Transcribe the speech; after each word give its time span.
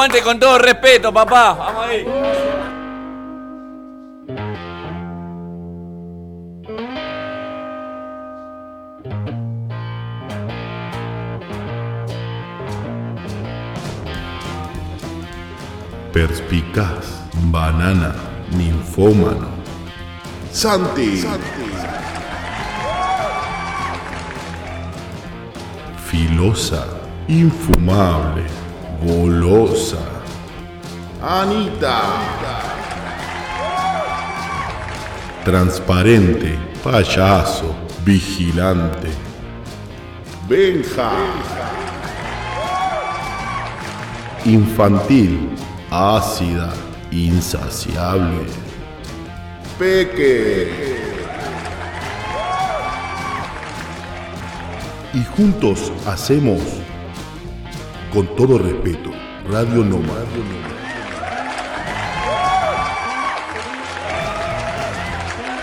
Aguante 0.00 0.22
con 0.22 0.38
todo 0.38 0.56
respeto, 0.56 1.12
papá. 1.12 1.52
Vamos 1.52 1.86
ahí. 1.86 2.06
Perspicaz, 16.14 17.28
banana, 17.34 18.14
ninfómano. 18.52 19.50
Santi. 20.50 21.22
Filosa, 26.06 26.86
infumable, 27.28 28.46
golosa. 29.02 29.98
Anita. 31.22 32.00
Transparente, 35.44 36.58
payaso, 36.84 37.74
vigilante. 38.04 39.10
Benja. 40.48 41.10
Infantil, 44.44 45.50
ácida, 45.90 46.72
insaciable. 47.10 48.46
Peque. 49.78 50.90
Y 55.12 55.24
juntos 55.36 55.92
hacemos, 56.06 56.60
con 58.12 58.26
todo 58.34 58.58
respeto, 58.58 59.10
Radio 59.48 59.84
Nómada. 59.84 60.24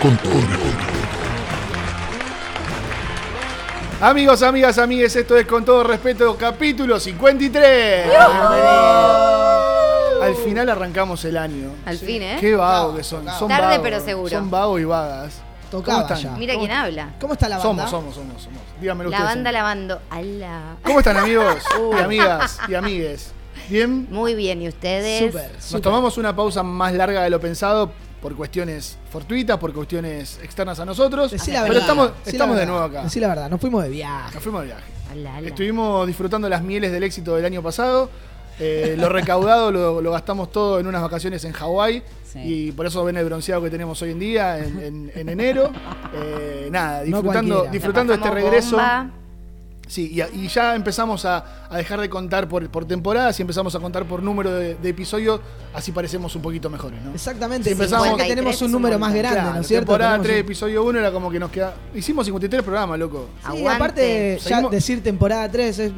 Con 0.00 0.16
todo 0.18 0.34
respeto. 0.34 0.88
Amigos, 4.00 4.42
amigas, 4.42 4.78
amigues, 4.78 5.16
esto 5.16 5.36
es 5.36 5.46
con 5.46 5.64
todo 5.64 5.82
respeto, 5.82 6.36
capítulo 6.36 6.98
53. 6.98 8.12
Al 10.22 10.34
final 10.36 10.70
arrancamos 10.70 11.24
el 11.24 11.36
año. 11.36 11.70
Al 11.84 11.98
fin, 11.98 12.22
¿eh? 12.22 12.36
Qué 12.40 12.54
vagos 12.54 12.96
que 12.96 13.04
son. 13.04 13.26
son 13.38 13.48
Tarde, 13.48 13.66
vagos, 13.66 13.80
pero 13.82 14.00
seguro. 14.00 14.30
Son 14.30 14.50
vagos 14.50 14.80
y 14.80 14.84
vagas. 14.84 15.47
Tocaba 15.70 16.02
¿Cómo 16.02 16.14
están? 16.14 16.32
ya. 16.34 16.38
Mira 16.38 16.54
quién 16.58 16.70
habla. 16.70 17.14
¿Cómo 17.20 17.32
está 17.34 17.48
la 17.48 17.58
banda? 17.58 17.86
Somos, 17.88 18.14
somos, 18.14 18.14
somos, 18.14 18.42
somos. 18.42 18.60
Díganmelo 18.80 19.10
La 19.10 19.16
ustedes. 19.18 19.34
banda 19.34 19.52
lavando. 19.52 20.00
Ala. 20.10 20.76
¿Cómo 20.82 20.98
están 21.00 21.16
amigos 21.18 21.56
y 21.98 22.02
amigas 22.02 22.58
y 22.68 22.74
amigues? 22.74 23.32
¿Bien? 23.68 24.06
Muy 24.10 24.34
bien, 24.34 24.62
¿y 24.62 24.68
ustedes? 24.68 25.30
Súper, 25.32 25.50
Nos 25.72 25.82
tomamos 25.82 26.16
una 26.16 26.34
pausa 26.34 26.62
más 26.62 26.94
larga 26.94 27.22
de 27.22 27.30
lo 27.30 27.38
pensado 27.40 27.92
por 28.22 28.34
cuestiones 28.34 28.98
fortuitas, 29.12 29.58
por 29.58 29.72
cuestiones 29.74 30.40
externas 30.42 30.80
a 30.80 30.84
nosotros. 30.84 31.30
Decí 31.32 31.50
la 31.52 31.62
pero 31.62 31.74
verdad. 31.74 31.82
estamos, 31.82 32.06
decí 32.08 32.24
la 32.24 32.30
estamos 32.32 32.56
de 32.56 32.60
verdad. 32.60 32.72
nuevo 32.72 32.86
acá. 32.86 33.02
Decí 33.04 33.20
la 33.20 33.28
verdad, 33.28 33.50
nos 33.50 33.60
fuimos 33.60 33.82
de 33.82 33.88
viaje. 33.90 34.34
Nos 34.34 34.42
fuimos 34.42 34.60
de 34.62 34.66
viaje. 34.68 34.82
Ala, 35.12 35.36
ala. 35.36 35.48
Estuvimos 35.48 36.06
disfrutando 36.06 36.48
las 36.48 36.62
mieles 36.62 36.92
del 36.92 37.02
éxito 37.02 37.36
del 37.36 37.44
año 37.44 37.62
pasado. 37.62 38.08
Eh, 38.60 38.96
lo 38.98 39.08
recaudado 39.08 39.70
lo, 39.70 40.00
lo 40.00 40.10
gastamos 40.12 40.50
todo 40.50 40.78
en 40.80 40.86
unas 40.86 41.02
vacaciones 41.02 41.44
en 41.44 41.52
Hawái. 41.52 42.02
Sí. 42.32 42.38
Y 42.44 42.72
por 42.72 42.84
eso 42.86 43.02
ven 43.04 43.16
el 43.16 43.24
bronceado 43.24 43.62
que 43.62 43.70
tenemos 43.70 44.00
hoy 44.02 44.10
en 44.10 44.18
día, 44.18 44.58
en, 44.58 44.78
en- 44.82 45.12
en 45.14 45.28
enero. 45.30 45.70
Eh, 46.14 46.68
nada, 46.70 46.98
No 47.00 47.04
disfrutando, 47.04 47.54
cualquiera. 47.54 47.72
disfrutando 47.72 48.12
este 48.14 48.30
regreso. 48.30 48.76
bomba. 48.76 49.10
Sí, 49.86 50.10
y, 50.12 50.44
y 50.44 50.48
ya 50.48 50.74
empezamos 50.74 51.24
a, 51.24 51.66
a 51.70 51.76
dejar 51.78 51.98
de 52.02 52.10
contar 52.10 52.46
por, 52.46 52.68
por 52.68 52.84
temporadas 52.84 53.38
y 53.38 53.42
empezamos 53.42 53.74
a 53.74 53.80
contar 53.80 54.04
por 54.04 54.22
número 54.22 54.52
de, 54.52 54.74
de 54.74 54.88
episodios, 54.90 55.40
así 55.72 55.92
parecemos 55.92 56.36
un 56.36 56.42
poquito 56.42 56.68
mejores, 56.68 57.00
¿no? 57.02 57.14
Exactamente, 57.14 57.70
Sí, 57.70 57.72
empezamos- 57.72 58.14
que 58.18 58.24
tenemos 58.24 58.60
un 58.60 58.70
número 58.72 58.98
más 58.98 59.14
grande, 59.14 59.40
Claro, 59.40 59.54
¿no 59.54 59.60
es 59.62 59.66
cierto? 59.66 59.86
Temporada 59.86 60.10
Tenemos 60.10 60.26
3, 60.26 60.36
un- 60.36 60.44
episodio 60.44 60.84
1 60.84 60.98
era 60.98 61.10
como 61.10 61.30
que 61.30 61.38
nos 61.40 61.50
queda. 61.50 61.72
Hicimos 61.94 62.26
53 62.26 62.62
programas, 62.62 62.98
loco. 62.98 63.28
Sí, 63.40 63.46
Aguante. 63.46 63.70
aparte, 63.70 64.38
ya 64.46 64.60
decir 64.68 65.02
temporada 65.02 65.50
3 65.50 65.78
es, 65.78 65.92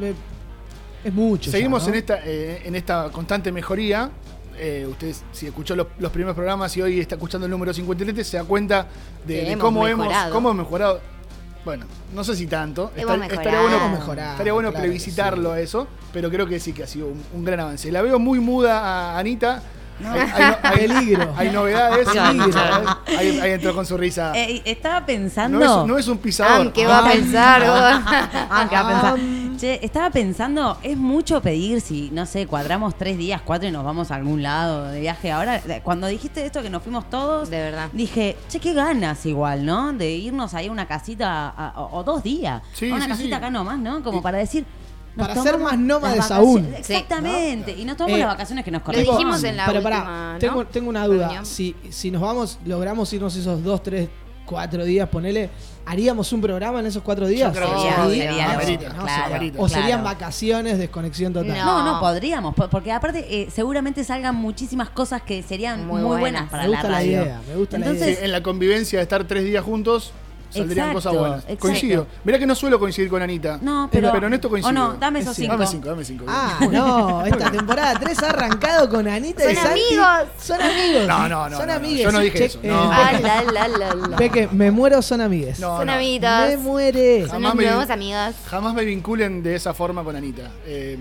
es 1.03 1.13
mucho. 1.13 1.45
ya, 1.45 1.51
Seguimos 1.51 1.83
¿no? 1.83 1.89
en, 1.89 1.95
esta, 1.95 2.19
eh, 2.23 2.61
en 2.65 2.75
esta 2.75 3.09
constante 3.11 3.51
mejoría. 3.51 4.09
Eh, 4.57 4.85
ustedes, 4.89 5.23
si 5.31 5.47
escuchó 5.47 5.75
los, 5.75 5.87
los 5.97 6.11
primeros 6.11 6.35
programas 6.35 6.75
y 6.77 6.81
hoy 6.81 6.99
está 6.99 7.15
escuchando 7.15 7.45
el 7.45 7.51
número 7.51 7.73
53, 7.73 8.27
se 8.27 8.37
da 8.37 8.43
cuenta 8.43 8.87
de, 9.25 9.33
Que 9.39 9.41
de 9.45 9.51
hemos 9.53 9.63
cómo, 9.65 9.87
hemos, 9.87 10.05
mejorado. 10.07 10.33
cómo 10.33 10.49
hemos 10.51 10.65
mejorado. 10.65 11.01
Bueno, 11.65 11.85
no 12.13 12.23
sé 12.23 12.35
si 12.35 12.47
tanto. 12.47 12.91
Hemos 12.95 13.15
Estar- 13.17 13.31
estaría 13.31 13.61
bueno, 13.61 13.77
Hemos 13.77 13.91
mejorado, 13.99 14.31
estaría 14.31 14.53
bueno 14.53 14.69
claro 14.69 14.83
que 14.83 14.87
plebiscitarlo 14.89 15.51
a 15.51 15.59
eso, 15.59 15.87
pero 16.11 16.29
creo 16.29 16.45
que 16.47 16.59
sí 16.59 16.73
que 16.73 16.83
ha 16.83 16.87
sido 16.87 17.07
un, 17.07 17.23
un 17.33 17.43
gran 17.45 17.59
avance. 17.61 17.91
La 17.91 18.01
veo 18.01 18.19
muy 18.19 18.39
muda 18.39 18.79
a 19.13 19.17
Anita. 19.19 19.61
Hay, 20.03 20.19
hay 20.19 20.55
hay- 20.63 20.87
Peligro. 20.87 21.33
hay 21.37 21.49
novedades. 21.51 22.07
Peligro. 22.09 22.59
Ahí, 23.05 23.39
ahí 23.39 23.51
entró 23.51 23.75
con 23.75 23.85
su 23.85 23.95
risa. 23.97 24.31
Eh, 24.35 24.61
estaba 24.65 25.05
pensando. 25.05 25.59
no, 25.59 25.81
es, 25.83 25.87
no 25.87 25.97
es 25.99 26.07
un 26.07 26.17
pisador. 26.17 26.67
Ah, 26.67 26.71
¿qué 26.73 26.85
va 26.87 26.99
a 26.99 27.11
pensar? 27.11 27.61
Ah, 27.65 28.67
¿qué 28.67 28.75
va 28.75 28.81
a 28.81 29.13
pensar? 29.13 29.19
Che, 29.61 29.79
estaba 29.85 30.09
pensando, 30.09 30.75
es 30.81 30.97
mucho 30.97 31.39
pedir 31.39 31.81
si, 31.81 32.09
no 32.11 32.25
sé, 32.25 32.47
cuadramos 32.47 32.97
tres 32.97 33.15
días, 33.15 33.43
cuatro 33.45 33.69
y 33.69 33.71
nos 33.71 33.85
vamos 33.85 34.09
a 34.09 34.15
algún 34.15 34.41
lado 34.41 34.85
de 34.87 35.01
viaje. 35.01 35.31
Ahora, 35.31 35.61
cuando 35.83 36.07
dijiste 36.07 36.43
esto 36.43 36.63
que 36.63 36.71
nos 36.71 36.81
fuimos 36.81 37.07
todos, 37.11 37.47
De 37.51 37.57
verdad. 37.57 37.89
dije, 37.93 38.37
che, 38.49 38.59
qué 38.59 38.73
ganas 38.73 39.23
igual, 39.27 39.63
¿no? 39.63 39.93
De 39.93 40.09
irnos 40.15 40.55
ahí 40.55 40.65
a 40.65 40.71
una 40.71 40.87
casita 40.87 41.49
a- 41.55 41.79
o, 41.79 41.99
o 41.99 42.03
dos 42.03 42.23
días. 42.23 42.63
Sí, 42.73 42.89
a 42.89 42.95
una 42.95 43.03
sí, 43.03 43.09
casita 43.11 43.27
sí. 43.27 43.33
acá 43.33 43.51
nomás, 43.51 43.77
¿no? 43.77 44.01
Como 44.03 44.17
Y- 44.17 44.21
para 44.23 44.39
decir. 44.39 44.65
nos 45.15 45.27
Para 45.27 45.43
ser 45.43 45.59
más 45.59 45.77
nómades 45.77 46.31
aún. 46.31 46.73
Exactamente. 46.75 47.75
Y 47.77 47.85
nos 47.85 47.97
tomamos 47.97 48.17
Eh, 48.17 48.21
las 48.21 48.29
vacaciones 48.29 48.65
que 48.65 48.71
nos 48.71 48.79
Lo 48.81 48.85
corresponden. 48.85 49.17
dijimos 49.17 49.43
en 49.43 49.57
la 49.57 49.65
Pero 49.67 49.79
última, 49.79 49.97
pará, 50.05 50.33
¿no? 50.33 50.39
tengo, 50.39 50.65
tengo 50.65 50.89
una 50.89 51.05
duda. 51.05 51.45
Si, 51.45 51.75
si 51.91 52.09
nos 52.09 52.21
vamos, 52.23 52.57
logramos 52.65 53.13
irnos 53.13 53.35
esos 53.35 53.63
dos, 53.63 53.83
tres, 53.83 54.09
cuatro 54.51 54.83
días, 54.83 55.07
ponele, 55.07 55.49
¿haríamos 55.85 56.31
un 56.33 56.41
programa 56.41 56.81
en 56.81 56.85
esos 56.87 57.01
cuatro 57.01 57.25
días? 57.25 57.55
O 59.57 59.69
serían 59.69 60.03
vacaciones, 60.03 60.77
desconexión 60.77 61.31
total. 61.33 61.57
No, 61.57 61.83
No. 61.83 61.93
no 61.93 61.99
podríamos, 61.99 62.53
po- 62.53 62.67
porque 62.69 62.91
aparte 62.91 63.25
eh, 63.29 63.47
seguramente 63.49 64.03
salgan 64.03 64.35
muchísimas 64.35 64.89
cosas 64.89 65.21
que 65.21 65.41
serían 65.41 65.87
Muy 65.87 66.01
muy, 66.01 66.17
buenas. 66.17 66.19
buenas 66.19 66.49
para 66.49 66.63
Me 66.63 66.69
gusta 66.69 66.83
la 66.83 66.89
la 66.89 66.95
radio. 66.97 67.11
idea, 67.23 67.41
me 67.47 67.55
gusta 67.55 67.79
la 67.79 67.85
Entonces, 67.85 68.17
Sí, 68.19 68.25
en 68.25 68.31
la 68.31 68.43
convivencia 68.43 68.99
de 68.99 69.03
estar 69.03 69.23
tres 69.23 69.43
días 69.45 69.63
juntos, 69.63 70.11
saldrían 70.51 70.89
Exacto, 70.89 70.93
cosas 71.09 71.13
buenas. 71.19 71.39
exacto. 71.43 71.59
Coincido. 71.61 72.07
Mirá 72.23 72.37
que 72.39 72.45
no 72.45 72.55
suelo 72.55 72.79
coincidir 72.79 73.09
con 73.09 73.21
Anita. 73.21 73.57
No, 73.61 73.89
pero- 73.91 74.11
Pero 74.11 74.27
en 74.27 74.33
esto 74.33 74.49
coincido. 74.49 74.69
o 74.69 74.73
no, 74.73 74.93
dame 74.99 75.19
esos 75.19 75.35
cinco. 75.35 75.53
Dame 75.53 75.67
cinco, 75.67 75.89
dame 75.89 76.03
cinco. 76.05 76.25
Ah, 76.27 76.59
no, 76.71 77.25
esta 77.25 77.51
temporada 77.51 77.99
3 77.99 78.23
ha 78.23 78.29
arrancado 78.29 78.89
con 78.89 79.07
Anita 79.07 79.49
y 79.51 79.55
Son 79.55 79.63
Santi. 79.65 79.81
amigos. 79.87 80.29
Son 80.41 80.61
amigos. 80.61 81.07
No, 81.07 81.29
no, 81.29 81.49
no, 81.49 81.57
Son 81.57 81.67
no, 81.67 81.73
amigues. 81.73 82.03
Yo 82.03 82.11
no 82.11 82.19
dije 82.19 82.37
Che- 82.37 82.45
eso, 82.45 82.59
eh, 82.63 82.67
no. 82.67 82.91
Ah, 82.91 83.11
la, 83.21 83.43
la, 83.43 83.67
la, 83.67 83.95
la. 83.95 84.17
Peque, 84.17 84.47
me 84.51 84.69
muero, 84.71 85.01
son 85.01 85.21
amigues. 85.21 85.59
No, 85.59 85.77
Son 85.77 85.87
no. 85.87 85.93
amiguitos. 85.93 86.29
Me 86.47 86.57
muere. 86.57 87.27
Son 87.27 87.41
nuevos 87.41 87.89
amigos. 87.89 88.35
Jamás 88.49 88.73
me 88.73 88.83
vinculen 88.85 89.41
de 89.43 89.55
esa 89.55 89.73
forma 89.73 90.03
con 90.03 90.15
Anita. 90.15 90.51
Eh, 90.65 90.97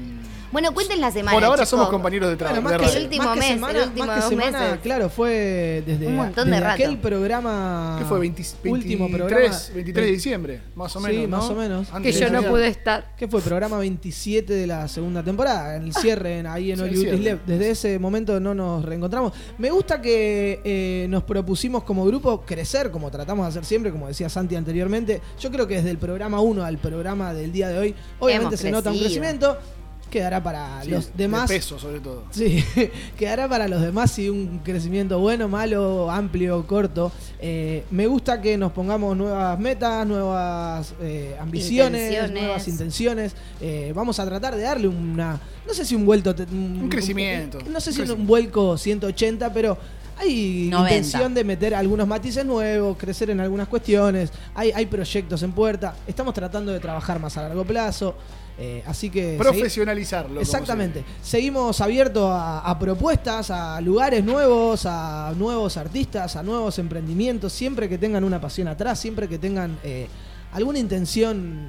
Bueno, 0.53 0.75
cuenten 0.75 1.01
la 1.01 1.11
semana. 1.13 1.33
por 1.37 1.45
ahora 1.45 1.59
chicos. 1.59 1.69
somos 1.71 1.89
compañeros 1.91 2.29
de 2.29 2.37
trabajo. 2.37 2.61
Bueno, 2.61 2.79
más 2.79 2.81
de 2.81 2.87
que, 2.87 2.87
radio. 2.87 2.99
el 2.99 3.05
último 3.05 3.25
más 3.25 3.35
que 3.35 3.39
mes, 3.41 3.49
semana, 3.51 3.79
el 3.79 3.89
último 3.89 4.07
más 4.07 4.15
que 4.17 4.21
dos 4.23 4.31
semana, 4.31 4.61
meses. 4.67 4.79
claro, 4.83 5.09
fue 5.11 5.83
desde, 5.87 6.07
Un 6.09 6.17
montón 6.17 6.45
de 6.47 6.51
desde 6.51 6.65
rato. 6.65 6.75
aquel 6.83 6.99
programa. 6.99 7.97
¿Qué 8.01 8.05
fue? 8.05 8.19
20 8.19 8.43
último 8.65 9.05
23, 9.05 9.11
programa. 9.31 9.59
23 9.75 10.07
de 10.07 10.13
diciembre, 10.13 10.61
más 10.75 10.97
o 10.97 11.01
Sí, 11.01 11.07
menos. 11.07 11.29
¿no? 11.29 11.37
más 11.39 11.51
o 11.51 11.55
menos. 11.55 11.89
Antes 11.93 12.15
Que 12.17 12.21
yo 12.21 12.31
no 12.31 12.43
pude 12.43 12.67
estar. 12.67 13.15
¿Qué 13.17 13.29
fue? 13.29 13.41
Programa 13.41 13.79
27 13.79 14.53
de 14.53 14.67
la 14.67 14.89
segunda 14.89 15.23
temporada, 15.23 15.77
en 15.77 15.85
el 15.85 15.95
cierre 15.95 16.39
en- 16.41 16.47
ahí 16.47 16.73
en 16.73 16.79
Sí, 16.79 16.83
Hollywood 16.83 17.01
cierre. 17.03 17.17
Isle. 17.19 17.39
Desde 17.47 17.71
ese 17.71 17.99
momento 17.99 18.41
no 18.41 18.53
nos 18.55 18.85
reencontramos. 18.85 19.33
Me 19.59 19.71
gusta 19.71 20.01
que 20.03 20.61
eh, 20.65 21.07
nos 21.09 21.23
propusimos 21.23 21.85
como 21.85 22.05
grupo 22.05 22.41
crecer, 22.43 22.91
como 22.91 23.11
tratamos 23.11 23.45
de 23.47 23.51
hacer 23.51 23.65
siempre, 23.65 23.93
como 23.93 24.09
decía 24.09 24.29
Santi 24.29 24.57
anteriormente. 24.57 25.21
Yo 25.39 25.51
creo 25.51 25.67
que 25.69 25.77
desde 25.77 25.91
el 25.91 25.99
programa 25.99 26.41
1 26.41 26.65
al 26.65 26.79
programa 26.79 27.33
del 27.35 27.53
día 27.53 27.69
de 27.69 27.79
hoy, 27.79 27.95
obviamente 28.19 28.55
Hemos 28.57 28.61
se 28.61 28.71
nota 28.73 28.91
un 28.91 28.99
crecido. 28.99 29.21
crecimiento. 29.23 29.59
Quedará 30.11 30.43
para 30.43 30.83
Sí, 30.83 30.91
los 30.91 31.07
de 31.07 31.13
demás. 31.17 31.49
peso, 31.49 31.79
sobre 31.79 32.01
todo. 32.01 32.25
Sí, 32.31 32.65
quedará 33.17 33.49
para 33.49 33.69
los 33.69 33.81
demás 33.81 34.11
si 34.11 34.29
un 34.29 34.59
crecimiento 34.65 35.19
bueno, 35.21 35.49
malo, 35.49 36.11
amplio, 36.11 36.67
corto. 36.67 37.13
Eh, 37.39 37.85
me 37.91 38.07
gusta 38.07 38.41
que 38.41 38.59
nos 38.59 38.73
pongamos 38.73 39.17
nuevas 39.17 39.59
metas, 39.59 40.07
nuevas 40.07 40.95
eh, 41.01 41.37
ambiciones, 41.41 42.01
Intenciones. 42.11 42.43
nuevas 42.43 42.69
intenciones. 42.69 43.37
Eh, 43.61 43.93
vamos 43.95 44.19
a 44.19 44.27
tratar 44.27 44.57
de 44.57 44.63
darle 44.63 44.89
una, 44.89 45.41
no 45.67 45.73
sé 45.75 45.85
si 45.85 45.95
un 45.95 46.05
vuelto, 46.05 46.35
Un 46.53 46.89
crecimiento. 46.89 47.59
no 47.71 47.81
sé 47.81 47.93
si 47.93 48.03
un 48.03 48.27
vuelco 48.27 48.77
180, 48.77 49.53
pero 49.53 49.79
hay 50.19 50.69
90. 50.71 50.97
intención 50.97 51.33
de 51.35 51.45
meter 51.45 51.75
algunos 51.75 52.07
matices 52.07 52.45
nuevos, 52.45 52.97
crecer 52.99 53.31
en 53.31 53.41
algunas 53.41 53.69
cuestiones. 53.69 54.31
Hay, 54.55 54.71
hay 54.73 54.87
proyectos 54.87 55.43
en 55.43 55.53
puerta. 55.53 55.95
Estamos 56.07 56.35
tratando 56.35 56.73
de 56.73 56.81
trabajar 56.81 57.19
más 57.21 57.37
a 57.39 57.43
largo 57.43 57.65
plazo. 57.65 58.17
Eh, 58.63 58.83
así 58.87 59.09
que 59.09 59.37
Profesionalizarlo. 59.39 60.39
Exactamente. 60.41 61.03
Seguimos 61.23 61.81
abiertos 61.81 62.29
a, 62.31 62.61
a 62.61 62.79
propuestas, 62.79 63.51
a 63.51 63.81
lugares 63.81 64.23
nuevos, 64.23 64.85
a 64.85 65.33
nuevos 65.37 65.79
artistas, 65.79 66.37
a 66.37 66.43
nuevos 66.43 66.79
emprendimientos, 66.79 67.53
siempre 67.55 67.89
que 67.89 67.97
tengan 67.97 68.23
una 68.23 68.39
pasión 68.39 68.69
atrás, 68.69 69.01
siempre 69.01 69.29
que 69.29 69.39
tengan 69.39 69.79
eh, 69.83 70.09
alguna 70.53 70.79
intención 70.79 71.69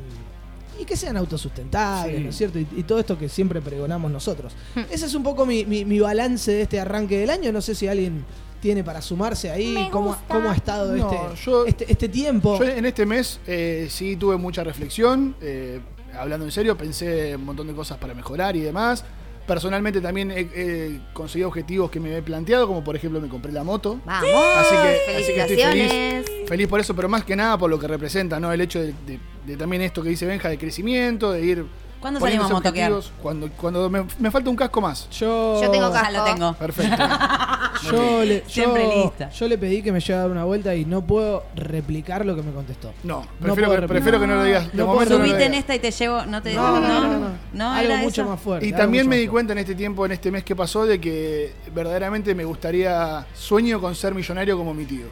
y 0.79 0.83
que 0.83 0.97
sean 0.97 1.15
autosustentables, 1.15 2.17
Sí. 2.17 2.23
¿no 2.23 2.29
es 2.29 2.35
cierto? 2.37 2.59
Y, 2.59 2.67
y 2.75 2.83
todo 2.83 2.99
esto 2.99 3.17
que 3.17 3.29
siempre 3.29 3.61
pregonamos 3.61 4.11
nosotros. 4.11 4.51
Ese 4.89 5.05
es 5.05 5.13
un 5.15 5.23
poco 5.23 5.45
mi, 5.45 5.63
mi- 5.65 5.85
mi 5.85 5.99
balance 5.99 6.51
de 6.51 6.63
este 6.63 6.79
arranque 6.79 7.17
del 7.19 7.29
año. 7.29 7.51
No 7.53 7.61
sé 7.61 7.73
si 7.73 7.87
alguien 7.87 8.25
tiene 8.59 8.83
para 8.83 9.01
sumarse 9.01 9.49
ahí, 9.49 9.87
cómo, 9.91 10.15
ha 10.49 10.55
estado 10.55 10.95
No, 10.95 11.09
este, 11.11 11.41
yo- 11.45 11.65
este, 11.65 11.89
este 11.91 12.09
tiempo. 12.09 12.57
Yo 12.59 12.65
en 12.65 12.85
este 12.85 13.05
mes 13.05 13.39
eh, 13.47 13.87
sí 13.89 14.15
tuve 14.17 14.35
mucha 14.37 14.63
reflexión, 14.63 15.35
eh, 15.41 15.79
hablando 16.17 16.45
en 16.45 16.51
serio, 16.51 16.77
pensé 16.77 17.35
un 17.35 17.45
montón 17.45 17.67
de 17.67 17.73
cosas 17.73 17.97
para 17.97 18.13
mejorar 18.13 18.55
y 18.55 18.61
demás. 18.61 19.03
Personalmente 19.47 19.99
también 20.01 20.31
he, 20.31 20.41
he 20.55 20.99
conseguido 21.13 21.47
objetivos 21.49 21.89
que 21.89 21.99
me 21.99 22.15
he 22.15 22.21
planteado, 22.21 22.67
como 22.67 22.83
por 22.83 22.95
ejemplo 22.95 23.19
me 23.19 23.27
compré 23.27 23.51
la 23.51 23.63
moto. 23.63 23.99
Vamos. 24.05 24.31
Así 24.57 24.75
que, 24.75 25.15
así 25.17 25.33
que 25.33 25.41
estoy 25.41 25.57
feliz, 25.57 26.25
feliz 26.47 26.67
por 26.67 26.79
eso, 26.79 26.95
pero 26.95 27.09
más 27.09 27.23
que 27.25 27.35
nada 27.35 27.57
por 27.57 27.69
lo 27.69 27.79
que 27.79 27.87
representa, 27.87 28.39
¿no? 28.39 28.51
El 28.53 28.61
hecho 28.61 28.79
de, 28.79 28.93
de- 29.07 29.19
de 29.45 29.57
también 29.57 29.81
esto 29.81 30.03
que 30.03 30.09
dice 30.09 30.25
Benja, 30.27 30.47
de 30.49 30.57
crecimiento, 30.59 31.31
de 31.31 31.43
ir. 31.43 31.65
¿Cuándo 32.01 32.19
salimos 32.19 32.49
a 32.49 32.53
motoquear? 32.55 32.91
Cuando, 33.21 33.49
cuando 33.51 33.89
me, 33.89 34.05
me 34.17 34.31
falta 34.31 34.49
un 34.49 34.55
casco 34.55 34.81
más. 34.81 35.07
Yo, 35.11 35.61
Yo 35.61 35.69
tengo 35.69 35.93
Ya 35.93 36.09
lo 36.11 36.23
tengo. 36.23 36.53
Perfecto. 36.55 36.97
Yo 37.91 38.23
le, 38.23 38.43
Siempre 38.47 38.83
yo- 38.85 39.03
lista. 39.03 39.29
yo 39.29 39.47
le 39.47 39.57
pedí 39.57 39.81
que 39.81 39.91
me 39.91 39.99
lleve 39.99 40.13
a 40.19 40.21
dar 40.23 40.31
una 40.31 40.43
vuelta 40.43 40.75
y 40.75 40.85
no 40.85 41.01
puedo 41.01 41.43
replicar 41.55 42.25
lo 42.25 42.35
que 42.35 42.43
me 42.43 42.51
contestó. 42.51 42.91
No, 43.03 43.21
No 43.21 43.27
prefiero, 43.39 43.67
puedo 43.87 44.19
que, 44.19 44.27
no 44.27 44.35
lo 44.35 44.43
digas. 44.43 44.71
De 44.71 44.77
No 44.77 44.85
puedo 44.85 44.93
momento 44.93 45.17
no 45.19 45.25
Subite 45.25 45.45
en 45.45 45.53
esta 45.55 45.75
y 45.75 45.79
te 45.79 45.89
llevo. 45.91 46.25
No 46.25 46.41
te. 46.43 46.53
No, 46.53 46.79
no, 46.79 47.01
no, 47.07 47.19
no. 47.19 47.29
No, 47.53 47.71
algo 47.71 47.97
mucho 47.97 48.21
eso. 48.21 48.29
más 48.29 48.39
fuerte. 48.39 48.67
Y 48.67 48.71
también 48.73 49.07
me 49.07 49.17
di 49.17 49.27
cuenta 49.27 49.53
en 49.53 49.59
este 49.59 49.73
tiempo, 49.75 50.05
en 50.05 50.11
este 50.11 50.29
mes 50.31 50.43
que 50.43 50.55
pasó, 50.55 50.85
de 50.85 50.99
que 50.99 51.53
verdaderamente 51.73 52.35
me 52.35 52.45
gustaría, 52.45 53.25
sueño 53.33 53.79
con 53.81 53.95
ser 53.95 54.13
millonario 54.13 54.57
como 54.57 54.73
mi 54.73 54.85
tío. 54.85 55.05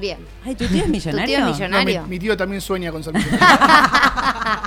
Bien. 0.00 0.18
Ay, 0.44 0.54
¿tu 0.54 0.66
tío 0.66 0.82
es 0.82 0.88
millonario? 0.88 1.38
Tu 1.38 1.44
tío 1.44 1.52
es 1.52 1.54
No, 1.60 1.66
millonario. 1.78 2.02
mi, 2.04 2.08
mi 2.08 2.18
tío 2.18 2.36
también 2.36 2.60
sueña 2.60 2.90
con 2.90 3.04
ser 3.04 3.14
millonario. 3.14 3.46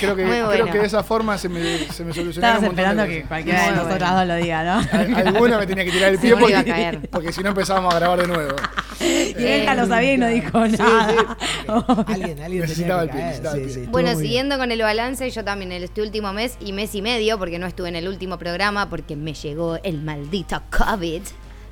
creo, 0.00 0.16
que, 0.16 0.22
Muy 0.24 0.32
creo 0.32 0.46
bueno. 0.46 0.72
que 0.72 0.78
de 0.78 0.86
esa 0.86 1.02
forma 1.02 1.38
se 1.38 1.48
me, 1.48 1.60
se 1.78 2.04
me 2.04 2.12
solucionaron 2.12 2.30
Estabas 2.34 2.58
un 2.58 2.64
montón 2.66 2.76
de 2.76 2.82
esperando 2.82 3.04
que 3.06 3.22
cualquiera 3.28 3.60
de 3.62 3.66
Muy 3.68 3.76
nosotras 3.76 4.10
bueno. 4.12 4.18
dos 4.18 4.28
lo 4.28 4.36
diga, 4.44 4.64
¿no? 4.64 5.16
Al- 5.16 5.26
Alguna 5.28 5.58
me 5.58 5.66
tenía 5.66 5.84
que 5.84 5.90
tirar 5.92 6.10
el 6.12 6.18
pie 6.18 6.36
porque, 6.36 7.00
porque 7.10 7.32
si 7.32 7.42
no 7.42 7.48
empezábamos 7.50 7.94
a 7.94 7.98
grabar 7.98 8.20
de 8.20 8.26
nuevo. 8.28 8.56
Y 9.00 9.34
Benja 9.34 9.74
lo 9.74 9.86
sabía 9.86 10.14
y 10.14 10.18
no 10.18 10.26
dijo 10.28 10.66
nada. 10.66 11.36
Alguien, 12.06 12.40
alguien 12.42 12.62
Necesitaba 12.62 13.06
tenía 13.06 13.06
el 13.06 13.10
pie, 13.10 13.24
necesitaba 13.24 13.56
el 13.56 13.60
Sí, 13.60 13.64
pie. 13.66 13.74
sí, 13.74 13.80
estuvo 13.80 13.92
Bueno, 13.92 14.18
siguiendo 14.18 14.58
con 14.58 14.72
el 14.72 14.80
balance, 14.80 15.28
yo 15.30 15.44
también 15.44 15.72
el 15.72 15.84
este 15.84 16.02
último 16.02 16.32
mes 16.32 16.56
y 16.60 16.72
mes 16.72 16.94
y 16.94 17.02
medio, 17.02 17.38
porque 17.38 17.58
no 17.58 17.66
estuve 17.66 17.88
en 17.88 17.96
el 17.96 18.08
último 18.08 18.38
programa, 18.38 18.88
porque 18.88 19.16
me 19.16 19.34
llegó 19.34 19.78
el 19.82 20.00
maldito 20.02 20.62
COVID 20.76 21.22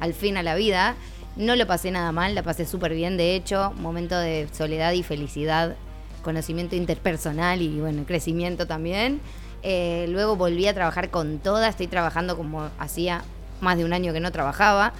al 0.00 0.14
fin 0.14 0.36
a 0.36 0.42
la 0.42 0.54
vida. 0.56 0.94
No 1.36 1.56
lo 1.56 1.66
pasé 1.66 1.90
nada 1.90 2.12
mal, 2.12 2.34
la 2.34 2.42
pasé 2.42 2.66
súper 2.66 2.92
bien, 2.94 3.16
de 3.16 3.34
hecho, 3.34 3.72
momento 3.78 4.18
de 4.18 4.48
soledad 4.52 4.92
y 4.92 5.02
felicidad, 5.02 5.76
conocimiento 6.22 6.76
interpersonal 6.76 7.62
y 7.62 7.80
bueno, 7.80 8.04
crecimiento 8.06 8.66
también. 8.66 9.20
Eh, 9.62 10.06
luego 10.10 10.36
volví 10.36 10.66
a 10.66 10.74
trabajar 10.74 11.10
con 11.10 11.38
toda, 11.38 11.68
estoy 11.68 11.86
trabajando 11.86 12.36
como 12.36 12.68
hacía 12.78 13.22
más 13.60 13.78
de 13.78 13.84
un 13.84 13.92
año 13.92 14.12
que 14.12 14.20
no 14.20 14.30
trabajaba 14.32 14.92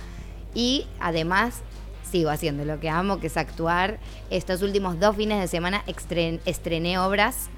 y 0.55 0.87
además 1.01 1.63
sigo 2.11 2.31
haciendo 2.31 2.65
lo 2.65 2.79
que 2.81 2.89
amo, 2.89 3.21
que 3.21 3.27
es 3.27 3.37
actuar. 3.37 3.99
Estos 4.31 4.63
últimos 4.63 4.99
dos 5.01 5.17
fines 5.17 5.41
de 5.41 5.49
semana 5.49 5.83
estren- 5.87 6.41
estrené 6.47 6.99
obras 6.99 7.49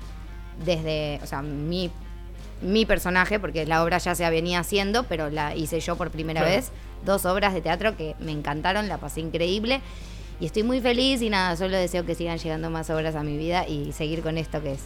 desde, 0.64 1.20
o 1.22 1.26
sea, 1.26 1.42
mi, 1.42 1.90
mi 2.62 2.86
personaje, 2.86 3.38
porque 3.38 3.66
la 3.66 3.82
obra 3.84 3.98
ya 3.98 4.14
se 4.14 4.28
venía 4.30 4.60
haciendo, 4.60 5.04
pero 5.04 5.30
la 5.30 5.54
hice 5.54 5.78
yo 5.80 5.96
por 5.96 6.10
primera 6.10 6.40
Claro. 6.40 6.56
vez. 6.56 6.70
Dos 7.04 7.26
obras 7.26 7.54
de 7.54 7.60
teatro 7.60 7.96
que 7.96 8.14
me 8.18 8.32
encantaron, 8.32 8.88
la 8.88 8.98
pasé 8.98 9.20
increíble. 9.20 9.80
Y 10.40 10.46
estoy 10.46 10.62
muy 10.62 10.80
feliz 10.80 11.22
y 11.22 11.30
nada, 11.30 11.56
solo 11.56 11.76
deseo 11.76 12.04
que 12.04 12.14
sigan 12.14 12.38
llegando 12.38 12.70
más 12.70 12.90
obras 12.90 13.14
a 13.14 13.22
mi 13.22 13.36
vida 13.36 13.68
y 13.68 13.92
seguir 13.92 14.22
con 14.22 14.36
esto 14.36 14.62
que 14.62 14.72
es 14.72 14.80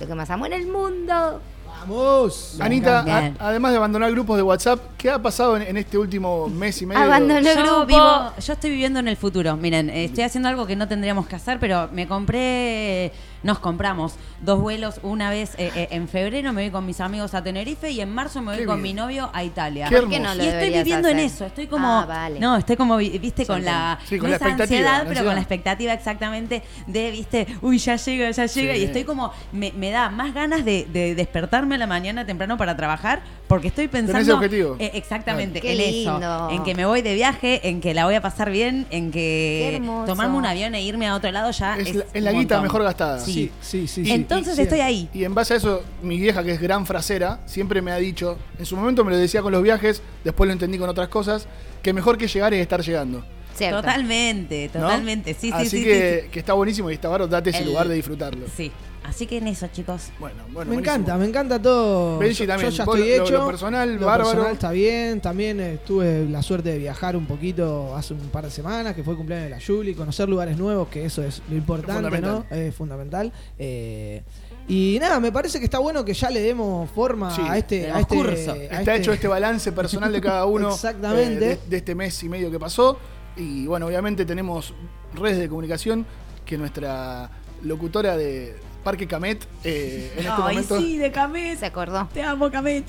lo 0.00 0.06
que 0.06 0.14
más 0.14 0.30
amo 0.30 0.46
en 0.46 0.52
el 0.52 0.66
mundo. 0.66 1.40
¡Vamos! 1.80 2.56
Anita, 2.60 3.00
a- 3.00 3.32
además 3.48 3.72
de 3.72 3.76
abandonar 3.78 4.10
grupos 4.12 4.36
de 4.36 4.42
WhatsApp, 4.42 4.78
¿qué 4.96 5.10
ha 5.10 5.20
pasado 5.20 5.56
en, 5.56 5.62
en 5.62 5.76
este 5.76 5.98
último 5.98 6.48
mes 6.48 6.80
y 6.82 6.86
medio? 6.86 7.02
Abandoné 7.02 7.50
el 7.50 7.56
grupo. 7.62 7.86
vivo, 7.86 8.32
yo 8.38 8.52
estoy 8.52 8.70
viviendo 8.70 8.98
en 9.00 9.08
el 9.08 9.16
futuro. 9.16 9.56
Miren, 9.56 9.90
eh, 9.90 10.04
estoy 10.04 10.24
haciendo 10.24 10.48
algo 10.48 10.66
que 10.66 10.76
no 10.76 10.86
tendríamos 10.86 11.26
que 11.26 11.36
hacer, 11.36 11.58
pero 11.58 11.88
me 11.92 12.06
compré, 12.06 13.12
nos 13.42 13.58
compramos 13.58 14.14
dos 14.40 14.60
vuelos. 14.60 15.00
Una 15.02 15.30
vez 15.30 15.54
eh, 15.58 15.72
eh, 15.74 15.88
en 15.90 16.06
febrero 16.08 16.52
me 16.52 16.62
voy 16.62 16.70
con 16.70 16.86
mis 16.86 17.00
amigos 17.00 17.34
a 17.34 17.42
Tenerife 17.42 17.90
y 17.90 18.00
en 18.00 18.12
marzo 18.14 18.40
me 18.42 18.52
voy 18.52 18.58
Qué 18.60 18.66
con 18.66 18.76
bien. 18.82 18.94
mi 18.94 19.00
novio 19.00 19.30
a 19.32 19.42
Italia. 19.42 19.88
Qué 19.88 19.96
¿Por 19.98 20.08
qué 20.10 20.20
no 20.20 20.34
lo 20.34 20.44
Y 20.44 20.46
estoy 20.46 20.70
viviendo 20.70 21.08
en 21.08 21.18
eso, 21.18 21.46
estoy 21.46 21.66
como, 21.66 21.88
Ah, 21.88 22.06
vale. 22.06 22.38
no, 22.38 22.56
estoy 22.56 22.76
como, 22.76 22.96
vi- 22.96 23.18
viste, 23.18 23.44
con 23.46 23.64
la, 23.64 23.98
Sí, 24.06 24.18
con 24.18 24.30
no 24.30 24.30
la 24.30 24.36
expectativa, 24.36 24.78
ansiedad, 24.96 25.04
pero 25.08 25.24
con 25.24 25.34
la 25.34 25.40
expectativa 25.40 25.92
exactamente 25.92 26.62
de, 26.86 27.10
viste, 27.10 27.46
uy, 27.60 27.78
ya 27.78 27.96
llega, 27.96 28.30
ya 28.30 28.46
llega, 28.46 28.74
Sí. 28.74 28.80
y 28.80 28.84
estoy 28.84 29.04
como, 29.04 29.32
me, 29.52 29.72
me 29.72 29.90
da 29.90 30.10
más 30.10 30.32
ganas 30.34 30.64
de, 30.64 30.86
de 30.92 31.14
despertarme 31.62 31.74
a 31.76 31.78
la 31.78 31.86
mañana 31.86 32.26
temprano 32.26 32.56
para 32.56 32.76
trabajar, 32.76 33.22
porque 33.46 33.68
estoy 33.68 33.88
pensando, 33.88 34.20
ese 34.20 34.32
objetivo. 34.32 34.76
eh, 34.78 34.90
exactamente, 34.94 35.60
Qué 35.60 35.72
en 35.72 35.78
lindo. 35.78 36.16
eso, 36.18 36.50
en 36.50 36.62
que 36.64 36.74
me 36.74 36.84
voy 36.86 37.02
de 37.02 37.14
viaje, 37.14 37.68
en 37.68 37.80
que 37.80 37.94
la 37.94 38.04
voy 38.04 38.14
a 38.14 38.20
pasar 38.20 38.50
bien, 38.50 38.86
en 38.90 39.10
que 39.10 39.80
tomarme 40.06 40.36
un 40.36 40.46
avión 40.46 40.74
e 40.74 40.82
irme 40.82 41.06
a 41.06 41.14
otro 41.14 41.30
lado 41.30 41.50
ya 41.52 41.76
Es 41.76 41.88
es, 41.88 41.94
la- 41.96 42.04
es 42.12 42.22
la 42.22 42.32
guita 42.32 42.56
montón. 42.56 42.62
mejor 42.62 42.82
gastada. 42.84 43.20
Sí. 43.20 43.50
Sí, 43.60 43.86
sí. 43.86 44.10
Entonces 44.10 44.58
Y- 44.58 44.62
estoy 44.62 44.78
sí. 44.78 44.82
ahí. 44.82 45.08
Y 45.14 45.24
en 45.24 45.34
base 45.34 45.54
a 45.54 45.56
eso, 45.58 45.82
mi 46.02 46.18
vieja, 46.18 46.42
que 46.42 46.52
es 46.52 46.60
gran 46.60 46.84
frasera, 46.86 47.40
siempre 47.46 47.80
me 47.82 47.92
ha 47.92 47.96
dicho, 47.96 48.38
en 48.58 48.66
su 48.66 48.76
momento 48.76 49.04
me 49.04 49.12
lo 49.12 49.16
decía 49.18 49.42
con 49.42 49.52
los 49.52 49.62
viajes, 49.62 50.02
después 50.24 50.46
lo 50.48 50.52
entendí 50.52 50.78
con 50.78 50.88
otras 50.88 51.08
cosas, 51.08 51.46
que 51.82 51.92
mejor 51.92 52.18
que 52.18 52.26
llegar 52.28 52.52
es 52.54 52.60
estar 52.60 52.80
llegando. 52.82 53.24
Cierto. 53.54 53.82
Totalmente, 53.82 54.70
¿no? 54.74 54.80
totalmente. 54.80 55.34
Sí, 55.34 55.48
sí, 55.48 55.52
Así 55.52 55.68
sí, 55.68 55.84
que, 55.84 56.22
sí, 56.24 56.28
que 56.30 56.38
está 56.38 56.54
buenísimo 56.54 56.90
y 56.90 56.94
está 56.94 57.08
barato, 57.08 57.28
date 57.28 57.50
ese 57.50 57.60
El- 57.60 57.66
lugar 57.66 57.86
de 57.86 57.94
disfrutarlo. 57.94 58.46
sí. 58.56 58.72
Sí. 59.02 59.08
Así 59.08 59.26
que 59.26 59.38
en 59.38 59.48
eso, 59.48 59.66
chicos. 59.72 60.10
Bueno, 60.18 60.36
bueno. 60.52 60.52
Me 60.52 60.54
buenísimo. 60.76 60.80
encanta, 60.80 61.16
me 61.18 61.26
encanta 61.26 61.60
todo. 61.60 62.18
Benji 62.18 62.40
Yo- 62.40 62.46
también. 62.46 62.70
Yo 62.70 62.76
ya 62.78 62.84
Vos 62.84 62.96
estoy 62.96 63.16
lo- 63.18 63.24
hecho. 63.24 63.32
lo 63.38 63.46
personal, 63.46 63.94
Lo 63.96 64.06
bárbaro. 64.06 64.30
personal 64.30 64.52
está 64.52 64.70
bien. 64.70 65.20
También 65.20 65.60
eh, 65.60 65.78
tuve 65.86 66.26
la 66.28 66.42
suerte 66.42 66.70
de 66.70 66.78
viajar 66.78 67.16
un 67.16 67.26
poquito 67.26 67.94
hace 67.96 68.14
un 68.14 68.20
par 68.30 68.44
de 68.44 68.50
semanas, 68.50 68.94
que 68.94 69.02
fue 69.02 69.12
el 69.14 69.18
cumpleaños 69.18 69.50
de 69.50 69.50
la 69.56 69.60
Juli, 69.64 69.94
conocer 69.94 70.28
lugares 70.28 70.56
nuevos, 70.56 70.88
que 70.88 71.04
eso 71.04 71.22
es 71.22 71.42
lo 71.50 71.56
importante, 71.56 71.94
Fundamental. 72.02 72.44
¿no? 72.50 72.56
Es 72.56 72.74
fundamental. 72.74 73.32
Eh, 73.58 74.22
y 74.68 74.96
nada, 75.00 75.18
me 75.18 75.32
parece 75.32 75.58
que 75.58 75.64
está 75.64 75.78
bueno 75.80 76.04
que 76.04 76.14
ya 76.14 76.30
le 76.30 76.40
demos 76.40 76.88
forma 76.90 77.34
Sí, 77.34 77.42
a 77.44 77.58
este, 77.58 77.90
a 77.90 78.00
este 78.00 78.14
curso. 78.14 78.52
a 78.52 78.56
Está 78.56 78.94
hecho 78.94 79.12
este 79.12 79.26
balance 79.28 79.72
personal 79.72 80.12
de 80.12 80.20
cada 80.20 80.46
uno 80.46 80.68
Exactamente. 80.74 81.44
eh, 81.52 81.58
de, 81.64 81.68
de 81.68 81.76
este 81.76 81.94
mes 81.94 82.22
y 82.22 82.28
medio 82.28 82.50
que 82.50 82.58
pasó. 82.60 82.98
Y 83.36 83.66
bueno, 83.66 83.86
obviamente 83.86 84.24
tenemos 84.24 84.72
redes 85.14 85.38
de 85.38 85.48
comunicación. 85.48 86.06
que 86.44 86.58
nuestra 86.58 87.30
locutora 87.62 88.16
de 88.16 88.56
Parque 88.82 89.06
Camet 89.06 89.46
eh, 89.64 90.10
en 90.14 90.18
este 90.18 90.30
Ay, 90.32 90.38
momento 90.38 90.78
sí, 90.78 90.98
de 90.98 91.12
Camet. 91.12 91.58
Se 91.58 91.66
acordó. 91.66 92.08
Te 92.12 92.22
amo, 92.22 92.50
Camet. 92.50 92.84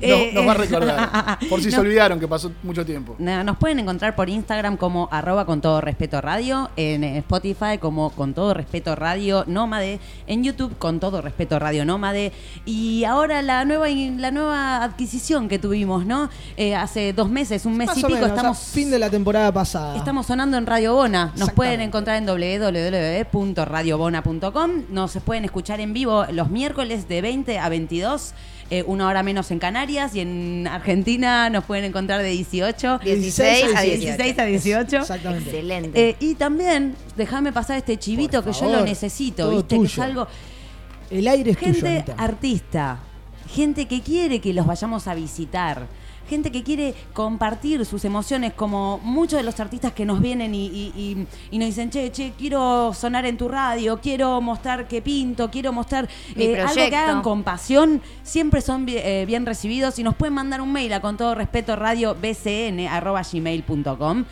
no- 0.00 0.32
nos 0.32 0.46
va 0.46 0.52
a 0.52 0.54
eh, 0.54 0.58
recordar. 0.58 1.38
Por 1.48 1.60
si 1.62 1.70
se 1.70 1.80
olvidaron 1.80 2.20
que 2.20 2.28
pasó 2.28 2.52
mucho 2.62 2.84
tiempo. 2.84 3.16
Nos 3.18 3.56
pueden 3.58 3.78
encontrar 3.78 4.16
por 4.16 4.28
Instagram 4.28 4.76
como 4.76 5.08
arroba 5.10 5.46
con 5.46 5.60
todo 5.60 5.80
respeto 5.80 6.20
radio, 6.20 6.70
en 6.76 7.04
eh, 7.04 7.18
Spotify 7.18 7.78
como 7.80 8.10
con 8.10 8.34
todo 8.34 8.54
respeto 8.54 8.94
radio 8.94 9.44
nómade, 9.46 10.00
en 10.26 10.44
YouTube 10.44 10.76
con 10.78 11.00
todo 11.00 11.22
respeto 11.22 11.58
radio 11.58 11.84
nómade 11.84 12.32
y 12.64 13.04
ahora 13.04 13.42
la 13.42 13.64
nueva 13.64 13.88
la 13.88 14.30
nueva 14.30 14.84
adquisición 14.84 15.48
que 15.48 15.58
tuvimos, 15.58 16.06
¿no? 16.06 16.30
Eh, 16.56 16.74
hace 16.74 17.12
dos 17.12 17.30
meses, 17.30 17.64
un 17.66 17.76
mes 17.76 17.88
Más 17.88 17.98
y 17.98 18.04
o 18.04 18.06
pico, 18.06 18.18
menos, 18.20 18.30
estamos 18.30 18.58
o 18.58 18.60
sea, 18.60 18.74
fin 18.74 18.90
de 18.90 18.98
la 18.98 19.10
temporada 19.10 19.52
pasada. 19.52 19.96
Estamos 19.96 20.26
sonando 20.26 20.56
en 20.56 20.66
Radio 20.66 20.94
Bona. 20.94 21.32
Nos 21.36 21.50
pueden 21.52 21.80
encontrar 21.80 22.16
en 22.16 22.26
www.radiobona.com. 22.26 24.70
Nos 24.90 25.18
pueden 25.28 25.44
escuchar 25.44 25.78
en 25.80 25.92
vivo 25.92 26.24
los 26.32 26.48
miércoles 26.48 27.06
de 27.06 27.20
20 27.20 27.58
a 27.58 27.68
22, 27.68 28.32
eh, 28.70 28.82
una 28.86 29.06
hora 29.06 29.22
menos 29.22 29.50
en 29.50 29.58
Canarias. 29.58 30.14
Y 30.14 30.20
en 30.20 30.66
Argentina 30.66 31.50
nos 31.50 31.64
pueden 31.64 31.84
encontrar 31.84 32.22
de 32.22 32.30
18 32.30 33.00
16 33.04 33.76
a 33.76 33.82
18. 33.82 34.00
16 34.00 34.38
a 34.38 34.44
18. 34.46 34.96
Exactamente. 34.96 35.50
Excelente. 35.50 36.08
Eh, 36.08 36.16
y 36.18 36.34
también, 36.34 36.96
déjame 37.14 37.52
pasar 37.52 37.76
este 37.76 37.98
chivito 37.98 38.42
Por 38.42 38.54
que 38.54 38.58
yo 38.58 38.70
lo 38.70 38.84
necesito, 38.86 39.50
¿viste? 39.50 39.78
Que 39.78 39.84
es 39.84 39.98
algo. 39.98 40.26
El 41.10 41.28
aire 41.28 41.50
es 41.50 41.58
tuyo, 41.58 41.74
Gente 41.74 42.04
artista, 42.16 42.98
gente 43.54 43.86
que 43.86 44.00
quiere 44.00 44.40
que 44.40 44.54
los 44.54 44.66
vayamos 44.66 45.08
a 45.08 45.14
visitar, 45.14 45.86
gente 46.28 46.52
que 46.52 46.62
quiere 46.62 46.94
compartir 47.12 47.84
sus 47.86 48.04
emociones, 48.04 48.52
como 48.54 48.98
muchos 49.02 49.38
de 49.38 49.42
los 49.42 49.58
artistas 49.60 49.92
que 49.92 50.04
nos 50.04 50.20
vienen 50.20 50.54
y, 50.54 50.66
y- 50.66 50.92
y- 50.96 51.26
y 51.50 51.58
nos 51.58 51.66
dicen, 51.68 51.90
che, 51.90 52.10
che, 52.12 52.32
quiero 52.38 52.92
sonar 52.94 53.24
en 53.26 53.36
tu 53.36 53.48
radio, 53.48 53.98
quiero 54.00 54.40
mostrar 54.40 54.86
que 54.86 55.02
pinto, 55.02 55.50
quiero 55.50 55.72
mostrar 55.72 56.08
eh, 56.36 56.60
algo 56.60 56.74
que 56.74 56.96
hagan 56.96 57.22
con 57.22 57.42
pasión, 57.42 58.00
siempre 58.22 58.60
son 58.60 58.84
eh, 58.88 59.24
bien 59.26 59.46
recibidos 59.46 59.98
y 59.98 60.02
nos 60.02 60.14
pueden 60.14 60.34
mandar 60.34 60.60
un 60.60 60.72
mail 60.72 60.92
a 60.92 61.00
con 61.00 61.16
todo 61.16 61.34
respeto 61.34 61.74
radio 61.76 62.14
bcn 62.14 62.86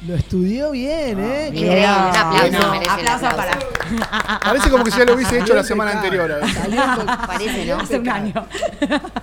Lo 0.06 0.14
estudió 0.14 0.70
bien, 0.72 1.18
¿eh? 1.18 1.48
Increíble, 1.48 1.76
Qué 1.76 1.86
un 1.86 2.16
aplauso, 2.16 2.58
No, 2.60 2.70
merece 2.72 2.90
aplauso 2.90 3.26
aplauso. 3.26 3.36
para. 3.36 4.40
Parece 4.40 4.70
como 4.70 4.84
que 4.84 4.90
si 4.90 4.98
ya 4.98 5.04
lo 5.04 5.14
hubiese 5.14 5.38
hecho 5.38 5.54
la 5.54 5.62
semana 5.64 5.92
anterior. 5.92 6.30
¿eh? 6.30 6.46
Salió 6.52 6.82
Parece, 7.26 7.66
¿no? 7.66 7.76
Hace 7.78 7.98
un 7.98 8.08
año. 8.08 8.46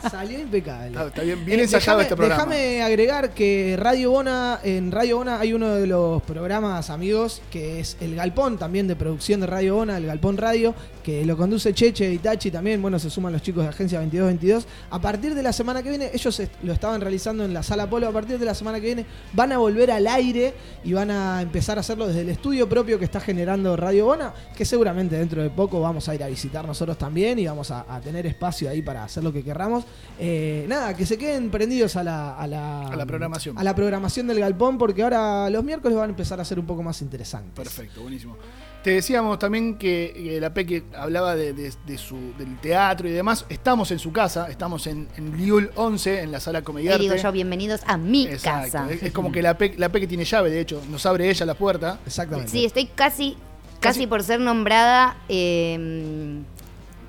Salió 0.09 0.39
impecable. 0.39 0.87
Está, 0.87 1.07
está 1.07 1.21
bien, 1.21 1.45
bien 1.45 1.59
ensayado 1.59 1.99
déjame, 1.99 2.03
este 2.03 2.15
programa. 2.15 2.43
Déjame 2.45 2.62
agregar 2.63 3.34
que 3.34 3.75
Radio 3.77 4.12
Bona, 4.12 4.60
en 4.63 4.91
Radio 4.91 5.17
Bona 5.17 5.39
hay 5.39 5.53
uno 5.53 5.75
de 5.75 5.88
los 5.88 6.22
programas 6.24 6.89
amigos 6.89 7.41
que 7.51 7.79
es 7.79 7.98
El 8.00 8.15
Galpón, 8.15 8.58
también 8.58 8.88
de 8.88 8.96
producción 8.96 9.41
de 9.41 9.48
Radio 9.48 9.75
Bona, 9.75 9.98
El 9.98 10.05
Galpón 10.05 10.38
Radio, 10.38 10.74
que 11.03 11.25
lo 11.25 11.36
conduce 11.36 11.74
Cheche 11.74 12.12
y 12.12 12.17
Tachi 12.20 12.51
también. 12.51 12.82
Bueno, 12.82 13.00
se 13.00 13.10
suman 13.10 13.34
los 13.34 13.41
chicos 13.41 13.63
de 13.63 13.70
Agencia 13.70 14.00
2222. 14.00 14.65
A 14.91 15.00
partir 15.00 15.36
de 15.36 15.43
la 15.43 15.51
semana 15.51 15.84
que 15.84 15.89
viene, 15.89 16.10
ellos 16.13 16.41
lo 16.63 16.74
estaban 16.74 17.01
realizando 17.01 17.43
en 17.43 17.53
la 17.53 17.63
Sala 17.63 17.89
Polo. 17.89 18.08
A 18.08 18.12
partir 18.12 18.39
de 18.39 18.46
la 18.46 18.55
semana 18.55 18.79
que 18.79 18.86
viene 18.86 19.05
van 19.34 19.51
a 19.51 19.58
volver 19.58 19.91
al 19.91 20.08
aire 20.08 20.53
y 20.84 20.93
van 20.93 21.12
a 21.12 21.41
empezar 21.41 21.77
a 21.77 21.82
hacerlo 21.82 22.08
desde 22.08 22.22
el 22.22 22.29
estudio 22.29 22.70
propio 22.70 22.98
que 22.98 23.05
está 23.05 23.20
generando 23.20 23.75
Radio 23.75 24.05
Bona, 24.05 24.34
que 24.55 24.63
seguramente 24.63 25.17
dentro 25.17 25.43
de 25.43 25.50
poco 25.50 25.82
vamos 25.82 26.08
a 26.08 26.15
ir 26.15 26.24
a 26.24 26.27
visitar 26.27 26.65
nosotros 26.65 26.98
también 26.98 27.39
y 27.39 27.46
vamos 27.46 27.72
a, 27.72 27.84
tener 28.03 28.25
espacio 28.25 28.70
ahí 28.70 28.82
para 28.82 29.03
hacer 29.03 29.24
lo 29.24 29.32
que 29.32 29.43
querramos. 29.43 29.86
Eh, 30.20 30.65
nada, 30.67 30.96
que 30.96 31.05
se 31.05 31.17
queden 31.17 31.50
prendidos 31.50 31.96
a 31.96 32.03
la, 32.03 32.38
A 32.55 32.95
la 32.95 33.05
programación. 33.05 33.57
A 33.57 33.63
la 33.63 33.75
programación 33.75 34.27
del 34.27 34.39
Galpón, 34.39 34.77
porque 34.77 35.03
ahora 35.03 35.50
los 35.50 35.63
miércoles 35.63 35.98
van 35.98 36.10
a 36.10 36.12
empezar 36.12 36.39
a 36.39 36.45
ser 36.45 36.60
un 36.60 36.65
poco 36.65 36.83
más 36.83 37.01
interesantes. 37.01 37.53
Perfecto, 37.55 38.01
buenísimo. 38.01 38.38
Te 38.83 38.89
decíamos 38.91 39.39
también 39.39 39.77
que, 39.77 40.12
que 40.13 40.41
la 40.41 40.53
Peque 40.53 40.83
hablaba 40.98 41.36
de, 41.38 41.53
de- 41.53 41.72
de 41.86 41.98
su, 41.98 42.17
del 42.38 42.57
teatro 42.60 43.07
y 43.07 43.12
demás. 43.12 43.45
Estamos 43.48 43.89
en 43.91 44.00
su 44.00 44.12
casa, 44.12 44.48
estamos 44.50 44.88
en, 44.88 45.07
en 45.15 45.38
Liul 45.38 45.72
11, 45.75 46.22
en 46.22 46.31
la 46.33 46.41
sala 46.41 46.60
Ahí 46.60 46.63
Comediarte. 46.65 47.01
digo 47.03 47.15
yo, 47.15 47.31
bienvenidos 47.31 47.79
a 47.88 47.95
mi 47.98 48.27
Exacto. 48.27 48.72
casa. 48.74 48.91
Es, 48.91 49.03
es 49.03 49.12
como 49.13 49.31
que 49.31 49.41
la 49.41 49.57
Peque, 49.57 49.77
la 49.77 49.88
Peque 49.89 50.05
tiene 50.05 50.25
llave, 50.25 50.50
de 50.50 50.60
hecho, 50.60 50.81
nos 50.91 51.05
abre 51.05 51.29
ella 51.29 51.45
la 51.45 51.53
puerta. 51.53 52.00
Exactamente. 52.05 52.51
Sí, 52.51 52.65
estoy 52.65 52.88
casi, 52.88 53.38
Casi- 53.79 54.00
casi 54.00 54.07
por 54.07 54.22
ser 54.22 54.41
nombrada 54.41 55.15
eh, 55.29 56.41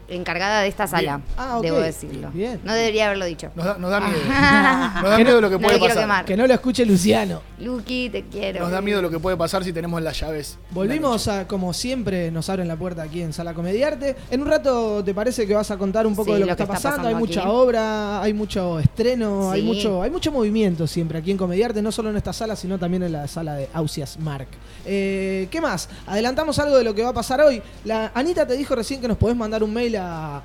encargada 0.09 0.61
de 0.63 0.69
esta 0.69 0.87
sala, 0.87 1.21
Ah, 1.37 1.59
debo 1.63 1.79
decirlo. 1.79 2.31
Bien. 2.33 2.61
No 2.65 2.73
debería 2.75 3.07
haberlo 3.07 3.25
dicho. 3.25 3.51
Nos 3.55 3.65
da, 3.65 3.79
nos 3.79 3.91
da 3.91 4.01
miedo. 4.01 4.19
Nos 5.03 5.11
da 5.11 5.17
miedo 5.19 5.41
lo 5.41 5.51
que 5.51 5.59
puede 5.59 5.79
pasar. 5.79 5.99
quemar. 5.99 6.25
Que 6.25 6.37
no 6.37 6.47
lo 6.47 6.55
escuche 6.55 6.85
Luciano. 6.85 7.41
Luqui, 7.61 8.11
te 8.11 8.25
quiero. 8.25 8.61
Nos 8.61 8.71
da 8.71 8.81
miedo 8.81 9.01
lo 9.03 9.11
que 9.11 9.19
puede 9.19 9.37
pasar 9.37 9.65
si 9.65 9.73
tenemos 9.73 10.01
las 10.03 10.19
llaves. 10.21 10.59
Volvimos 10.71 11.29
a, 11.29 11.47
como 11.47 11.73
siempre, 11.73 12.31
nos 12.31 12.49
abren 12.49 12.69
la 12.69 12.77
puerta 12.77 13.03
aquí 13.03 13.23
en 13.23 13.33
Sala 13.33 13.55
Comediarte. 13.55 14.17
En 14.31 14.43
un 14.43 14.49
rato, 14.49 15.03
¿te 15.05 15.15
parece 15.15 15.47
que 15.47 15.55
vas 15.55 15.71
a 15.71 15.77
contar 15.79 16.07
un 16.07 16.15
poco 16.15 16.27
Sí, 16.27 16.35
de 16.35 16.41
lo, 16.41 16.47
lo 16.47 16.53
que 16.53 16.57
que 16.57 16.63
está 16.65 16.75
está 16.77 16.89
pasando? 16.91 17.09
Hay 17.09 17.15
mucha 17.15 17.49
obra, 17.49 18.23
hay 18.23 18.33
mucho 18.35 18.79
estreno, 18.81 19.51
hay 19.51 19.63
mucho 19.63 20.03
hay 20.03 20.11
mucho 20.11 20.31
movimiento 20.33 20.87
siempre 20.87 21.19
aquí 21.19 21.31
en 21.31 21.37
Comediarte, 21.39 21.81
no 21.83 21.91
solo 21.93 22.11
en 22.11 22.17
esta 22.17 22.33
sala, 22.33 22.57
sino 22.57 22.79
también 22.79 23.03
en 23.05 23.13
la 23.13 23.27
sala 23.29 23.55
de 23.55 23.69
Ausias 23.73 24.19
Mark. 24.19 24.49
Eh, 24.87 25.49
¿Qué 25.51 25.61
más? 25.61 25.89
Adelantamos 26.07 26.59
algo 26.59 26.77
de 26.77 26.85
lo 26.85 26.95
que 26.95 27.03
va 27.03 27.11
a 27.11 27.15
pasar 27.15 27.41
hoy. 27.41 27.63
La 27.85 28.11
Anita 28.15 28.47
te 28.47 28.55
dijo 28.57 28.75
recién 28.75 29.01
que 29.01 29.09
nos 29.09 29.17
podés 29.17 29.37
mandar 29.37 29.63
un 29.63 29.73
mail 29.73 29.94
a 29.95 30.43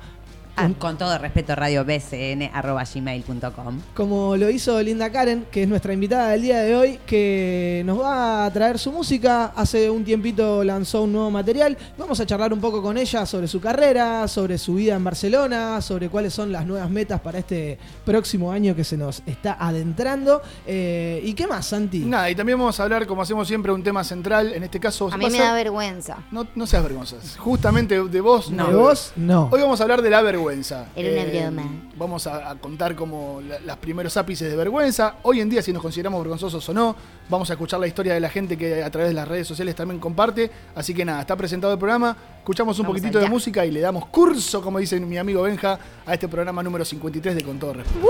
Ah, 0.56 0.68
con 0.78 0.98
todo 0.98 1.16
respeto, 1.18 1.54
radio 1.54 1.84
bcn.gmail.com. 1.84 3.80
como 3.94 4.36
lo 4.36 4.50
hizo 4.50 4.82
Linda 4.82 5.10
Karen, 5.10 5.46
que 5.50 5.62
es 5.62 5.68
nuestra 5.68 5.92
invitada 5.92 6.30
del 6.30 6.42
día 6.42 6.60
de 6.60 6.76
hoy, 6.76 6.98
que 7.06 7.82
nos 7.86 8.00
va 8.00 8.44
a 8.44 8.50
traer 8.52 8.78
su 8.78 8.92
música. 8.92 9.52
Hace 9.56 9.88
un 9.88 10.04
tiempito 10.04 10.62
lanzó 10.64 11.02
un 11.02 11.12
nuevo 11.12 11.30
material. 11.30 11.76
Vamos 11.96 12.20
a 12.20 12.26
charlar 12.26 12.52
un 12.52 12.60
poco 12.60 12.82
con 12.82 12.98
ella 12.98 13.24
sobre 13.26 13.48
su 13.48 13.60
carrera, 13.60 14.26
sobre 14.28 14.58
su 14.58 14.74
vida 14.74 14.96
en 14.96 15.04
Barcelona, 15.04 15.80
sobre 15.80 16.08
cuáles 16.08 16.34
son 16.34 16.52
las 16.52 16.66
nuevas 16.66 16.90
metas 16.90 17.20
para 17.20 17.38
este 17.38 17.78
próximo 18.04 18.52
año 18.52 18.74
que 18.74 18.84
se 18.84 18.96
nos 18.96 19.22
está 19.26 19.56
adentrando. 19.58 20.42
Eh, 20.66 21.20
¿Y 21.24 21.34
qué 21.34 21.46
más, 21.46 21.66
Santi? 21.66 22.00
Nada, 22.00 22.30
y 22.30 22.34
también 22.34 22.58
vamos 22.58 22.78
a 22.80 22.82
hablar, 22.82 23.06
como 23.06 23.22
hacemos 23.22 23.46
siempre, 23.48 23.72
un 23.72 23.82
tema 23.82 24.04
central. 24.04 24.52
En 24.52 24.62
este 24.62 24.80
caso, 24.80 25.08
A 25.12 25.16
mí 25.16 25.30
me 25.30 25.38
da 25.38 25.54
vergüenza. 25.54 26.18
No, 26.30 26.46
no 26.54 26.66
seas 26.66 26.82
vergonzosa. 26.82 27.38
Justamente 27.38 28.02
de 28.02 28.20
vos, 28.20 28.50
no. 28.50 28.68
¿De 28.68 28.74
vos? 28.74 29.12
No. 29.16 29.48
Hoy 29.50 29.60
vamos 29.60 29.80
a 29.80 29.84
hablar 29.84 30.02
de 30.02 30.10
la 30.10 30.20
vergüenza. 30.22 30.39
Eh, 30.40 30.84
Era 30.96 31.10
una 31.50 31.60
broma. 31.60 31.70
Vamos 31.96 32.26
a, 32.26 32.50
a 32.50 32.54
contar 32.56 32.94
como 32.96 33.40
la- 33.46 33.58
los 33.60 33.76
primeros 33.78 34.16
ápices 34.16 34.50
de 34.50 34.56
vergüenza. 34.56 35.16
Hoy 35.22 35.40
en 35.40 35.50
día, 35.50 35.62
si 35.62 35.72
nos 35.72 35.82
consideramos 35.82 36.20
vergonzosos 36.22 36.66
o 36.68 36.72
no, 36.74 36.96
vamos 37.28 37.50
a 37.50 37.54
escuchar 37.54 37.78
la 37.80 37.86
historia 37.86 38.14
de 38.14 38.20
la 38.20 38.28
gente 38.30 38.56
que 38.56 38.82
a 38.82 38.90
través 38.90 39.10
de 39.10 39.14
las 39.14 39.26
redes 39.28 39.46
sociales 39.46 39.74
también 39.74 40.00
comparte. 40.00 40.50
Así 40.74 40.94
que 40.94 41.04
nada, 41.04 41.20
está 41.20 41.36
presentado 41.36 41.72
el 41.72 41.78
programa. 41.78 42.16
Escuchamos 42.38 42.78
un 42.78 42.84
Vamos 42.84 42.98
poquitito 43.00 43.18
de 43.18 43.28
música 43.28 43.66
y 43.66 43.70
le 43.70 43.80
damos 43.80 44.06
curso, 44.06 44.62
como 44.62 44.78
dice 44.78 44.98
mi 45.00 45.18
amigo 45.18 45.42
Benja, 45.42 45.78
a 46.06 46.14
este 46.14 46.26
programa 46.28 46.62
número 46.62 46.84
53 46.84 47.34
de 47.36 47.42
Con 47.44 47.58
todo 47.58 47.74
respeto. 47.74 48.08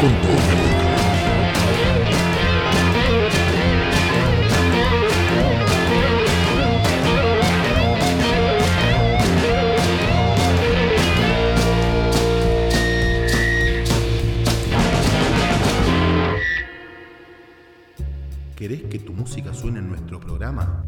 Con 0.00 0.10
todo 0.22 0.61
¿Querés 18.62 18.84
que 18.84 19.00
tu 19.00 19.12
música 19.12 19.52
suene 19.52 19.80
en 19.80 19.88
nuestro 19.88 20.20
programa? 20.20 20.86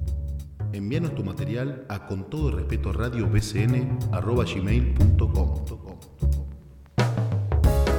Envíanos 0.73 1.13
tu 1.17 1.25
material 1.25 1.85
a 1.89 2.07
con 2.07 2.31
todo 2.31 2.53
respeto 2.53 2.93
radio 2.93 3.29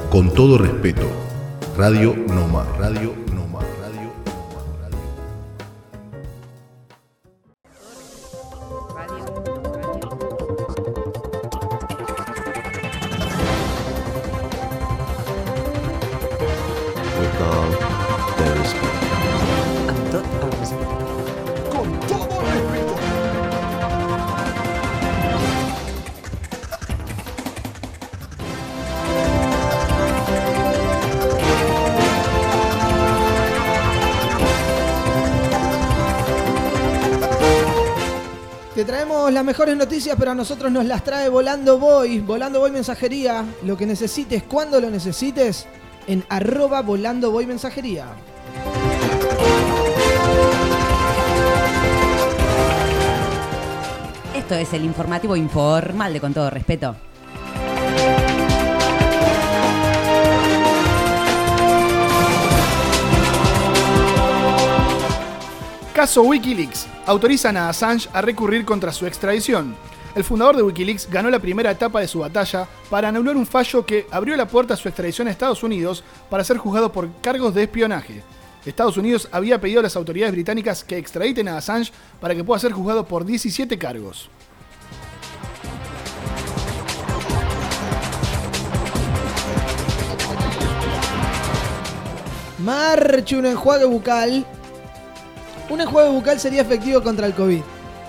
Con 0.09 0.33
todo 0.33 0.57
respeto, 0.57 1.05
Radio 1.77 2.15
Noma, 2.15 2.63
Radio 2.79 3.24
Te 38.75 38.83
traemos 38.83 39.31
las 39.31 39.45
mejores 39.45 39.77
noticias, 39.77 40.17
pero 40.19 40.31
a 40.31 40.35
nosotros 40.35 40.69
nos 40.69 40.83
las 40.83 41.01
trae 41.01 41.29
Volando 41.29 41.79
Boy. 41.79 42.19
Volando 42.19 42.59
Boy 42.59 42.71
Mensajería. 42.71 43.45
Lo 43.63 43.77
que 43.77 43.85
necesites, 43.85 44.43
cuando 44.43 44.81
lo 44.81 44.89
necesites, 44.89 45.65
en 46.07 46.25
arroba 46.27 46.81
Volando 46.81 47.31
Boy 47.31 47.45
Mensajería. 47.45 48.07
Esto 54.35 54.55
es 54.55 54.73
el 54.73 54.83
informativo 54.83 55.37
informal 55.37 56.11
de 56.11 56.19
Con 56.19 56.33
Todo 56.33 56.49
Respeto. 56.49 56.97
Caso 65.95 66.23
Wikileaks. 66.23 66.87
Autorizan 67.05 67.55
a 67.55 67.69
Assange 67.69 68.09
a 68.11 68.21
recurrir 68.21 68.65
contra 68.65 68.91
su 68.91 69.07
extradición. 69.07 69.77
El 70.13 70.25
fundador 70.25 70.57
de 70.57 70.63
Wikileaks 70.63 71.09
ganó 71.09 71.29
la 71.29 71.39
primera 71.39 71.71
etapa 71.71 72.01
de 72.01 72.07
su 72.09 72.19
batalla 72.19 72.67
para 72.89 73.07
anular 73.07 73.37
un 73.37 73.47
fallo 73.47 73.85
que 73.85 74.05
abrió 74.11 74.35
la 74.35 74.45
puerta 74.45 74.73
a 74.73 74.77
su 74.77 74.89
extradición 74.89 75.29
a 75.29 75.31
Estados 75.31 75.63
Unidos 75.63 76.03
para 76.29 76.43
ser 76.43 76.57
juzgado 76.57 76.91
por 76.91 77.09
cargos 77.21 77.55
de 77.55 77.63
espionaje. 77.63 78.23
Estados 78.65 78.97
Unidos 78.97 79.29
había 79.31 79.61
pedido 79.61 79.79
a 79.79 79.83
las 79.83 79.95
autoridades 79.95 80.33
británicas 80.33 80.83
que 80.83 80.97
extraditen 80.97 81.47
a 81.47 81.55
Assange 81.55 81.93
para 82.19 82.35
que 82.35 82.43
pueda 82.43 82.59
ser 82.59 82.73
juzgado 82.73 83.07
por 83.07 83.23
17 83.23 83.77
cargos. 83.77 84.29
Marche 92.59 93.37
un 93.37 93.45
enjuague 93.45 93.85
bucal. 93.85 94.45
Un 95.69 95.81
enjuague 95.81 96.09
bucal 96.09 96.39
sería 96.39 96.61
efectivo 96.61 97.01
contra 97.01 97.25
el 97.25 97.33
COVID. 97.33 97.61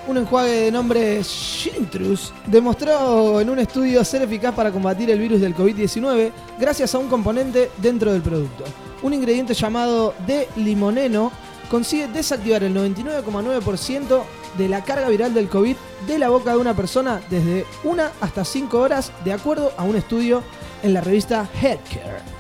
Un 0.09 0.19
enjuague 0.19 0.51
de 0.51 0.71
nombre 0.71 1.23
Shintrus 1.23 2.33
demostró 2.47 3.41
en 3.41 3.49
un 3.49 3.59
estudio 3.59 4.05
ser 4.05 4.23
eficaz 4.23 4.55
para 4.55 4.71
combatir 4.71 5.11
el 5.11 5.19
virus 5.19 5.41
del 5.41 5.57
COVID-19 5.57 6.31
gracias 6.61 6.95
a 6.95 6.99
un 6.99 7.09
componente 7.09 7.71
dentro 7.79 8.13
del 8.13 8.23
producto. 8.23 8.65
Un 9.03 9.15
ingrediente 9.15 9.55
llamado 9.55 10.15
D-limoneno 10.27 11.33
consigue 11.71 12.09
desactivar 12.09 12.63
el 12.63 12.75
99,9% 12.75 14.23
de 14.59 14.69
la 14.69 14.85
carga 14.85 15.09
viral 15.09 15.35
del 15.35 15.49
COVID 15.49 15.77
de 16.07 16.19
la 16.19 16.29
boca 16.29 16.53
de 16.53 16.59
una 16.59 16.77
persona 16.77 17.21
desde 17.31 17.65
1 17.85 18.03
hasta 18.21 18.45
5 18.45 18.79
horas, 18.79 19.13
de 19.25 19.33
acuerdo 19.33 19.73
a 19.77 19.83
un 19.83 19.97
estudio 19.97 20.43
en 20.83 20.95
la 20.95 21.01
revista 21.01 21.49
Healthcare. 21.61 22.36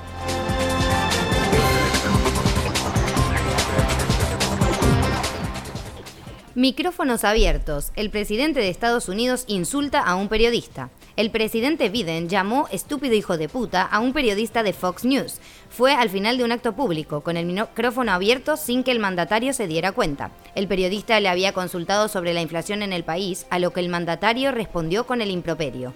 Micrófonos 6.56 7.24
abiertos. 7.24 7.92
El 7.96 8.08
presidente 8.08 8.60
de 8.60 8.70
Estados 8.70 9.10
Unidos 9.10 9.44
insulta 9.46 10.00
a 10.00 10.14
un 10.14 10.28
periodista. 10.28 10.88
El 11.14 11.30
presidente 11.30 11.90
Biden 11.90 12.30
llamó 12.30 12.66
estúpido 12.72 13.14
hijo 13.14 13.36
de 13.36 13.50
puta 13.50 13.82
a 13.82 14.00
un 14.00 14.14
periodista 14.14 14.62
de 14.62 14.72
Fox 14.72 15.04
News. 15.04 15.38
Fue 15.68 15.92
al 15.92 16.08
final 16.08 16.38
de 16.38 16.44
un 16.44 16.52
acto 16.52 16.72
público, 16.72 17.20
con 17.20 17.36
el 17.36 17.44
micrófono 17.44 18.10
abierto 18.10 18.56
sin 18.56 18.84
que 18.84 18.90
el 18.90 19.00
mandatario 19.00 19.52
se 19.52 19.66
diera 19.66 19.92
cuenta. 19.92 20.30
El 20.54 20.66
periodista 20.66 21.20
le 21.20 21.28
había 21.28 21.52
consultado 21.52 22.08
sobre 22.08 22.32
la 22.32 22.40
inflación 22.40 22.80
en 22.80 22.94
el 22.94 23.04
país, 23.04 23.46
a 23.50 23.58
lo 23.58 23.74
que 23.74 23.80
el 23.80 23.90
mandatario 23.90 24.50
respondió 24.50 25.06
con 25.06 25.20
el 25.20 25.30
improperio. 25.30 25.92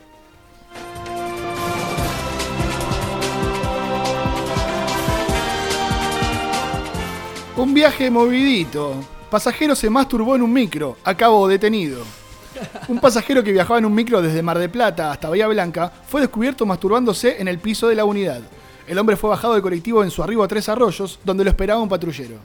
Un 7.57 7.73
viaje 7.73 8.11
movidito. 8.11 9.03
Pasajero 9.31 9.77
se 9.77 9.89
masturbó 9.89 10.35
en 10.35 10.43
un 10.43 10.53
micro. 10.53 10.97
Acabó 11.05 11.47
detenido. 11.47 12.03
Un 12.89 12.99
pasajero 12.99 13.45
que 13.45 13.53
viajaba 13.53 13.79
en 13.79 13.85
un 13.85 13.95
micro 13.95 14.21
desde 14.21 14.43
Mar 14.43 14.59
de 14.59 14.69
Plata 14.69 15.13
hasta 15.13 15.29
Bahía 15.29 15.47
Blanca 15.47 15.93
fue 16.09 16.21
descubierto 16.21 16.67
masturbándose 16.67 17.41
en 17.41 17.47
el 17.47 17.61
piso 17.61 17.87
de 17.87 17.95
la 17.95 18.05
unidad. 18.05 18.41
El 18.89 18.99
hombre 18.99 19.15
fue 19.15 19.31
bajado 19.31 19.55
del 19.55 19.63
colectivo 19.63 20.03
en 20.03 20.11
su 20.11 20.21
arribo 20.25 20.43
a 20.43 20.49
Tres 20.49 20.69
Arroyos, 20.69 21.21
donde 21.23 21.45
lo 21.45 21.51
esperaba 21.51 21.81
un 21.81 21.89
patrullero. 21.89 22.39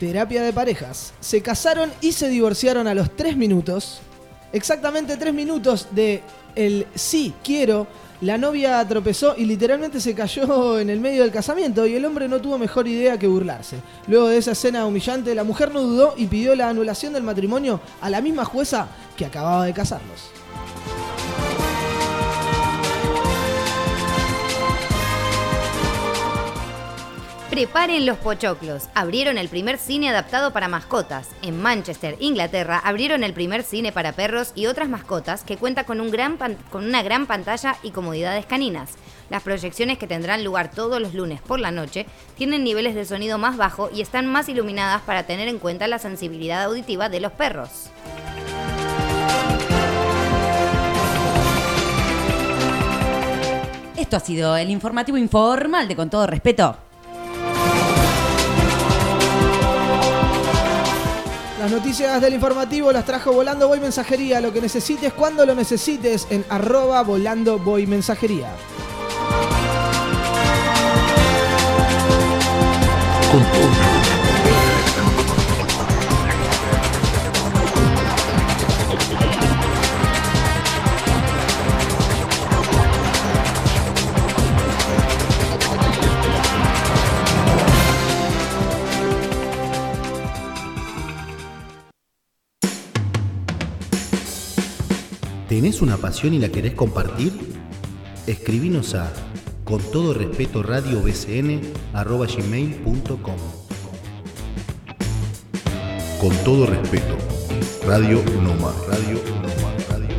Terapia 0.00 0.42
de 0.42 0.52
parejas. 0.52 1.14
Se 1.20 1.40
casaron 1.40 1.92
y 2.00 2.12
se 2.12 2.28
divorciaron 2.28 2.88
a 2.88 2.94
los 2.94 3.14
3 3.14 3.36
minutos. 3.36 4.00
Exactamente 4.52 5.16
3 5.16 5.32
minutos 5.32 5.86
de 5.92 6.22
el 6.56 6.88
sí 6.96 7.32
quiero. 7.44 7.86
La 8.20 8.36
novia 8.36 8.86
tropezó 8.86 9.34
y 9.34 9.46
literalmente 9.46 9.98
se 9.98 10.14
cayó 10.14 10.78
en 10.78 10.90
el 10.90 11.00
medio 11.00 11.22
del 11.22 11.32
casamiento 11.32 11.86
y 11.86 11.94
el 11.94 12.04
hombre 12.04 12.28
no 12.28 12.38
tuvo 12.38 12.58
mejor 12.58 12.86
idea 12.86 13.18
que 13.18 13.26
burlarse. 13.26 13.78
Luego 14.08 14.28
de 14.28 14.36
esa 14.36 14.52
escena 14.52 14.84
humillante, 14.84 15.34
la 15.34 15.42
mujer 15.42 15.72
no 15.72 15.80
dudó 15.80 16.14
y 16.18 16.26
pidió 16.26 16.54
la 16.54 16.68
anulación 16.68 17.14
del 17.14 17.22
matrimonio 17.22 17.80
a 18.02 18.10
la 18.10 18.20
misma 18.20 18.44
jueza 18.44 18.88
que 19.16 19.24
acababa 19.24 19.64
de 19.64 19.72
casarlos. 19.72 20.30
Preparen 27.50 28.06
los 28.06 28.16
pochoclos. 28.16 28.84
Abrieron 28.94 29.36
el 29.36 29.48
primer 29.48 29.76
cine 29.76 30.08
adaptado 30.08 30.52
para 30.52 30.68
mascotas. 30.68 31.30
En 31.42 31.60
Manchester, 31.60 32.14
Inglaterra, 32.20 32.78
abrieron 32.78 33.24
el 33.24 33.32
primer 33.32 33.64
cine 33.64 33.90
para 33.90 34.12
perros 34.12 34.52
y 34.54 34.66
otras 34.66 34.88
mascotas 34.88 35.42
que 35.42 35.56
cuenta 35.56 35.82
con, 35.82 36.00
un 36.00 36.12
gran 36.12 36.38
con 36.70 36.84
una 36.84 37.02
gran 37.02 37.26
pantalla 37.26 37.74
y 37.82 37.90
comodidades 37.90 38.46
caninas. 38.46 38.92
Las 39.30 39.42
proyecciones 39.42 39.98
que 39.98 40.06
tendrán 40.06 40.44
lugar 40.44 40.70
todos 40.70 41.00
los 41.02 41.12
lunes 41.12 41.40
por 41.40 41.58
la 41.58 41.72
noche 41.72 42.06
tienen 42.36 42.62
niveles 42.62 42.94
de 42.94 43.04
sonido 43.04 43.36
más 43.36 43.56
bajo 43.56 43.90
y 43.92 44.00
están 44.00 44.28
más 44.28 44.48
iluminadas 44.48 45.02
para 45.02 45.24
tener 45.24 45.48
en 45.48 45.58
cuenta 45.58 45.88
la 45.88 45.98
sensibilidad 45.98 46.62
auditiva 46.62 47.08
de 47.08 47.18
los 47.18 47.32
perros. 47.32 47.90
Esto 53.96 54.16
ha 54.16 54.20
sido 54.20 54.56
el 54.56 54.70
informativo 54.70 55.18
informal 55.18 55.88
de 55.88 55.96
Con 55.96 56.10
todo 56.10 56.28
respeto. 56.28 56.89
Las 61.60 61.70
noticias 61.70 62.22
del 62.22 62.32
informativo 62.32 62.90
las 62.90 63.04
trajo 63.04 63.34
Volando 63.34 63.68
Voy 63.68 63.80
Mensajería. 63.80 64.40
Lo 64.40 64.50
que 64.50 64.62
necesites 64.62 65.12
cuando 65.12 65.44
lo 65.44 65.54
necesites 65.54 66.26
en 66.30 66.42
arroba 66.48 67.02
Volando 67.02 67.58
Voy 67.58 67.86
Mensajería. 67.86 68.50
¿Tenés 95.50 95.82
una 95.82 95.96
pasión 95.96 96.32
y 96.32 96.38
la 96.38 96.48
querés 96.48 96.74
compartir? 96.74 97.32
Escribinos 98.28 98.94
a 98.94 99.12
con 99.64 99.82
todo 99.90 100.14
respeto 100.14 100.62
radio 100.62 101.02
gmail.com 101.02 101.58
Con 106.20 106.36
todo 106.44 106.66
respeto. 106.66 107.16
Radio 107.84 108.22
Nomad. 108.40 108.74
Radio 108.86 109.20
Nomad. 109.42 109.74
Radio 109.90 110.16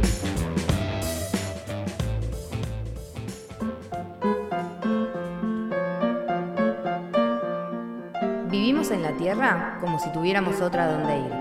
Vivimos 8.50 8.92
en 8.92 9.02
la 9.02 9.16
Tierra 9.16 9.78
como 9.80 9.98
si 9.98 10.12
tuviéramos 10.12 10.60
otra 10.60 10.92
donde 10.92 11.20
ir. 11.20 11.32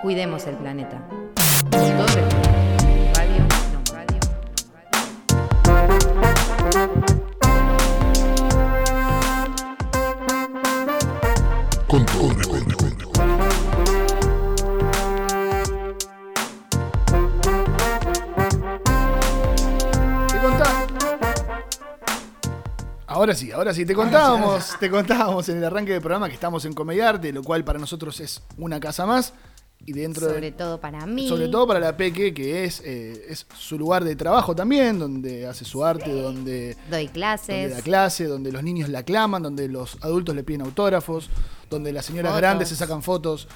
Cuidemos 0.00 0.46
el 0.46 0.54
planeta. 0.54 1.02
Con 11.88 12.06
todo 12.06 12.30
respeto. 12.34 13.10
Te 20.28 20.38
contá- 20.38 20.86
Ahora 23.06 23.34
sí, 23.34 23.50
ahora 23.50 23.74
sí, 23.74 23.84
te 23.84 23.94
contábamos, 23.94 24.76
te 24.78 24.88
contábamos 24.88 25.48
en 25.48 25.58
el 25.58 25.64
arranque 25.64 25.92
del 25.92 26.00
programa 26.00 26.28
que 26.28 26.34
estamos 26.34 26.64
en 26.64 26.72
Comediarte, 26.72 27.32
lo 27.32 27.42
cual 27.42 27.64
para 27.64 27.78
nosotros 27.78 28.20
es 28.20 28.42
una 28.56 28.78
casa 28.78 29.04
más. 29.04 29.32
Y 29.90 29.92
dentro 29.92 30.26
de- 30.28 30.34
Sobre 30.34 30.52
todo 30.52 30.80
para 30.80 31.04
mí. 31.04 31.26
Sobre 31.28 31.48
todo 31.48 31.66
para 31.66 31.80
la 31.80 31.96
Peque, 31.96 32.32
que 32.32 32.62
es, 32.64 32.80
eh, 32.84 33.26
es 33.28 33.44
su 33.58 33.76
lugar 33.76 34.04
de 34.04 34.14
trabajo 34.14 34.54
también, 34.54 35.00
donde 35.00 35.48
hace 35.48 35.64
su 35.64 35.84
arte, 35.84 36.12
donde, 36.12 36.76
Doy 36.88 37.06
donde 37.06 37.12
clases. 37.12 37.74
da 37.74 37.82
clase, 37.82 38.26
donde 38.26 38.52
los 38.52 38.62
niños 38.62 38.88
la 38.88 39.00
aclaman, 39.00 39.42
donde 39.42 39.66
los 39.66 39.98
adultos 40.02 40.36
le 40.36 40.44
piden 40.44 40.60
autógrafos, 40.62 41.28
donde 41.68 41.92
las 41.92 42.06
señoras 42.06 42.30
Fotos. 42.30 42.40
grandes 42.40 42.68
se 42.68 42.76
sacan 42.76 43.02
fotos. 43.02 43.48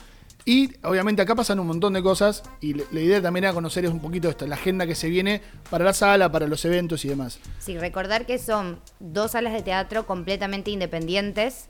Y 0.44 0.72
obviamente 0.82 1.22
acá 1.22 1.36
pasan 1.36 1.60
un 1.60 1.68
montón 1.68 1.92
de 1.92 2.02
cosas 2.02 2.42
y 2.60 2.74
la 2.74 3.00
idea 3.00 3.22
también 3.22 3.44
era 3.44 3.54
conocer 3.54 3.88
un 3.88 4.00
poquito 4.00 4.28
esto, 4.28 4.44
la 4.46 4.56
agenda 4.56 4.86
que 4.88 4.94
se 4.96 5.08
viene 5.08 5.40
para 5.70 5.84
la 5.84 5.92
sala, 5.94 6.30
para 6.32 6.48
los 6.48 6.64
eventos 6.64 7.04
y 7.04 7.08
demás. 7.08 7.38
Sí, 7.60 7.78
recordar 7.78 8.26
que 8.26 8.38
son 8.40 8.78
dos 8.98 9.30
salas 9.30 9.52
de 9.54 9.62
teatro 9.62 10.04
completamente 10.06 10.70
independientes. 10.72 11.66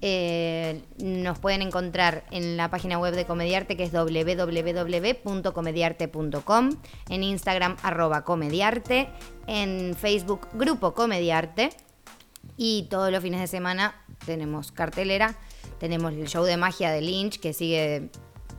Eh, 0.00 0.80
nos 1.02 1.40
pueden 1.40 1.60
encontrar 1.60 2.24
en 2.30 2.56
la 2.56 2.70
página 2.70 2.98
web 2.98 3.16
de 3.16 3.24
Comediarte 3.24 3.76
que 3.76 3.82
es 3.82 3.90
www.comediarte.com, 3.92 6.70
en 7.08 7.24
Instagram 7.24 7.76
arroba 7.82 8.24
comediarte, 8.24 9.08
en 9.48 9.96
Facebook 9.96 10.46
Grupo 10.54 10.94
Comediarte 10.94 11.70
y 12.56 12.86
todos 12.90 13.10
los 13.10 13.20
fines 13.22 13.40
de 13.40 13.48
semana 13.48 14.00
tenemos 14.24 14.70
cartelera, 14.70 15.36
tenemos 15.80 16.12
el 16.12 16.28
show 16.28 16.44
de 16.44 16.56
magia 16.56 16.92
de 16.92 17.00
Lynch 17.00 17.40
que 17.40 17.52
sigue 17.52 18.10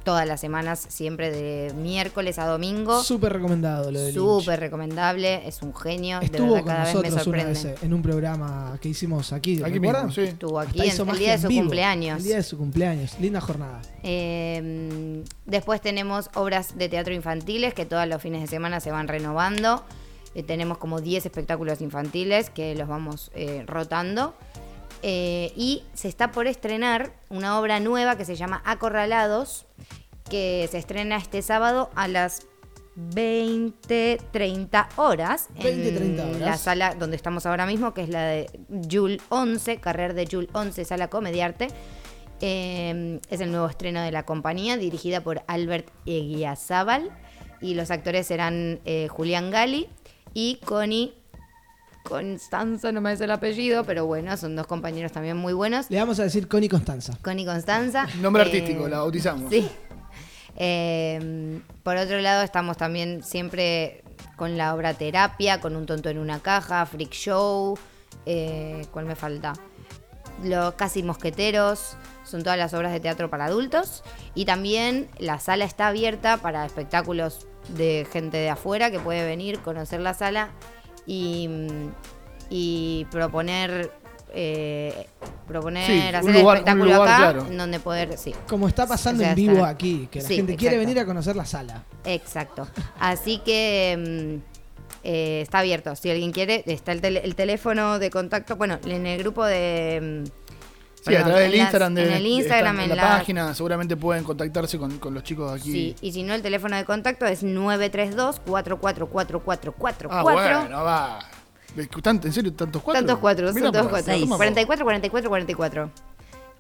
todas 0.09 0.27
las 0.27 0.41
semanas, 0.41 0.87
siempre 0.89 1.29
de 1.29 1.71
miércoles 1.75 2.39
a 2.39 2.47
domingo. 2.47 3.03
Súper 3.03 3.31
recomendado 3.33 3.91
lo 3.91 3.99
de 3.99 4.11
Lynch. 4.11 4.15
Súper 4.15 4.59
recomendable, 4.59 5.47
es 5.47 5.61
un 5.61 5.75
genio. 5.75 6.19
Estuvo 6.19 6.55
de 6.55 6.61
con 6.61 6.65
verdad, 6.69 6.83
cada 6.83 6.85
vez 6.85 6.95
me 6.95 7.01
nosotros 7.01 7.13
una 7.13 7.23
sorprende. 7.23 7.71
vez 7.73 7.83
en 7.83 7.93
un 7.93 8.01
programa 8.01 8.77
que 8.81 8.89
hicimos 8.89 9.31
aquí, 9.33 9.61
Aquí 9.61 9.79
sí. 10.11 10.21
Estuvo 10.21 10.59
aquí 10.59 10.81
en 10.81 11.09
el 11.09 11.17
día 11.19 11.33
de 11.33 11.37
su 11.37 11.47
vivo. 11.47 11.61
cumpleaños. 11.61 12.17
El 12.17 12.23
día 12.23 12.35
de 12.37 12.43
su 12.43 12.57
cumpleaños. 12.57 13.19
Linda 13.19 13.39
jornada. 13.39 13.81
Eh, 14.01 15.23
después 15.45 15.79
tenemos 15.79 16.31
obras 16.33 16.75
de 16.75 16.89
teatro 16.89 17.13
infantiles 17.13 17.75
que 17.75 17.85
todos 17.85 18.07
los 18.07 18.19
fines 18.19 18.41
de 18.41 18.47
semana 18.47 18.79
se 18.79 18.89
van 18.89 19.07
renovando. 19.07 19.83
Eh, 20.33 20.41
tenemos 20.41 20.79
como 20.79 21.01
10 21.01 21.27
espectáculos 21.27 21.81
infantiles 21.81 22.49
que 22.49 22.73
los 22.73 22.87
vamos 22.87 23.29
eh, 23.35 23.63
rotando. 23.67 24.33
Eh, 25.01 25.53
y 25.55 25.83
se 25.93 26.07
está 26.07 26.31
por 26.31 26.47
estrenar 26.47 27.13
una 27.29 27.59
obra 27.59 27.79
nueva 27.79 28.17
que 28.17 28.25
se 28.25 28.35
llama 28.35 28.61
Acorralados, 28.65 29.65
que 30.29 30.67
se 30.69 30.77
estrena 30.77 31.17
este 31.17 31.41
sábado 31.41 31.89
a 31.95 32.07
las 32.07 32.47
20-30 32.97 34.87
horas. 34.97 35.49
20, 35.61 35.91
30 35.91 36.23
en 36.23 36.29
horas. 36.29 36.41
la 36.41 36.57
sala 36.57 36.95
donde 36.95 37.15
estamos 37.15 37.45
ahora 37.45 37.65
mismo, 37.65 37.93
que 37.93 38.03
es 38.03 38.09
la 38.09 38.25
de 38.25 38.49
Jul 38.91 39.21
11, 39.29 39.77
carrera 39.77 40.13
de 40.13 40.27
Jul 40.27 40.49
11, 40.53 40.85
sala 40.85 41.09
Comediarte. 41.09 41.67
Eh, 42.41 43.19
es 43.29 43.41
el 43.41 43.51
nuevo 43.51 43.67
estreno 43.67 44.01
de 44.01 44.11
la 44.11 44.23
compañía, 44.23 44.77
dirigida 44.77 45.21
por 45.21 45.43
Albert 45.47 45.87
Eguiazábal. 46.05 47.09
Y 47.61 47.73
los 47.73 47.91
actores 47.91 48.27
serán 48.27 48.79
eh, 48.85 49.07
Julián 49.09 49.51
Gali 49.51 49.87
y 50.33 50.59
Connie 50.65 51.13
Constanza, 52.09 52.91
no 52.91 53.01
me 53.01 53.11
hace 53.11 53.25
el 53.25 53.31
apellido, 53.31 53.83
pero 53.83 54.07
bueno, 54.07 54.35
son 54.35 54.55
dos 54.55 54.65
compañeros 54.65 55.11
también 55.11 55.37
muy 55.37 55.53
buenos. 55.53 55.91
Le 55.91 55.99
vamos 55.99 56.19
a 56.19 56.23
decir 56.23 56.47
Connie 56.47 56.67
Constanza. 56.67 57.15
Connie 57.21 57.45
Constanza. 57.45 58.07
Nombre 58.19 58.41
eh, 58.41 58.45
artístico, 58.47 58.87
la 58.87 58.97
bautizamos. 58.97 59.47
Sí. 59.51 59.69
Eh, 60.55 61.61
por 61.83 61.97
otro 61.97 62.19
lado, 62.19 62.41
estamos 62.41 62.77
también 62.77 63.23
siempre 63.23 64.03
con 64.35 64.57
la 64.57 64.73
obra 64.73 64.95
terapia, 64.95 65.61
con 65.61 65.75
un 65.75 65.85
tonto 65.85 66.09
en 66.09 66.17
una 66.17 66.39
caja, 66.39 66.83
freak 66.87 67.11
show. 67.11 67.77
Eh, 68.25 68.87
¿Cuál 68.91 69.05
me 69.05 69.15
falta? 69.15 69.53
Los 70.43 70.73
casi 70.73 71.03
mosqueteros. 71.03 71.95
Son 72.25 72.41
todas 72.41 72.57
las 72.57 72.73
obras 72.73 72.91
de 72.91 72.99
teatro 72.99 73.29
para 73.29 73.45
adultos. 73.45 74.03
Y 74.33 74.45
también 74.45 75.09
la 75.19 75.39
sala 75.39 75.63
está 75.63 75.87
abierta 75.89 76.37
para 76.37 76.65
espectáculos 76.65 77.47
de 77.67 78.07
gente 78.11 78.37
de 78.37 78.49
afuera 78.49 78.89
que 78.89 78.99
puede 78.99 79.25
venir, 79.27 79.59
conocer 79.59 79.99
la 79.99 80.15
sala 80.15 80.49
y, 81.09 81.49
y 82.49 83.05
proponer. 83.11 83.91
eh, 84.33 85.07
proponer 85.47 85.85
Sí, 85.87 85.99
hacer 85.99 86.23
un 86.23 86.35
el 86.35 86.43
un 86.45 86.47
espectáculo 86.51 86.85
lugar, 86.85 87.01
acá 87.01 87.17
claro. 87.17 87.47
en 87.47 87.57
donde 87.57 87.79
poder 87.79 88.15
sí 88.15 88.35
Como 88.47 88.67
está 88.67 88.85
pasando 88.85 89.21
O 89.21 89.23
sea, 89.23 89.31
en 89.31 89.35
vivo 89.35 89.53
está- 89.55 89.69
aquí, 89.69 90.07
que 90.11 90.21
la 90.21 90.27
Sí, 90.27 90.35
gente 90.35 90.55
quiere 90.55 90.77
venir 90.77 90.99
a 90.99 91.05
conocer 91.05 91.35
la 91.35 91.45
sala. 91.45 91.83
Exacto. 92.05 92.67
Así 92.99 93.39
que 93.39 93.97
mm, 93.97 94.59
eh, 95.03 95.41
está 95.41 95.59
abierto. 95.59 95.95
Si 95.95 96.11
alguien 96.11 96.31
quiere, 96.31 96.63
está 96.67 96.91
el, 96.91 97.01
teléfono 97.35 97.97
de 97.97 98.09
contacto. 98.11 98.55
Bueno, 98.55 98.77
en 98.85 99.07
el 99.07 99.17
grupo 99.17 99.43
de. 99.45 100.25
Sí, 101.09 101.15
a 101.15 101.23
través 101.25 101.43
del 101.43 101.51
en 101.53 101.57
las- 101.57 101.65
Instagram, 101.67 101.93
de, 101.95 102.03
en 102.07 102.13
el 102.13 102.25
Instagram, 102.25 102.75
está 102.79 102.83
en 102.83 102.89
la, 102.89 102.95
la- 102.95 103.17
página, 103.17 103.53
seguramente 103.53 103.97
pueden 103.97 104.23
contactarse 104.23 104.77
con, 104.77 104.97
con 104.99 105.13
los 105.13 105.23
chicos 105.23 105.51
aquí. 105.53 105.71
Sí, 105.71 105.95
y 106.01 106.11
si 106.11 106.23
no, 106.23 106.33
el 106.33 106.41
teléfono 106.41 106.75
de 106.75 106.85
contacto 106.85 107.25
es 107.25 107.43
932-444444. 107.43 110.07
Ah, 110.09 110.23
bueno, 110.23 110.83
va. 110.83 111.19
¿En 111.75 112.33
serio 112.33 112.51
tantos 112.53 112.81
cuatro? 112.81 112.99
Tantos 113.01 113.19
cuatro, 113.19 113.53
Mira 113.53 113.65
son 113.67 113.73
todos 113.73 113.87
cuatro. 113.89 114.13
toma, 114.19 114.37
44, 114.37 114.83
44, 114.85 115.29
44. 115.29 115.91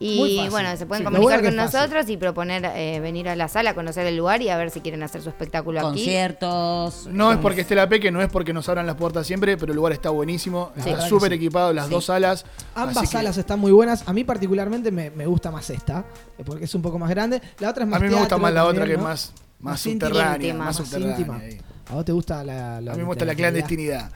Y 0.01 0.47
bueno, 0.49 0.69
se 0.77 0.85
pueden 0.85 1.01
Sí, 1.03 1.05
comunicar 1.05 1.41
bueno 1.41 1.49
con 1.49 1.55
nosotros 1.57 2.09
y 2.09 2.15
proponer 2.15 2.63
eh, 2.73 3.01
venir 3.01 3.27
a 3.27 3.35
la 3.35 3.49
sala, 3.49 3.73
conocer 3.73 4.07
el 4.07 4.15
lugar 4.15 4.41
y 4.41 4.47
a 4.49 4.55
ver 4.55 4.71
si 4.71 4.79
quieren 4.79 5.03
hacer 5.03 5.21
su 5.21 5.27
espectáculo 5.27 5.79
aquí. 5.79 6.05
Conciertos. 6.05 7.07
No 7.11 7.31
es 7.33 7.37
porque 7.39 7.61
esté 7.61 7.75
la 7.75 7.89
Peque, 7.89 8.09
no 8.11 8.21
es 8.21 8.29
porque 8.29 8.53
nos 8.53 8.69
abran 8.69 8.85
las 8.85 8.95
puertas 8.95 9.27
siempre, 9.27 9.57
pero 9.57 9.73
el 9.73 9.75
lugar 9.75 9.91
está 9.91 10.09
buenísimo. 10.09 10.71
Está 10.77 11.01
súper 11.01 11.31
sí. 11.31 11.35
equipado, 11.35 11.73
las 11.73 11.87
Sí. 11.87 11.91
dos 11.91 12.05
salas. 12.05 12.45
Ambas 12.75 12.97
que 12.99 13.07
salas 13.07 13.37
están 13.37 13.59
muy 13.59 13.71
buenas. 13.73 14.07
A 14.07 14.13
mí 14.13 14.23
particularmente 14.23 14.91
me, 14.91 15.09
me 15.11 15.25
gusta 15.25 15.51
más 15.51 15.69
esta, 15.69 16.05
eh, 16.37 16.43
porque 16.45 16.65
es 16.65 16.73
un 16.75 16.81
poco 16.81 16.97
más 16.97 17.09
grande. 17.09 17.41
La 17.59 17.69
otra 17.71 17.83
es 17.83 17.87
A 17.87 17.91
más 17.91 18.01
mí 18.01 18.07
me 18.09 18.15
gusta 18.15 18.37
más 18.37 18.53
la 18.53 18.65
otra 18.65 18.85
que 18.85 18.93
es 18.93 18.99
más, 18.99 19.33
más, 19.59 19.73
Más 19.73 19.79
subterránea, 19.81 20.35
íntima, 20.35 20.65
más 20.65 20.79
más 20.79 20.87
subterránea. 20.87 21.17
íntima. 21.17 21.41
¿A 21.89 21.93
vos 21.95 22.05
te 22.05 22.11
gusta 22.11 22.43
la, 22.43 22.79
la 22.79 22.91
A 22.91 22.95
mí 22.95 23.01
me 23.01 23.07
gusta 23.07 23.25
la 23.25 23.35
clandestinidad. 23.35 24.11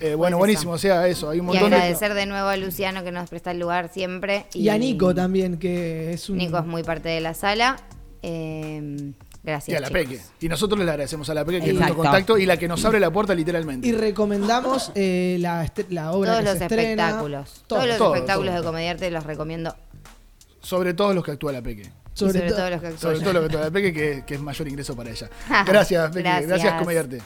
Eh, 0.00 0.14
bueno, 0.16 0.36
Pues 0.36 0.48
buenísimo, 0.48 0.72
o 0.72 0.78
sea, 0.78 1.06
eso. 1.06 1.30
Hay 1.30 1.38
un 1.38 1.44
Y 1.44 1.48
montón 1.48 1.70
de. 1.70 1.76
agradecer 1.76 2.14
de 2.14 2.26
nuevo 2.26 2.48
a 2.48 2.56
Luciano 2.56 3.04
que 3.04 3.12
nos 3.12 3.30
presta 3.30 3.52
el 3.52 3.60
lugar 3.60 3.88
siempre. 3.92 4.46
Y 4.52 4.68
a 4.68 4.76
Nico 4.78 5.14
también, 5.14 5.58
que 5.58 6.12
es 6.12 6.28
un... 6.28 6.38
Nico 6.38 6.58
es 6.58 6.66
muy 6.66 6.82
parte 6.82 7.08
de 7.08 7.20
la 7.20 7.34
sala. 7.34 7.76
Eh, 8.22 9.12
gracias. 9.44 9.68
Y 9.72 9.76
a 9.76 9.80
la 9.80 9.88
chicos. 9.88 10.02
Peque. 10.02 10.20
Y 10.40 10.48
nosotros 10.48 10.78
le 10.78 10.90
agradecemos 10.90 11.28
a 11.30 11.34
la 11.34 11.44
Peque 11.44 11.60
que 11.60 11.68
es 11.70 11.74
nuestro 11.74 11.96
contacto 11.96 12.36
y 12.38 12.46
la 12.46 12.56
que 12.56 12.66
nos 12.68 12.84
abre 12.84 12.98
la 12.98 13.10
puerta 13.12 13.34
literalmente. 13.34 13.86
Y 13.86 13.92
recomendamos 13.92 14.90
eh, 14.96 15.36
la, 15.40 15.70
la 15.90 16.12
obra 16.12 16.30
Todos 16.32 16.38
que 16.44 16.48
los 16.50 16.58
se 16.58 16.64
estrena. 16.64 16.90
espectáculos. 17.04 17.52
Todo, 17.66 17.78
Todos 17.78 17.88
los 17.88 17.98
todo, 17.98 18.14
espectáculos 18.14 18.50
todo. 18.54 18.60
de 18.62 18.66
comediarte 18.66 19.10
los 19.10 19.24
recomiendo. 19.24 19.76
Sobre 20.60 20.94
todo 20.94 21.12
los 21.14 21.24
que 21.24 21.32
actúa 21.32 21.52
la 21.52 21.62
Peque. 21.62 21.90
Sobre, 22.14 22.30
y 22.30 22.34
sobre 22.34 22.48
todo. 22.48 22.56
todo 22.58 22.70
los 22.70 22.80
que 22.80 22.86
Sobre 22.98 23.16
actúan. 23.16 23.20
todo 23.24 23.32
lo 23.32 23.40
que 23.40 23.46
actúa 23.46 23.60
la 23.62 23.70
Peque, 23.70 23.92
que, 23.92 24.24
que 24.26 24.34
es 24.34 24.40
mayor 24.40 24.68
ingreso 24.68 24.94
para 24.96 25.10
ella. 25.10 25.28
Gracias, 25.66 26.08
Peque. 26.10 26.22
Gracias, 26.22 26.48
Gracias. 26.48 26.74
Comediarte. 26.80 27.22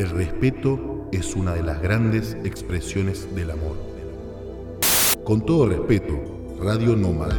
El 0.00 0.08
respeto 0.08 1.10
es 1.12 1.36
una 1.36 1.52
de 1.52 1.62
las 1.62 1.82
grandes 1.82 2.34
expresiones 2.42 3.34
del 3.34 3.50
amor. 3.50 3.76
Con 5.24 5.44
todo 5.44 5.68
respeto, 5.68 6.18
Radio 6.58 6.96
Nómada. 6.96 7.38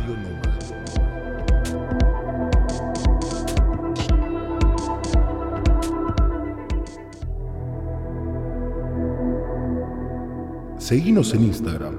Seguinos 10.78 11.34
en 11.34 11.46
Instagram, 11.46 11.96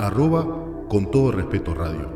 arroba 0.00 0.44
con 0.88 1.08
todo 1.12 1.30
respeto 1.30 1.72
radio. 1.72 2.08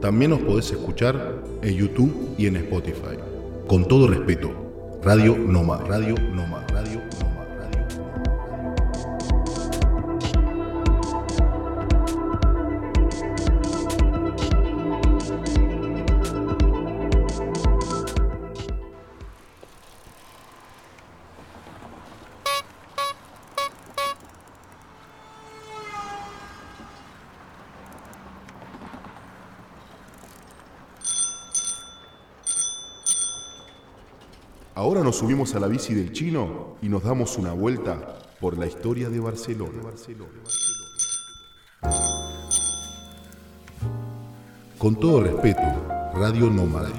También 0.00 0.30
nos 0.30 0.40
podés 0.40 0.70
escuchar 0.70 1.44
en 1.60 1.74
YouTube 1.74 2.34
y 2.38 2.46
en 2.46 2.56
Spotify. 2.56 3.18
Con 3.66 3.86
todo 3.86 4.06
respeto, 4.06 4.67
Radio 5.02 5.36
Noma, 5.36 5.76
Radio 5.86 6.16
Noma, 6.32 6.57
a 35.38 35.60
la 35.60 35.68
bici 35.68 35.94
del 35.94 36.10
chino 36.10 36.78
y 36.82 36.88
nos 36.88 37.04
damos 37.04 37.38
una 37.38 37.52
vuelta 37.52 38.18
por 38.40 38.58
la 38.58 38.66
historia 38.66 39.08
de 39.08 39.20
Barcelona. 39.20 39.82
Con 44.76 44.96
todo 44.98 45.22
respeto, 45.22 45.62
Radio 46.14 46.50
Nómada. 46.50 46.90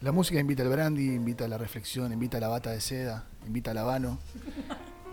La 0.00 0.10
música 0.10 0.40
invita 0.40 0.64
al 0.64 0.68
brandy, 0.68 1.14
invita 1.14 1.44
a 1.44 1.48
la 1.48 1.58
reflexión, 1.58 2.12
invita 2.12 2.38
a 2.38 2.40
la 2.40 2.48
bata 2.48 2.70
de 2.70 2.80
seda, 2.80 3.24
invita 3.46 3.70
al 3.70 3.78
habano. 3.78 4.18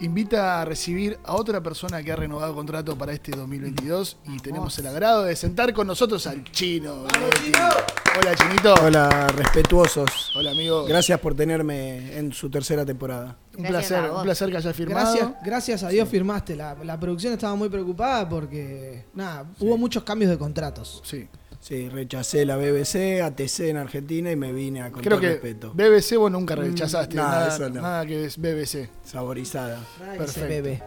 Invita 0.03 0.59
a 0.59 0.65
recibir 0.65 1.17
a 1.23 1.33
otra 1.33 1.63
persona 1.63 2.03
que 2.03 2.11
ha 2.11 2.17
renovado 2.17 2.53
contrato 2.53 2.97
para 2.97 3.13
este 3.13 3.31
2022 3.31 4.17
y 4.25 4.37
tenemos 4.39 4.77
el 4.77 4.87
agrado 4.87 5.23
de 5.23 5.33
sentar 5.33 5.73
con 5.73 5.87
nosotros 5.87 6.27
al 6.27 6.43
chino. 6.51 7.05
Hola, 8.19 8.35
chinito. 8.35 8.73
Hola, 8.83 9.29
respetuosos. 9.29 10.33
Hola, 10.35 10.51
amigo. 10.51 10.83
Gracias 10.83 11.17
por 11.21 11.35
tenerme 11.35 12.17
en 12.17 12.33
su 12.33 12.49
tercera 12.49 12.85
temporada. 12.85 13.37
Un 13.57 13.63
Gracias 13.63 14.01
placer, 14.01 14.11
un 14.11 14.23
placer 14.23 14.49
que 14.51 14.57
hayas 14.57 14.75
firmado. 14.75 15.05
Gracias, 15.05 15.31
gracias 15.41 15.83
a 15.83 15.87
Dios 15.87 16.09
firmaste. 16.09 16.57
La, 16.57 16.75
la 16.83 16.99
producción 16.99 17.31
estaba 17.31 17.55
muy 17.55 17.69
preocupada 17.69 18.27
porque, 18.27 19.05
nada, 19.13 19.45
hubo 19.61 19.77
muchos 19.77 20.03
cambios 20.03 20.31
de 20.31 20.37
contratos. 20.37 21.01
Sí. 21.05 21.29
Sí, 21.63 21.87
rechacé 21.87 22.45
la 22.45 22.57
BBC, 22.57 23.21
ATC 23.23 23.69
en 23.69 23.77
Argentina 23.77 24.29
y 24.29 24.35
me 24.35 24.51
vine 24.51 24.81
a 24.81 24.91
con 24.91 25.01
Creo 25.01 25.17
que 25.17 25.29
respeto. 25.29 25.71
BBC 25.73 26.17
vos 26.17 26.29
nunca 26.29 26.57
rechazaste. 26.57 27.15
Mm, 27.15 27.17
nada, 27.19 27.31
nada, 27.39 27.55
eso 27.55 27.69
no. 27.69 27.81
nada 27.81 28.05
que 28.05 28.25
es 28.25 28.37
BBC. 28.37 28.89
Saborizada. 29.05 29.79
Ay, 30.05 30.17
Perfecto. 30.17 30.85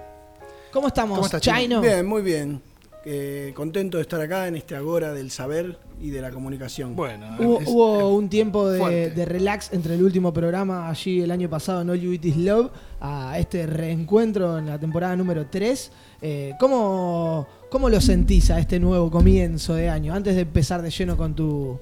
¿Cómo 0.71 0.89
estamos, 0.89 1.17
¿Cómo 1.17 1.25
estás, 1.25 1.41
Chino? 1.41 1.81
Bien, 1.81 2.05
muy 2.05 2.21
bien. 2.21 2.61
Eh, 3.07 3.53
contento 3.55 3.97
de 3.97 4.03
estar 4.03 4.21
acá 4.21 4.49
en 4.49 4.57
este 4.57 4.77
agora 4.77 5.15
del 5.15 5.31
saber 5.31 5.79
y 5.99 6.11
de 6.11 6.21
la 6.21 6.31
comunicación. 6.31 6.95
Bueno, 6.95 7.37
Hubo, 7.39 7.61
es- 7.61 7.69
hubo 7.69 8.15
un 8.15 8.29
tiempo 8.29 8.69
de, 8.69 9.25
relax 9.25 9.73
entre 9.73 9.95
el 9.95 10.03
último 10.03 10.31
programa 10.35 10.91
allí 10.91 11.23
el 11.23 11.31
año 11.31 11.49
pasado 11.49 11.81
en 11.81 11.89
All 11.89 12.01
You 12.01 12.13
Eat 12.13 12.25
Is 12.27 12.37
Love 12.37 12.71
a 13.01 13.39
este 13.39 13.65
reencuentro 13.67 14.59
en 14.59 14.67
la 14.67 14.79
temporada 14.79 15.17
número 15.17 15.47
3. 15.47 15.91
Eh, 16.21 16.53
¿cómo, 16.61 17.47
¿Cómo 17.71 17.89
lo 17.91 18.01
sentís 18.01 18.51
a 18.51 18.59
este 18.59 18.79
nuevo 18.79 19.11
comienzo 19.11 19.75
de 19.75 19.89
año? 19.89 20.15
Antes 20.15 20.35
de 20.37 20.43
empezar 20.43 20.83
de 20.83 20.91
lleno 20.91 21.17
con 21.17 21.35
tu... 21.35 21.79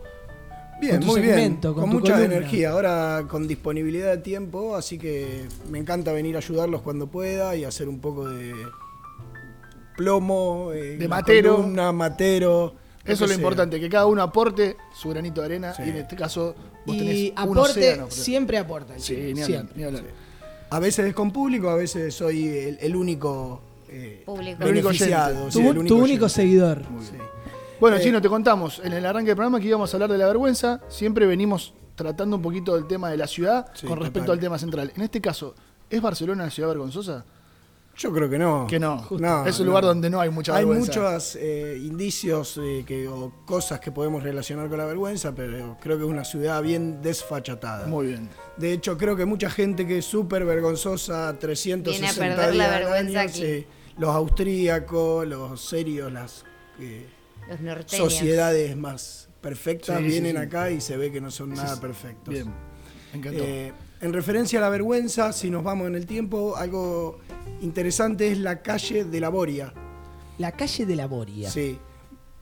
bien, 0.80 0.96
con 0.96 1.00
tu 1.00 1.06
muy 1.06 1.20
bien. 1.20 1.56
Con, 1.56 1.74
con 1.74 1.84
tu 1.84 1.86
mucha 2.00 2.14
columna. 2.14 2.36
energía. 2.36 2.70
Ahora 2.70 3.24
con 3.28 3.46
disponibilidad 3.46 4.10
de 4.10 4.18
tiempo, 4.18 4.76
así 4.76 4.98
que 4.98 5.44
me 5.70 5.78
encanta 5.78 6.12
venir 6.12 6.36
a 6.36 6.38
ayudarlos 6.38 6.80
cuando 6.80 7.06
pueda 7.08 7.54
y 7.54 7.64
hacer 7.64 7.88
un 7.88 8.00
poco 8.00 8.28
de 8.28 8.52
plomo, 9.96 10.70
eh, 10.72 10.96
De 10.96 11.06
una 11.06 11.16
matero. 11.16 11.56
columna, 11.56 11.92
matero. 11.92 12.74
Eso 13.04 13.12
es 13.12 13.20
lo 13.20 13.26
sea. 13.28 13.36
importante, 13.36 13.78
que 13.78 13.90
cada 13.90 14.06
uno 14.06 14.22
aporte 14.22 14.76
su 14.94 15.10
granito 15.10 15.42
de 15.42 15.46
arena 15.46 15.74
Sí. 15.74 15.82
y 15.84 15.90
en 15.90 15.96
este 15.98 16.16
caso 16.16 16.54
vos 16.86 16.96
Y 16.96 16.98
tenés 16.98 17.30
un 17.32 17.38
aporte, 17.38 17.70
océano. 17.80 18.10
siempre 18.10 18.56
aporta. 18.56 18.94
Sí, 18.98 19.14
Chino, 19.14 19.22
ni 19.22 19.30
hablar, 19.32 19.46
siempre. 19.46 19.76
ni 19.76 19.84
hablar. 19.84 20.04
A 20.70 20.78
veces 20.80 21.06
es 21.06 21.14
con 21.14 21.30
público, 21.30 21.68
a 21.68 21.76
veces 21.76 22.14
soy 22.14 22.48
el, 22.48 22.78
el 22.80 22.96
único 22.96 23.60
eh, 23.94 24.22
Público. 24.26 24.64
Único 24.64 24.88
beneficiado. 24.88 25.50
sí, 25.50 25.58
Tu, 25.62 25.68
el 25.68 25.74
tu 25.74 25.80
único 25.80 25.94
único 25.96 26.24
oyente. 26.26 26.28
seguidor. 26.28 26.82
Sí. 27.00 27.16
Bueno, 27.80 27.96
Eh, 27.96 28.00
Chino, 28.00 28.20
te 28.22 28.28
contamos 28.28 28.80
en 28.84 28.92
el 28.92 29.04
arranque 29.04 29.28
del 29.28 29.36
programa 29.36 29.60
que 29.60 29.66
íbamos 29.66 29.92
a 29.92 29.96
hablar 29.96 30.10
de 30.12 30.18
la 30.18 30.26
vergüenza. 30.26 30.80
Siempre 30.88 31.26
venimos 31.26 31.74
tratando 31.94 32.36
un 32.36 32.42
poquito 32.42 32.74
del 32.74 32.86
tema 32.86 33.10
de 33.10 33.16
la 33.16 33.26
ciudad 33.26 33.66
Sí, 33.74 33.86
con 33.86 33.98
respecto 33.98 34.26
total. 34.26 34.36
al 34.36 34.40
tema 34.40 34.58
central. 34.58 34.92
En 34.96 35.02
este 35.02 35.20
caso, 35.20 35.54
¿es 35.90 36.00
Barcelona 36.02 36.42
una 36.44 36.50
ciudad 36.50 36.68
vergonzosa? 36.70 37.24
Yo 37.96 38.12
creo 38.12 38.28
que 38.28 38.40
no. 38.40 38.66
Que 38.68 38.80
no. 38.80 39.06
No, 39.20 39.46
es 39.46 39.60
un 39.60 39.66
no. 39.66 39.70
lugar 39.70 39.84
donde 39.84 40.10
no 40.10 40.20
hay 40.20 40.28
mucha 40.28 40.56
Hay 40.56 40.64
vergüenza. 40.64 41.00
muchos 41.00 41.36
eh, 41.40 41.78
indicios 41.80 42.58
eh, 42.60 42.82
que, 42.84 43.06
o 43.06 43.32
cosas 43.46 43.78
que 43.78 43.92
podemos 43.92 44.20
relacionar 44.24 44.68
con 44.68 44.78
la 44.78 44.84
vergüenza, 44.84 45.32
pero 45.32 45.76
creo 45.80 45.96
que 45.96 46.02
es 46.02 46.10
una 46.10 46.24
ciudad 46.24 46.60
bien 46.60 47.00
desfachatada. 47.02 47.86
Muy 47.86 48.08
bien. 48.08 48.28
De 48.56 48.72
hecho, 48.72 48.98
creo 48.98 49.14
que 49.14 49.24
mucha 49.26 49.48
gente 49.48 49.86
que 49.86 49.98
es 49.98 50.04
súper 50.04 50.44
vergonzosa, 50.44 51.38
360 51.38 51.90
Viene 51.90 52.08
a 52.08 52.12
perder 52.14 52.56
la 52.56 52.66
días 52.66 52.80
vergüenza 52.80 53.20
año, 53.20 53.28
aquí. 53.30 53.40
sí. 53.40 53.66
Los 53.96 54.10
austríacos, 54.10 55.26
los 55.26 55.60
serios, 55.60 56.12
las 56.12 56.44
eh, 56.80 57.06
Los 57.62 57.90
sociedades 57.90 58.76
más 58.76 59.28
perfectas 59.40 59.98
Sí, 59.98 60.04
vienen 60.04 60.36
sí. 60.36 60.42
acá 60.42 60.70
y 60.70 60.80
se 60.80 60.96
ve 60.96 61.12
que 61.12 61.20
no 61.20 61.30
son 61.30 61.54
nada 61.54 61.78
perfectos. 61.80 62.32
Bien. 62.32 62.52
Eh, 63.24 63.72
en 64.00 64.12
referencia 64.12 64.58
a 64.58 64.62
la 64.62 64.68
vergüenza, 64.70 65.32
si 65.32 65.50
nos 65.50 65.62
vamos 65.62 65.86
en 65.86 65.94
el 65.94 66.06
tiempo, 66.06 66.56
algo 66.56 67.20
interesante 67.60 68.30
es 68.30 68.38
la 68.38 68.62
calle 68.62 69.04
de 69.04 69.20
la 69.20 69.28
Boria. 69.28 69.72
La 70.38 70.52
calle 70.52 70.84
de 70.84 70.96
la 70.96 71.06
Boria. 71.06 71.50
Sí. 71.50 71.78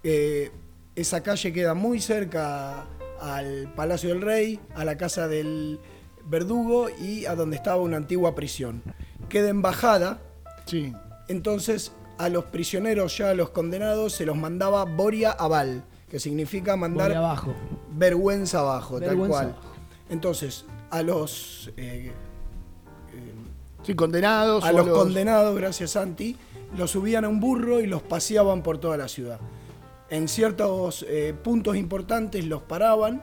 Eh, 0.02 0.50
esa 0.94 1.22
calle 1.22 1.52
queda 1.52 1.74
muy 1.74 2.00
cerca 2.00 2.86
al 3.20 3.72
Palacio 3.74 4.08
del 4.10 4.22
Rey, 4.22 4.60
a 4.74 4.84
la 4.84 4.96
casa 4.96 5.28
del 5.28 5.78
verdugo 6.24 6.88
y 6.88 7.26
a 7.26 7.34
donde 7.34 7.56
estaba 7.56 7.76
una 7.82 7.96
antigua 7.96 8.34
prisión. 8.34 8.82
Queda 9.28 9.48
embajada, 9.48 10.20
sí. 10.66 10.92
Entonces 11.28 11.92
a 12.18 12.28
los 12.28 12.44
prisioneros, 12.46 13.16
ya 13.18 13.30
a 13.30 13.34
los 13.34 13.50
condenados, 13.50 14.12
se 14.12 14.26
los 14.26 14.36
mandaba 14.36 14.84
Boria 14.84 15.30
Aval, 15.32 15.82
que 16.10 16.20
significa 16.20 16.76
mandar 16.76 17.08
Boria 17.08 17.18
abajo. 17.18 17.54
vergüenza 17.90 18.60
abajo, 18.60 18.98
Vergüenza 19.00 19.40
tal 19.40 19.54
cual. 19.54 19.56
Entonces, 20.10 20.64
a 20.90 21.02
los 21.02 21.70
eh, 21.76 22.12
Sí, 23.82 23.94
condenados. 23.94 24.62
a 24.64 24.72
los 24.72 24.86
condenados, 24.88 25.56
gracias 25.56 25.92
Santi, 25.92 26.36
los 26.76 26.90
subían 26.92 27.24
a 27.24 27.28
un 27.28 27.40
burro 27.40 27.80
y 27.80 27.86
los 27.86 28.02
paseaban 28.02 28.62
por 28.62 28.78
toda 28.78 28.96
la 28.96 29.08
ciudad. 29.08 29.40
En 30.08 30.28
ciertos 30.28 31.04
eh, 31.08 31.34
puntos 31.42 31.76
importantes 31.76 32.44
los 32.44 32.62
paraban 32.62 33.22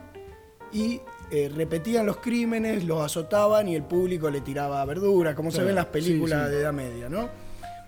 y 0.72 1.00
eh, 1.30 1.50
repetían 1.54 2.04
los 2.04 2.18
crímenes, 2.18 2.84
los 2.84 3.00
azotaban 3.02 3.68
y 3.68 3.76
el 3.76 3.84
público 3.84 4.28
le 4.30 4.40
tiraba 4.40 4.84
verdura, 4.84 5.34
como 5.34 5.50
se 5.50 5.62
ve 5.62 5.70
en 5.70 5.76
las 5.76 5.86
películas 5.86 6.40
sí, 6.40 6.46
sí. 6.46 6.52
de 6.56 6.60
Edad 6.60 6.72
Media, 6.72 7.08
¿no? 7.08 7.28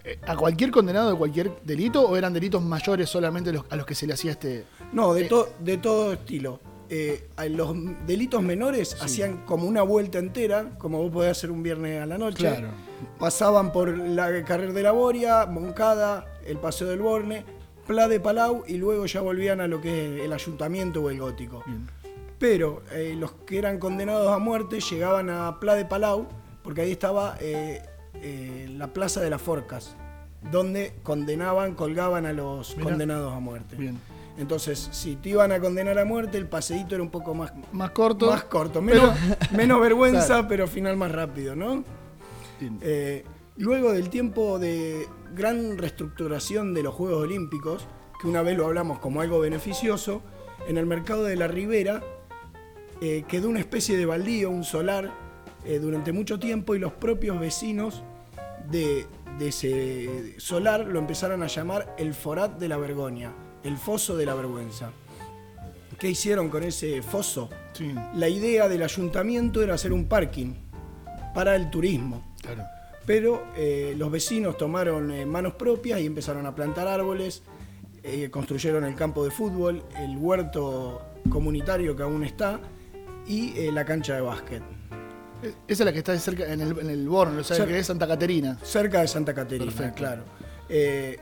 Eh, 0.05 0.19
¿A 0.27 0.37
cualquier 0.37 0.71
condenado 0.71 1.11
de 1.13 1.17
cualquier 1.17 1.53
delito 1.65 2.03
o 2.09 2.17
eran 2.17 2.33
delitos 2.33 2.61
mayores 2.63 3.09
solamente 3.09 3.53
los- 3.53 3.65
a 3.71 3.77
los 3.77 3.87
que 3.87 3.95
se 3.95 4.07
le 4.07 4.15
hacía 4.15 4.33
este.? 4.33 4.65
No, 4.93 5.15
de, 5.15 5.23
Eh, 5.27 5.29
to- 5.29 5.49
de 5.61 5.77
todo 5.79 6.13
estilo. 6.13 6.61
Eh, 6.95 7.29
los 7.51 7.75
delitos 8.07 8.43
menores 8.43 8.97
hacían 9.01 9.45
como 9.47 9.67
una 9.67 9.83
vuelta 9.83 10.19
entera, 10.19 10.71
como 10.79 10.99
vos 11.03 11.11
podés 11.13 11.31
hacer 11.31 11.51
un 11.51 11.63
viernes 11.63 12.03
a 12.03 12.07
la 12.07 12.19
noche. 12.19 12.39
Claro. 12.39 12.69
Pasaban 13.19 13.73
por 13.73 13.97
la 13.97 14.45
carrera 14.45 14.73
de 14.75 14.83
la 14.83 14.93
Boria, 14.93 15.47
Moncada, 15.47 16.27
el 16.47 16.59
Paseo 16.59 16.89
del 16.89 16.99
Borne, 17.01 17.45
Pla 17.87 18.09
de 18.09 18.21
Palau 18.21 18.65
y 18.67 18.75
luego 18.77 19.07
ya 19.07 19.21
volvían 19.23 19.61
a 19.61 19.67
lo 19.69 19.81
que 19.81 20.17
es 20.19 20.25
el 20.25 20.33
ayuntamiento 20.33 21.03
o 21.03 21.09
el 21.11 21.19
gótico. 21.19 21.65
Pero 22.39 22.83
eh, 22.93 23.15
los 23.19 23.33
que 23.47 23.59
eran 23.59 23.79
condenados 23.79 24.29
a 24.31 24.39
muerte 24.39 24.81
llegaban 24.81 25.31
a 25.31 25.59
Pla 25.61 25.75
de 25.75 25.85
Palau, 25.85 26.27
porque 26.63 26.83
ahí 26.83 26.93
estaba 26.93 27.37
eh, 27.41 27.81
eh, 28.23 28.67
la 28.77 28.89
Plaza 28.93 29.21
de 29.21 29.31
las 29.31 29.43
Forcas, 29.43 29.97
donde 30.51 30.95
condenaban, 31.03 31.75
colgaban 31.75 32.25
a 32.27 32.33
los 32.33 32.77
Mirá. 32.77 32.91
condenados 32.91 33.33
a 33.35 33.41
muerte. 33.41 33.77
Bien. 33.77 33.99
Entonces, 34.39 34.89
si 34.93 35.17
te 35.17 35.29
iban 35.31 35.53
a 35.53 35.61
condenar 35.61 35.99
a 35.99 36.05
muerte, 36.07 36.39
el 36.39 36.47
paseíto 36.49 36.95
era 36.95 37.05
un 37.05 37.11
poco 37.11 37.35
más, 37.35 37.53
Más 37.73 37.91
corto. 37.91 38.31
más 38.31 38.45
corto, 38.45 38.81
menos, 38.81 39.15
menos 39.53 39.81
vergüenza, 39.81 40.27
Claro. 40.27 40.49
pero 40.49 40.67
final 40.67 40.97
más 40.97 41.13
rápido, 41.13 41.55
¿no? 41.55 41.85
Eh, 42.81 43.25
luego 43.57 43.93
del 43.93 44.09
tiempo 44.09 44.59
de 44.59 45.07
gran 45.35 45.77
reestructuración 45.77 46.73
de 46.75 46.83
los 46.83 46.95
Juegos 46.95 47.23
Olímpicos, 47.25 47.87
que 48.21 48.29
una 48.29 48.43
vez 48.43 48.57
lo 48.57 48.67
hablamos 48.67 49.01
como 49.01 49.21
algo 49.21 49.39
beneficioso, 49.41 50.23
en 50.69 50.79
el 50.79 50.87
mercado 50.87 51.25
de 51.25 51.37
la 51.37 51.49
Ribera 51.49 52.03
eh, 53.01 53.25
quedó 53.27 53.49
una 53.49 53.59
especie 53.59 53.97
de 53.97 54.07
baldío, 54.07 54.49
un 54.51 54.63
solar, 54.65 55.11
eh, 55.65 55.79
durante 55.81 56.13
mucho 56.13 56.39
tiempo 56.39 56.75
y 56.75 56.79
los 56.79 56.93
propios 56.93 57.39
vecinos 57.41 58.03
de, 58.73 59.07
de 59.39 59.49
ese 59.49 60.41
solar 60.41 60.87
lo 60.87 60.99
empezaron 60.99 61.43
a 61.43 61.47
llamar 61.47 61.95
el 61.99 62.15
Forat 62.15 62.59
de 62.59 62.69
la 62.69 62.77
Vergoña, 62.79 63.33
el 63.63 63.77
foso 63.77 64.17
de 64.17 64.27
la 64.27 64.35
vergüenza. 64.35 64.91
¿Qué 65.99 66.09
hicieron 66.11 66.49
con 66.49 66.65
ese 66.65 67.01
foso? 67.03 67.49
Sí, 67.75 67.95
La 68.15 68.29
idea 68.29 68.69
del 68.69 68.83
ayuntamiento 68.83 69.63
era 69.63 69.75
hacer 69.75 69.93
un 69.93 70.07
parking 70.07 70.55
para 71.35 71.55
el 71.55 71.71
turismo. 71.71 72.35
claro. 72.43 72.65
Pero 73.05 73.45
eh, 73.57 73.95
los 73.97 74.13
vecinos 74.13 74.57
tomaron 74.57 75.11
eh, 75.11 75.27
manos 75.27 75.55
propias 75.55 75.99
y 76.01 76.07
empezaron 76.07 76.47
a 76.47 76.55
plantar 76.55 76.87
árboles, 76.87 77.43
eh, 78.05 78.31
construyeron 78.31 78.85
el 78.85 78.95
campo 78.95 79.25
de 79.25 79.33
fútbol, 79.33 79.83
el 79.99 80.17
huerto 80.17 81.03
comunitario 81.29 81.97
que 81.97 82.05
aún 82.05 82.23
está 82.23 82.61
y 83.27 83.59
eh, 83.59 83.73
la 83.73 83.85
cancha 83.85 84.15
de 84.15 84.21
básquet. 84.21 84.63
Esa 85.43 85.55
es 85.69 85.81
la 85.81 85.93
que 85.93 85.99
está 85.99 86.17
cerca 86.19 86.53
en 86.53 86.61
el, 86.61 86.79
en 86.79 86.91
el 86.91 87.09
Born, 87.09 87.39
o 87.39 87.45
sea, 87.45 87.57
Cerca. 87.57 87.73
que 87.73 87.79
es 87.79 87.87
Santa 87.87 88.07
Caterina. 88.07 88.59
Cerca 88.63 89.01
de 89.01 89.09
Santa 89.09 89.35
Caterina, 89.35 89.71
Perfecto. 89.71 89.97
claro. 89.97 90.23
Eh, 90.69 91.19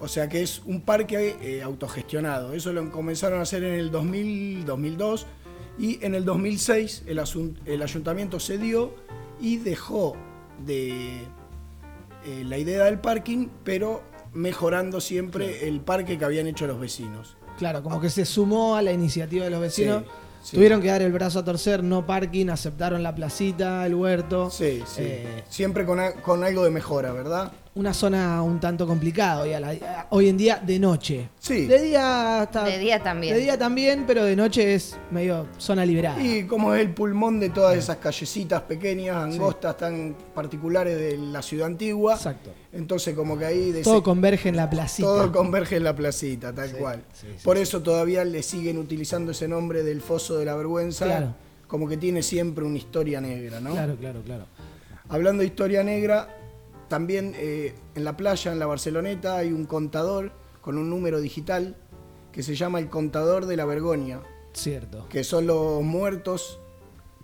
o 0.00 0.08
sea 0.08 0.28
que 0.28 0.42
es 0.42 0.62
un 0.64 0.80
parque 0.82 1.36
eh, 1.42 1.62
autogestionado. 1.62 2.52
Eso 2.54 2.72
lo 2.72 2.90
comenzaron 2.90 3.40
a 3.40 3.42
hacer 3.42 3.64
en 3.64 3.74
el 3.74 3.90
2000, 3.90 4.64
2002 4.64 5.26
y 5.78 6.04
en 6.04 6.14
el 6.14 6.24
2006 6.24 7.04
el, 7.06 7.20
el 7.66 7.82
ayuntamiento 7.82 8.40
cedió 8.40 8.94
y 9.40 9.56
dejó 9.58 10.16
de 10.64 11.22
eh, 12.24 12.44
la 12.44 12.58
idea 12.58 12.84
del 12.84 12.98
parking, 13.00 13.48
pero 13.64 14.02
mejorando 14.32 15.00
siempre 15.00 15.68
el 15.68 15.80
parque 15.80 16.18
que 16.18 16.24
habían 16.24 16.46
hecho 16.46 16.66
los 16.66 16.78
vecinos. 16.80 17.36
Claro, 17.58 17.82
como 17.82 18.00
que 18.00 18.08
se 18.10 18.24
sumó 18.24 18.76
a 18.76 18.82
la 18.82 18.92
iniciativa 18.92 19.44
de 19.44 19.50
los 19.50 19.60
vecinos. 19.60 20.02
Sí, 20.04 20.10
sí. 20.48 20.56
Tuvieron 20.56 20.80
que 20.80 20.88
dar 20.88 21.02
el 21.02 21.12
brazo 21.12 21.40
a 21.40 21.44
torcer, 21.44 21.82
no 21.84 22.06
parking, 22.06 22.48
aceptaron 22.48 23.02
la 23.02 23.14
placita, 23.14 23.84
el 23.86 23.94
huerto. 23.94 24.50
Sí, 24.50 24.82
sí. 24.86 25.02
Eh, 25.02 25.44
Siempre 25.48 25.84
con, 25.84 25.98
con 26.22 26.44
algo 26.44 26.64
de 26.64 26.70
mejora, 26.70 27.12
¿verdad? 27.12 27.52
Una 27.78 27.94
zona 27.94 28.42
un 28.42 28.58
tanto 28.58 28.88
complicada 28.88 29.42
hoy, 29.42 29.52
a 29.52 29.60
la- 29.60 29.68
a- 29.70 30.06
hoy 30.10 30.28
en 30.28 30.36
día 30.36 30.60
de 30.64 30.80
noche. 30.80 31.28
Sí. 31.38 31.66
De 31.66 31.80
día 31.80 32.42
está- 32.42 32.64
De 32.64 32.76
día 32.76 33.00
también. 33.00 33.34
De 33.34 33.40
día 33.40 33.56
también, 33.56 34.02
pero 34.04 34.24
de 34.24 34.34
noche 34.34 34.74
es 34.74 34.96
medio 35.12 35.46
zona 35.58 35.86
liberada. 35.86 36.20
Y 36.20 36.44
como 36.48 36.74
es 36.74 36.80
el 36.80 36.92
pulmón 36.92 37.38
de 37.38 37.50
todas 37.50 37.76
esas 37.76 37.98
callecitas 37.98 38.62
pequeñas, 38.62 39.16
angostas, 39.16 39.76
tan 39.76 40.16
particulares 40.34 40.98
de 40.98 41.18
la 41.18 41.40
ciudad 41.40 41.68
antigua. 41.68 42.14
Exacto. 42.14 42.50
Entonces 42.72 43.14
como 43.14 43.38
que 43.38 43.44
ahí... 43.44 43.70
de 43.70 43.82
Todo 43.82 43.94
ese- 43.98 44.02
converge 44.02 44.48
en 44.48 44.56
la 44.56 44.68
placita. 44.68 45.06
todo 45.06 45.30
converge 45.30 45.76
en 45.76 45.84
la 45.84 45.94
placita, 45.94 46.52
tal 46.52 46.70
Sí, 46.70 46.74
cual. 46.80 47.04
sí, 47.12 47.26
sí, 47.36 47.44
Por 47.44 47.56
eso 47.58 47.80
todavía 47.80 48.24
le 48.24 48.42
siguen 48.42 48.76
utilizando 48.78 49.30
ese 49.30 49.46
nombre 49.46 49.84
del 49.84 50.00
foso 50.00 50.36
de 50.36 50.44
la 50.44 50.56
vergüenza. 50.56 51.04
Claro. 51.04 51.34
Como 51.68 51.86
que 51.88 51.96
tiene 51.96 52.24
siempre 52.24 52.64
una 52.64 52.76
historia 52.78 53.20
negra, 53.20 53.60
¿no? 53.60 53.70
Claro, 53.70 53.94
claro, 53.94 54.20
claro. 54.22 54.46
Hablando 55.08 55.42
de 55.42 55.46
historia 55.46 55.84
negra, 55.84 56.28
también 56.88 57.34
eh, 57.36 57.74
en 57.94 58.04
la 58.04 58.16
playa, 58.16 58.52
en 58.52 58.58
la 58.58 58.66
Barceloneta, 58.66 59.36
hay 59.38 59.52
un 59.52 59.64
contador 59.66 60.32
con 60.60 60.78
un 60.78 60.90
número 60.90 61.20
digital 61.20 61.76
que 62.32 62.42
se 62.42 62.54
llama 62.54 62.78
el 62.78 62.88
contador 62.88 63.46
de 63.46 63.56
la 63.56 63.64
vergoña, 63.64 64.20
Cierto. 64.52 65.06
que 65.08 65.24
son 65.24 65.46
los 65.46 65.82
muertos 65.82 66.58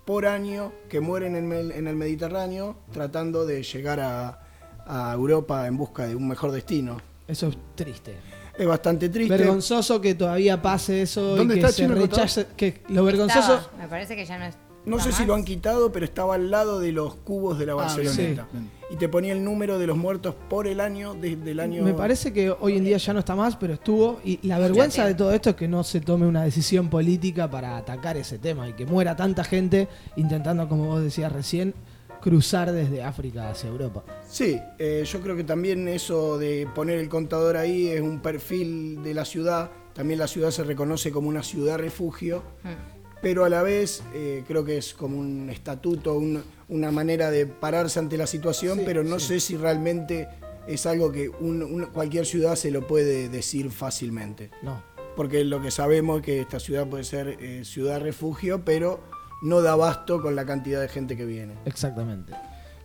por 0.05 0.27
año 0.27 0.73
que 0.89 1.01
mueren 1.01 1.35
en 1.37 1.53
el, 1.53 1.73
en 1.73 1.87
el 1.87 1.97
Mediterráneo 1.97 2.77
tratando 2.93 3.47
de 3.47 3.63
llegar 3.63 4.01
a, 4.01 4.41
a 4.87 5.13
Europa 5.15 5.67
en 5.67 5.77
busca 5.77 6.07
de 6.07 6.15
un 6.15 6.29
mejor 6.29 6.53
destino. 6.53 6.99
Eso 7.27 7.49
es 7.49 7.57
triste. 7.75 8.17
Es 8.57 8.67
bastante 8.67 9.09
triste. 9.09 9.37
Vergonzoso 9.37 10.01
que 10.01 10.15
todavía 10.15 10.61
pase 10.63 11.03
eso 11.03 11.37
¿Dónde 11.37 11.55
y 11.55 11.59
que 11.59 11.61
está 11.67 11.73
se 11.73 11.83
Chino 11.83 11.95
rechace. 11.95 12.47
Que 12.57 12.83
lo 12.89 13.03
vergonzoso. 13.05 13.55
Estaba, 13.57 13.77
me 13.79 13.89
parece 13.89 14.15
que 14.15 14.25
ya 14.27 14.39
no 14.39 14.45
es. 14.45 14.55
No 14.85 15.01
sé 15.01 15.11
si 15.13 15.25
lo 15.25 15.35
han 15.35 15.45
quitado, 15.45 15.91
pero 15.91 16.05
estaba 16.05 16.35
al 16.35 16.51
lado 16.51 16.79
de 16.79 16.93
los 16.93 17.15
cubos 17.15 17.59
de 17.59 17.65
la 17.67 17.73
Ah, 17.73 17.77
Barceloneta. 17.77 18.47
Y 18.95 18.97
te 18.97 19.09
ponía 19.09 19.33
el 19.33 19.43
número 19.43 19.81
de 19.81 19.89
los 19.89 19.97
muertos 19.97 20.37
por 20.49 20.69
el 20.69 20.79
año, 20.79 21.15
desde 21.15 21.51
el 21.51 21.59
año... 21.59 21.83
Me 21.83 21.95
parece 21.95 22.33
que 22.33 22.49
hoy 22.53 22.77
en 22.77 22.85
día 22.85 22.97
ya 22.97 23.13
no 23.13 23.19
está 23.19 23.35
más, 23.35 23.57
pero 23.57 23.75
estuvo. 23.75 24.21
Y 24.23 24.39
la 24.47 24.61
vergüenza 24.61 25.05
de 25.05 25.17
todo 25.17 25.33
esto 25.33 25.51
es 25.51 25.57
que 25.57 25.67
no 25.67 25.83
se 25.83 26.01
tome 26.01 26.29
una 26.29 26.45
decisión 26.45 26.89
política 26.89 27.51
para 27.51 27.77
atacar 27.77 28.17
ese 28.17 28.39
tema 28.39 28.69
y 28.69 28.75
que 28.75 28.87
muera 28.87 29.17
tanta 29.17 29.43
gente 29.43 29.89
intentando, 30.15 30.69
como 30.69 30.87
vos 30.87 31.03
decías 31.03 31.33
recién, 31.33 31.75
cruzar 32.21 32.71
desde 32.71 33.03
África 33.03 33.51
hacia 33.51 33.69
Europa. 33.69 34.05
Sí, 34.29 34.61
eh, 34.79 35.03
yo 35.05 35.21
creo 35.21 35.35
que 35.35 35.43
también 35.43 35.89
eso 35.89 36.39
de 36.39 36.69
poner 36.73 37.01
el 37.01 37.09
contador 37.09 37.57
ahí 37.57 37.89
es 37.89 38.01
un 38.01 38.21
perfil 38.21 39.03
de 39.03 39.13
la 39.13 39.25
ciudad. 39.25 39.73
También 39.93 40.21
la 40.21 40.29
ciudad 40.29 40.53
se 40.53 40.63
reconoce 40.63 41.11
como 41.11 41.29
una 41.29 41.43
ciudad 41.43 41.79
refugio, 41.79 42.45
pero 43.25 43.45
a 43.45 43.49
la 43.49 43.63
vez 43.63 44.03
eh, 44.15 44.45
creo 44.47 44.65
que 44.65 44.77
es 44.79 44.95
como 44.95 45.19
un 45.19 45.51
estatuto, 45.51 46.15
un- 46.15 46.43
una 46.69 46.91
manera 46.93 47.31
de 47.31 47.47
pararse 47.47 47.99
ante 47.99 48.17
la 48.17 48.27
situación, 48.27 48.79
Sí, 48.79 48.85
pero 48.87 49.03
no 49.03 49.19
sí. 49.19 49.27
sé 49.29 49.41
si 49.41 49.57
realmente 49.57 50.29
es 50.69 50.87
algo 50.87 51.11
que 51.11 51.29
un- 51.29 51.63
un- 51.63 51.87
cualquier 51.87 52.25
ciudad 52.27 52.55
se 52.55 52.71
lo 52.71 52.87
puede 52.87 53.29
decir 53.29 53.71
fácilmente. 53.71 54.51
No. 54.63 54.83
Porque 55.17 55.45
lo 55.45 55.61
que 55.63 55.71
sabemos 55.71 56.21
es 56.21 56.27
que 56.27 56.41
esta 56.41 56.59
ciudad 56.61 56.87
puede 56.89 57.05
ser 57.05 57.37
eh, 57.41 57.65
ciudad 57.65 58.01
refugio, 58.01 58.65
pero 58.65 59.01
no 59.43 59.61
da 59.61 59.73
abasto 59.73 60.23
con 60.23 60.35
la 60.37 60.45
cantidad 60.47 60.81
de 60.81 60.89
gente 60.89 61.17
que 61.17 61.25
viene 61.27 61.55
Exactamente. 61.67 62.33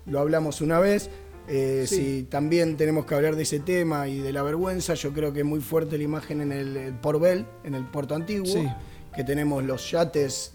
lo 0.06 0.20
hablamos 0.20 0.62
una 0.62 0.80
vez. 0.80 1.10
eh, 1.52 1.86
Sí. 1.88 1.96
Si 1.96 2.24
también 2.24 2.78
tenemos 2.78 3.06
que 3.08 3.16
hablar 3.16 3.36
de 3.36 3.42
ese 3.42 3.60
tema 3.60 4.08
y 4.08 4.20
de 4.20 4.32
la 4.34 4.44
vergüenza, 4.44 4.94
yo 4.94 5.12
creo 5.14 5.34
que 5.34 5.40
es 5.40 5.46
muy 5.46 5.62
fuerte 5.62 5.98
la 5.98 6.04
imagen 6.04 6.42
en 6.42 6.52
el, 6.52 6.78
el 6.78 6.94
Portbel, 6.94 7.46
en 7.64 7.74
el 7.74 7.86
puerto 7.86 8.14
antiguo, 8.14 8.46
Sí. 8.46 8.68
Que 9.16 9.24
tenemos 9.24 9.64
los 9.64 9.90
yates 9.92 10.54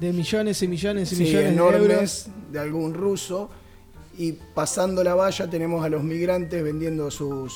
De 0.00 0.12
millones 0.12 0.62
y 0.62 0.68
millones 0.68 1.12
y 1.12 1.16
sí, 1.16 1.22
millones 1.22 1.46
de 1.48 1.52
enormes 1.52 2.26
euros. 2.26 2.52
de 2.52 2.58
algún 2.60 2.94
ruso. 2.94 3.50
Y 4.18 4.32
pasando 4.32 5.02
la 5.04 5.14
valla 5.14 5.48
tenemos 5.48 5.84
a 5.84 5.88
los 5.88 6.02
migrantes 6.02 6.62
vendiendo 6.62 7.10
sus... 7.10 7.54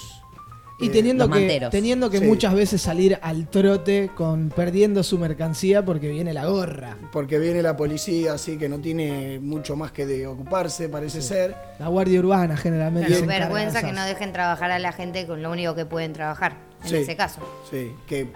Y 0.82 0.86
eh, 0.86 0.90
teniendo 0.90 1.24
que, 1.26 1.40
manteros. 1.40 1.70
teniendo 1.70 2.08
que 2.08 2.18
Sí. 2.20 2.24
muchas 2.24 2.54
veces 2.54 2.80
salir 2.80 3.18
al 3.20 3.48
trote 3.48 4.10
con 4.16 4.48
perdiendo 4.48 5.02
su 5.02 5.18
mercancía 5.18 5.84
porque 5.84 6.08
viene 6.08 6.32
la 6.32 6.46
gorra. 6.46 6.96
porque 7.12 7.38
viene 7.38 7.60
la 7.62 7.76
policía, 7.76 8.32
así 8.32 8.56
que 8.56 8.66
no 8.70 8.78
tiene 8.78 9.38
mucho 9.40 9.76
más 9.76 9.92
que 9.92 10.06
de 10.06 10.26
ocuparse, 10.26 10.88
parece 10.88 11.20
ser. 11.20 11.54
La 11.78 11.88
guardia 11.88 12.20
urbana 12.20 12.56
generalmente. 12.56 13.12
De 13.12 13.26
vergüenza 13.26 13.82
que 13.82 13.92
no 13.92 14.02
dejen 14.06 14.32
trabajar 14.32 14.70
a 14.70 14.78
la 14.78 14.92
gente 14.92 15.26
con 15.26 15.42
lo 15.42 15.50
único 15.50 15.74
que 15.74 15.84
pueden 15.84 16.14
trabajar, 16.14 16.56
en 16.84 16.88
Sí. 16.88 16.96
ese 16.96 17.14
caso. 17.14 17.40
Sí, 17.70 17.92
que 18.06 18.28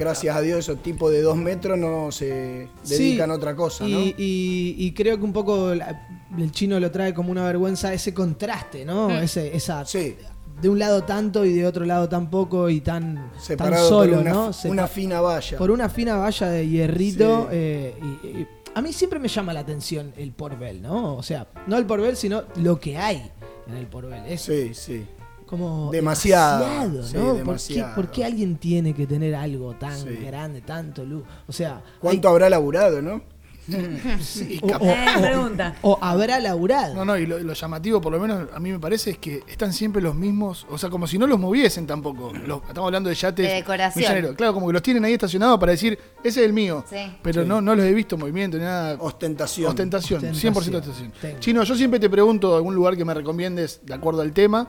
gracias 0.00 0.34
a 0.36 0.40
Dios 0.40 0.58
esos 0.58 0.82
tipos 0.82 1.12
de 1.12 1.22
dos 1.22 1.36
metros 1.36 1.78
no 1.78 2.10
se 2.10 2.68
Sí, 2.82 2.94
dedican 2.94 3.30
a 3.30 3.34
otra 3.34 3.54
cosa, 3.54 3.86
y, 3.86 3.92
¿no? 3.92 4.00
y- 4.00 4.74
y 4.78 4.92
creo 4.94 5.16
que 5.18 5.24
un 5.24 5.32
poco 5.32 5.74
la- 5.74 6.08
el 6.36 6.50
chino 6.50 6.80
lo 6.80 6.90
trae 6.90 7.14
como 7.14 7.30
una 7.30 7.44
vergüenza 7.44 7.92
ese 7.94 8.12
contraste, 8.14 8.84
¿no? 8.84 9.10
Ese, 9.10 9.54
esa, 9.56 9.84
Sí. 9.84 10.16
De 10.60 10.68
un 10.68 10.78
lado 10.78 11.04
tanto 11.04 11.44
y 11.46 11.54
de 11.54 11.66
otro 11.66 11.86
lado 11.86 12.06
tan 12.08 12.28
poco 12.28 12.68
y 12.68 12.80
tan, 12.82 13.14
tan 13.14 13.40
Separado 13.40 13.88
solo, 13.88 14.12
por 14.12 14.20
una, 14.20 14.30
¿no? 14.32 14.50
Una 14.64 14.86
fina 14.88 15.20
valla. 15.22 15.56
por 15.56 15.70
una 15.70 15.88
fina 15.88 16.16
valla 16.16 16.48
de 16.48 16.68
hierrito. 16.68 17.42
Sí. 17.44 17.48
eh, 17.52 17.94
y, 18.22 18.26
y 18.26 18.48
a 18.74 18.82
mí 18.82 18.92
siempre 18.92 19.18
me 19.18 19.28
llama 19.28 19.54
la 19.54 19.60
atención 19.60 20.12
el 20.18 20.32
Portbel, 20.32 20.82
¿no? 20.82 21.16
O 21.16 21.22
sea, 21.22 21.46
no 21.66 21.78
el 21.78 21.86
Portbel, 21.86 22.14
sino 22.16 22.42
lo 22.56 22.78
que 22.78 22.98
hay 22.98 23.30
en 23.68 23.74
el 23.76 23.86
Portbel. 23.86 24.22
Es 24.28 24.42
Sí, 24.42 24.74
sí. 24.74 25.06
Como 25.50 25.90
Demasiado, 25.90 26.64
demasiado, 26.64 27.02
sí, 27.02 27.16
¿no? 27.16 27.22
¿Por 27.22 27.32
qué, 27.34 27.38
demasiado. 27.40 27.94
por 27.96 28.10
qué 28.10 28.24
alguien 28.24 28.56
tiene 28.56 28.94
que 28.94 29.06
tener 29.06 29.34
algo 29.34 29.74
tan 29.74 29.98
Sí. 29.98 30.08
grande, 30.24 30.60
tanto 30.62 31.04
luz? 31.04 31.24
O 31.48 31.52
sea, 31.52 31.82
¿Cuánto 31.98 32.28
habrá 32.28 32.48
laburado, 32.48 33.02
no? 33.02 33.20
Sí, 34.20 34.58
o, 34.62 34.68
Eh, 34.84 35.06
o- 35.16 35.20
pregunta. 35.20 35.76
o 35.82 35.98
habrá 36.00 36.40
laburado. 36.40 36.94
No, 36.94 37.04
no, 37.04 37.16
y 37.16 37.26
lo, 37.26 37.38
lo 37.38 37.52
llamativo, 37.52 38.00
por 38.00 38.12
lo 38.12 38.18
menos 38.18 38.48
a 38.52 38.58
mí 38.58 38.72
me 38.72 38.78
parece, 38.80 39.10
es 39.10 39.18
que 39.18 39.42
están 39.46 39.72
siempre 39.72 40.02
los 40.02 40.14
mismos, 40.14 40.66
o 40.70 40.76
sea, 40.78 40.90
como 40.90 41.06
si 41.06 41.18
no 41.18 41.26
los 41.26 41.38
moviesen 41.38 41.86
tampoco. 41.86 42.32
Los- 42.46 42.62
estamos 42.62 42.88
hablando 42.88 43.08
de 43.10 43.14
yates. 43.14 43.46
De 43.48 43.54
decoración. 43.54 44.34
Claro, 44.34 44.54
como 44.54 44.66
que 44.66 44.72
los 44.72 44.82
tienen 44.82 45.04
ahí 45.04 45.12
estacionados 45.12 45.58
para 45.60 45.72
decir, 45.72 45.96
ese 46.24 46.40
es 46.40 46.46
el 46.46 46.52
mío. 46.52 46.84
Sí. 46.88 46.96
Pero 47.22 47.42
Sí. 47.42 47.48
No, 47.48 47.60
no 47.60 47.74
los 47.76 47.84
he 47.84 47.92
visto 47.94 48.16
en 48.16 48.20
movimiento 48.22 48.56
ni 48.56 48.64
nada. 48.64 48.96
Ostentación. 48.98 49.68
Ostentación, 49.68 50.18
Ostentación. 50.18 50.54
100% 50.54 50.56
ostentación. 50.78 51.12
Tengo. 51.20 51.38
Chino, 51.40 51.62
yo 51.62 51.74
siempre 51.76 52.00
te 52.00 52.10
pregunto 52.10 52.56
algún 52.56 52.74
lugar 52.74 52.96
que 52.96 53.04
me 53.04 53.14
recomiendes 53.14 53.80
de 53.84 53.94
acuerdo 53.94 54.22
al 54.22 54.32
tema. 54.32 54.68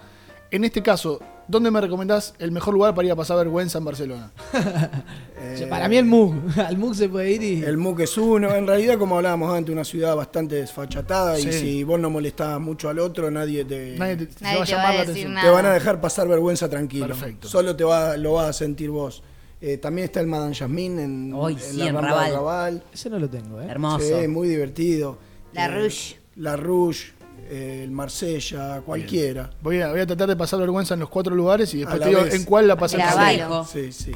En 0.51 0.65
este 0.65 0.83
caso, 0.83 1.19
¿dónde 1.47 1.71
me 1.71 1.79
recomendás 1.79 2.33
el 2.37 2.51
mejor 2.51 2.73
lugar 2.73 2.93
para 2.93 3.05
ir 3.05 3.11
a 3.13 3.15
pasar 3.15 3.37
vergüenza 3.37 3.77
en 3.77 3.85
Barcelona? 3.85 4.31
Eh, 5.43 5.65
para 5.67 5.89
mí 5.89 5.97
el 5.97 6.05
MUG. 6.05 6.35
Al 6.59 6.77
MUG 6.77 6.93
se 6.93 7.09
puede 7.09 7.31
ir 7.31 7.41
y. 7.41 7.63
El 7.63 7.75
MUC 7.75 8.01
es 8.01 8.15
uno. 8.15 8.53
En 8.53 8.67
realidad, 8.67 8.99
como 8.99 9.15
hablábamos 9.17 9.51
antes, 9.51 9.73
una 9.73 9.83
ciudad 9.83 10.15
bastante 10.15 10.53
desfachatada 10.55 11.39
y 11.39 11.51
si 11.51 11.83
vos 11.83 11.99
no 11.99 12.11
molestabas 12.11 12.61
mucho 12.61 12.89
al 12.89 12.99
otro, 12.99 13.31
nadie 13.31 13.65
te, 13.65 13.95
Nadie 13.97 14.17
te, 14.17 14.25
va 14.45 14.51
a 14.51 14.53
te 14.53 14.59
va 14.59 14.65
llamar 14.65 14.85
a 14.85 14.93
la 14.93 15.01
atención. 15.01 15.33
nada. 15.33 15.47
te 15.47 15.51
van 15.53 15.65
a 15.65 15.73
dejar 15.73 15.99
pasar 15.99 16.27
vergüenza 16.27 16.69
tranquilo. 16.69 17.07
Perfecto. 17.07 17.47
Solo 17.47 17.75
te 17.75 17.83
va, 17.83 18.17
lo 18.17 18.33
vas 18.33 18.49
a 18.49 18.53
sentir 18.53 18.91
vos. 18.91 19.23
Eh, 19.59 19.77
también 19.77 20.05
está 20.05 20.19
el 20.21 20.27
Madame 20.27 20.53
Jasmine 20.53 21.03
en, 21.03 21.33
en 21.35 21.59
sí, 21.59 21.77
la 21.77 21.87
en 21.87 21.95
Rambla 21.95 22.29
Raval. 22.29 22.83
Ese 22.93 23.09
no 23.09 23.17
lo 23.17 23.27
tengo, 23.27 23.59
¿eh? 23.61 23.65
Hermoso. 23.67 24.05
Sí, 24.21 24.27
muy 24.27 24.47
divertido. 24.47 25.17
La 25.53 25.65
Eh, 25.65 25.69
Rouge. 25.69 26.17
La 26.35 26.55
Rouge, 26.55 27.07
eh, 27.07 27.20
el 27.51 27.91
Marsella, 27.91 28.81
cualquiera. 28.85 29.49
Voy 29.61 29.81
a, 29.81 29.91
voy 29.91 29.99
a 29.99 30.07
tratar 30.07 30.29
de 30.29 30.35
pasar 30.37 30.59
vergüenza 30.61 30.93
en 30.93 31.01
los 31.01 31.09
cuatro 31.09 31.35
lugares 31.35 31.73
y 31.73 31.79
después 31.79 31.99
te 31.99 32.07
digo 32.09 32.23
vez. 32.23 32.33
en 32.33 32.45
cuál 32.45 32.67
la 32.67 32.77
pasé 32.77 32.97
Grabalo. 32.97 33.65
Sí, 33.65 33.91
sí. 33.91 34.11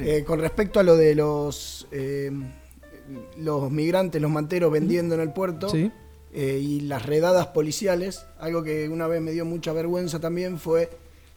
Eh, 0.00 0.24
con 0.26 0.40
respecto 0.40 0.80
a 0.80 0.82
lo 0.82 0.96
de 0.96 1.14
los 1.14 1.86
eh, 1.92 2.30
los 3.38 3.70
migrantes, 3.70 4.20
los 4.20 4.30
manteros 4.30 4.70
vendiendo 4.72 5.14
en 5.14 5.20
el 5.22 5.32
puerto 5.32 5.68
Sí. 5.68 5.90
eh, 6.32 6.58
y 6.62 6.80
las 6.80 7.04
redadas 7.06 7.48
policiales, 7.48 8.26
algo 8.38 8.62
que 8.62 8.88
una 8.88 9.06
vez 9.06 9.20
me 9.22 9.32
dio 9.32 9.44
mucha 9.44 9.72
vergüenza 9.72 10.20
también 10.20 10.58
fue 10.58 10.90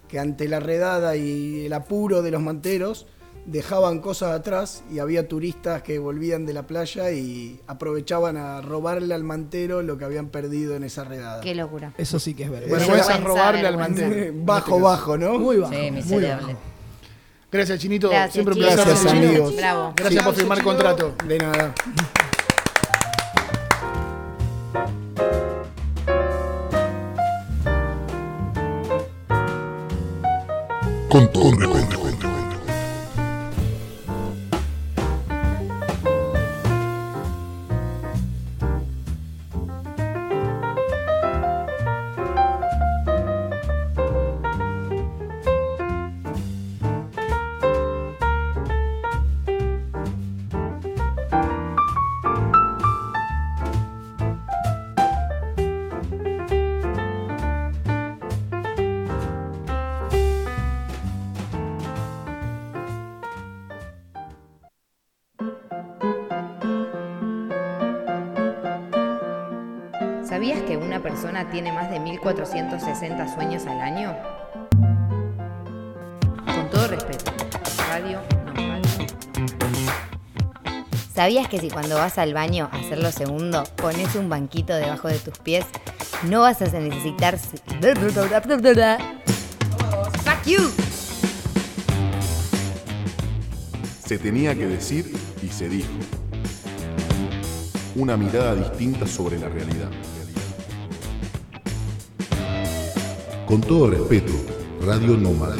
que 0.09 0.19
ante 0.19 0.47
la 0.49 0.59
redada 0.59 1.15
y 1.15 1.65
el 1.65 1.73
apuro 1.73 2.21
de 2.21 2.31
los 2.31 2.41
manteros 2.41 3.07
dejaban 3.45 3.99
cosas 3.99 4.31
atrás 4.39 4.83
y 4.91 4.99
había 4.99 5.27
turistas 5.27 5.81
que 5.81 5.99
volvían 5.99 6.45
de 6.45 6.53
la 6.53 6.63
playa 6.67 7.11
y 7.11 7.59
aprovechaban 7.67 8.37
a 8.37 8.61
robarle 8.61 9.13
al 9.13 9.23
mantero 9.23 9.81
lo 9.81 9.97
que 9.97 10.05
habían 10.05 10.27
perdido 10.27 10.75
en 10.75 10.83
esa 10.83 11.03
redada. 11.03 11.41
Qué 11.41 11.55
locura. 11.55 11.93
Eso 11.97 12.19
sí 12.19 12.33
que 12.33 12.43
es. 12.43 12.51
Vergüenza 12.51 12.77
es 12.83 12.87
Vergüenza, 12.87 13.17
robarle 13.17 13.67
al 13.67 13.77
mantero. 13.77 14.31
bajo, 14.43 14.79
bajo, 14.79 15.17
¿no? 15.17 15.39
Muy 15.39 15.57
bajo. 15.57 15.73
Sí, 15.73 15.91
muy 15.91 16.23
bajo. 16.23 16.51
Gracias, 17.51 17.79
Chinito. 17.79 18.09
Gracias, 18.09 18.33
Siempre 18.33 18.53
un 18.53 18.59
placer. 18.61 18.85
Gracias, 18.85 19.11
Chino. 19.13 19.27
amigos. 19.27 19.55
Bravo. 19.57 19.93
Gracias 19.95 20.23
por 20.23 20.33
firmar 20.35 20.63
contrato. 20.63 21.15
De 21.27 21.37
nada. 21.37 21.73
Con 31.09 31.29
todo 31.33 31.51
tiene 71.51 71.73
más 71.73 71.91
de 71.91 71.99
1460 71.99 73.35
sueños 73.35 73.65
al 73.67 73.81
año? 73.81 74.15
Con 76.45 76.69
todo 76.69 76.87
respeto, 76.87 77.31
radio 77.89 78.19
no 78.45 78.53
radio. 78.53 78.87
¿Sabías 81.13 81.49
que 81.49 81.59
si 81.59 81.69
cuando 81.69 81.95
vas 81.95 82.17
al 82.17 82.33
baño 82.33 82.69
a 82.71 82.77
hacer 82.77 82.99
lo 82.99 83.11
segundo 83.11 83.65
pones 83.75 84.15
un 84.15 84.29
banquito 84.29 84.73
debajo 84.73 85.09
de 85.09 85.19
tus 85.19 85.37
pies, 85.39 85.65
no 86.29 86.41
vas 86.41 86.61
a 86.61 86.79
necesitar... 86.79 87.37
Fuck 87.37 87.65
you. 90.45 90.71
Se 94.05 94.17
tenía 94.17 94.55
que 94.55 94.67
decir 94.67 95.13
y 95.43 95.47
se 95.49 95.67
dijo. 95.67 95.89
Una 97.95 98.15
mirada 98.15 98.55
distinta 98.55 99.05
sobre 99.05 99.37
la 99.37 99.49
realidad. 99.49 99.89
Con 103.51 103.59
todo 103.59 103.89
respeto, 103.89 104.31
Radio 104.79 105.17
Nómada. 105.17 105.57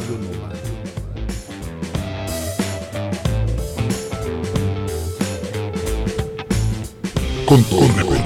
Con. 7.44 8.21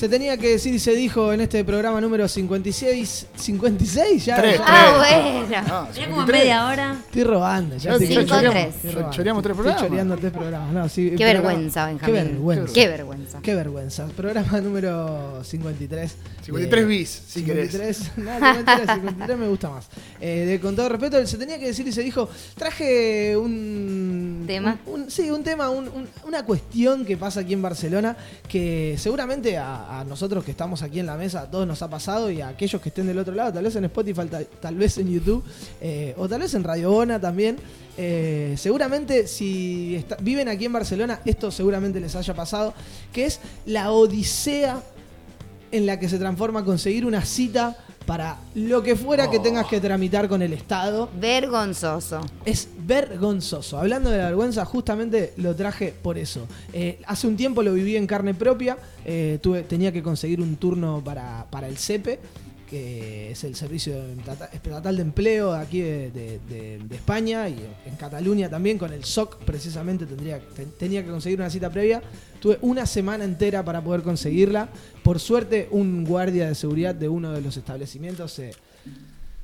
Se 0.00 0.08
tenía 0.08 0.38
que 0.38 0.48
decir 0.52 0.72
y 0.74 0.78
se 0.78 0.94
dijo 0.94 1.30
en 1.30 1.42
este 1.42 1.62
programa 1.62 2.00
número 2.00 2.26
56. 2.26 3.26
¿56 3.38 4.16
ya? 4.24 4.36
Tres, 4.36 4.58
Ah, 4.64 4.94
bueno. 4.96 5.46
Ah, 5.68 5.88
Ya 5.94 6.08
como 6.08 6.24
media 6.24 6.66
hora. 6.68 6.96
Estoy 7.04 7.24
robando. 7.24 7.76
Ya 7.76 7.90
estoy- 7.92 8.06
Cinco, 8.06 8.20
estoy 8.22 8.48
tres. 8.48 8.74
estoy 8.76 8.90
robando. 8.92 9.12
Choreamos 9.14 9.42
tres 9.42 9.50
Estoy 9.52 9.62
programas. 9.66 9.82
choreando 9.90 10.16
tres 10.16 10.32
programas. 10.32 10.72
No, 10.72 10.88
sí, 10.88 11.10
Qué 11.10 11.16
programa- 11.18 11.48
vergüenza, 11.48 11.80
Qué 11.84 11.90
Benjamín. 12.12 12.14
vergüenza. 12.32 12.72
Qué 12.72 12.88
vergüenza. 12.88 13.38
Qué 13.42 13.54
vergüenza. 13.54 14.06
Programa 14.16 14.60
número 14.62 15.44
53. 15.44 16.16
53 16.46 16.82
de- 16.82 16.88
bis, 16.88 17.22
si 17.28 17.42
querés. 17.44 17.70
53, 17.70 18.10
no, 18.16 18.32
53, 18.54 18.90
53 18.94 19.38
me 19.38 19.48
gusta 19.48 19.68
más. 19.68 19.86
Eh, 20.18 20.46
de, 20.46 20.60
con 20.60 20.74
todo 20.74 20.88
respeto, 20.88 21.26
se 21.26 21.36
tenía 21.36 21.58
que 21.58 21.66
decir 21.66 21.86
y 21.86 21.92
se 21.92 22.00
dijo, 22.02 22.26
traje 22.56 23.36
un... 23.36 24.44
¿Tema? 24.46 24.78
un- 24.86 25.02
un- 25.02 25.10
sí, 25.10 25.30
un 25.30 25.44
tema, 25.44 25.68
un- 25.68 25.88
un- 25.88 26.08
una 26.26 26.42
cuestión 26.46 27.04
que 27.04 27.18
pasa 27.18 27.40
aquí 27.40 27.52
en 27.52 27.60
Barcelona 27.60 28.16
que 28.48 28.96
seguramente 28.98 29.58
a, 29.58 29.89
a 29.90 30.04
nosotros 30.04 30.44
que 30.44 30.52
estamos 30.52 30.82
aquí 30.82 31.00
en 31.00 31.06
la 31.06 31.16
mesa, 31.16 31.42
a 31.42 31.50
todos 31.50 31.66
nos 31.66 31.82
ha 31.82 31.90
pasado 31.90 32.30
y 32.30 32.40
a 32.40 32.48
aquellos 32.48 32.80
que 32.80 32.90
estén 32.90 33.08
del 33.08 33.18
otro 33.18 33.34
lado, 33.34 33.52
tal 33.52 33.64
vez 33.64 33.74
en 33.74 33.84
Spotify, 33.86 34.26
tal, 34.30 34.46
tal 34.60 34.76
vez 34.76 34.96
en 34.98 35.10
YouTube 35.10 35.42
eh, 35.80 36.14
o 36.16 36.28
tal 36.28 36.42
vez 36.42 36.54
en 36.54 36.62
Radio 36.62 36.92
Bona 36.92 37.20
también. 37.20 37.56
eh, 37.96 38.54
seguramente 38.56 39.26
si 39.26 40.04
viven 40.20 40.48
aquí 40.48 40.66
en 40.66 40.72
Barcelona, 40.72 41.20
esto 41.24 41.50
seguramente 41.50 41.98
les 41.98 42.14
haya 42.14 42.34
pasado, 42.34 42.72
que 43.12 43.26
es 43.26 43.40
la 43.66 43.90
odisea 43.90 44.80
en 45.72 45.86
la 45.86 45.98
que 45.98 46.08
se 46.08 46.18
transforma 46.18 46.64
conseguir 46.64 47.04
una 47.04 47.22
cita 47.24 47.76
para 48.06 48.38
lo 48.54 48.82
que 48.82 48.96
fuera 48.96 49.30
que 49.30 49.38
tengas 49.38 49.66
que 49.66 49.80
tramitar 49.80 50.28
con 50.28 50.42
el 50.42 50.52
Estado. 50.52 51.08
Vergonzoso. 51.20 52.20
Es 52.44 52.68
vergonzoso. 52.86 53.78
Hablando 53.78 54.10
de 54.10 54.18
la 54.18 54.26
vergüenza, 54.26 54.64
justamente 54.64 55.32
lo 55.36 55.54
traje 55.54 55.92
por 56.02 56.18
eso. 56.18 56.46
Eh, 56.72 57.00
hace 57.06 57.26
un 57.26 57.36
tiempo 57.36 57.62
lo 57.62 57.72
viví 57.74 57.96
en 57.96 58.06
carne 58.06 58.34
propia. 58.34 58.76
eh, 59.04 59.38
tuve, 59.42 59.62
tenía 59.62 59.92
que 59.92 60.02
conseguir 60.02 60.40
un 60.40 60.56
turno 60.56 61.02
para, 61.04 61.46
para 61.50 61.68
el 61.68 61.76
CEPE, 61.78 62.18
que 62.68 63.32
es 63.32 63.42
el 63.44 63.54
Servicio 63.56 63.94
Estatal- 64.52 64.94
de 64.96 65.02
Empleo 65.02 65.52
aquí 65.52 65.80
de, 65.80 66.10
de- 66.10 66.38
de- 66.48 66.78
de 66.78 66.94
España 66.94 67.48
y 67.48 67.56
en 67.86 67.96
Cataluña 67.96 68.48
también, 68.48 68.78
con 68.78 68.92
el 68.92 69.04
SOC 69.04 69.38
precisamente 69.44 70.06
tendría, 70.06 70.38
te- 70.38 70.66
tenía 70.66 71.02
que 71.04 71.10
conseguir 71.10 71.38
una 71.40 71.50
cita 71.50 71.68
previa. 71.70 72.00
Tuve 72.40 72.58
una 72.62 72.86
semana 72.86 73.24
entera 73.24 73.64
para 73.64 73.80
poder 73.82 74.02
conseguirla. 74.02 74.68
Por 75.02 75.20
suerte, 75.20 75.68
un 75.70 76.04
guardia 76.04 76.48
de 76.48 76.54
seguridad 76.54 76.94
de 76.94 77.08
uno 77.08 77.32
de 77.32 77.40
los 77.42 77.56
establecimientos 77.56 78.32
se, 78.32 78.52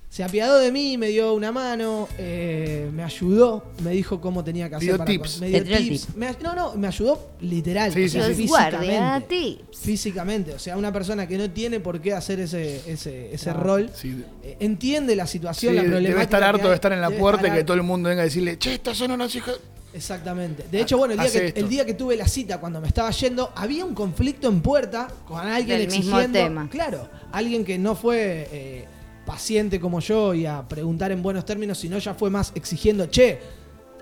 se 0.09 0.25
apiadó 0.25 0.59
de 0.59 0.73
mí, 0.73 0.97
me 0.97 1.09
dio 1.09 1.35
una 1.35 1.53
mano, 1.53 2.09
eh, 2.17 2.89
me 2.95 3.03
ayudó, 3.03 3.65
me 3.85 3.91
dijo 3.91 4.19
cómo 4.21 4.43
tenía 4.43 4.71
que 4.71 4.77
hacer 4.77 4.89
dio 4.89 4.97
para 4.99 5.11
tips. 5.11 5.41
me 5.41 5.49
dio 5.49 5.63
tips. 5.65 6.07
tip. 6.07 6.17
Me 6.17 6.29
ay- 6.29 6.37
no, 6.43 6.55
no, 6.55 6.75
me 6.75 6.87
ayudó 6.87 7.33
literal, 7.43 7.93
Sí, 7.93 8.05
o 8.05 8.09
sea, 8.09 8.27
sí, 8.29 8.35
sí. 8.35 8.41
Los 8.43 8.49
guardia 8.51 8.81
físicamente. 8.81 9.29
tips. 9.29 9.79
Físicamente, 9.79 10.55
o 10.55 10.59
sea, 10.59 10.79
una 10.79 10.91
persona 10.91 11.27
que 11.29 11.37
no 11.37 11.51
tiene 11.51 11.81
por 11.81 12.01
qué 12.01 12.15
hacer 12.15 12.41
ese, 12.41 12.81
ese, 12.91 13.35
ese 13.35 13.53
rol, 13.53 13.91
Sí. 13.95 14.23
eh, 14.43 14.57
entiende 14.61 15.15
la 15.17 15.27
Sí, 15.27 15.33
situación, 15.33 15.75
la 15.77 15.83
problemática. 15.83 16.11
debe 16.13 16.23
estar 16.23 16.43
harto 16.45 16.69
de 16.71 16.75
estar 16.77 16.93
en 16.93 17.01
la 17.03 17.11
puerta 17.11 17.49
y 17.49 17.51
que 17.51 17.65
todo 17.65 17.77
el 17.77 17.83
mundo 17.83 18.09
venga 18.09 18.23
a 18.23 18.25
decirle, 18.25 18.59
che, 18.59 18.73
estas 18.75 18.97
son 18.97 19.11
unas 19.11 19.35
hijas. 19.35 19.57
Exactamente. 19.97 20.67
De 20.71 20.81
hecho, 20.81 20.99
bueno, 20.99 21.15
el 21.15 21.21
día, 21.21 21.31
que, 21.53 21.59
el 21.61 21.69
día 21.69 21.85
que 21.87 21.95
tuve 21.95 22.17
la 22.17 22.29
cita, 22.29 22.59
cuando 22.61 22.81
me 22.81 22.89
estaba 22.89 23.11
yendo, 23.11 23.53
había 23.57 23.85
un 23.85 23.95
conflicto 23.95 24.49
en 24.49 24.61
puerta 24.61 25.09
con 25.27 25.41
alguien 25.41 25.79
Del 25.79 25.87
mismo 25.89 26.19
exigiendo. 26.19 26.39
tema. 26.39 26.69
Claro, 26.69 27.09
alguien 27.33 27.65
que 27.65 27.79
no 27.79 27.95
fue 27.97 28.49
eh, 28.53 28.85
paciente 29.25 29.81
como 29.81 30.01
yo 30.01 30.35
y 30.35 30.47
a 30.47 30.63
preguntar 30.69 31.11
en 31.13 31.23
buenos 31.23 31.45
términos, 31.45 31.79
sino 31.79 31.99
ya 31.99 32.15
fue 32.15 32.31
más 32.31 32.53
exigiendo, 32.55 33.07
che, 33.07 33.39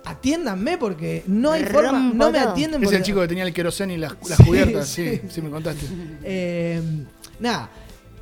atiéndanme 0.05 0.77
porque 0.79 1.23
no 1.27 1.53
hay 1.53 1.65
forma, 1.65 2.13
no 2.15 2.31
me 2.31 2.39
atienden 2.39 2.83
Es 2.83 2.87
porque. 2.89 2.97
el 2.99 3.03
chico 3.05 3.21
que 3.21 3.29
tenía 3.29 3.45
el 3.45 3.55
queroseno 3.55 3.93
y 3.93 3.97
las, 3.97 4.13
las 4.29 4.37
Sí, 4.39 4.45
cubiertas. 4.45 4.89
sí. 4.89 5.09
Sí, 5.17 5.21
sí, 5.31 5.43
me 5.43 5.51
contaste. 5.51 5.87
Eh, 6.23 6.83
nada, 7.41 7.71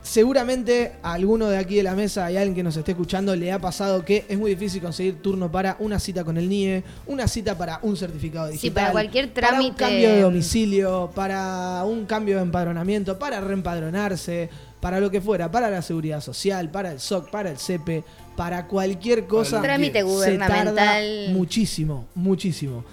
seguramente 0.03 0.92
a 1.03 1.12
alguno 1.12 1.48
de 1.48 1.57
aquí 1.59 1.76
de 1.76 1.82
la 1.84 1.94
mesa 1.94 2.26
hay 2.26 2.36
alguien 2.36 2.55
que 2.55 2.62
nos 2.62 2.76
esté 2.76 2.92
escuchando 2.92 3.34
le 3.36 3.53
ha 3.53 3.59
pasado 3.61 4.05
que 4.05 4.24
es 4.28 4.38
muy 4.38 4.50
difícil 4.50 4.82
conseguir 4.82 5.22
turno 5.22 5.50
para 5.50 5.76
una 5.78 5.98
cita 5.98 6.24
con 6.24 6.36
el 6.36 6.48
NIE, 6.48 6.82
una 7.07 7.28
cita 7.28 7.57
para 7.57 7.78
un 7.82 7.96
certificado 7.96 8.46
Sí, 8.48 8.53
digital, 8.55 8.74
para 8.74 8.92
cualquier 8.92 9.32
para 9.32 9.48
un 9.48 9.55
trámite. 9.55 9.76
cambio 9.76 10.09
de 10.11 10.20
domicilio, 10.22 11.11
para 11.14 11.84
un 11.84 12.05
cambio 12.07 12.36
de 12.36 12.42
empadronamiento, 12.42 13.18
para 13.18 13.40
reempadronarse, 13.40 14.50
para 14.80 14.98
lo 14.98 15.11
que 15.11 15.20
fuera, 15.20 15.50
para 15.50 15.70
la 15.70 15.80
seguridad 15.82 16.20
social, 16.20 16.70
para 16.70 16.90
el 16.92 16.98
SOC, 17.00 17.30
para 17.30 17.50
el 17.50 17.59
CEPE, 17.59 18.03
para 18.36 18.66
cualquier 18.66 19.26
cosa. 19.26 19.59
Un 19.59 19.62
trámite 19.62 19.98
se 20.00 20.05
gubernamental. 20.05 20.74
tarda 20.74 21.00
muchísimo, 21.30 22.07
muchísimo. 22.16 22.84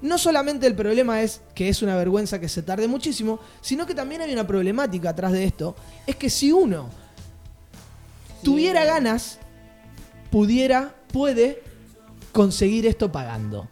No 0.00 0.16
solamente 0.16 0.66
el 0.66 0.74
problema 0.74 1.22
es 1.22 1.40
que 1.54 1.68
es 1.68 1.82
una 1.82 1.96
vergüenza 1.96 2.38
que 2.38 2.48
se 2.48 2.62
tarde 2.62 2.86
muchísimo, 2.86 3.40
sino 3.60 3.86
que 3.86 3.94
también 3.94 4.20
hay 4.20 4.32
una 4.32 4.46
problemática 4.46 5.10
atrás 5.10 5.32
de 5.32 5.44
esto. 5.44 5.74
Es 6.06 6.16
que 6.16 6.30
si 6.30 6.52
uno 6.52 6.88
tuviera 8.42 8.84
ganas, 8.84 9.38
pudiera, 10.30 10.94
puede 11.12 11.62
conseguir 12.32 12.86
esto 12.86 13.10
pagando. 13.10 13.68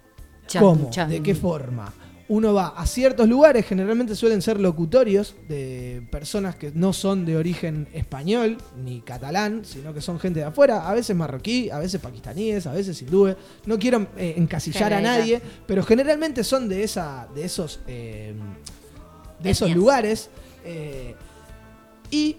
¿Cómo? 0.59 0.91
¿De 1.09 1.22
qué 1.22 1.35
forma? 1.35 1.93
Uno 2.29 2.55
va 2.55 2.68
a 2.68 2.87
ciertos 2.87 3.29
lugares, 3.29 3.64
generalmente 3.66 4.16
suelen 4.16 4.43
ser 4.43 4.59
locutorios 4.59 5.37
de 5.49 6.03
personas 6.11 6.57
que 6.57 6.72
no 6.74 6.93
son 6.93 7.24
de 7.24 7.37
origen 7.37 7.87
español 7.93 8.59
ni 8.83 9.01
catalán, 9.01 9.64
sino 9.64 9.95
que 9.95 10.01
son 10.01 10.18
gente 10.18 10.41
de 10.41 10.47
afuera, 10.47 10.89
a 10.89 10.95
veces 10.95 11.14
marroquí, 11.14 11.70
a 11.70 11.79
veces 11.79 12.01
pakistaníes, 12.01 12.66
a 12.66 12.72
veces 12.72 13.01
hindúes. 13.01 13.37
No 13.64 13.79
quiero 13.79 14.09
eh, 14.16 14.35
encasillar 14.37 14.93
a 14.93 15.01
nadie, 15.01 15.41
pero 15.66 15.85
generalmente 15.85 16.43
son 16.43 16.68
de 16.68 16.83
esa, 16.83 17.29
de 17.35 17.45
esos, 17.45 17.81
eh, 17.87 18.35
de 19.41 19.51
esos 19.51 19.70
lugares. 19.70 20.31
eh, 20.64 21.14
y 22.11 22.37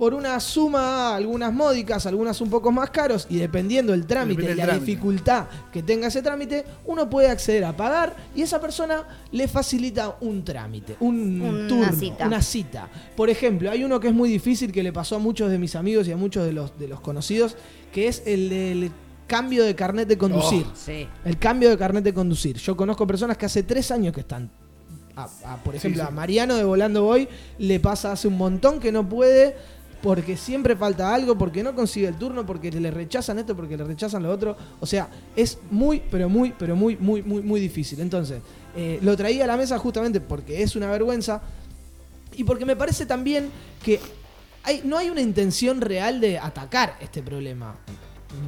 por 0.00 0.14
una 0.14 0.40
suma, 0.40 1.14
algunas 1.14 1.52
módicas, 1.52 2.06
algunas 2.06 2.40
un 2.40 2.48
poco 2.48 2.72
más 2.72 2.88
caros, 2.88 3.26
y 3.28 3.36
dependiendo 3.36 3.92
el 3.92 4.06
trámite 4.06 4.40
Depende 4.40 4.54
y 4.54 4.56
la 4.56 4.64
trámite. 4.72 4.86
dificultad 4.86 5.44
que 5.70 5.82
tenga 5.82 6.06
ese 6.06 6.22
trámite, 6.22 6.64
uno 6.86 7.10
puede 7.10 7.28
acceder 7.28 7.66
a 7.66 7.76
pagar 7.76 8.16
y 8.34 8.40
esa 8.40 8.58
persona 8.62 9.04
le 9.30 9.46
facilita 9.46 10.16
un 10.22 10.42
trámite, 10.42 10.96
un 11.00 11.42
Una 11.42 11.68
turno, 11.68 11.92
cita. 11.92 12.26
una 12.26 12.40
cita. 12.40 12.88
Por 13.14 13.28
ejemplo, 13.28 13.70
hay 13.70 13.84
uno 13.84 14.00
que 14.00 14.08
es 14.08 14.14
muy 14.14 14.30
difícil 14.30 14.72
que 14.72 14.82
le 14.82 14.90
pasó 14.90 15.16
a 15.16 15.18
muchos 15.18 15.50
de 15.50 15.58
mis 15.58 15.76
amigos 15.76 16.08
y 16.08 16.12
a 16.12 16.16
muchos 16.16 16.46
de 16.46 16.52
los, 16.54 16.78
de 16.78 16.88
los 16.88 17.00
conocidos, 17.02 17.54
que 17.92 18.08
es 18.08 18.22
el 18.24 18.48
del 18.48 18.90
cambio 19.26 19.64
de 19.64 19.74
carnet 19.74 20.08
de 20.08 20.16
conducir. 20.16 20.64
Oh. 20.66 20.72
Sí. 20.74 21.06
El 21.26 21.38
cambio 21.38 21.68
de 21.68 21.76
carnet 21.76 22.02
de 22.04 22.14
conducir. 22.14 22.56
Yo 22.56 22.74
conozco 22.74 23.06
personas 23.06 23.36
que 23.36 23.44
hace 23.44 23.62
tres 23.64 23.90
años 23.90 24.14
que 24.14 24.20
están. 24.20 24.50
a- 25.14 25.28
a, 25.44 25.56
por 25.62 25.74
ejemplo, 25.74 26.02
sí. 26.02 26.08
a 26.08 26.10
Mariano 26.10 26.54
de 26.56 26.64
Volando 26.64 27.02
Boy 27.02 27.28
le 27.58 27.78
pasa 27.80 28.12
hace 28.12 28.26
un 28.28 28.38
montón 28.38 28.80
que 28.80 28.90
no 28.90 29.06
puede 29.06 29.54
porque 30.02 30.36
siempre 30.36 30.76
falta 30.76 31.14
algo, 31.14 31.36
porque 31.36 31.62
no 31.62 31.74
consigue 31.74 32.08
el 32.08 32.16
turno, 32.16 32.46
porque 32.46 32.70
le 32.70 32.90
rechazan 32.90 33.38
esto, 33.38 33.54
porque 33.54 33.76
le 33.76 33.84
rechazan 33.84 34.22
lo 34.22 34.30
otro. 34.30 34.56
O 34.80 34.86
sea, 34.86 35.08
es 35.36 35.58
muy, 35.70 36.02
pero 36.10 36.28
muy, 36.28 36.54
pero 36.58 36.74
muy, 36.74 36.96
muy, 36.96 37.22
muy, 37.22 37.42
muy 37.42 37.60
difícil. 37.60 38.00
Entonces, 38.00 38.40
eh, 38.76 38.98
lo 39.02 39.16
traía 39.16 39.44
a 39.44 39.46
la 39.46 39.56
mesa 39.56 39.78
justamente 39.78 40.20
porque 40.20 40.62
es 40.62 40.76
una 40.76 40.90
vergüenza 40.90 41.42
y 42.34 42.44
porque 42.44 42.64
me 42.64 42.76
parece 42.76 43.06
también 43.06 43.50
que 43.82 44.00
hay, 44.62 44.82
no 44.84 44.96
hay 44.96 45.10
una 45.10 45.20
intención 45.20 45.80
real 45.80 46.20
de 46.20 46.38
atacar 46.38 46.96
este 47.00 47.22
problema, 47.22 47.76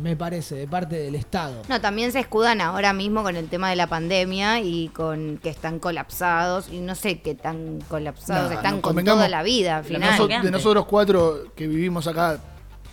me 0.02 0.16
parece, 0.16 0.54
de 0.54 0.66
parte 0.68 0.96
del 0.96 1.14
Estado. 1.14 1.62
No, 1.68 1.80
también 1.80 2.12
se 2.12 2.20
escudan 2.20 2.60
ahora 2.60 2.92
mismo 2.92 3.22
con 3.22 3.36
el 3.36 3.48
tema 3.48 3.68
de 3.70 3.76
la 3.76 3.86
pandemia 3.88 4.60
y 4.60 4.88
con 4.88 5.38
que 5.42 5.48
están 5.50 5.78
colapsados 5.78 6.68
y 6.70 6.80
no 6.80 6.94
sé 6.94 7.20
qué 7.20 7.34
tan 7.34 7.80
colapsados 7.88 8.52
están 8.52 8.76
no, 8.76 8.82
con 8.82 9.04
toda 9.04 9.28
la 9.28 9.42
vida 9.42 9.78
al 9.78 9.84
final. 9.84 10.10
noso- 10.18 10.28
de 10.42 10.50
nosotros 10.50 10.86
cuatro 10.86 11.52
que 11.56 11.66
vivimos 11.66 12.06
acá 12.06 12.38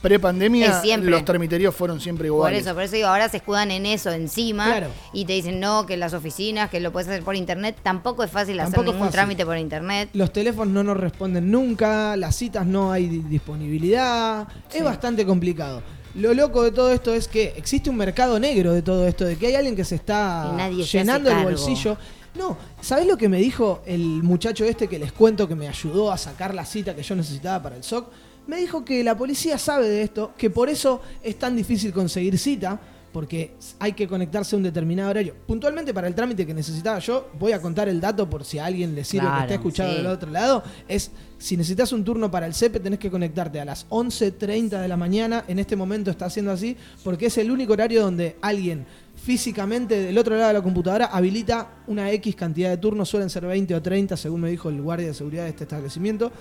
pre-pandemia, 0.02 0.82
los 1.02 1.26
tramiteríos 1.26 1.76
fueron 1.76 2.00
siempre 2.00 2.30
Por 2.30 2.36
iguales. 2.38 2.66
eso, 2.66 2.74
por 2.74 2.84
eso 2.84 2.96
digo, 2.96 3.10
ahora 3.10 3.28
se 3.28 3.38
escudan 3.38 3.70
en 3.70 3.86
eso 3.86 4.12
encima 4.12 4.66
Claro. 4.66 4.88
y 5.12 5.26
te 5.26 5.34
dicen 5.34 5.60
no, 5.60 5.86
que 5.86 5.98
las 5.98 6.14
oficinas, 6.14 6.70
que 6.70 6.80
lo 6.80 6.94
puedes 6.94 7.10
hacer 7.10 7.22
por 7.22 7.36
internet. 7.36 7.78
Tampoco 7.84 8.24
es 8.24 8.32
fácil 8.32 8.58
hacer 8.62 8.76
Tampoco 8.76 8.94
ningún 8.94 9.08
fácil. 9.08 9.12
trámite 9.18 9.46
por 9.46 9.58
internet. 9.58 10.10
Los 10.14 10.32
teléfonos 10.32 10.74
no 10.74 10.84
nos 10.86 10.96
responden 10.98 11.52
nunca, 11.52 12.16
las 12.16 12.34
citas 12.38 12.66
no 12.66 12.94
hay 12.94 13.08
di- 13.08 13.18
disponibilidad, 13.20 14.48
es 14.74 14.84
bastante 14.84 15.26
complicado. 15.26 15.82
Lo 16.16 16.34
loco 16.34 16.64
de 16.64 16.72
todo 16.72 16.91
esto 16.91 17.14
es 17.14 17.28
que 17.28 17.53
existe 17.55 17.89
un 17.89 17.95
mercado 17.95 18.39
negro 18.39 18.74
de 18.74 18.82
todo 18.82 19.07
esto, 19.07 19.26
de 19.26 19.36
que 19.36 19.47
hay 19.47 19.55
alguien 19.55 19.76
que 19.76 19.86
se 19.86 19.95
está 19.95 20.51
nadie 20.55 20.84
llenando 20.84 21.30
el 21.30 21.43
bolsillo. 21.43 21.97
No, 22.36 22.57
¿sabés 22.82 23.07
lo 23.07 23.18
que 23.18 23.28
me 23.28 23.38
dijo 23.38 23.82
el 23.86 24.24
muchacho 24.24 24.66
este 24.66 24.88
que 24.88 24.99
les 24.99 25.12
cuento 25.12 25.47
que 25.47 25.55
me 25.55 25.68
ayudó 25.68 26.12
a 26.12 26.18
sacar 26.18 26.53
la 26.53 26.66
cita 26.66 26.95
que 26.95 27.03
yo 27.03 27.16
necesitaba 27.16 27.62
para 27.62 27.76
el 27.76 27.84
SOC? 27.84 28.10
Me 28.47 28.57
dijo 28.57 28.84
que 28.84 29.03
la 29.03 29.16
policía 29.16 29.57
sabe 29.57 29.88
de 29.88 30.01
esto, 30.01 30.34
que 30.38 30.49
por 30.49 30.70
eso 30.70 31.01
es 31.22 31.38
tan 31.38 31.55
difícil 31.55 31.93
conseguir 31.93 32.38
cita, 32.38 32.80
porque 33.12 33.55
hay 33.80 33.93
que 33.93 34.07
conectarse 34.07 34.55
a 34.55 34.57
un 34.57 34.64
determinado 34.64 35.10
horario. 35.10 35.36
Puntualmente 35.47 35.93
para 35.93 36.07
el 36.07 36.16
trámite 36.16 36.45
que 36.45 36.53
necesitaba 36.53 36.99
yo, 36.99 37.30
voy 37.39 37.51
a 37.51 37.62
contar 37.62 37.89
el 37.89 37.99
dato 37.99 38.30
por 38.30 38.45
si 38.45 38.60
a 38.60 38.66
alguien 38.66 38.95
le 38.95 39.03
sirve 39.03 39.28
que 39.47 39.53
escuchando 39.55 39.93
sí. 39.93 39.97
del 39.97 40.07
otro 40.07 40.30
lado, 40.32 40.64
es 40.88 41.12
si 41.38 41.55
necesitas 41.55 41.93
un 41.93 42.03
turno 42.03 42.30
para 42.30 42.45
el 42.45 42.53
CEPE 42.53 42.82
tenés 42.82 42.99
que 42.99 43.10
conectarte 43.10 43.60
a 43.60 43.66
las 43.66 43.88
11.30 43.89 44.82
de 44.82 44.88
la 44.88 44.97
mañana, 44.97 45.45
en 45.47 45.57
este 45.57 45.76
momento 45.76 46.12
está 46.12 46.26
haciendo 46.26 46.51
así, 46.51 46.76
porque 47.03 47.28
es 47.28 47.38
el 47.38 47.49
único 47.49 47.74
horario 47.74 48.01
donde 48.01 48.36
alguien 48.41 48.86
físicamente 49.16 49.99
del 49.99 50.18
otro 50.18 50.36
lado 50.36 50.49
de 50.49 50.53
la 50.55 50.62
computadora 50.62 51.05
habilita 51.05 51.70
una 51.88 52.12
X 52.12 52.36
cantidad 52.36 52.70
de 52.70 52.78
turnos, 52.78 53.10
suelen 53.10 53.30
ser 53.30 53.45
20 53.45 53.74
o 53.74 53.82
30, 53.82 54.18
según 54.18 54.41
me 54.41 54.49
dijo 54.49 54.70
el 54.70 54.82
guardia 54.82 55.07
de 55.07 55.14
seguridad 55.14 55.43
de 55.43 55.49
este 55.49 55.64
establecimiento, 55.64 56.32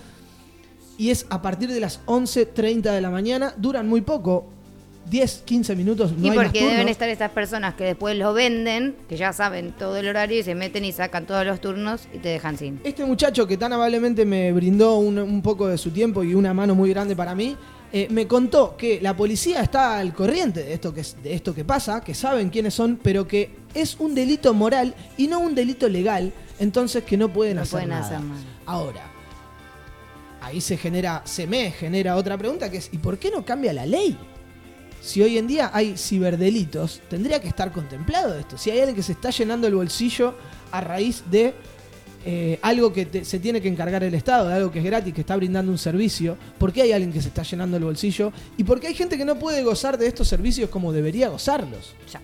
y 0.97 1.11
es 1.11 1.25
a 1.29 1.41
partir 1.41 1.71
de 1.71 1.79
las 1.79 2.05
11.30 2.05 2.91
de 2.91 3.01
la 3.01 3.09
mañana, 3.09 3.53
duran 3.57 3.87
muy 3.87 4.01
poco, 4.01 4.49
10, 5.09 5.41
15 5.45 5.75
minutos, 5.75 6.11
no 6.11 6.27
y 6.27 6.29
hay 6.29 6.35
porque 6.37 6.65
deben 6.65 6.87
estar 6.87 7.09
estas 7.09 7.31
personas 7.31 7.73
que 7.75 7.83
después 7.83 8.15
lo 8.17 8.33
venden, 8.33 8.95
que 9.07 9.17
ya 9.17 9.33
saben 9.33 9.71
todo 9.71 9.97
el 9.97 10.07
horario 10.07 10.39
y 10.39 10.43
se 10.43 10.55
meten 10.55 10.85
y 10.85 10.91
sacan 10.91 11.25
todos 11.25 11.45
los 11.45 11.59
turnos 11.59 12.07
y 12.13 12.19
te 12.19 12.29
dejan 12.29 12.57
sin. 12.57 12.79
Este 12.83 13.03
muchacho 13.05 13.47
que 13.47 13.57
tan 13.57 13.73
amablemente 13.73 14.25
me 14.25 14.51
brindó 14.51 14.97
un, 14.97 15.17
un 15.17 15.41
poco 15.41 15.67
de 15.67 15.77
su 15.77 15.91
tiempo 15.91 16.23
y 16.23 16.33
una 16.35 16.53
mano 16.53 16.75
muy 16.75 16.89
grande 16.91 17.15
para 17.15 17.33
mí, 17.33 17.57
eh, 17.91 18.07
me 18.11 18.27
contó 18.27 18.77
que 18.77 19.01
la 19.01 19.15
policía 19.17 19.61
está 19.61 19.97
al 19.97 20.13
corriente 20.13 20.63
de 20.63 20.73
esto, 20.73 20.93
que, 20.93 21.03
de 21.23 21.33
esto 21.33 21.55
que 21.55 21.65
pasa, 21.65 22.01
que 22.01 22.13
saben 22.13 22.49
quiénes 22.51 22.75
son, 22.75 22.99
pero 23.01 23.27
que 23.27 23.49
es 23.73 23.95
un 23.99 24.13
delito 24.13 24.53
moral 24.53 24.93
y 25.17 25.25
no 25.27 25.39
un 25.39 25.55
delito 25.55 25.89
legal, 25.89 26.31
entonces 26.59 27.03
que 27.03 27.17
no 27.17 27.29
pueden 27.33 27.55
No 27.55 27.63
hacer 27.63 27.71
pueden 27.71 27.89
nada. 27.89 28.05
hacer 28.05 28.19
nada. 28.21 28.41
Ahora, 28.67 29.01
ahí 30.41 30.61
se 30.61 30.77
genera, 30.77 31.23
se 31.25 31.47
me 31.47 31.71
genera 31.71 32.15
otra 32.15 32.37
pregunta 32.37 32.69
que 32.69 32.77
es, 32.77 32.89
¿y 32.91 32.99
por 32.99 33.17
qué 33.17 33.31
no 33.31 33.43
cambia 33.43 33.73
la 33.73 33.87
ley? 33.87 34.15
Si 35.01 35.21
hoy 35.21 35.37
en 35.37 35.47
día 35.47 35.71
hay 35.73 35.97
ciberdelitos, 35.97 37.01
tendría 37.09 37.41
que 37.41 37.47
estar 37.47 37.71
contemplado 37.71 38.35
esto. 38.37 38.57
Si 38.57 38.69
hay 38.69 38.79
alguien 38.79 38.95
que 38.95 39.03
se 39.03 39.13
está 39.13 39.29
llenando 39.29 39.67
el 39.67 39.75
bolsillo 39.75 40.35
a 40.71 40.81
raíz 40.81 41.23
de 41.31 41.53
eh, 42.25 42.59
algo 42.61 42.91
que 42.91 43.05
te- 43.05 43.23
se 43.23 43.39
tiene 43.39 43.61
que 43.61 43.69
encargar 43.69 44.03
el 44.03 44.13
Estado, 44.13 44.49
de 44.49 44.55
algo 44.55 44.71
que 44.71 44.79
es 44.79 44.85
gratis, 44.85 45.13
que 45.13 45.21
está 45.21 45.35
brindando 45.37 45.71
un 45.71 45.77
servicio, 45.77 46.37
¿por 46.57 46.73
qué 46.73 46.81
hay 46.81 46.91
alguien 46.91 47.13
que 47.13 47.21
se 47.21 47.29
está 47.29 47.43
llenando 47.43 47.77
el 47.77 47.83
bolsillo? 47.85 48.33
¿Y 48.57 48.65
por 48.65 48.79
qué 48.81 48.87
hay 48.87 48.93
gente 48.93 49.17
que 49.17 49.23
no 49.25 49.39
puede 49.39 49.63
gozar 49.63 49.97
de 49.97 50.05
estos 50.07 50.27
servicios 50.27 50.69
como 50.69 50.91
debería 50.91 51.29
gozarlos? 51.29 51.95
Ya. 52.11 52.19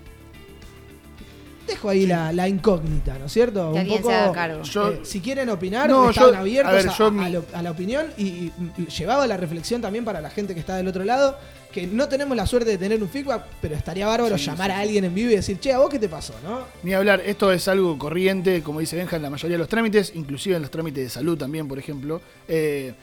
Dejo 1.67 1.89
ahí 1.89 2.05
la, 2.05 2.31
la 2.31 2.47
incógnita, 2.47 3.17
¿no 3.17 3.25
es 3.25 3.33
cierto? 3.33 3.73
Que 3.73 3.79
Un 3.79 3.87
poco, 3.87 4.09
se 4.09 4.15
haga 4.15 4.31
cargo. 4.31 4.61
Yo- 4.63 4.91
eh, 4.91 4.99
si 5.03 5.19
quieren 5.19 5.49
opinar, 5.49 5.89
No, 5.89 6.09
están 6.11 6.31
yo- 6.31 6.37
abiertos 6.37 6.71
a 6.73 6.75
ver, 6.77 6.89
a, 6.89 6.97
yo 6.97 7.05
a 7.05 7.11
mi- 7.11 7.31
lo- 7.31 7.45
a 7.53 7.61
la 7.61 7.71
opinión 7.71 8.05
y, 8.17 8.23
y- 8.27 8.53
y 8.77 8.85
llevaba 8.87 9.25
la 9.25 9.35
reflexión 9.37 9.81
también 9.81 10.05
para 10.05 10.21
la 10.21 10.29
gente 10.29 10.53
que 10.53 10.59
está 10.59 10.75
del 10.77 10.87
otro 10.87 11.03
lado, 11.03 11.37
que 11.71 11.87
no 11.87 12.07
tenemos 12.07 12.37
la 12.37 12.45
suerte 12.45 12.69
de 12.69 12.77
tener 12.77 13.01
un 13.01 13.09
feedback, 13.09 13.45
pero 13.61 13.75
estaría 13.75 14.07
bárbaro 14.07 14.35
llamar 14.37 14.71
a 14.71 14.79
alguien 14.79 15.03
en 15.05 15.13
vivo 15.15 15.31
y 15.31 15.35
decir, 15.35 15.59
che, 15.59 15.73
¿a 15.73 15.79
vos 15.79 15.89
qué 15.89 15.99
te 15.99 16.07
pasó? 16.07 16.33
¿no? 16.43 16.59
Ni 16.83 16.93
hablar, 16.93 17.21
esto 17.25 17.51
es 17.51 17.67
algo 17.67 17.97
corriente, 17.97 18.61
como 18.61 18.79
dice 18.79 18.95
Benja, 18.95 19.15
en 19.17 19.23
la 19.23 19.29
mayoría 19.29 19.55
de 19.55 19.59
los 19.59 19.67
trámites, 19.69 20.11
inclusive 20.15 20.55
en 20.55 20.61
los 20.61 20.71
trámites 20.71 21.03
de 21.03 21.09
salud 21.09 21.37
también, 21.37 21.67
por 21.67 21.77
ejemplo. 21.79 22.21
Eh, 22.47 22.93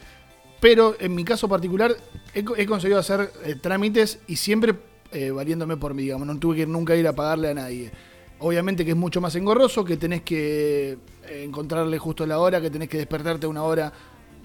pero 0.60 0.94
en 1.00 1.14
mi 1.14 1.24
caso 1.24 1.48
particular, 1.48 1.94
he, 2.32 2.44
co- 2.44 2.56
he 2.56 2.64
conseguido 2.66 3.00
hacer 3.00 3.32
eh, 3.44 3.56
trámites 3.60 4.20
y 4.28 4.36
siempre 4.36 4.74
eh, 5.10 5.30
valiéndome 5.30 5.76
por 5.76 5.92
mí, 5.92 6.04
digamos, 6.04 6.26
no 6.26 6.38
tuve 6.38 6.56
que 6.56 6.66
nunca 6.66 6.94
ir 6.96 7.06
a 7.08 7.12
pagarle 7.12 7.50
a 7.50 7.54
nadie. 7.54 7.90
Obviamente 8.43 8.84
que 8.84 8.90
es 8.93 8.97
mucho 8.97 9.20
más 9.20 9.34
engorroso, 9.36 9.84
que 9.84 9.97
tenés 9.97 10.22
que 10.22 10.99
eh, 11.28 11.45
encontrarle 11.45 11.99
justo 11.99 12.26
la 12.26 12.38
hora, 12.38 12.61
que 12.61 12.70
tenés 12.70 12.88
que 12.88 12.99
despertarte 12.99 13.47
una 13.47 13.62
hora, 13.62 13.93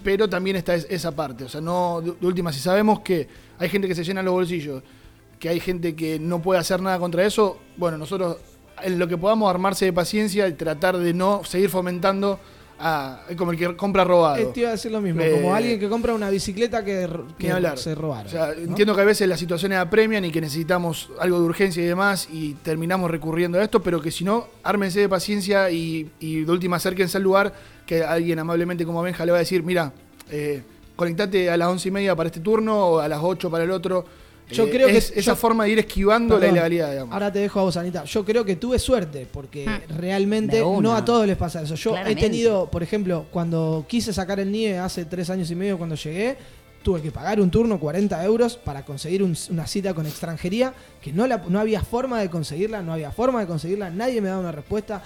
pero 0.03 0.29
también 0.29 0.55
está 0.55 0.75
es- 0.75 0.87
esa 0.89 1.15
parte. 1.15 1.43
O 1.45 1.49
sea, 1.49 1.61
no, 1.61 2.01
de 2.01 2.25
última, 2.27 2.53
si 2.53 2.59
sabemos 2.59 2.99
que 3.01 3.27
hay 3.57 3.69
gente 3.69 3.87
que 3.87 3.95
se 3.95 4.03
llena 4.03 4.21
los 4.23 4.33
bolsillos, 4.33 4.83
que 5.39 5.49
hay 5.49 5.59
gente 5.59 5.95
que 5.95 6.19
no 6.19 6.41
puede 6.41 6.59
hacer 6.59 6.81
nada 6.81 6.99
contra 6.99 7.25
eso, 7.25 7.57
bueno, 7.77 7.97
nosotros 7.97 8.37
en 8.83 8.99
lo 8.99 9.07
que 9.07 9.17
podamos 9.17 9.49
armarse 9.49 9.85
de 9.85 9.93
paciencia 9.93 10.47
y 10.47 10.53
tratar 10.53 10.97
de 10.97 11.13
no 11.13 11.43
seguir 11.43 11.69
fomentando 11.69 12.39
a, 12.79 13.21
como 13.37 13.51
el 13.51 13.57
que 13.57 13.75
compra 13.75 14.03
robado. 14.03 14.37
Eh, 14.37 14.49
te 14.53 14.61
iba 14.61 14.69
a 14.69 14.71
decir 14.73 14.91
lo 14.91 15.01
mismo, 15.01 15.21
Eh, 15.21 15.31
como 15.31 15.53
alguien 15.53 15.79
que 15.79 15.89
compra 15.89 16.13
una 16.13 16.29
bicicleta 16.29 16.83
que, 16.83 17.07
se 17.75 17.95
robaron. 17.95 18.27
O 18.27 18.29
sea, 18.29 18.47
¿no? 18.47 18.53
entiendo 18.53 18.95
que 18.95 19.01
a 19.01 19.05
veces 19.05 19.27
las 19.27 19.39
situaciones 19.39 19.77
apremian 19.79 20.25
y 20.25 20.31
que 20.31 20.41
necesitamos 20.41 21.09
algo 21.19 21.39
de 21.39 21.45
urgencia 21.45 21.83
y 21.83 21.85
demás 21.85 22.27
y 22.31 22.53
terminamos 22.55 23.09
recurriendo 23.11 23.59
a 23.59 23.63
esto, 23.63 23.81
pero 23.81 24.01
que 24.01 24.11
si 24.11 24.23
no, 24.23 24.47
ármense 24.63 24.99
de 24.99 25.09
paciencia 25.09 25.69
y, 25.71 26.09
y 26.19 26.43
de 26.43 26.51
última 26.51 26.77
acérquense 26.77 27.17
al 27.17 27.23
lugar 27.23 27.53
que 27.85 28.03
alguien 28.03 28.37
amablemente 28.37 28.85
como 28.85 29.01
Benja 29.01 29.25
le 29.25 29.31
va 29.31 29.37
a 29.37 29.39
decir, 29.39 29.63
mira, 29.63 29.93
eh, 30.29 30.61
conectate 30.95 31.49
a 31.49 31.57
las 31.57 31.69
once 31.69 31.87
y 31.87 31.91
media 31.91 32.15
para 32.15 32.27
este 32.27 32.41
turno 32.41 32.77
o 32.77 32.99
a 32.99 33.07
las 33.07 33.19
8 33.21 33.49
para 33.49 33.63
el 33.63 33.71
otro. 33.71 34.05
Yo 34.49 34.65
Eh, 34.65 34.69
creo 34.69 34.87
que 34.87 34.97
es 34.97 35.11
esa 35.11 35.31
yo- 35.31 35.35
forma 35.35 35.65
de 35.65 35.71
ir 35.71 35.79
esquivando 35.79 36.39
la 36.39 36.47
ilegalidad, 36.47 36.91
digamos. 36.91 37.13
Ahora 37.13 37.31
te 37.31 37.39
dejo 37.39 37.59
a 37.59 37.63
vos, 37.63 37.75
Anita. 37.77 38.03
Yo 38.05 38.23
creo 38.23 38.45
que 38.45 38.55
tuve 38.55 38.79
suerte, 38.79 39.27
porque 39.31 39.65
realmente 39.89 40.57
De 40.57 40.63
una. 40.63 40.89
no 40.89 40.95
a 40.95 41.03
todos 41.03 41.27
les 41.27 41.35
pasa 41.37 41.61
eso. 41.61 41.75
Yo 41.75 41.91
Claramente. 41.91 42.19
he 42.25 42.29
tenido, 42.29 42.69
por 42.71 42.81
ejemplo, 42.81 43.25
cuando 43.31 43.85
quise 43.87 44.13
sacar 44.13 44.39
el 44.39 44.51
NIE 44.51 44.77
hace 44.79 45.05
tres 45.05 45.29
años 45.29 45.51
y 45.51 45.55
medio 45.55 45.77
cuando 45.77 45.95
llegué, 45.95 46.37
tuve 46.81 47.01
que 47.01 47.11
pagar 47.11 47.41
un 47.41 47.51
turno 47.51 47.77
40 47.79 48.23
euros 48.23 48.55
para 48.55 48.85
conseguir 48.85 49.21
un- 49.21 49.35
una 49.49 49.67
cita 49.67 49.93
con 49.93 50.05
extranjería, 50.05 50.73
que 51.01 51.11
no, 51.11 51.27
la, 51.27 51.43
no 51.49 51.59
había 51.59 51.81
forma 51.83 52.21
de 52.21 52.29
conseguirla, 52.29 52.81
no 52.81 52.93
había 52.93 53.11
forma 53.11 53.41
de 53.41 53.47
conseguirla, 53.47 53.89
nadie 53.89 54.21
me 54.21 54.29
daba 54.29 54.39
una 54.39 54.53
respuesta. 54.53 55.03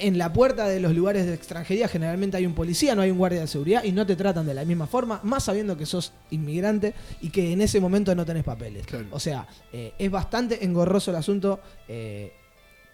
En 0.00 0.16
la 0.18 0.32
puerta 0.32 0.66
de 0.66 0.80
los 0.80 0.94
lugares 0.94 1.26
de 1.26 1.34
extranjería 1.34 1.86
generalmente 1.86 2.36
hay 2.36 2.46
un 2.46 2.54
policía, 2.54 2.94
no 2.94 3.02
hay 3.02 3.10
un 3.10 3.18
guardia 3.18 3.40
de 3.40 3.46
seguridad 3.46 3.84
y 3.84 3.92
no 3.92 4.06
te 4.06 4.16
tratan 4.16 4.46
de 4.46 4.54
la 4.54 4.64
misma 4.64 4.86
forma, 4.86 5.20
más 5.24 5.44
sabiendo 5.44 5.76
que 5.76 5.84
sos 5.86 6.12
inmigrante 6.30 6.94
y 7.20 7.28
que 7.30 7.52
en 7.52 7.60
ese 7.60 7.80
momento 7.80 8.14
no 8.14 8.24
tenés 8.24 8.44
papeles. 8.44 8.86
Claro. 8.86 9.06
O 9.10 9.20
sea, 9.20 9.46
eh, 9.72 9.92
es 9.98 10.10
bastante 10.10 10.64
engorroso 10.64 11.10
el 11.10 11.16
asunto. 11.18 11.60
eh, 11.88 12.32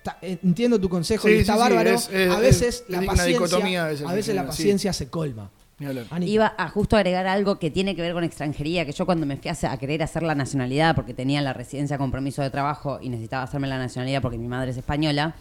ta- 0.02 0.18
eh, 0.22 0.38
entiendo 0.44 0.80
tu 0.80 0.88
consejo 0.88 1.26
Sí, 1.28 1.34
y 1.34 1.38
está 1.38 1.52
sí, 1.54 1.58
sí, 1.58 1.62
bárbaro. 1.68 1.90
es- 1.90 2.08
es- 2.12 2.30
a 2.30 2.38
veces 2.38 2.62
es 2.62 2.90
la 2.90 3.02
paciencia, 3.02 3.84
a 3.84 3.88
veces 3.88 4.06
a 4.06 4.08
que 4.10 4.14
veces 4.16 4.34
la 4.34 4.46
paciencia 4.46 4.92
se 4.92 5.08
colma. 5.08 5.50
Iba 6.22 6.54
a 6.56 6.68
justo 6.70 6.96
agregar 6.96 7.26
algo 7.26 7.58
que 7.58 7.70
tiene 7.70 7.94
que 7.94 8.00
ver 8.02 8.14
con 8.14 8.24
extranjería, 8.24 8.86
que 8.86 8.92
yo 8.92 9.04
cuando 9.04 9.26
me 9.26 9.36
fui 9.36 9.48
a, 9.48 9.52
hacer- 9.52 9.68
a 9.70 9.76
querer 9.76 10.02
hacer 10.02 10.22
la 10.22 10.34
nacionalidad, 10.34 10.94
porque 10.96 11.12
tenía 11.12 11.42
la 11.42 11.52
residencia 11.52 11.98
compromiso 11.98 12.40
de 12.42 12.48
trabajo 12.50 12.98
y 13.02 13.10
necesitaba 13.10 13.42
hacerme 13.42 13.68
la 13.68 13.78
nacionalidad 13.78 14.22
porque 14.22 14.38
mi 14.38 14.48
madre 14.48 14.70
es 14.70 14.76
española, 14.78 15.36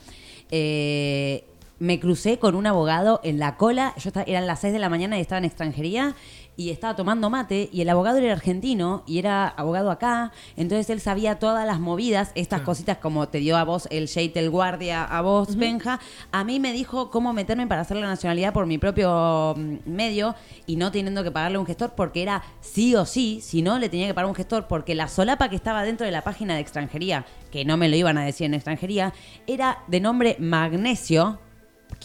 eh, 0.51 1.43
me 1.79 1.99
crucé 1.99 2.39
con 2.39 2.55
un 2.55 2.67
abogado 2.67 3.19
en 3.23 3.37
la 3.39 3.57
cola, 3.57 3.93
yo 3.97 4.09
estaba- 4.09 4.25
eran 4.27 4.47
las 4.47 4.59
6 4.61 4.71
de 4.73 4.79
la 4.79 4.89
mañana 4.89 5.17
y 5.17 5.21
estaba 5.21 5.39
en 5.39 5.45
extranjería 5.45 6.15
y 6.57 6.69
estaba 6.69 6.95
tomando 6.95 7.29
mate 7.29 7.69
y 7.73 7.81
el 7.81 7.89
abogado 7.89 8.17
era 8.17 8.31
argentino 8.31 9.03
y 9.05 9.19
era 9.19 9.45
abogado 9.45 9.91
acá, 9.91 10.31
entonces 10.55 10.89
él 10.89 11.01
sabía 11.01 11.37
todas 11.37 11.67
las 11.67 11.81
movidas, 11.81 12.31
estas 12.33 12.61
cositas 12.61 12.97
como 12.99 13.27
te 13.27 13.39
dio 13.39 13.57
a 13.57 13.65
vos 13.65 13.89
el 13.91 14.05
Shade, 14.07 14.31
el 14.39 14.49
guardia, 14.49 15.03
a 15.03 15.19
vos, 15.21 15.57
Benja, 15.57 15.99
a 16.31 16.45
mí 16.45 16.61
me 16.61 16.71
dijo 16.71 17.11
cómo 17.11 17.33
meterme 17.33 17.67
para 17.67 17.81
hacer 17.81 17.97
la 17.97 18.07
nacionalidad 18.07 18.53
por 18.53 18.67
mi 18.67 18.77
propio 18.77 19.53
mm, 19.57 19.79
medio 19.85 20.33
y 20.65 20.77
no 20.77 20.93
teniendo 20.93 21.25
que 21.25 21.31
pagarle 21.31 21.57
a 21.57 21.59
un 21.59 21.65
gestor 21.65 21.91
porque 21.93 22.21
era 22.21 22.41
sí 22.61 22.95
o 22.95 23.05
sí, 23.05 23.41
si 23.41 23.61
no 23.61 23.77
le 23.77 23.89
tenía 23.89 24.07
que 24.07 24.13
pagar 24.13 24.27
a 24.27 24.29
un 24.29 24.35
gestor 24.35 24.67
porque 24.67 24.95
la 24.95 25.09
solapa 25.09 25.49
que 25.49 25.57
estaba 25.57 25.83
dentro 25.83 26.05
de 26.05 26.11
la 26.13 26.23
página 26.23 26.55
de 26.55 26.61
extranjería, 26.61 27.25
que 27.51 27.65
no 27.65 27.75
me 27.75 27.89
lo 27.89 27.97
iban 27.97 28.17
a 28.17 28.23
decir 28.23 28.45
en 28.45 28.53
extranjería, 28.53 29.13
era 29.45 29.79
de 29.87 29.99
nombre 29.99 30.37
Magnesio, 30.39 31.39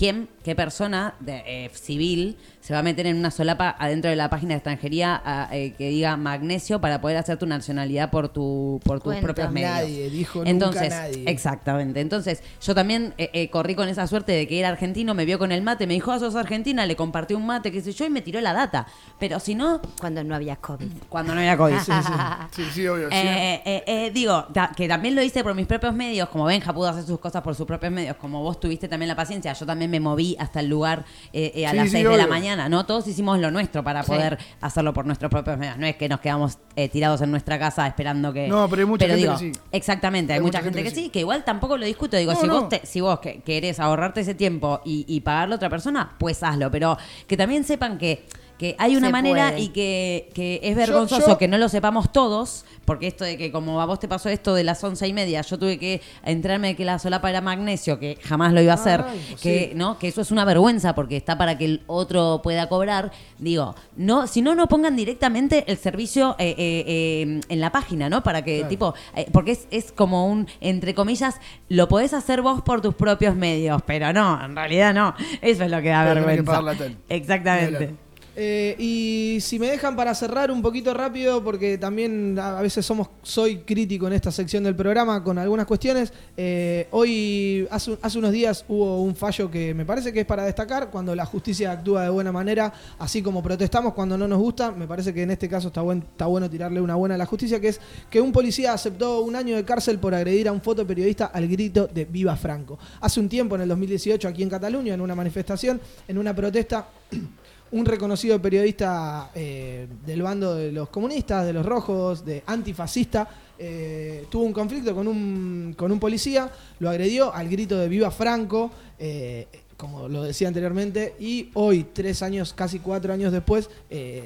¿Quién, 0.01 0.31
qué 0.43 0.55
persona 0.55 1.15
de, 1.21 1.43
eh, 1.45 1.71
civil 1.75 2.39
se 2.61 2.73
va 2.75 2.81
a 2.81 2.83
meter 2.83 3.07
en 3.07 3.17
una 3.17 3.31
solapa 3.31 3.75
adentro 3.79 4.11
de 4.11 4.17
la 4.17 4.29
página 4.29 4.51
de 4.51 4.57
extranjería 4.57 5.21
a, 5.25 5.49
eh, 5.53 5.73
que 5.79 5.89
diga 5.89 6.17
magnesio 6.17 6.81
para 6.81 7.01
poder 7.01 7.17
hacer 7.17 7.39
tu 7.39 7.47
nacionalidad 7.47 8.11
por 8.11 8.29
tu 8.29 8.81
por 8.85 8.99
tus 8.99 9.05
Cuenta. 9.05 9.23
propios 9.23 9.51
medios? 9.51 9.71
Nadie, 9.71 10.11
dijo 10.11 10.39
nunca 10.41 10.51
Entonces, 10.51 10.91
nadie. 10.91 11.25
exactamente. 11.27 12.01
Entonces, 12.01 12.43
yo 12.63 12.75
también 12.75 13.15
eh, 13.19 13.31
eh, 13.33 13.49
corrí 13.51 13.75
con 13.75 13.89
esa 13.89 14.07
suerte 14.07 14.33
de 14.33 14.47
que 14.47 14.59
era 14.59 14.69
argentino, 14.69 15.15
me 15.15 15.25
vio 15.25 15.39
con 15.39 15.53
el 15.53 15.63
mate, 15.63 15.87
me 15.87 15.95
dijo, 15.95 16.13
ah, 16.13 16.19
sos 16.19 16.37
argentina, 16.37 16.85
le 16.87 16.97
compartí 16.97 17.35
un 17.35 17.47
mate, 17.47 17.73
qué 17.73 17.81
sé 17.81 17.93
yo, 17.93 18.05
y 18.05 18.11
me 18.11 18.21
tiró 18.21 18.41
la 18.41 18.53
data. 18.53 18.87
Pero 19.19 19.41
si 19.41 19.55
no, 19.55 19.81
Cuando 20.01 20.23
no 20.23 20.35
había 20.35 20.57
COVID. 20.57 20.87
cuando 21.09 21.35
no 21.35 21.41
había 21.41 21.57
COVID. 21.57 21.79
sí, 21.79 21.93
sí. 22.05 22.13
Sí, 22.51 22.65
sí, 22.75 22.87
obvio. 22.87 23.09
sí. 23.11 23.17
Eh, 23.17 23.63
eh, 23.65 23.85
eh, 23.87 24.11
digo, 24.13 24.45
ta- 24.53 24.73
que 24.77 24.87
también 24.87 25.15
lo 25.15 25.23
hice 25.23 25.43
por 25.43 25.55
mis 25.55 25.67
propios 25.67 25.95
medios, 25.95 26.29
como 26.29 26.45
Benja 26.45 26.73
pudo 26.73 26.89
hacer 26.89 27.05
sus 27.05 27.19
cosas 27.19 27.43
por 27.43 27.55
sus 27.55 27.67
propios 27.67 27.93
medios, 27.93 28.17
como 28.17 28.43
vos 28.43 28.61
tuviste 28.61 28.87
también 28.89 29.09
la 29.09 29.17
paciencia, 29.17 29.53
yo 29.55 29.65
también 29.67 29.91
me 29.91 30.01
moví 30.01 30.37
hasta 30.39 30.61
el 30.61 30.69
lugar 30.69 31.05
eh, 31.33 31.53
eh, 31.55 31.67
a 31.67 31.71
Sí, 31.71 31.77
las 31.77 31.85
sí, 31.87 31.91
6 31.93 32.05
de 32.05 32.11
la 32.11 32.25
obvio. 32.25 32.29
Mañana, 32.61 32.69
¿no? 32.69 32.85
Todos 32.87 33.07
hicimos 33.07 33.39
lo 33.39 33.51
nuestro 33.51 33.83
para 33.83 34.03
Sí. 34.03 34.09
poder 34.11 34.39
hacerlo 34.61 34.93
por 34.93 35.07
nuestros 35.07 35.31
propios 35.31 35.57
medios. 35.59 35.79
No 35.79 35.87
es 35.87 35.97
que 35.97 36.09
nos 36.09 36.21
quedamos 36.21 36.59
eh, 36.77 36.89
tirados 36.89 37.21
en 37.23 37.31
nuestra 37.31 37.59
casa 37.59 37.87
esperando 37.87 38.33
que. 38.33 38.49
No, 38.49 38.69
pero 38.69 38.83
hay 38.83 38.87
mucha 38.89 39.07
gente 39.07 39.19
digo, 39.21 39.33
que 39.35 39.39
sí. 39.39 39.53
Exactamente, 39.73 40.33
hay, 40.33 40.41
mucha, 40.41 40.61
gente, 40.63 40.83
que, 40.83 40.91
sí. 40.91 41.09
que 41.09 41.21
igual 41.21 41.45
tampoco 41.45 41.77
lo 41.77 41.87
discuto. 41.87 42.17
Digo, 42.17 42.33
No, 42.33 42.41
si 42.41 42.47
no. 42.47 42.61
vos 42.61 42.69
te- 42.69 42.85
si 42.85 43.01
vos 43.01 43.21
que, 43.21 43.41
querés 43.43 43.81
ahorrarte 43.81 44.21
ese 44.21 44.35
tiempo 44.35 44.81
y, 44.85 45.05
y 45.09 45.21
pagarle 45.21 45.55
a 45.55 45.57
otra 45.57 45.71
persona, 45.71 46.15
pues 46.19 46.43
hazlo. 46.43 46.71
Pero 46.71 46.97
que 47.27 47.37
también 47.37 47.65
sepan 47.65 47.99
que, 47.99 48.27
que 48.61 48.77
hay 48.79 48.95
una 48.95 49.07
Se 49.07 49.13
manera 49.13 49.49
puede. 49.53 49.61
y 49.63 49.69
que, 49.69 50.29
que 50.35 50.61
es 50.63 50.77
vergonzoso 50.77 51.29
yo- 51.29 51.39
que 51.39 51.49
no 51.49 51.57
lo 51.57 51.71
sepamos 51.71 52.13
todos, 52.13 52.67
porque 52.85 53.07
esto 53.07 53.25
de 53.25 53.39
que 53.39 53.51
como 53.51 53.81
a 53.81 53.87
vos 53.87 53.99
te 53.99 54.07
pasó 54.07 54.29
esto 54.29 54.53
de 54.55 54.65
las 54.65 54.85
once 54.85 55.09
y 55.09 55.15
media, 55.15 55.41
yo 55.41 55.59
tuve 55.59 55.79
que 55.79 56.03
entrarme 56.27 56.69
de 56.69 56.77
que 56.77 56.85
la 56.85 56.99
solapa 56.99 57.31
era 57.31 57.41
magnesio, 57.41 57.99
que 57.99 58.19
jamás 58.23 58.53
lo 58.53 58.61
iba 58.61 58.73
a 58.73 58.75
hacer, 58.75 59.03
que 59.41 59.73
no 59.75 59.99
que 59.99 60.09
eso 60.09 60.21
es 60.21 60.31
una 60.31 60.45
vergüenza 60.45 60.95
porque 60.95 61.17
está 61.17 61.39
para 61.39 61.57
que 61.57 61.65
el 61.65 61.83
otro 61.87 62.41
pueda 62.43 62.69
cobrar. 62.69 63.13
Digo, 63.39 63.75
no 63.97 64.27
si 64.27 64.43
no, 64.43 64.55
no 64.55 64.67
pongan 64.69 64.95
directamente 64.95 65.65
el 65.67 65.79
servicio 65.79 66.37
eh, 66.39 66.55
eh, 66.59 66.85
eh, 66.87 67.41
en 67.49 67.61
la 67.61 67.73
página, 67.73 68.11
¿no? 68.11 68.23
Para 68.23 68.45
que, 68.45 68.57
Claro. 68.59 68.69
tipo, 68.69 68.95
eh, 69.17 69.27
porque 69.33 69.53
es, 69.53 69.69
es 69.71 69.91
como 69.91 70.27
un, 70.27 70.47
entre 70.61 70.95
comillas, 70.95 71.37
lo 71.71 71.89
podés 71.89 72.13
hacer 72.13 72.43
vos 72.43 72.61
por 72.61 72.83
tus 72.83 72.95
propios 72.95 73.35
medios, 73.37 73.81
pero 73.87 74.13
no, 74.13 74.45
en 74.45 74.55
realidad 74.55 74.93
no. 74.93 75.15
Eso 75.41 75.65
es 75.65 75.71
lo 75.71 75.81
que 75.81 75.89
da 75.89 76.03
Pero 76.03 76.21
tenés 76.27 76.37
que 76.37 76.43
vergüenza. 76.43 76.95
Exactamente. 77.09 77.95
Eh, 78.43 78.75
y 78.79 79.39
si 79.43 79.59
me 79.59 79.67
dejan 79.67 79.95
para 79.95 80.15
cerrar 80.15 80.51
un 80.51 80.63
poquito 80.63 80.95
rápido, 80.95 81.45
porque 81.45 81.77
también 81.77 82.39
a 82.39 82.63
veces 82.63 82.87
somos, 82.87 83.09
soy 83.23 83.59
crítico 83.59 84.07
en 84.07 84.15
esta 84.15 84.33
sección 84.33 84.65
del 84.65 84.75
programa 84.75 85.23
con 85.23 85.37
algunas 85.37 85.67
cuestiones. 85.67 86.11
eh, 86.39 86.89
hoy, 86.93 87.69
hace, 87.71 87.99
hace 88.01 88.19
unos 88.19 88.33
días 88.33 88.65
hubo 88.67 89.03
un 89.03 89.15
fallo 89.15 89.51
que 89.51 89.75
me 89.75 89.85
parece 89.85 90.11
que 90.11 90.21
es 90.21 90.27
para 90.27 90.45
destacar, 90.45 90.91
cuando 90.91 91.15
la 91.15 91.27
justicia 91.27 91.71
actúa 91.71 92.05
de 92.05 92.09
buena 92.09 92.33
manera, 92.33 92.73
así 92.99 93.21
como 93.21 93.43
protestamos 93.43 93.93
cuando 93.93 94.17
no 94.17 94.27
nos 94.27 94.39
gusta, 94.39 94.71
me 94.71 94.87
parece 94.87 95.13
que 95.13 95.23
en 95.23 95.33
este 95.33 95.47
caso 95.47 95.69
está, 95.69 95.83
buen, 95.83 95.99
está 95.99 96.25
bueno 96.25 96.49
tirarle 96.49 96.81
una 96.81 96.95
buena 96.95 97.17
a 97.17 97.19
la 97.19 97.27
justicia, 97.27 97.61
que 97.61 97.69
es 97.69 97.81
que 98.09 98.23
un 98.23 98.33
policía 98.33 98.73
aceptó 98.73 99.21
un 99.21 99.37
año 99.37 99.55
de 99.55 99.67
cárcel 99.67 99.99
por 99.99 100.15
agredir 100.15 100.49
a 100.49 100.53
un 100.53 100.63
fotoperiodista 100.63 101.27
al 101.27 101.47
grito 101.47 101.89
de 101.89 102.07
Viva 102.07 102.35
Franco. 102.37 102.79
Hace 103.03 103.21
un 103.21 103.29
tiempo, 103.29 103.57
en 103.57 103.61
el 103.61 103.69
2018, 103.69 104.27
aquí 104.27 104.43
en 104.43 104.49
Cataluña, 104.49 104.95
en 104.95 105.03
una 105.03 105.15
manifestación, 105.15 105.79
en 106.09 106.17
una 106.17 106.35
protesta, 106.35 106.89
un 107.73 107.85
reconocido 107.85 108.41
periodista 108.43 109.31
eh, 109.35 109.87
del 110.05 110.23
bando 110.23 110.55
de 110.55 110.73
los 110.73 110.89
comunistas, 110.89 111.47
de 111.47 111.53
los 111.53 111.65
rojos, 111.65 112.25
de 112.25 112.43
antifascista, 112.47 113.29
eh, 113.59 114.27
tuvo 114.31 114.45
un 114.45 114.53
conflicto 114.53 114.95
con 114.95 115.07
un, 115.07 115.75
con 115.77 115.93
un 115.93 116.01
policía, 116.01 116.51
lo 116.79 116.91
agredió 116.91 117.33
al 117.33 117.49
grito 117.49 117.79
de 117.79 117.89
Viva 117.89 118.11
Franco, 118.11 118.71
eh, 118.99 119.47
como 119.77 120.09
lo 120.09 120.23
decía 120.25 120.47
anteriormente, 120.49 121.15
y 121.21 121.49
hoy, 121.55 121.87
tres 121.93 122.23
años, 122.23 122.53
casi 122.53 122.81
cuatro 122.81 123.15
años 123.15 123.33
después, 123.33 123.71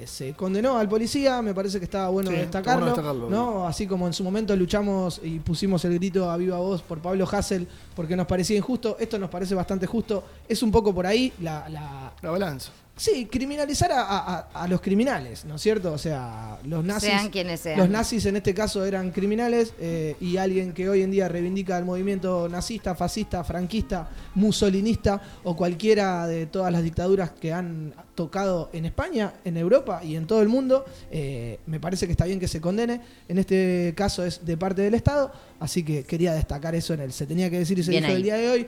se 0.04 0.32
condenó 0.34 0.78
al 0.78 0.88
policía, 0.88 1.40
me 1.42 1.54
parece 1.54 1.78
que 1.78 1.84
estaba 1.84 2.08
bueno 2.08 2.30
Sí, 2.30 2.36
está 2.36 2.58
destacarlo, 2.58 2.86
bueno 2.86 2.96
destacarlo. 2.96 3.30
¿no? 3.30 3.66
Así 3.66 3.86
como 3.86 4.08
en 4.08 4.12
su 4.14 4.24
momento 4.24 4.56
luchamos 4.56 5.20
y 5.22 5.38
pusimos 5.38 5.84
el 5.84 5.94
grito 5.94 6.28
a 6.28 6.36
viva 6.36 6.58
voz 6.58 6.82
por 6.82 6.98
Pablo 6.98 7.24
Hassel 7.30 7.68
porque 7.94 8.16
nos 8.16 8.26
parecía 8.26 8.56
injusto, 8.56 8.96
esto 8.98 9.16
nos 9.16 9.30
parece 9.30 9.54
bastante 9.54 9.86
justo, 9.86 10.24
es 10.48 10.60
un 10.62 10.72
poco 10.72 10.92
por 10.92 11.06
ahí 11.06 11.32
la- 11.40 11.68
la, 11.68 12.12
La 12.20 12.30
balanza. 12.30 12.72
Sí, 12.96 13.26
criminalizar 13.26 13.90
a, 13.90 14.02
a- 14.02 14.36
a- 14.54 14.62
a 14.62 14.68
los 14.68 14.80
criminales, 14.80 15.44
¿no 15.44 15.56
es 15.56 15.62
cierto? 15.62 15.92
O 15.92 15.98
sea, 15.98 16.58
los 16.64 16.84
nazis. 16.84 17.08
Sean 17.10 17.28
quienes 17.28 17.58
sean. 17.58 17.76
Los 17.78 17.90
nazis 17.90 18.24
en 18.26 18.36
este 18.36 18.54
caso 18.54 18.84
eran 18.84 19.10
criminales 19.10 19.74
eh, 19.80 20.14
y 20.20 20.36
alguien 20.36 20.72
que 20.72 20.88
hoy 20.88 21.02
en 21.02 21.10
día 21.10 21.28
reivindica 21.28 21.76
el 21.76 21.84
movimiento 21.84 22.48
nazista, 22.48 22.94
fascista, 22.94 23.42
franquista, 23.42 24.08
musolinista 24.36 25.20
o 25.42 25.56
cualquiera 25.56 26.26
de 26.28 26.46
todas 26.46 26.70
las 26.72 26.84
dictaduras 26.84 27.30
que 27.32 27.52
han 27.52 27.92
tocado 28.14 28.70
en 28.72 28.84
España, 28.84 29.34
en 29.44 29.56
Europa 29.56 30.00
y 30.04 30.14
en 30.14 30.28
todo 30.28 30.40
el 30.40 30.48
mundo, 30.48 30.84
eh, 31.10 31.58
me 31.66 31.80
parece 31.80 32.06
que 32.06 32.12
está 32.12 32.26
bien 32.26 32.38
que 32.38 32.46
se 32.46 32.60
condene. 32.60 33.00
En 33.28 33.38
este 33.40 33.92
caso 33.96 34.24
es 34.24 34.44
de 34.46 34.56
parte 34.56 34.82
del 34.82 34.94
Estado, 34.94 35.32
así 35.58 35.82
que 35.82 36.04
quería 36.04 36.32
destacar 36.32 36.76
eso 36.76 36.94
en 36.94 37.00
el 37.00 37.12
se 37.12 37.26
tenía 37.26 37.50
que 37.50 37.58
decir 37.58 37.76
y 37.76 37.82
se 37.82 37.90
Bien 37.90 38.04
dijo 38.04 38.12
ahí. 38.12 38.16
el 38.18 38.22
día 38.22 38.36
de 38.36 38.50
hoy. 38.50 38.66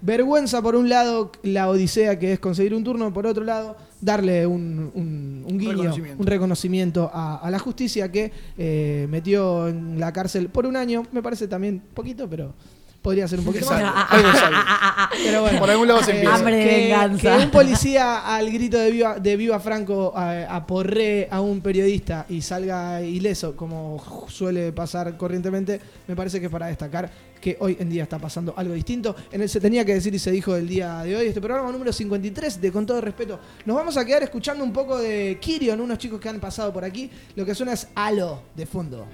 Vergüenza 0.00 0.62
por 0.62 0.76
un 0.76 0.88
lado, 0.88 1.32
la 1.42 1.68
odisea 1.68 2.18
que 2.18 2.32
es 2.34 2.38
conseguir 2.38 2.74
un 2.74 2.84
turno, 2.84 3.12
por 3.12 3.26
otro 3.26 3.44
lado, 3.44 3.76
darle 4.00 4.46
un, 4.46 4.90
un- 4.94 5.44
un 5.48 5.58
guiño, 5.58 5.72
Reconocimiento. 5.72 6.20
un 6.22 6.26
reconocimiento 6.26 7.10
a, 7.12 7.36
a 7.36 7.50
la 7.50 7.58
justicia 7.58 8.10
que 8.12 8.30
eh, 8.56 9.06
metió 9.10 9.66
en 9.68 9.98
la 9.98 10.12
cárcel 10.12 10.48
por 10.50 10.66
un 10.66 10.76
año. 10.76 11.02
Me 11.12 11.22
parece 11.22 11.48
también 11.48 11.82
poquito, 11.94 12.28
pero 12.28 12.54
podría 13.02 13.26
ser 13.28 13.38
un 13.38 13.44
poquito 13.44 13.66
más. 13.66 13.82
Ah, 13.84 14.08
Algo 14.10 14.28
es 14.28 14.42
algo. 14.42 14.60
Pero 15.24 15.42
bueno, 15.42 15.58
Por 15.58 15.70
algún 15.70 15.88
lado 15.88 16.02
se 16.02 16.10
eh, 16.10 16.14
empieza. 16.14 16.34
Hambre 16.36 16.56
de 16.56 16.64
que, 16.64 16.76
venganza. 16.76 17.36
que 17.36 17.44
un 17.44 17.50
policía 17.50 18.36
al 18.36 18.50
grito 18.50 18.78
de 18.78 18.90
viva, 18.90 19.18
de 19.18 19.36
viva 19.36 19.60
Franco 19.60 20.12
eh, 20.16 20.46
aporree 20.48 21.28
a 21.30 21.40
un 21.40 21.60
periodista 21.60 22.26
y 22.28 22.42
salga 22.42 23.02
ileso, 23.02 23.56
como 23.56 24.02
suele 24.28 24.72
pasar 24.72 25.16
corrientemente, 25.16 25.80
me 26.06 26.16
parece 26.16 26.40
que 26.40 26.46
es 26.46 26.52
para 26.52 26.66
destacar 26.66 27.10
que 27.40 27.56
hoy 27.60 27.76
en 27.78 27.88
día 27.88 28.02
está 28.02 28.18
pasando 28.18 28.52
algo 28.56 28.74
distinto. 28.74 29.14
En 29.30 29.40
el 29.42 29.48
se 29.48 29.60
tenía 29.60 29.84
que 29.84 29.94
decir 29.94 30.14
y 30.14 30.18
se 30.18 30.30
dijo 30.30 30.56
el 30.56 30.68
día 30.68 31.02
de 31.02 31.16
hoy, 31.16 31.28
este 31.28 31.40
programa 31.40 31.70
número 31.70 31.92
53 31.92 32.60
de 32.60 32.72
Con 32.72 32.84
todo 32.84 33.00
respeto. 33.00 33.38
Nos 33.64 33.76
vamos 33.76 33.96
a 33.96 34.04
quedar 34.04 34.22
escuchando 34.24 34.64
un 34.64 34.72
poco 34.72 34.98
de 34.98 35.38
Kirion, 35.40 35.80
unos 35.80 35.98
chicos 35.98 36.20
que 36.20 36.28
han 36.28 36.40
pasado 36.40 36.72
por 36.72 36.84
aquí. 36.84 37.10
Lo 37.36 37.44
que 37.46 37.54
suena 37.54 37.72
es 37.72 37.88
Halo 37.94 38.42
de 38.54 38.66
fondo. 38.66 39.06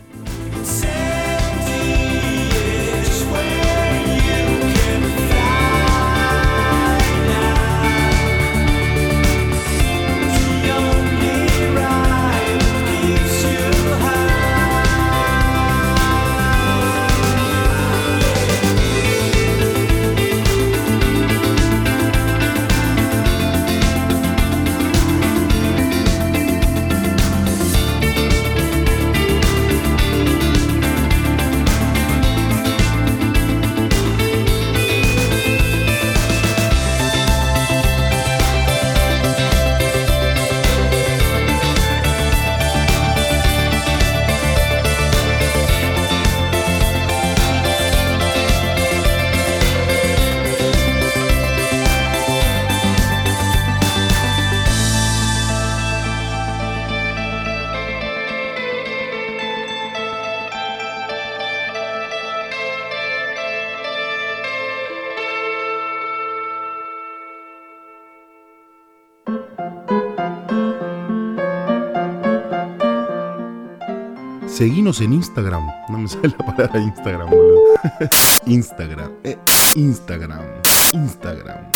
Seguinos 74.54 75.00
en 75.00 75.12
Instagram. 75.14 75.66
No 75.88 75.98
me 75.98 76.06
sale 76.08 76.32
la 76.38 76.46
palabra 76.46 76.80
Instagram, 76.80 77.28
boludo. 77.28 77.60
Instagram. 78.46 79.10
eh, 79.24 79.36
Instagram. 79.74 80.44
Instagram. 80.92 81.72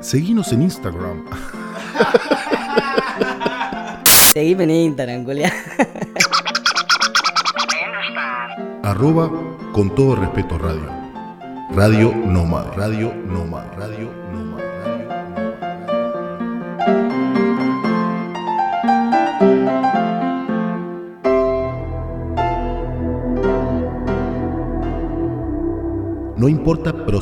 Seguinos 0.00 0.52
en 0.52 0.62
Instagram. 0.62 1.24
Seguime 4.32 4.62
en 4.62 4.70
Instagram, 4.70 5.24
culia. 5.24 5.52
Arroba 8.84 9.28
con 9.72 9.92
todo 9.92 10.14
respeto 10.14 10.58
radio. 10.58 10.86
Radio 11.74 12.14
Nómada. 12.14 12.70
Radio 12.76 13.12
Nómada. 13.26 13.68
Radio 13.76 14.04
Nómada. 14.04 14.21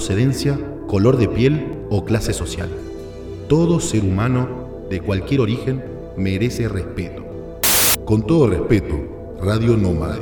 procedencia, 0.00 0.58
color 0.86 1.18
de 1.18 1.28
piel 1.28 1.76
o 1.90 2.06
clase 2.06 2.32
social. 2.32 2.70
Todo 3.50 3.80
ser 3.80 4.02
humano 4.02 4.86
de 4.88 5.02
cualquier 5.02 5.42
origen 5.42 5.84
merece 6.16 6.68
respeto. 6.68 7.22
Con 8.06 8.26
todo 8.26 8.46
respeto, 8.46 9.36
Radio 9.42 9.76
Nómada. 9.76 10.16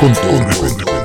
Con 0.00 0.12
todo 0.14 0.38
respeto. 0.38 0.95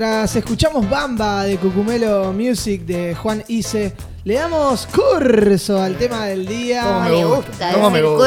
Mientras 0.00 0.34
escuchamos 0.34 0.88
Bamba 0.88 1.44
de 1.44 1.58
Cucumelo 1.58 2.32
Music 2.32 2.86
de 2.86 3.14
Juan 3.14 3.44
Ise, 3.48 3.92
le 4.24 4.32
damos 4.32 4.86
curso 4.86 5.78
al 5.78 5.98
tema 5.98 6.24
del 6.24 6.46
día. 6.46 6.84
¿Cómo 6.84 7.00
me 7.10 7.24
gusta? 7.26 7.72
¿Cómo 7.74 7.90
me 7.90 8.00
gusta? 8.02 8.26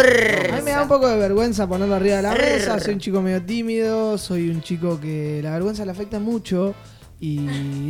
A 0.54 0.58
mí 0.58 0.62
me 0.66 0.70
da 0.70 0.84
un 0.84 0.88
poco 0.88 1.08
de 1.08 1.18
vergüenza 1.18 1.66
ponerlo 1.66 1.96
arriba 1.96 2.18
de 2.18 2.22
la 2.22 2.36
mesa. 2.36 2.80
Soy 2.80 2.94
un 2.94 3.00
chico 3.00 3.24
medio 3.24 3.42
tímido, 3.42 4.20
soy 4.20 4.52
un 4.52 4.62
chico 4.62 5.00
que 5.02 5.40
la 5.42 5.50
vergüenza 5.50 5.84
le 5.84 5.90
afecta 5.90 6.20
mucho. 6.20 6.76
Y 7.20 7.38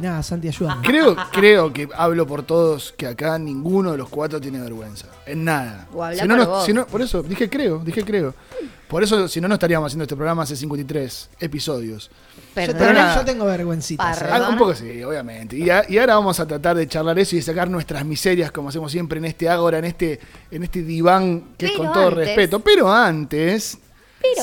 nada, 0.01 0.23
Santi, 0.23 0.47
ayúdame. 0.47 0.87
Creo, 0.87 1.17
creo 1.33 1.73
que 1.73 1.89
hablo 1.93 2.25
por 2.25 2.43
todos 2.43 2.93
que 2.95 3.07
acá 3.07 3.37
ninguno 3.37 3.91
de 3.91 3.97
los 3.97 4.07
cuatro 4.07 4.39
tiene 4.39 4.61
vergüenza. 4.61 5.07
En 5.25 5.43
nada. 5.43 5.89
O 5.93 6.09
Si 6.13 6.21
no, 6.25 6.35
por 6.37 6.37
no- 6.37 6.47
vos. 6.51 6.65
si 6.65 6.71
no- 6.71 6.87
por 6.87 7.01
eso, 7.01 7.21
dije 7.21 7.49
creo, 7.49 7.79
dije 7.79 8.05
creo. 8.05 8.33
Por 8.87 9.03
eso, 9.03 9.27
si 9.27 9.41
no, 9.41 9.47
no 9.47 9.55
estaríamos 9.55 9.87
haciendo 9.87 10.03
este 10.03 10.15
programa 10.15 10.43
hace 10.43 10.55
53 10.55 11.31
episodios. 11.39 12.11
Yo 12.55 12.61
Perdón. 12.61 12.77
tengo, 12.77 12.93
nada. 12.93 13.15
yo 13.15 13.25
tengo 13.25 13.45
vergüencita. 13.45 14.03
Parra. 14.03 14.29
¿sabes? 14.29 14.41
Ah, 14.45 14.49
un 14.49 14.57
poco 14.57 14.75
sí, 14.75 15.03
obviamente. 15.03 15.57
Y, 15.57 15.69
a- 15.71 15.85
y 15.89 15.97
ahora 15.97 16.15
vamos 16.15 16.39
a 16.39 16.45
tratar 16.47 16.75
de 16.77 16.87
charlar 16.87 17.17
eso 17.17 17.35
y 17.35 17.39
de 17.39 17.43
sacar 17.43 17.67
nuestras 17.69 18.05
miserias, 18.05 18.51
como 18.51 18.69
hacemos 18.69 18.91
siempre 18.91 19.17
en 19.17 19.25
este 19.25 19.49
ágora, 19.49 19.79
en 19.79 19.85
este, 19.85 20.19
en 20.51 20.63
este 20.63 20.83
diván 20.83 21.55
que 21.57 21.65
es 21.67 21.71
con 21.71 21.91
todo 21.91 22.09
antes- 22.09 22.13
respeto. 22.27 22.59
Pero 22.59 22.91
antes, 22.93 23.77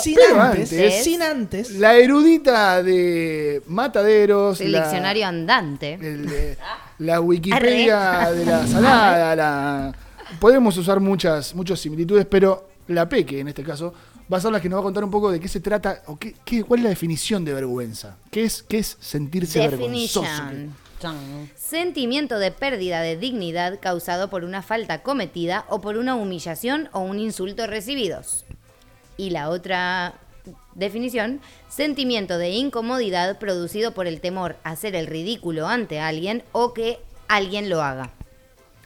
sin, 0.03 0.15
pero 0.17 0.41
antes, 0.43 0.73
antes- 0.73 1.05
sin 1.05 1.23
antes. 1.23 1.71
la 1.77 1.95
erudita 1.97 2.83
de 2.83 3.63
Mataderos, 3.67 4.61
El 4.61 4.73
la- 4.73 4.81
diccionario 4.83 5.27
andante. 5.27 5.95
el, 5.95 6.29
eh, 6.33 6.57
la 6.99 7.21
Wikipedia 7.21 8.31
de 8.35 8.45
la 8.45 8.67
salada, 8.67 9.37
la, 9.37 9.95
podemos 10.41 10.77
usar 10.77 10.99
muchas, 11.01 11.55
muchas 11.55 11.79
similitudes, 11.81 12.27
pero 12.29 12.69
la 12.89 13.09
Peque, 13.09 13.39
en 13.41 13.49
este 13.49 13.63
caso, 13.63 13.95
va 14.33 14.39
a 14.39 14.41
ser 14.41 14.53
la 14.53 14.61
que 14.61 14.69
nos 14.69 14.79
va 14.79 14.81
a 14.81 14.85
contar 14.85 15.05
un 15.05 15.11
poco 15.11 15.31
de 15.31 15.41
qué 15.41 15.49
se 15.49 15.61
trata, 15.61 16.03
o 16.07 16.19
qué, 16.19 16.35
cuál 16.65 16.81
es 16.81 16.85
la 16.85 16.91
definición 16.91 17.45
de 17.45 17.53
vergüenza. 17.53 18.17
¿Qué 18.31 18.45
es, 18.45 18.63
qué 18.63 18.79
es 18.79 18.97
sentirse 19.01 19.59
vergonzoso? 19.59 20.23
Definition. 20.23 20.77
Sentimiento 21.57 22.39
de 22.39 22.51
pérdida 22.51 23.01
de 23.01 23.17
dignidad 23.17 23.79
causado 23.81 24.29
por 24.29 24.45
una 24.45 24.61
falta 24.61 25.03
cometida 25.03 25.65
o 25.69 25.81
por 25.81 25.97
una 25.97 26.15
humillación 26.15 26.91
o 26.93 27.01
un 27.01 27.19
insulto 27.19 27.67
recibidos. 27.67 28.45
Y 29.17 29.31
la 29.31 29.49
otra 29.49 30.15
definición, 30.75 31.41
sentimiento 31.69 32.39
de 32.39 32.51
incomodidad 32.51 33.39
producido 33.39 33.93
por 33.93 34.07
el 34.07 34.21
temor 34.21 34.57
a 34.63 34.71
hacer 34.71 34.95
el 34.95 35.07
ridículo 35.07 35.67
ante 35.69 36.01
alguien 36.01 36.43
o 36.53 36.75
que 36.75 36.99
alguien 37.29 37.71
lo 37.71 37.83
haga. 37.83 38.13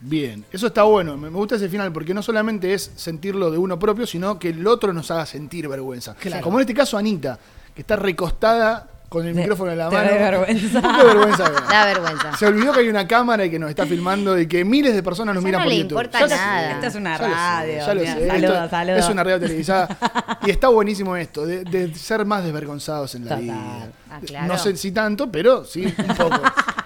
Bien, 0.07 0.45
eso 0.53 0.67
está 0.67 0.83
bueno, 0.83 1.17
me 1.17 1.31
gusta 1.31 1.57
ese 1.57 1.69
final 1.71 1.91
porque 1.91 2.13
no 2.13 2.23
solamente 2.23 2.75
es 2.75 2.91
sentirlo 2.95 3.51
de 3.51 3.57
uno 3.57 3.79
propio, 3.79 4.07
sino 4.07 4.39
que 4.39 4.51
el 4.51 4.67
otro 4.67 4.93
nos 4.93 5.11
haga 5.11 5.25
sentir 5.25 5.67
vergüenza. 5.67 6.15
Claro. 6.15 6.43
Como 6.43 6.59
en 6.59 6.63
este 6.63 6.75
caso 6.75 6.99
Anita, 6.99 7.39
que 7.75 7.81
está 7.81 7.97
recostada 7.97 8.87
con 9.09 9.27
el 9.27 9.35
micrófono 9.35 9.71
en 9.73 9.79
la 9.79 9.89
te 9.89 9.97
mano. 9.97 10.11
da 10.11 10.17
vergüenza. 10.31 10.81
Da. 11.71 11.85
Vergüenza. 11.87 12.37
Se 12.37 12.47
olvidó 12.47 12.73
que 12.73 12.81
hay 12.81 12.89
una 12.89 13.07
cámara 13.09 13.45
y 13.47 13.51
que 13.51 13.59
nos 13.59 13.71
está 13.71 13.87
filmando 13.87 14.39
y 14.39 14.47
que 14.47 14.65
miles 14.65 14.93
de 14.95 15.03
personas 15.03 15.35
nos 15.35 15.43
Ya 15.43 15.47
miran 15.47 15.61
no 15.61 15.65
por 15.65 15.73
le 15.73 15.79
YouTube. 15.79 15.91
importa 15.93 16.21
Ya 16.27 16.37
nada. 16.37 16.71
Esto 16.73 16.87
es 16.89 16.95
una 16.97 17.17
ya 17.17 17.23
lo 17.23 17.29
sé, 17.29 17.35
radio, 17.35 17.75
ya 17.79 17.95
lo 17.95 18.01
sé. 18.01 18.07
saludos, 18.07 18.35
Esto 18.35 18.69
saludos. 18.71 18.99
Es 19.05 19.09
una 19.09 19.25
radio 19.25 19.41
televisada. 19.41 20.39
y 20.47 20.51
está 20.51 20.69
buenísimo 20.69 21.17
esto, 21.17 21.47
de, 21.47 21.65
de 21.65 21.95
ser 21.95 22.25
más 22.27 22.45
desvergonzados 22.45 23.15
en 23.15 23.25
la 23.25 23.29
Total. 23.31 23.43
vida. 23.45 23.89
Ah, 24.11 24.21
claro. 24.27 24.49
No 24.49 24.59
sé 24.59 24.77
si 24.77 24.91
tanto, 24.93 25.31
pero 25.31 25.65
sí, 25.65 25.85
un 25.97 26.17
poco. 26.17 26.41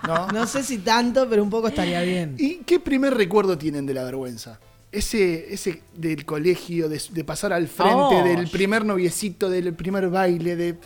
¿No? 0.09 0.26
No 0.28 0.46
sé 0.46 0.64
si 0.64 0.78
tanto, 0.78 1.28
pero 1.28 1.42
un 1.42 1.50
poco 1.50 1.68
estaría 1.68 2.00
bien. 2.02 2.34
¿Y 2.38 2.56
qué 2.66 2.80
primer 2.80 3.14
recuerdo 3.14 3.56
tienen 3.56 3.86
de 3.86 3.94
la 3.94 4.02
vergüenza? 4.04 4.59
Ese, 4.90 5.52
ese 5.52 5.82
del 5.94 6.24
colegio, 6.24 6.88
de, 6.88 7.00
de 7.11 7.24
pasar 7.24 7.52
al 7.52 7.68
frente, 7.68 7.94
Oh. 7.94 8.24
del 8.24 8.48
primer 8.48 8.84
noviecito, 8.84 9.50
del 9.50 9.74
primer 9.74 10.09
baile, 10.09 10.56
de. 10.56 10.76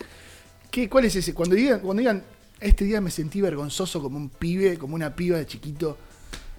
¿qué, 0.71 0.89
¿Cuál 0.89 1.05
es 1.05 1.15
ese? 1.17 1.33
Cuando 1.35 1.55
digan, 1.55 1.81
cuando 1.81 2.01
digan, 2.01 2.23
este 2.61 2.85
día 2.85 3.01
me 3.01 3.11
sentí 3.11 3.41
vergonzoso 3.41 4.03
como 4.03 4.17
un 4.19 4.29
pibe, 4.29 4.77
como 4.77 4.95
una 4.97 5.15
piba 5.15 5.39
de 5.39 5.47
chiquito. 5.47 5.97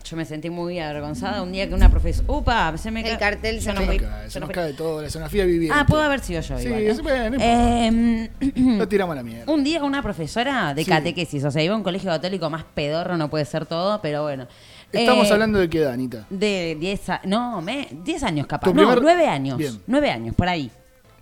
Yo 0.04 0.18
me 0.18 0.26
sentí 0.26 0.50
muy 0.50 0.80
avergonzada 0.80 1.42
un 1.42 1.52
día 1.54 1.68
que 1.68 1.74
una 1.74 1.90
profesora. 1.90 2.26
¡Upa! 2.30 2.78
Se 2.78 2.92
me 2.92 3.02
El 3.02 3.12
ca- 3.14 3.18
cartel 3.20 3.62
se 3.62 3.72
no 3.74 3.82
fui. 3.84 3.98
cae, 4.00 4.30
se 4.30 4.40
no 4.40 4.48
nos 4.48 4.48
fui. 4.48 4.54
cae 4.64 4.74
todo, 4.74 5.00
la 5.02 5.08
escenografía 5.08 5.46
viviente. 5.46 5.78
Ah, 5.80 5.86
pudo 5.86 6.02
haber 6.02 6.20
sido 6.20 6.42
yo. 6.42 6.58
Sí, 6.60 6.66
igual, 6.66 6.82
¿eh? 6.82 6.90
es- 6.90 7.02
no 7.02 7.38
Em, 7.40 8.30
No 8.78 8.88
tiramos 8.88 9.16
la 9.16 9.24
mierda. 9.24 9.52
un 9.52 9.64
día 9.64 9.82
una 9.84 10.02
profesora 10.04 10.74
de 10.74 10.84
Sí. 10.84 10.90
catequesis, 10.92 11.44
o 11.46 11.52
sea, 11.52 11.64
iba 11.64 11.74
a 11.74 11.78
un 11.78 11.84
colegio 11.84 12.10
católico 12.10 12.50
más 12.50 12.66
pedorro, 12.74 13.16
no 13.18 13.30
puede 13.30 13.46
ser 13.46 13.66
todo, 13.66 14.02
pero 14.02 14.24
bueno. 14.24 14.46
Estamos 14.92 15.30
Eh, 15.30 15.34
hablando 15.34 15.58
de 15.60 15.70
qué 15.70 15.80
edad, 15.80 15.94
Anita. 15.94 16.28
De 16.30 16.76
10 16.80 17.10
años, 17.10 17.26
no, 17.26 17.62
me, 17.62 17.88
10 18.04 18.22
años 18.24 18.46
capaz. 18.46 18.68
No, 18.68 18.74
primer- 18.74 19.02
9 19.02 19.28
años. 19.28 19.58
Bien. 19.58 19.82
9 19.88 20.12
años, 20.12 20.36
por 20.36 20.50
ahí. 20.50 20.70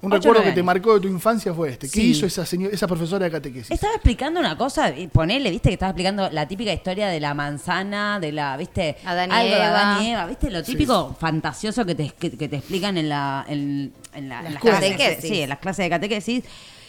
Un 0.02 0.12
Ocho, 0.12 0.30
recuerdo 0.30 0.44
que 0.50 0.52
te 0.54 0.64
marcó 0.64 0.96
de 0.96 1.02
tu 1.02 1.08
infancia 1.08 1.54
fue 1.54 1.70
este. 1.70 1.88
¿Qué 1.88 1.94
Sí. 2.02 2.10
hizo 2.12 2.26
esa, 2.26 2.44
señor- 2.44 2.74
esa 2.74 2.88
profesora 2.88 3.26
de 3.26 3.32
catequesis? 3.32 3.70
Estaba 3.70 3.94
explicando 3.94 4.40
una 4.40 4.58
cosa, 4.58 4.90
y 4.98 5.08
ponele, 5.08 5.52
viste 5.52 5.70
que 5.70 5.74
estaba 5.74 5.92
explicando 5.92 6.30
la 6.32 6.48
típica 6.48 6.74
historia 6.74 7.08
de 7.08 7.20
la 7.20 7.34
manzana, 7.36 8.20
de 8.20 8.32
la, 8.32 8.58
viste, 8.58 8.98
Adán 9.06 9.32
algo 9.32 9.54
de. 9.56 9.62
Adán 9.62 10.04
y 10.04 10.10
Eva, 10.12 10.26
viste, 10.26 10.50
lo 10.50 10.64
típico 10.64 11.16
fantasioso 11.20 11.86
que 11.86 11.94
te, 11.94 12.10
que, 12.10 12.32
que 12.36 12.50
te 12.50 12.56
explican 12.58 12.98
en 12.98 13.10
la, 13.10 13.46
en, 13.48 13.94
en 14.16 14.30
la- 14.30 14.40
en 14.46 14.54
las 14.56 14.62
clases, 14.64 14.92
Catequesis. 14.92 15.30
sí, 15.30 15.42
en 15.42 15.50
las 15.50 15.60
clases 15.60 15.86
de 15.86 15.90
catequesis. 15.92 16.44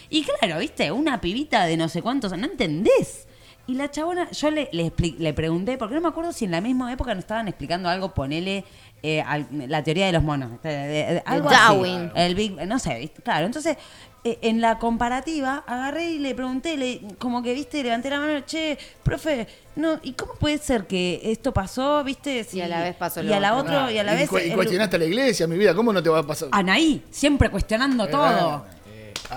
Y 0.09 0.23
claro, 0.23 0.59
viste, 0.59 0.91
una 0.91 1.21
pibita 1.21 1.65
de 1.65 1.77
no 1.77 1.89
sé 1.89 2.01
cuántos, 2.01 2.35
no 2.37 2.45
entendés. 2.45 3.27
Y 3.65 3.75
la 3.75 3.89
chabona, 3.91 4.29
yo 4.31 4.51
le, 4.51 4.69
le, 4.73 4.87
expli- 4.87 5.17
le 5.19 5.33
pregunté, 5.33 5.77
porque 5.77 5.95
no 5.95 6.01
me 6.01 6.07
acuerdo 6.09 6.33
si 6.33 6.45
en 6.45 6.51
la 6.51 6.61
misma 6.61 6.91
época 6.91 7.13
nos 7.13 7.23
estaban 7.23 7.47
explicando 7.47 7.87
algo, 7.89 8.13
ponele 8.13 8.65
eh, 9.03 9.21
al- 9.21 9.45
la 9.67 9.83
teoría 9.83 10.05
de 10.07 10.13
los 10.13 10.23
monos. 10.23 10.49
de- 10.63 10.69
de- 10.69 10.87
de- 11.15 11.23
algo 11.25 11.49
así. 11.49 11.57
Darwin. 11.59 12.11
El 12.15 12.35
Big, 12.35 12.53
no 12.65 12.79
sé, 12.79 12.97
¿viste? 12.99 13.21
claro. 13.21 13.45
Entonces, 13.45 13.77
eh, 14.23 14.39
en 14.41 14.61
la 14.61 14.79
comparativa, 14.79 15.65
agarré 15.67 16.11
y 16.11 16.19
le 16.19 16.33
pregunté, 16.33 16.77
le, 16.77 17.01
como 17.19 17.43
que, 17.43 17.53
viste, 17.53 17.83
levanté 17.83 18.09
la 18.09 18.19
mano, 18.21 18.39
che, 18.45 18.77
profe, 19.03 19.45
no, 19.75 19.99
¿y 20.01 20.13
cómo 20.13 20.33
puede 20.35 20.57
ser 20.59 20.87
que 20.87 21.19
esto 21.25 21.53
pasó, 21.53 22.01
viste? 22.05 22.45
Si- 22.45 22.57
Y 22.59 22.61
a 22.61 22.67
la 22.69 22.79
vez 22.81 22.95
pasó 22.95 23.21
Y 23.21 23.25
lo 23.25 23.35
a 23.35 23.39
la 23.41 23.55
otro. 23.55 23.73
otra, 23.81 23.91
y 23.91 23.97
a 23.97 24.03
la 24.05 24.13
y, 24.13 24.17
vez. 24.19 24.29
cu- 24.29 24.37
y 24.37 24.43
el- 24.49 24.53
cuestionaste 24.55 24.95
a 24.95 24.99
la 24.99 25.05
iglesia, 25.05 25.45
mi 25.47 25.57
vida. 25.57 25.75
¿Cómo 25.75 25.91
no 25.91 26.01
te 26.01 26.09
va 26.09 26.19
a 26.19 26.23
pasar? 26.23 26.47
Anaí, 26.53 27.03
siempre 27.11 27.49
cuestionando 27.49 28.07
todo. 28.07 28.65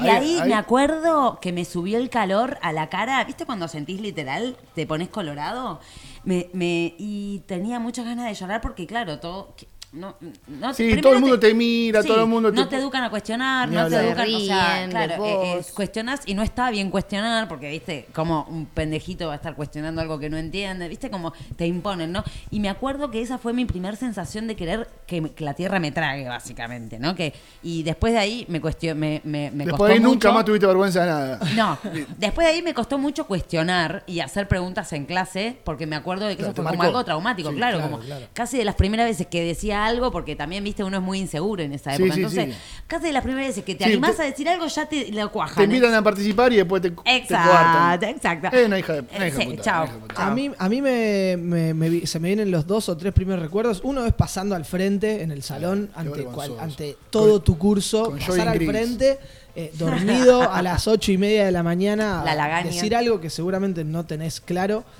Y 0.04 0.08
ahí, 0.08 0.40
me 0.46 0.54
acuerdo 0.54 1.38
que 1.40 1.52
me 1.52 1.64
subió 1.64 1.96
el 1.98 2.10
calor 2.10 2.58
a 2.60 2.72
la 2.72 2.88
cara. 2.88 3.24
¿Viste 3.24 3.46
cuando 3.46 3.66
sentís 3.66 4.00
literal? 4.00 4.56
Te 4.74 4.86
pones 4.86 5.08
colorado. 5.08 5.80
Me, 6.26 6.50
me, 6.52 6.94
y 6.98 7.44
tenía 7.46 7.78
muchas 7.78 8.04
ganas 8.04 8.26
de 8.26 8.34
llorar 8.34 8.60
porque, 8.60 8.86
claro, 8.86 9.20
todo. 9.20 9.54
No, 9.96 10.14
no, 10.46 10.74
Sí, 10.74 11.00
todo 11.00 11.14
el 11.14 11.20
mundo 11.20 11.40
te 11.40 11.54
mira, 11.54 12.02
todo 12.02 12.20
el 12.22 12.26
mundo 12.28 12.52
No 12.52 12.64
te- 12.64 12.76
te 12.76 12.82
educan 12.82 13.02
a 13.04 13.10
cuestionar, 13.10 13.68
no 13.68 13.88
te 13.88 13.96
educan. 13.96 14.34
O 14.34 14.40
sea, 14.40 14.76
Ríen 14.76 14.90
claro, 14.90 15.24
eh, 15.24 15.52
eh, 15.52 15.56
vos. 15.56 15.72
cuestionás 15.72 16.20
y 16.26 16.34
no 16.34 16.42
está 16.42 16.70
bien 16.70 16.90
cuestionar 16.90 17.48
porque, 17.48 17.70
viste, 17.70 18.06
como 18.14 18.44
un 18.50 18.66
pendejito 18.66 19.28
va 19.28 19.32
a 19.32 19.36
estar 19.36 19.54
cuestionando 19.56 20.00
algo 20.02 20.18
que 20.18 20.28
no 20.28 20.36
entiende, 20.36 20.88
viste, 20.88 21.10
como 21.10 21.32
te 21.56 21.66
imponen, 21.66 22.12
¿no? 22.12 22.22
Y 22.50 22.60
me 22.60 22.68
acuerdo 22.68 23.10
que 23.10 23.22
esa 23.22 23.38
fue 23.38 23.52
mi 23.54 23.64
primera 23.64 23.96
sensación 23.96 24.46
de 24.46 24.54
querer 24.56 24.88
que, 25.06 25.32
la 25.38 25.54
tierra 25.54 25.78
me 25.80 25.90
trague, 25.92 26.28
básicamente, 26.28 26.98
¿no? 26.98 27.14
Que, 27.14 27.32
y 27.62 27.82
después 27.82 28.12
de 28.12 28.18
ahí 28.18 28.44
me 28.48 28.60
cuestioné, 28.60 28.94
me, 28.94 29.20
me, 29.24 29.50
me 29.50 29.64
Después 29.64 29.70
costó 29.72 29.84
de 29.86 29.92
ahí 29.94 30.00
nunca 30.00 30.30
más 30.32 30.44
tuviste 30.44 30.66
vergüenza 30.66 31.00
de 31.00 31.06
nada. 31.06 31.38
no, 31.56 31.78
después 32.18 32.46
de 32.46 32.52
ahí 32.52 32.62
me 32.62 32.74
costó 32.74 32.98
mucho 32.98 33.26
cuestionar 33.26 34.02
y 34.06 34.20
hacer 34.20 34.46
preguntas 34.46 34.92
en 34.92 35.06
clase, 35.06 35.56
porque 35.64 35.86
me 35.86 35.96
acuerdo 35.96 36.26
de 36.26 36.32
que 36.36 36.42
Claro, 36.42 36.50
eso 36.52 36.54
te 36.54 36.62
fue 36.62 36.70
como 36.72 36.82
algo 36.82 37.04
traumático, 37.04 37.50
Sí, 37.50 37.56
claro, 37.56 37.78
claro, 37.78 37.92
como 37.92 38.04
claro. 38.04 38.26
casi 38.34 38.58
de 38.58 38.64
las 38.66 38.74
primeras 38.74 39.06
veces 39.06 39.26
que 39.26 39.42
decía 39.42 39.85
algo, 39.86 40.10
porque 40.10 40.36
también, 40.36 40.62
viste, 40.64 40.84
uno 40.84 40.98
es 40.98 41.02
muy 41.02 41.18
inseguro 41.20 41.62
en 41.62 41.72
esa 41.72 41.94
época. 41.94 42.14
sí, 42.14 42.20
Entonces, 42.20 42.54
sí. 42.54 42.60
casi 42.86 43.06
de 43.06 43.12
las 43.12 43.22
primeras 43.22 43.48
veces 43.48 43.64
que 43.64 43.74
te 43.74 43.84
Sí, 43.84 43.90
animás 43.90 44.16
te- 44.16 44.22
a 44.22 44.24
decir 44.26 44.48
algo, 44.48 44.66
ya 44.66 44.86
te 44.86 45.10
lo 45.12 45.30
cuajan. 45.32 45.56
Te 45.56 45.64
invitan 45.64 45.94
a 45.94 46.02
participar 46.02 46.52
y 46.52 46.56
después 46.56 46.82
te, 46.82 46.92
Exacto, 47.04 48.06
exacto. 48.06 48.48
Es 48.56 48.66
una 48.66 48.78
hija 48.78 48.92
de, 48.94 49.00
una 49.00 49.26
hija 49.28 49.38
de 49.38 49.44
Sí, 49.44 49.50
puta, 49.50 49.62
chao, 49.62 49.82
una 49.82 49.86
hija 49.86 49.94
de 49.94 50.00
puta. 50.00 50.14
chao. 50.14 50.26
A 50.30 50.34
mí, 50.34 50.50
a 50.58 50.68
mí 50.68 50.82
me, 50.82 51.36
me- 51.38 51.74
me 51.74 51.88
vi- 51.88 52.06
se 52.06 52.18
me 52.20 52.28
vienen 52.28 52.50
los 52.50 52.66
dos 52.66 52.88
o 52.88 52.96
tres 52.96 53.12
primeros 53.12 53.42
recuerdos. 53.42 53.80
Uno 53.84 54.04
es 54.06 54.12
pasando 54.12 54.54
al 54.54 54.64
frente 54.64 55.22
en 55.22 55.30
el 55.30 55.42
salón 55.42 55.90
ante, 55.94 56.24
cual- 56.24 56.56
ante 56.60 56.96
todo 57.10 57.40
tu 57.40 57.58
curso, 57.58 58.10
pasar 58.10 58.48
al 58.48 58.54
gris. 58.58 58.68
Eh, 59.56 59.72
dormido 59.78 60.42
a 60.52 60.60
las 60.62 60.86
ocho 60.86 61.10
y 61.12 61.18
media 61.18 61.44
de 61.46 61.50
la 61.52 61.62
mañana, 61.62 62.22
La 62.24 62.62
decir 62.62 62.94
algo 62.94 63.20
que 63.20 63.30
seguramente 63.30 63.82
no 63.84 64.04
tenés 64.04 64.40
claro. 64.40 64.84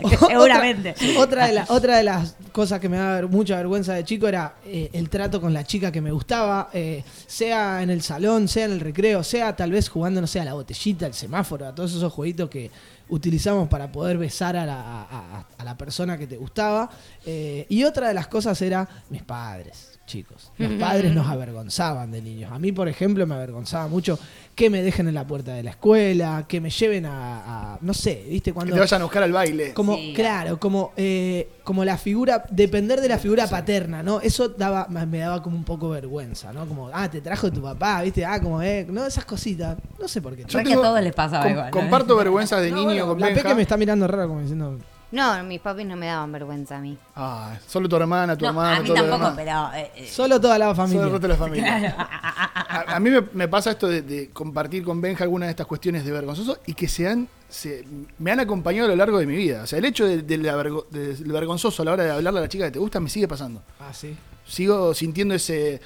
Eh, 0.00 0.16
seguramente. 0.28 0.94
Otra, 1.16 1.20
otra 1.22 1.46
de 1.46 1.52
la- 1.52 1.66
otra 1.68 1.96
de 1.98 2.02
las 2.02 2.34
cosas 2.52 2.80
que 2.80 2.88
me 2.88 2.96
da 2.96 3.22
mucha 3.28 3.56
vergüenza 3.56 3.94
de 3.94 4.04
chico 4.04 4.26
era 4.26 4.54
eh, 4.66 4.90
el 4.92 5.08
trato 5.08 5.40
con 5.40 5.54
la 5.54 5.62
chica 5.64 5.92
que 5.92 6.00
me 6.00 6.10
gustaba, 6.10 6.68
sea 7.28 7.80
en 7.80 7.90
el 7.90 8.02
salón, 8.02 8.48
sea 8.48 8.64
en 8.66 8.72
el 8.72 8.80
recreo, 8.80 9.22
sea 9.22 9.54
tal 9.54 9.70
vez 9.70 9.88
jugando, 9.88 10.20
no 10.20 10.26
sé, 10.26 10.40
a 10.40 10.44
la 10.44 10.54
botellita, 10.54 11.06
al 11.06 11.14
semáforo, 11.14 11.66
a 11.68 11.74
todos 11.74 11.94
esos 11.94 12.12
jueguitos 12.12 12.50
que 12.50 12.70
utilizamos 13.08 13.68
para 13.68 13.90
poder 13.92 14.18
besar 14.18 14.56
a 14.56 14.66
la, 14.66 14.80
a- 14.80 15.02
a- 15.38 15.46
a 15.58 15.64
la 15.64 15.76
persona 15.78 16.18
que 16.18 16.26
te 16.26 16.36
gustaba. 16.36 16.90
Y 17.68 17.84
otra 17.84 18.08
de 18.08 18.14
las 18.14 18.26
cosas 18.26 18.60
era 18.62 18.86
mis 19.10 19.22
padres, 19.22 19.93
chicos. 20.06 20.52
Los 20.58 20.72
padres 20.74 21.12
nos 21.14 21.26
avergonzaban 21.28 22.10
de 22.10 22.20
niños. 22.22 22.52
A 22.52 22.58
mí, 22.58 22.72
por 22.72 22.88
ejemplo, 22.88 23.26
me 23.26 23.34
avergonzaba 23.34 23.88
mucho 23.88 24.18
que 24.54 24.70
me 24.70 24.82
dejen 24.82 25.08
en 25.08 25.14
la 25.14 25.26
puerta 25.26 25.52
de 25.54 25.62
la 25.62 25.70
escuela, 25.70 26.44
que 26.48 26.60
me 26.60 26.70
lleven 26.70 27.06
a, 27.06 27.74
a- 27.74 27.78
no 27.80 27.92
sé, 27.94 28.24
¿viste? 28.28 28.50
Que 28.50 28.54
Cuando... 28.54 28.74
te 28.74 28.80
vayan 28.80 29.00
a 29.00 29.04
buscar 29.04 29.22
al 29.22 29.32
baile. 29.32 29.72
Como, 29.74 29.96
Sí. 29.96 30.12
claro, 30.14 30.60
como, 30.60 30.92
eh, 30.96 31.48
como 31.64 31.84
la 31.84 31.96
figura, 31.98 32.44
depender 32.50 33.00
de 33.00 33.08
la 33.08 33.18
figura 33.18 33.46
paterna, 33.48 34.02
¿no? 34.02 34.20
Eso 34.20 34.48
daba, 34.48 34.86
me 34.88 35.18
daba 35.18 35.42
como 35.42 35.56
un 35.56 35.64
poco 35.64 35.88
vergüenza, 35.88 36.52
¿no? 36.52 36.66
Como, 36.66 36.90
ah, 36.92 37.10
te 37.10 37.20
trajo 37.20 37.50
tu 37.50 37.62
papá, 37.62 38.02
¿viste? 38.02 38.24
Ah, 38.24 38.40
como, 38.40 38.62
eh, 38.62 38.86
no, 38.88 39.06
esas 39.06 39.24
cositas. 39.24 39.76
No 40.00 40.06
sé 40.06 40.20
por 40.22 40.36
qué. 40.36 40.42
Yo- 40.42 40.48
Creo 40.60 40.64
que 40.64 40.72
a 40.74 40.76
todos 40.76 41.02
les 41.02 41.14
pasaba 41.14 41.42
com- 41.44 41.52
igual, 41.52 41.66
¿no? 41.66 41.70
Comparto 41.72 42.16
vergüenzas 42.18 42.60
de 42.62 42.70
No, 42.70 42.76
niño 42.76 42.86
bueno, 42.86 43.06
con 43.08 43.20
la 43.20 43.26
Benja. 43.28 43.42
Peque 43.42 43.54
me 43.54 43.62
está 43.62 43.76
mirando 43.76 44.06
raro 44.06 44.28
como 44.28 44.40
diciendo, 44.40 44.78
No, 45.12 45.42
mis 45.44 45.60
papis 45.60 45.86
no 45.86 45.94
me 45.96 46.06
daban 46.06 46.32
vergüenza 46.32 46.78
a 46.78 46.80
mí. 46.80 46.98
Ah, 47.14 47.56
solo 47.68 47.88
tu 47.88 47.94
hermana, 47.96 48.36
tu 48.36 48.44
No, 48.44 48.50
hermano, 48.50 48.76
a 48.76 48.80
mí 48.80 48.86
todo 48.88 48.96
lo 48.96 49.02
tampoco, 49.08 49.30
demás. 49.36 49.70
pero. 49.72 49.84
eh, 49.84 49.92
eh, 49.96 50.08
solo 50.10 50.40
toda 50.40 50.58
la 50.58 50.64
Solo 50.66 50.74
familia. 50.76 51.02
el 51.04 51.10
resto 51.10 51.26
de 51.26 51.28
la 51.28 51.36
familia. 51.38 51.96
A, 52.74 52.96
a 52.96 53.00
mí 53.00 53.10
me, 53.10 53.20
me 53.32 53.46
pasa 53.46 53.70
esto 53.70 53.86
de, 53.86 54.02
de 54.02 54.30
compartir 54.30 54.82
con 54.82 55.00
Benja 55.00 55.22
algunas 55.22 55.46
de 55.46 55.50
estas 55.50 55.66
cuestiones 55.68 56.04
de 56.04 56.10
vergonzoso 56.10 56.58
y 56.66 56.74
que 56.74 56.88
se 56.88 57.06
han, 57.08 57.28
se- 57.48 57.84
me 58.18 58.32
han 58.32 58.40
acompañado 58.40 58.86
a 58.86 58.90
lo 58.90 58.96
largo 58.96 59.18
de 59.18 59.26
mi 59.26 59.36
vida. 59.36 59.62
O 59.62 59.66
sea, 59.68 59.78
el 59.78 59.84
hecho 59.84 60.04
de- 60.06 60.22
de 60.22 60.38
la 60.38 60.56
vergo- 60.56 60.86
de- 60.90 61.14
del 61.14 61.30
vergonzoso 61.32 61.82
a 61.82 61.84
la 61.84 61.92
hora 61.92 62.02
de 62.04 62.10
hablarle 62.10 62.40
a 62.40 62.42
la 62.42 62.48
chica 62.48 62.64
que 62.64 62.72
te 62.72 62.78
gusta 62.80 62.98
me 62.98 63.08
sigue 63.08 63.28
pasando. 63.28 63.62
Ah, 63.78 63.92
sí. 63.92 64.16
Sigo 64.44 64.92
sintiendo 64.92 65.34
ese, 65.34 65.80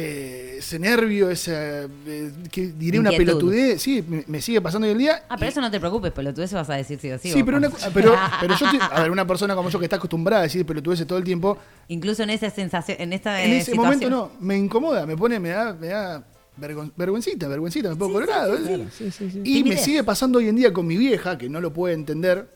eh, 0.00 0.54
ese 0.58 0.78
nervio, 0.78 1.28
ese, 1.28 1.88
eh, 2.06 2.30
que 2.52 2.68
diré 2.68 3.00
una 3.00 3.10
Inquietud. 3.10 3.32
pelotudez. 3.40 3.82
Sí, 3.82 4.04
me, 4.06 4.22
me 4.28 4.40
sigue 4.40 4.60
pasando 4.60 4.86
hoy 4.86 4.92
el 4.92 4.98
día. 4.98 5.24
Ah, 5.28 5.34
pero 5.36 5.46
y- 5.46 5.48
eso 5.50 5.60
no 5.60 5.70
te 5.70 5.80
preocupes, 5.80 6.12
pelotudeces 6.12 6.54
vas 6.54 6.70
a 6.70 6.74
decir 6.74 6.98
sí 7.00 7.10
o 7.10 7.18
sí. 7.18 7.32
Sí, 7.32 7.42
pero, 7.42 7.56
una, 7.56 7.68
pero, 7.92 8.14
pero 8.40 8.56
yo, 8.56 8.66
estoy- 8.66 8.80
a 8.80 9.02
ver, 9.02 9.10
una 9.10 9.26
persona 9.26 9.56
como 9.56 9.70
yo 9.70 9.78
que 9.80 9.86
está 9.86 9.96
acostumbrada 9.96 10.40
a 10.40 10.44
decir 10.44 10.64
pelotudeces 10.64 11.06
todo 11.06 11.18
el 11.18 11.24
tiempo, 11.24 11.58
Incluso 11.88 12.22
en 12.22 12.30
esa 12.30 12.48
sensación, 12.50 12.96
en 13.00 13.12
esta 13.12 13.42
en 13.42 13.50
eh, 13.50 13.56
ese 13.58 13.72
situación. 13.72 13.84
momento 13.86 14.10
no, 14.10 14.30
me 14.40 14.56
incomoda, 14.56 15.04
me 15.06 15.16
pone, 15.16 15.40
me 15.40 15.48
da, 15.48 15.72
me 15.74 15.88
da 15.88 16.22
vergon- 16.60 16.92
vergüencita, 16.96 17.48
vergüencita, 17.48 17.88
me 17.90 17.96
pongo 17.96 18.12
colorado. 18.14 18.54
¿eh? 18.56 18.86
Sí, 18.96 19.10
sí, 19.10 19.30
sí. 19.30 19.40
Y 19.44 19.64
me 19.64 19.76
sigue 19.76 20.04
pasando 20.04 20.38
hoy 20.38 20.48
en 20.48 20.56
día 20.56 20.72
con 20.72 20.86
mi 20.86 20.96
vieja, 20.96 21.36
que 21.38 21.48
no 21.48 21.60
lo 21.60 21.72
puede 21.72 21.94
entender. 21.94 22.48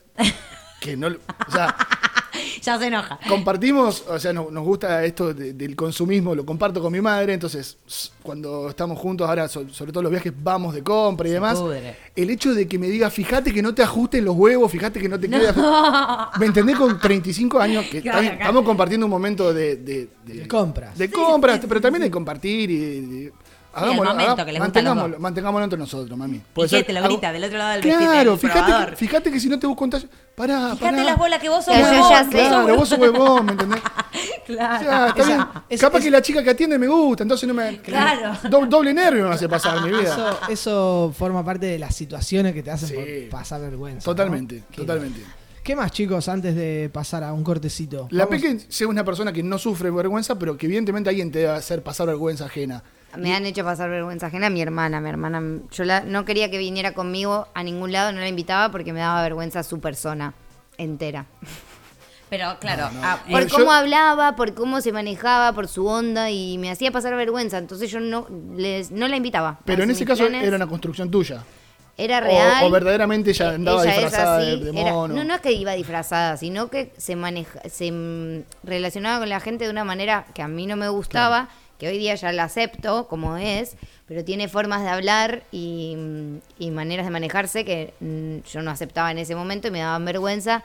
Que 0.79 0.95
no, 0.97 1.09
lo- 1.09 1.19
o 1.47 1.51
sea, 1.51 1.75
Ya 2.63 2.79
se 2.79 2.87
enoja. 2.87 3.19
compartimos, 3.27 4.03
o 4.07 4.17
sea, 4.19 4.31
no- 4.33 4.49
nos 4.49 4.63
gusta 4.63 5.03
esto 5.03 5.33
de- 5.33 5.53
del 5.53 5.75
consumismo, 5.75 6.33
lo 6.33 6.45
comparto 6.45 6.81
con 6.81 6.91
mi 6.93 7.01
madre, 7.01 7.33
entonces 7.33 7.77
cuando 8.21 8.69
estamos 8.69 8.97
juntos, 8.97 9.27
ahora 9.27 9.47
so- 9.47 9.67
sobre 9.69 9.91
todo 9.91 10.03
los 10.03 10.11
viajes, 10.11 10.31
vamos 10.41 10.73
de 10.73 10.81
compra 10.83 11.27
y 11.27 11.31
demás. 11.31 11.59
pudre. 11.59 11.95
El 12.15 12.29
hecho 12.29 12.53
de 12.53 12.67
que 12.67 12.79
me 12.79 12.87
diga, 12.87 13.09
fíjate 13.09 13.53
que 13.53 13.61
no 13.61 13.73
te 13.75 13.83
ajusten 13.83 14.23
los 14.25 14.35
huevos, 14.35 14.71
fíjate 14.71 14.99
que 14.99 15.09
no 15.09 15.19
te 15.19 15.29
quede. 15.29 15.53
¿Me 16.39 16.45
entendés? 16.45 16.77
Con 16.77 16.99
35 16.99 17.59
años, 17.59 17.85
que 17.85 18.01
Claro, 18.01 18.17
también 18.17 18.35
claro. 18.35 18.49
estamos 18.49 18.65
compartiendo 18.65 19.05
un 19.05 19.11
momento 19.11 19.53
de, 19.53 19.75
de, 19.77 20.07
De 20.25 20.47
compras. 20.47 20.97
de 20.97 21.09
compras, 21.11 21.59
pero 21.67 21.81
también 21.81 22.03
de 22.03 22.11
compartir 22.11 22.69
y. 22.71 22.75
y- 22.75 23.31
hagámoslo, 23.73 24.11
momento 24.13 24.45
que 24.45 24.51
les 24.53 24.61
gusta 24.63 24.81
mantengámoslo, 25.19 25.63
entre 25.63 25.79
nosotros, 25.79 26.17
mami. 26.17 26.41
¿Y 26.55 26.67
ser- 26.67 26.85
Te 26.85 26.93
lo 26.93 26.99
hago- 26.99 27.07
grita 27.09 27.31
del 27.31 27.43
otro 27.43 27.57
lado 27.57 27.71
del 27.73 27.81
vestido, 27.81 28.11
Claro, 28.11 28.37
fíjate 28.37 28.71
que, 28.91 28.95
fíjate 28.95 29.31
que 29.31 29.39
si 29.39 29.49
no 29.49 29.59
te 29.59 29.67
busco 29.67 29.83
un 29.83 29.89
talle. 29.89 30.07
Pará, 30.35 30.75
Fíjate 30.75 30.79
pará. 30.97 31.03
las 31.03 31.17
bolas 31.17 31.39
que 31.39 31.49
vos 31.49 31.63
sos 31.65 31.75
huevón, 31.75 32.29
Claro, 32.29 32.75
vos 32.75 32.89
sos 32.89 32.97
huevón, 32.99 33.45
¿me 33.45 33.51
entendés? 33.53 33.81
Claro. 34.45 34.75
O 34.75 34.83
sea, 34.83 35.07
está 35.07 35.25
bien. 35.25 35.39
es- 35.69 35.79
Capaz 35.81 35.97
es- 35.99 36.03
que 36.03 36.11
la 36.11 36.21
chica 36.21 36.43
que 36.43 36.49
atiende 36.49 36.77
me 36.77 36.87
gusta, 36.87 37.23
entonces 37.23 37.47
no 37.47 37.53
me. 37.53 37.79
Claro. 37.79 38.37
do- 38.49 38.65
doble 38.65 38.93
nervio 38.93 39.27
me 39.27 39.33
hace 39.33 39.47
pasar 39.47 39.81
mi 39.81 39.89
vida. 39.89 40.01
Eso, 40.03 40.39
eso 40.49 41.13
forma 41.17 41.43
parte 41.45 41.65
de 41.67 41.79
las 41.79 41.95
situaciones 41.95 42.53
que 42.53 42.61
te 42.61 42.69
hacen 42.71 42.89
Sí. 42.89 42.95
por 42.95 43.39
pasar 43.39 43.61
vergüenza. 43.61 44.03
Totalmente, 44.03 44.63
totalmente. 44.75 45.21
¿Qué 45.63 45.77
más, 45.77 45.93
chicos, 45.93 46.27
antes 46.27 46.55
de 46.55 46.89
pasar 46.91 47.23
a 47.23 47.31
un 47.31 47.41
cortecito? 47.41 48.07
La 48.11 48.27
Peque 48.27 48.65
es 48.69 48.81
una 48.81 49.05
persona 49.05 49.31
que 49.31 49.41
no 49.43 49.57
sufre 49.57 49.89
vergüenza, 49.91 50.37
pero 50.37 50.57
que 50.57 50.65
evidentemente 50.65 51.09
alguien 51.09 51.31
te 51.31 51.39
debe 51.39 51.51
hacer 51.53 51.81
pasar 51.81 52.07
vergüenza 52.07 52.45
ajena. 52.45 52.83
Me 53.17 53.35
han 53.35 53.45
hecho 53.45 53.63
pasar 53.63 53.89
vergüenza 53.89 54.27
ajena 54.27 54.47
a 54.47 54.49
mi 54.49 54.61
hermana. 54.61 54.99
Mi 55.01 55.09
hermana, 55.09 55.41
yo 55.71 55.83
la, 55.83 56.01
no 56.01 56.25
quería 56.25 56.49
que 56.51 56.57
viniera 56.57 56.93
conmigo 56.93 57.47
a 57.53 57.63
ningún 57.63 57.91
lado, 57.91 58.11
no 58.11 58.19
la 58.19 58.27
invitaba 58.27 58.69
porque 58.71 58.93
me 58.93 58.99
daba 58.99 59.21
vergüenza 59.21 59.63
su 59.63 59.79
persona 59.79 60.33
entera. 60.77 61.25
Pero 62.29 62.57
claro, 62.59 62.89
ah, 63.03 63.19
Por 63.29 63.41
Eh, 63.43 63.47
yo- 63.47 63.57
cómo 63.57 63.71
hablaba, 63.71 64.35
por 64.35 64.55
cómo 64.55 64.81
se 64.81 64.91
manejaba, 64.91 65.53
por 65.53 65.67
su 65.67 65.85
onda 65.85 66.31
y 66.31 66.57
me 66.57 66.71
hacía 66.71 66.91
pasar 66.91 67.15
vergüenza. 67.15 67.59
Entonces 67.59 67.91
yo 67.91 67.99
no, 67.99 68.25
les, 68.55 68.89
no 68.89 69.07
la 69.07 69.15
invitaba. 69.17 69.59
Pero 69.65 69.83
en 69.83 69.91
ese 69.91 70.03
caso 70.03 70.23
planes 70.25 70.43
era 70.47 70.55
una 70.55 70.65
construcción 70.65 71.11
tuya. 71.11 71.43
era 71.95 72.21
real. 72.21 72.63
O, 72.63 72.71
verdaderamente 72.71 73.29
ella 73.29 73.51
andaba 73.51 73.83
Ella 73.83 73.91
es 73.91 74.01
disfrazada 74.01 74.37
de, 74.39 74.51
así, 74.53 74.63
de 74.63 74.81
era- 74.81 74.91
mono. 74.93 75.13
no, 75.13 75.23
no 75.23 75.35
es 75.35 75.41
que 75.41 75.51
iba 75.51 75.73
disfrazada, 75.73 76.35
sino 76.37 76.69
que 76.71 76.91
se 76.97 77.15
maneja, 77.15 77.59
se 77.69 77.91
mm, 77.91 78.45
relacionaba 78.63 79.19
con 79.19 79.29
la 79.29 79.39
gente 79.39 79.65
de 79.65 79.69
una 79.69 79.83
manera 79.83 80.25
que 80.33 80.41
a 80.41 80.47
mí 80.47 80.65
no 80.65 80.75
me 80.75 80.89
gustaba, 80.89 81.49
que 81.83 81.89
hoy 81.89 81.97
día 81.97 82.15
ya 82.15 82.31
la 82.31 82.45
acepto 82.45 83.09
como 83.09 83.35
es, 83.35 83.75
pero 84.07 84.23
tiene 84.23 84.47
formas 84.47 84.83
de 84.83 84.87
hablar 84.87 85.43
y, 85.51 85.95
mm, 85.97 86.37
y 86.57 86.71
maneras 86.71 87.05
de 87.05 87.11
manejarse 87.11 87.65
que 87.65 87.93
mm, 87.99 88.47
yo 88.49 88.61
no 88.61 88.71
aceptaba 88.71 89.11
en 89.11 89.17
ese 89.17 89.35
momento 89.35 89.67
y 89.67 89.71
me 89.71 89.79
daban 89.79 90.05
vergüenza. 90.05 90.63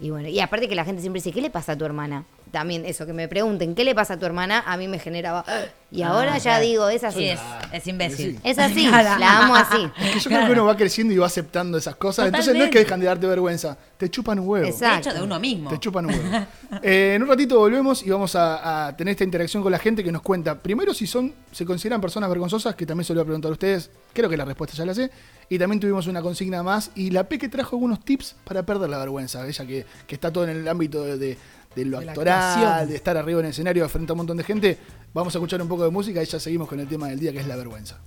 Y 0.00 0.10
bueno, 0.10 0.26
y 0.26 0.40
aparte 0.40 0.68
que 0.68 0.74
la 0.74 0.84
gente 0.84 1.02
siempre 1.02 1.18
dice, 1.18 1.30
¿qué 1.30 1.40
le 1.40 1.50
pasa 1.50 1.72
a 1.72 1.78
tu 1.78 1.84
hermana? 1.84 2.24
También 2.50 2.84
eso, 2.84 3.06
que 3.06 3.12
me 3.12 3.28
pregunten, 3.28 3.74
¿qué 3.74 3.84
le 3.84 3.94
pasa 3.94 4.14
a 4.14 4.18
tu 4.18 4.26
hermana? 4.26 4.62
A 4.66 4.76
mí 4.76 4.88
me 4.88 4.98
generaba... 4.98 5.44
"Ah". 5.46 5.60
Y 5.92 6.02
ahora 6.02 6.34
Ah, 6.34 6.38
ya 6.38 6.42
claro. 6.52 6.64
digo, 6.64 6.88
es 6.88 7.02
así. 7.02 7.18
sí, 7.18 7.24
es, 7.30 7.40
es 7.72 7.86
imbécil. 7.88 8.38
Es 8.44 8.60
así, 8.60 8.86
la 8.86 9.38
amo 9.44 9.56
así. 9.56 9.90
Es 10.00 10.12
que 10.12 10.20
yo 10.20 10.30
creo 10.30 10.46
que 10.46 10.52
uno 10.52 10.64
va 10.64 10.76
creciendo 10.76 11.12
y 11.12 11.16
va 11.18 11.26
aceptando 11.26 11.76
esas 11.78 11.96
cosas. 11.96 12.26
Entonces 12.26 12.54
no 12.54 12.62
es 12.62 12.70
que 12.70 12.78
dejan 12.78 13.00
de 13.00 13.06
darte 13.06 13.26
vergüenza, 13.26 13.76
te 13.96 14.08
chupan 14.08 14.38
un 14.38 14.46
huevo. 14.48 14.66
Exacto. 14.68 15.08
De 15.08 15.10
hecho, 15.10 15.18
de 15.18 15.24
uno 15.24 15.40
mismo. 15.40 15.68
Te 15.68 15.78
chupan 15.80 16.06
un 16.06 16.12
huevo. 16.14 16.46
Eh, 16.82 17.14
en 17.16 17.22
un 17.24 17.28
ratito 17.28 17.58
volvemos 17.58 18.04
y 18.06 18.10
vamos 18.10 18.36
a, 18.36 18.86
a 18.86 18.96
tener 18.96 19.10
esta 19.10 19.24
interacción 19.24 19.60
con 19.60 19.72
la 19.72 19.78
gente 19.80 20.04
que 20.04 20.12
nos 20.12 20.22
cuenta, 20.22 20.54
primero 20.62 20.94
si 20.94 21.04
son, 21.08 21.34
se 21.50 21.64
consideran 21.66 22.00
personas 22.00 22.30
vergonzosas, 22.30 22.76
que 22.76 22.86
también 22.86 23.04
se 23.04 23.12
lo 23.12 23.18
voy 23.18 23.22
a 23.22 23.26
preguntar 23.26 23.48
a 23.50 23.52
ustedes, 23.54 23.90
creo 24.12 24.28
que 24.30 24.36
la 24.36 24.44
respuesta 24.44 24.76
ya 24.76 24.86
la 24.86 24.94
sé, 24.94 25.10
y 25.48 25.58
también 25.58 25.80
tuvimos 25.80 26.06
una 26.06 26.22
consigna 26.22 26.62
más, 26.62 26.92
y 26.94 27.10
la 27.10 27.24
Peque 27.28 27.48
trajo 27.48 27.74
algunos 27.74 28.04
tips 28.04 28.36
para 28.44 28.64
perder 28.64 28.88
la 28.88 28.98
vergüenza, 28.98 29.44
ella 29.48 29.66
que, 29.66 29.84
que 30.06 30.14
está 30.14 30.32
todo 30.32 30.44
en 30.44 30.50
el 30.50 30.68
ámbito 30.68 31.02
de, 31.02 31.18
de- 31.18 31.38
de 31.74 31.84
lo 31.84 32.00
De 32.00 32.08
actoral, 32.08 32.88
de 32.88 32.96
estar 32.96 33.16
arriba 33.16 33.40
en 33.40 33.46
el 33.46 33.50
escenario 33.52 33.88
frente 33.88 34.12
a 34.12 34.14
un 34.14 34.18
montón 34.18 34.36
de 34.36 34.44
gente, 34.44 34.78
vamos 35.14 35.34
a 35.34 35.38
escuchar 35.38 35.60
un 35.62 35.68
poco 35.68 35.84
de 35.84 35.90
música 35.90 36.22
y 36.22 36.26
ya 36.26 36.40
seguimos 36.40 36.68
con 36.68 36.80
el 36.80 36.88
tema 36.88 37.08
del 37.08 37.18
día 37.18 37.32
que 37.32 37.40
es 37.40 37.46
la 37.46 37.56
vergüenza. 37.56 37.98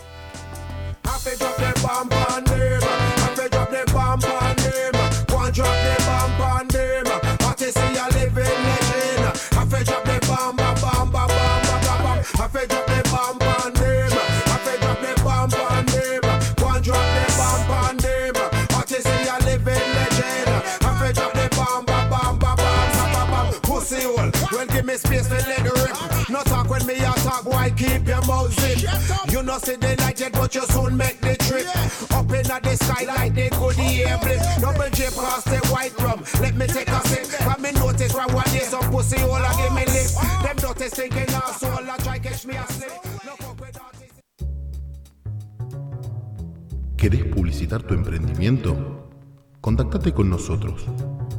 I 12.55 12.82
me 24.93 24.97
space 24.97 25.27
for 25.27 25.35
let 25.49 25.65
it 25.65 25.73
rip. 25.73 26.29
No 26.29 26.41
talk 26.43 26.69
when 26.69 26.85
me 26.85 26.95
a 26.95 27.11
talk, 27.25 27.43
boy, 27.43 27.73
keep 27.75 28.07
your 28.07 28.21
mouth 28.25 28.53
zip. 28.59 28.79
You 29.31 29.43
know 29.43 29.57
see 29.57 29.75
the 29.75 29.95
light 29.99 30.19
yet, 30.19 30.33
but 30.33 30.53
you 30.53 30.61
soon 30.67 30.97
make 30.97 31.19
the 31.21 31.35
trip. 31.37 31.67
Up 32.11 32.31
in 32.31 32.45
the 32.45 32.75
sky 32.75 33.05
like 33.05 33.33
they 33.33 33.49
could 33.49 33.79
air 33.79 34.17
blip. 34.19 34.39
Double 34.61 34.89
J 34.91 35.09
past 35.15 35.45
the 35.45 35.59
white 35.71 35.97
rum. 35.99 36.23
Let 36.41 36.55
me 36.55 36.67
take 36.67 36.89
a 36.89 37.01
sip. 37.07 37.27
But 37.45 37.59
me 37.59 37.71
notice 37.71 38.13
right 38.13 38.31
one 38.31 38.49
day 38.51 38.59
some 38.59 38.89
pussy 38.91 39.19
hole 39.19 39.35
a 39.35 39.51
give 39.57 39.73
me 39.73 39.85
lip. 39.85 40.09
Them 40.43 40.57
dirty 40.57 40.89
stinking 40.89 41.33
asshole 41.33 41.89
a 41.89 41.97
try 42.03 42.19
catch 42.19 42.45
me 42.45 42.55
a. 42.55 42.65
¿Querés 46.97 47.23
publicitar 47.25 47.83
tu 47.83 47.93
emprendimiento? 47.95 49.09
Contactate 49.59 50.13
con 50.13 50.29
nosotros. 50.29 50.85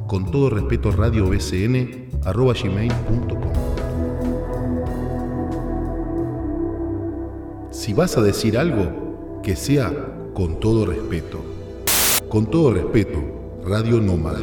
Con 0.06 0.30
todo 0.30 0.50
respeto, 0.50 0.90
radiobcn.gmail.com 2.24 3.52
Si 7.70 7.92
vas 7.92 8.16
a 8.16 8.22
decir 8.22 8.56
algo, 8.56 9.40
que 9.42 9.56
sea 9.56 9.92
con 10.32 10.58
todo 10.58 10.86
respeto. 10.86 11.38
Con 12.30 12.46
todo 12.46 12.72
respeto, 12.72 13.20
Radio 13.66 14.00
Nómada. 14.00 14.40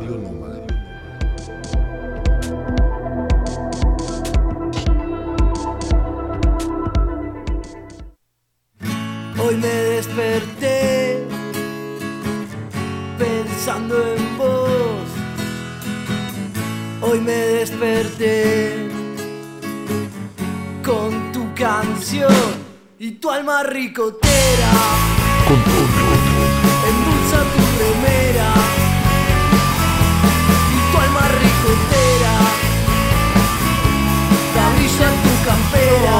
Hoy 9.44 9.56
me 9.56 9.68
desperté 9.68 11.26
pensando 13.18 13.96
en. 13.96 14.31
Hoy 17.12 17.20
me 17.20 17.34
desperté 17.34 18.72
con 20.82 21.34
tu 21.34 21.54
canción 21.54 22.32
y 23.00 23.12
tu 23.12 23.30
alma 23.30 23.64
ricotera. 23.64 24.72
Con 25.46 25.58
tu, 25.62 25.72
Endulza 26.88 27.40
tu 27.52 27.64
remera 27.84 28.54
y 30.72 30.92
tu 30.92 30.98
alma 31.02 31.28
ricotera. 31.28 32.34
La 34.56 34.66
en 34.80 35.16
tu 35.22 35.34
campera. 35.46 36.16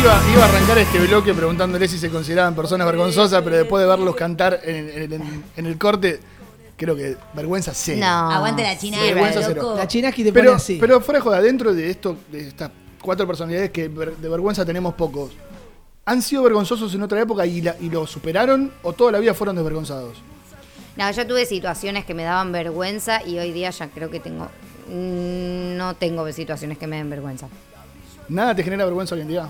Iba, 0.00 0.32
iba, 0.34 0.44
a 0.44 0.48
arrancar 0.48 0.78
este 0.78 1.00
bloque 1.00 1.34
preguntándole 1.34 1.88
si 1.88 1.98
se 1.98 2.10
consideraban 2.10 2.54
personas 2.54 2.86
vergonzosas, 2.86 3.42
pero 3.42 3.56
después 3.56 3.82
de 3.82 3.88
verlos 3.88 4.14
cantar 4.14 4.60
en, 4.62 5.12
en, 5.12 5.44
en 5.56 5.66
el 5.66 5.76
corte, 5.76 6.20
creo 6.78 6.96
que 6.96 7.16
vergüenza 7.34 7.72
cero. 7.74 8.00
No. 8.00 8.30
Aguante 8.30 8.62
la 8.62 8.78
china, 8.78 8.98
Vergüenza 9.02 9.40
loco. 9.40 9.48
cero. 9.52 9.74
La 9.76 9.86
chinaski 9.86 10.24
te 10.24 10.30
pone 10.32 10.40
Pero, 10.44 10.54
así. 10.54 10.78
pero 10.80 11.00
fuera 11.02 11.18
de 11.18 11.22
joda, 11.24 11.42
dentro 11.42 11.74
de 11.74 11.90
esto, 11.90 12.16
de 12.32 12.48
estas 12.48 12.70
cuatro 13.02 13.26
personalidades 13.26 13.70
que 13.70 13.88
de 13.90 14.28
vergüenza 14.28 14.64
tenemos 14.64 14.94
pocos, 14.94 15.32
¿han 16.06 16.22
sido 16.22 16.42
vergonzosos 16.44 16.94
en 16.94 17.02
otra 17.02 17.20
época 17.20 17.44
y, 17.44 17.60
la- 17.60 17.76
y 17.80 17.90
lo 17.90 18.06
superaron 18.06 18.72
o 18.82 18.92
toda 18.94 19.12
la 19.12 19.18
vida 19.18 19.34
fueron 19.34 19.56
desvergonzados? 19.56 20.16
No, 20.96 21.10
yo 21.10 21.26
tuve 21.26 21.44
situaciones 21.46 22.04
que 22.06 22.14
me 22.14 22.22
daban 22.24 22.50
vergüenza 22.52 23.22
y 23.24 23.38
hoy 23.38 23.52
día 23.52 23.70
ya 23.70 23.88
creo 23.88 24.10
que 24.10 24.20
tengo. 24.20 24.46
mm, 24.88 25.76
No 25.76 25.94
tengo 25.94 26.30
situaciones 26.32 26.78
que 26.78 26.86
me 26.86 26.96
den 26.96 27.10
vergüenza. 27.10 27.48
¿Nada 28.28 28.54
te 28.54 28.62
genera 28.62 28.84
vergüenza 28.84 29.14
hoy 29.14 29.20
en 29.22 29.28
día? 29.28 29.48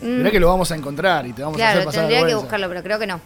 Mm, 0.00 0.18
Mirá 0.18 0.30
que 0.30 0.40
lo 0.40 0.48
vamos 0.48 0.70
a 0.70 0.76
encontrar 0.76 1.26
y 1.26 1.32
te 1.32 1.42
vamos 1.42 1.56
a 1.56 1.58
claro, 1.58 1.72
hacer 1.80 1.84
pasar 1.86 2.00
tendría 2.08 2.26
que 2.26 2.34
buscarlo, 2.34 2.68
pero 2.68 2.82
creo 2.82 2.98
que 2.98 3.06
no. 3.06 3.20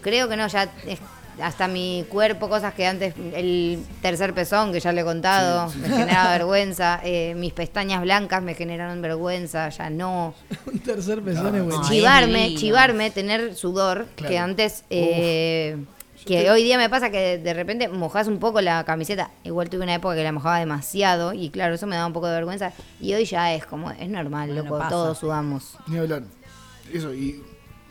Creo 0.00 0.28
que 0.28 0.36
no, 0.36 0.46
ya 0.46 0.62
es- 0.86 0.98
hasta 1.42 1.68
mi 1.68 2.04
cuerpo, 2.08 2.48
cosas 2.48 2.74
que 2.74 2.86
antes, 2.86 3.14
el 3.34 3.82
tercer 4.02 4.34
pezón 4.34 4.72
que 4.72 4.80
ya 4.80 4.92
le 4.92 5.00
he 5.00 5.04
contado, 5.04 5.72
me 5.80 5.88
generaba 5.88 6.30
vergüenza, 6.38 7.00
eh, 7.02 7.34
mis 7.36 7.52
pestañas 7.52 8.02
blancas 8.02 8.42
me 8.42 8.54
generaron 8.54 9.00
vergüenza, 9.02 9.68
ya 9.68 9.90
no. 9.90 10.34
Un 10.72 10.78
tercer 10.80 11.22
pezón 11.22 11.54
es 11.54 11.62
buenísimo. 11.62 11.84
Ay, 11.84 11.90
chivarme, 11.90 12.46
es 12.46 12.60
chivarme, 12.60 13.10
tener 13.10 13.54
sudor, 13.54 14.06
que 14.16 14.38
antes, 14.38 14.84
eh, 14.90 15.76
que 16.24 16.50
hoy 16.50 16.62
día 16.62 16.78
me 16.78 16.88
pasa 16.88 17.10
que 17.10 17.36
de 17.38 17.52
repente 17.52 17.88
mojas 17.88 18.28
un 18.28 18.38
poco 18.38 18.60
la 18.62 18.82
camiseta. 18.84 19.30
Igual 19.42 19.68
tuve 19.68 19.82
una 19.82 19.94
época 19.94 20.14
que 20.14 20.24
la 20.24 20.32
mojaba 20.32 20.58
demasiado 20.58 21.34
y 21.34 21.50
claro, 21.50 21.74
eso 21.74 21.86
me 21.86 21.96
daba 21.96 22.06
un 22.06 22.14
poco 22.14 22.28
de 22.28 22.34
vergüenza. 22.34 22.72
Y 23.00 23.12
hoy 23.12 23.26
ya 23.26 23.52
es 23.54 23.66
como, 23.66 23.90
es 23.90 24.08
normal, 24.08 24.48
Bueno, 24.48 24.62
loco, 24.62 24.78
pasa. 24.78 24.88
todos 24.90 25.18
sudamos. 25.18 25.76
Ni 25.86 25.98
hablar. 25.98 26.22
Eso, 26.92 27.12
y 27.12 27.42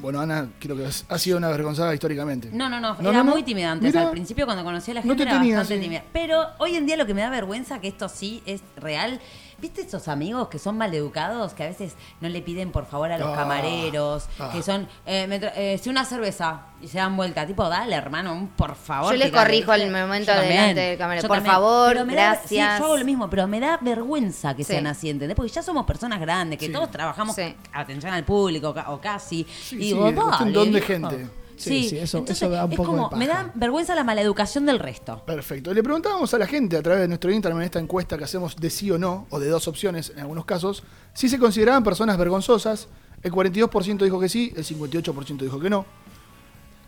bueno, 0.03 0.19
Ana, 0.21 0.49
creo 0.59 0.75
que 0.77 0.85
ha 0.85 1.17
sido 1.17 1.37
una 1.37 1.49
vergonzada 1.49 1.93
históricamente. 1.93 2.49
No, 2.51 2.69
no, 2.69 2.79
no, 2.79 2.93
No, 2.95 3.09
era 3.09 3.19
no, 3.19 3.23
no. 3.23 3.31
muy 3.31 3.41
tímida 3.43 3.71
antes. 3.71 3.91
Mira. 3.93 4.05
Al 4.05 4.11
principio, 4.11 4.45
cuando 4.45 4.63
conocí 4.63 4.91
a 4.91 4.95
la 4.95 4.99
No 5.01 5.07
gente, 5.07 5.23
te 5.23 5.29
era 5.29 5.39
tenía, 5.39 5.57
bastante 5.57 5.77
sí. 5.81 5.83
tímida. 5.89 6.03
Pero 6.13 6.45
hoy 6.59 6.75
en 6.75 6.85
día 6.85 6.97
lo 6.97 7.05
que 7.07 7.13
me 7.15 7.21
da 7.21 7.29
vergüenza, 7.31 7.79
que 7.79 7.87
esto 7.87 8.07
sí 8.09 8.43
es 8.45 8.61
real. 8.75 9.19
¿Viste 9.63 9.79
esos 9.83 10.09
amigos 10.09 10.49
que 10.49 10.59
son 10.59 10.77
maleducados? 10.77 11.53
Que 11.53 11.63
a 11.63 11.67
veces 11.67 11.95
no 12.19 12.27
le 12.27 12.41
piden 12.41 12.73
por 12.73 12.85
favor 12.85 13.09
a 13.13 13.17
los 13.17 13.29
Ah, 13.29 13.35
camareros. 13.37 14.25
ah. 14.37 14.49
Que 14.51 14.61
son, 14.61 14.89
eh, 15.05 15.25
me 15.27 15.39
tra- 15.39 15.53
eh, 15.55 15.77
si 15.81 15.89
una 15.89 16.03
cerveza 16.03 16.63
y 16.81 16.89
se 16.89 16.97
dan 16.97 17.15
vuelta. 17.15 17.47
Tipo, 17.47 17.69
dale, 17.69 17.95
hermano, 17.95 18.33
un 18.33 18.49
por 18.49 18.75
favor. 18.75 19.13
Yo 19.13 19.17
les 19.17 19.31
corrijo 19.31 19.71
al 19.71 19.89
momento 19.89 20.33
Yo 20.33 20.37
también, 20.37 20.57
delante 20.59 20.81
del 20.81 20.97
camarero. 20.97 21.21
yo 21.23 21.27
Por 21.29 21.37
también. 21.37 21.53
favor, 21.55 21.93
Pero 21.93 22.05
me 22.05 22.13
da- 22.15 22.21
gracias. 22.31 22.49
sí, 22.49 22.55
yo 22.57 22.85
hago 22.85 22.97
lo 22.97 23.05
mismo, 23.05 23.29
pero 23.29 23.47
me 23.47 23.61
da 23.61 23.77
vergüenza 23.79 24.53
que 24.53 24.65
Sí. 24.65 24.73
sean 24.73 24.85
así, 24.87 25.09
¿entendés? 25.09 25.33
Porque 25.37 25.49
ya 25.51 25.63
somos 25.63 25.85
personas 25.85 26.19
grandes, 26.19 26.59
que 26.59 26.65
Sí. 26.67 26.71
todos 26.73 26.91
trabajamos 26.91 27.33
Sí. 27.33 27.55
atención 27.71 28.13
al 28.13 28.25
público 28.25 28.75
o 28.87 28.99
casi. 28.99 29.45
Sí, 29.45 29.77
y 29.77 29.79
sí, 29.79 29.93
digo, 29.93 30.09
es 30.09 30.17
un 30.17 30.29
dale, 30.29 30.51
don 30.51 30.71
de 30.73 30.81
gente. 30.81 31.27
Sí, 31.57 31.89
sí, 31.89 31.97
eso- 31.97 32.17
entonces 32.19 32.37
eso 32.43 32.49
da 32.49 32.65
un 32.65 32.71
es 32.71 32.77
poco 32.77 32.91
de 32.93 32.97
como, 33.03 33.17
me 33.17 33.27
da 33.27 33.51
vergüenza 33.55 33.95
la 33.95 34.03
maleducación 34.03 34.65
del 34.65 34.79
resto. 34.79 35.23
Perfecto. 35.25 35.73
Le 35.73 35.83
preguntábamos 35.83 36.33
a 36.33 36.37
la 36.37 36.47
gente 36.47 36.77
a 36.77 36.81
través 36.81 37.01
de 37.01 37.07
nuestro 37.07 37.31
Instagram 37.31 37.59
en 37.61 37.65
esta 37.65 37.79
encuesta 37.79 38.17
que 38.17 38.23
hacemos 38.23 38.55
de 38.55 38.69
sí 38.69 38.89
o 38.91 38.97
no, 38.97 39.27
o 39.29 39.39
de 39.39 39.47
dos 39.49 39.67
opciones 39.67 40.11
en 40.15 40.19
algunos 40.21 40.45
casos, 40.45 40.83
si 41.13 41.29
se 41.29 41.37
consideraban 41.39 41.83
personas 41.83 42.17
vergonzosas. 42.17 42.87
El 43.21 43.31
42% 43.31 44.03
dijo 44.03 44.19
que 44.19 44.27
sí, 44.27 44.51
el 44.55 44.65
58% 44.65 45.37
dijo 45.45 45.57
que 45.59 45.69
no. 45.69 45.85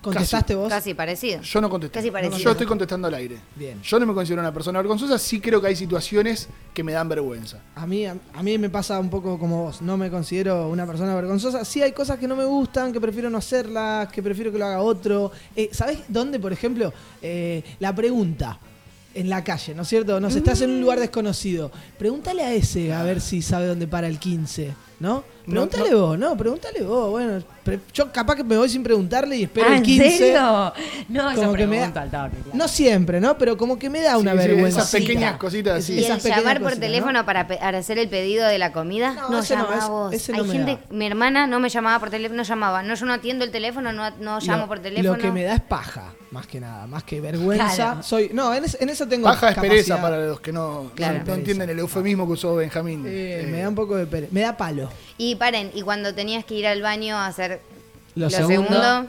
¿Contestaste 0.06 0.56
vos? 0.56 0.70
Casi 0.70 0.94
parecido. 0.94 1.42
Yo 1.42 1.62
no 1.62 1.70
contesté. 1.70 2.00
Casi 2.00 2.12
parecido. 2.12 2.38
Yo 2.38 2.52
estoy 2.52 2.68
contestando 2.68 3.08
al 3.08 3.14
aire. 3.16 3.38
Bien. 3.56 3.82
Yo 3.82 4.00
no 4.00 4.06
me 4.06 4.14
considero 4.14 4.42
una 4.42 4.54
persona 4.54 4.80
vergonzosa, 4.80 5.18
sí 5.18 5.40
creo 5.40 5.60
que 5.62 5.68
hay 5.68 5.76
situaciones 5.76 6.48
que 6.74 6.84
me 6.84 6.92
dan 6.94 7.10
vergüenza. 7.10 7.60
A 7.76 7.86
mí, 7.88 8.06
a, 8.06 8.16
a 8.34 8.44
mí 8.44 8.58
me 8.58 8.70
pasa 8.70 9.00
un 9.00 9.10
poco 9.10 9.40
como 9.40 9.64
vos. 9.64 9.82
No 9.82 9.98
me 9.98 10.10
considero 10.10 10.70
una 10.70 10.86
persona 10.86 11.16
vergonzosa. 11.16 11.66
Sí 11.66 11.82
hay 11.82 11.92
cosas 11.92 12.20
que 12.20 12.28
no 12.28 12.36
me 12.36 12.46
gustan, 12.46 12.94
que 12.94 13.02
prefiero 13.02 13.30
no 13.30 13.38
hacerlas, 13.40 14.10
que 14.12 14.22
prefiero 14.22 14.52
que 14.52 14.58
lo 14.60 14.66
haga 14.66 14.82
otro. 14.82 15.32
Eh, 15.56 15.70
¿Sabés 15.72 16.00
dónde, 16.08 16.40
por 16.40 16.54
ejemplo? 16.54 16.94
Eh, 17.22 17.64
la 17.80 17.94
pregunta 17.96 18.60
en 19.14 19.30
la 19.30 19.44
calle, 19.46 19.74
¿no 19.74 19.84
es 19.84 19.88
cierto? 19.88 20.20
Nos 20.20 20.36
estás 20.36 20.62
en 20.62 20.72
un 20.72 20.82
lugar 20.82 21.00
desconocido. 21.00 21.72
Pregúntale 21.98 22.44
a 22.44 22.54
ese 22.54 22.94
a 22.94 23.02
ver 23.04 23.22
si 23.22 23.42
sabe 23.42 23.66
dónde 23.66 23.88
para 23.88 24.08
el 24.08 24.20
15, 24.20 24.74
¿no? 25.00 25.24
Pregúntale 25.46 25.92
no. 25.92 26.00
vos, 26.00 26.18
no, 26.18 26.36
pregúntale 26.36 26.82
vos. 26.82 27.12
Bueno, 27.12 27.44
pre- 27.64 27.80
yo 27.94 28.12
capaz 28.12 28.36
que 28.36 28.44
me 28.44 28.58
voy 28.58 28.68
sin 28.68 28.82
preguntarle 28.82 29.38
y 29.38 29.44
espero 29.44 29.68
Ah, 29.68 29.74
el 29.74 29.78
¿en 29.78 29.84
15. 29.84 30.18
serio? 30.18 30.74
No, 31.10 31.36
Como 31.36 31.54
que 31.54 31.68
me 31.68 31.78
da- 31.78 31.86
al 31.86 31.94
toque, 31.94 32.10
claro. 32.10 32.32
No 32.54 32.68
siempre, 32.68 33.22
¿no? 33.22 33.38
Pero 33.38 33.56
como 33.56 33.78
que 33.78 33.88
me 33.92 34.02
da 34.02 34.18
una 34.18 34.32
Sí, 34.32 34.40
sí, 34.40 34.48
vergüenza. 34.48 34.80
esas 34.80 34.92
pequeñas 34.92 35.38
cositas 35.38 35.78
así. 35.80 35.94
Y 35.94 35.98
el 36.00 36.04
Esas 36.06 36.18
pequeñas 36.18 36.40
llamar 36.40 36.58
por 36.58 36.64
cositas, 36.72 36.80
teléfono 36.88 37.20
¿no? 37.20 37.26
para, 37.28 37.48
para 37.48 37.78
hacer 37.78 38.00
el 38.00 38.10
pedido 38.10 38.48
de 38.48 38.58
la 38.58 38.72
comida, 38.72 39.14
No, 39.14 39.30
no, 39.30 39.40
ese 39.40 39.54
ese- 39.54 39.64
vos. 39.88 40.14
ese 40.14 40.34
Hay 40.34 40.42
me 40.42 40.52
gente, 40.52 40.72
da. 40.72 40.80
mi 40.96 41.06
hermana 41.06 41.46
no 41.46 41.60
me 41.60 41.70
llamaba 41.70 42.00
por 42.00 42.10
teléfono, 42.10 42.38
no 42.38 42.44
llamaba. 42.44 42.82
No, 42.82 42.96
yo 42.96 43.06
no 43.06 43.14
atiendo 43.14 43.46
el 43.46 43.52
teléfono, 43.52 43.94
no, 43.94 44.10
no 44.20 44.40
llamo 44.40 44.64
Lo- 44.64 44.68
por 44.68 44.80
teléfono. 44.80 45.14
Lo 45.16 45.22
que 45.22 45.32
me 45.32 45.44
da 45.44 45.54
es 45.54 45.62
paja, 45.62 46.14
más 46.32 46.48
que 46.48 46.60
nada, 46.60 46.88
más 46.88 47.04
que 47.04 47.22
vergüenza. 47.22 47.76
Claro. 47.76 48.02
Soy, 48.04 48.32
no, 48.34 48.52
en, 48.52 48.64
es- 48.64 48.78
en 48.82 48.90
eso 48.90 49.08
tengo 49.08 49.26
Baja 49.28 49.50
es 49.50 49.60
pereza 49.60 50.02
para 50.02 50.18
los 50.26 50.40
que 50.40 50.52
no, 50.52 50.92
Claro. 50.96 51.22
entienden 51.34 51.70
el 51.70 51.78
eufemismo 51.78 52.26
que 52.26 52.34
usó 52.34 52.56
Benjamín. 52.56 53.04
Eh, 53.06 53.48
me 53.52 53.62
da 53.62 53.70
un 53.70 53.76
poco 53.76 53.96
de 53.96 54.08
pereza. 54.08 54.32
Me 54.34 54.42
da 54.42 54.58
palo. 54.58 54.85
Y 55.18 55.36
paren, 55.36 55.72
y 55.74 55.82
cuando 55.82 56.14
tenías 56.14 56.46
que 56.46 56.56
ir 56.56 56.68
al 56.68 56.82
baño 56.82 57.16
a 57.16 57.28
hacer 57.28 57.62
Lo 58.16 58.26
lo, 58.26 58.30
segundo. 58.30 58.68
segundo, 58.68 59.08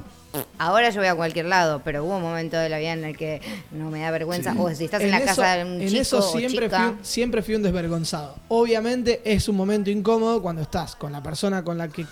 ahora 0.59 0.91
yo 0.91 1.01
voy 1.01 1.09
a 1.09 1.15
cualquier 1.15 1.47
lado, 1.47 1.81
pero 1.85 2.05
hubo 2.05 2.17
un 2.17 2.23
momento 2.23 2.57
de 2.57 2.69
la 2.69 2.79
vida 2.79 2.93
en 2.93 3.05
el 3.05 3.17
que 3.17 3.41
no 3.71 3.91
me 3.91 4.01
da 4.01 4.11
vergüenza. 4.11 4.55
O 4.59 4.73
si 4.75 4.85
estás 4.85 5.03
en, 5.03 5.11
la 5.11 5.19
eso, 5.19 5.27
casa 5.27 5.57
de 5.57 5.65
un 5.65 5.81
en 5.81 5.89
chico 5.89 6.01
eso 6.01 6.19
o 6.19 6.39
siempre 6.39 6.67
chica. 6.67 6.89
fui, 6.89 6.99
siempre 7.03 7.43
fui 7.43 7.55
un 7.55 7.63
desvergonzado. 7.63 8.37
Obviamente 8.49 9.21
es 9.25 9.49
un 9.49 9.57
momento 9.57 9.91
incómodo 9.91 10.43
cuando 10.43 10.63
estás 10.63 10.97
con 10.97 11.13
la 11.13 11.23
persona 11.23 11.65
con 11.65 11.79
la 11.79 11.89
que 11.89 12.07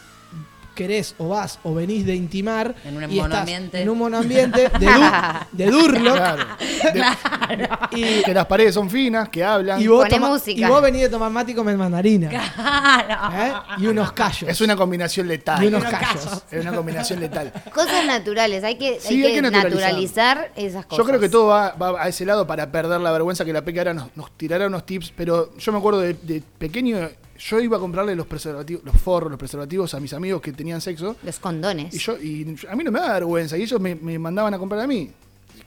querés 0.74 1.14
o 1.18 1.28
vas 1.28 1.58
o 1.62 1.72
venís 1.74 2.04
de 2.04 2.14
intimar 2.14 2.74
En 2.84 2.96
un 2.96 3.02
y 3.04 3.04
estás 3.18 3.28
monoambiente. 3.30 3.80
en 3.82 3.88
un 3.88 3.98
monoambiente 3.98 4.68
de, 4.78 4.86
du- 4.86 5.02
de 5.52 5.66
durlo 5.70 6.12
Claro. 6.14 6.44
De- 6.92 7.68
y, 7.92 8.22
que 8.22 8.34
las 8.34 8.46
paredes 8.46 8.74
son 8.74 8.90
finas, 8.90 9.28
que 9.28 9.44
hablan. 9.44 9.80
y 9.80 9.86
vos 9.86 10.04
Poné 10.04 10.14
toma- 10.16 10.28
música. 10.28 10.60
y 10.60 10.70
vos 10.70 10.82
venís 10.82 11.02
de 11.02 11.08
tomar 11.08 11.30
mate 11.30 11.52
y 11.52 11.54
comer 11.54 11.76
mandarina 11.76 12.28
Claro. 12.28 13.36
¿eh? 13.36 13.52
y 13.78 13.86
unos 13.86 14.12
callos 14.12 14.50
Es 14.50 14.60
una 14.60 14.76
combinación 14.76 15.28
letal. 15.28 15.62
y 15.62 15.68
unos 15.68 15.84
callos 15.84 16.42
Es 16.50 16.60
una 16.62 16.74
combinación 16.74 17.20
letal. 17.20 17.52
Cosas 17.72 18.04
naturales, 18.06 18.64
hay 18.64 18.76
que, 18.76 18.98
Sí, 19.00 19.14
hay 19.14 19.22
hay 19.24 19.28
que 19.30 19.34
que 19.36 19.42
naturalizar. 19.42 19.80
naturalizar 19.82 20.52
esas 20.56 20.86
cosas. 20.86 20.98
Yo 20.98 21.04
creo 21.08 21.20
que 21.20 21.28
todo 21.28 21.46
va, 21.48 21.72
va 21.72 22.02
a 22.02 22.08
ese 22.08 22.24
lado 22.24 22.46
para 22.46 22.70
perder 22.70 23.00
la 23.00 23.12
vergüenza 23.12 23.44
que 23.44 23.52
la 23.52 23.62
Peque 23.64 23.78
ahora 23.80 23.94
nos, 23.94 24.08
nos 24.16 24.30
tirará 24.36 24.66
unos 24.66 24.84
tips, 24.86 25.12
pero 25.16 25.54
yo 25.56 25.72
me 25.72 25.78
acuerdo 25.78 26.00
de, 26.00 26.14
de 26.14 26.42
pequeño, 26.58 26.98
yo 27.38 27.60
iba 27.60 27.76
a 27.76 27.80
comprarle 27.80 28.14
los 28.14 28.26
preservativos, 28.26 28.84
los 28.84 28.96
forros, 28.96 29.30
los 29.30 29.38
preservativos 29.38 29.92
a 29.94 30.00
mis 30.00 30.12
amigos 30.12 30.40
que 30.40 30.52
tenían 30.52 30.80
sexo, 30.80 31.16
Los 31.22 31.38
condones. 31.38 31.94
y 31.94 31.98
yo 31.98 32.16
y 32.18 32.56
a 32.68 32.76
mí 32.76 32.84
no 32.84 32.90
me 32.92 33.00
da 33.00 33.12
vergüenza, 33.14 33.56
y 33.58 33.62
ellos 33.62 33.80
me, 33.80 33.94
me 33.94 34.18
mandaban 34.18 34.54
a 34.54 34.58
comprar 34.58 34.80
a 34.80 34.86
mí. 34.86 35.10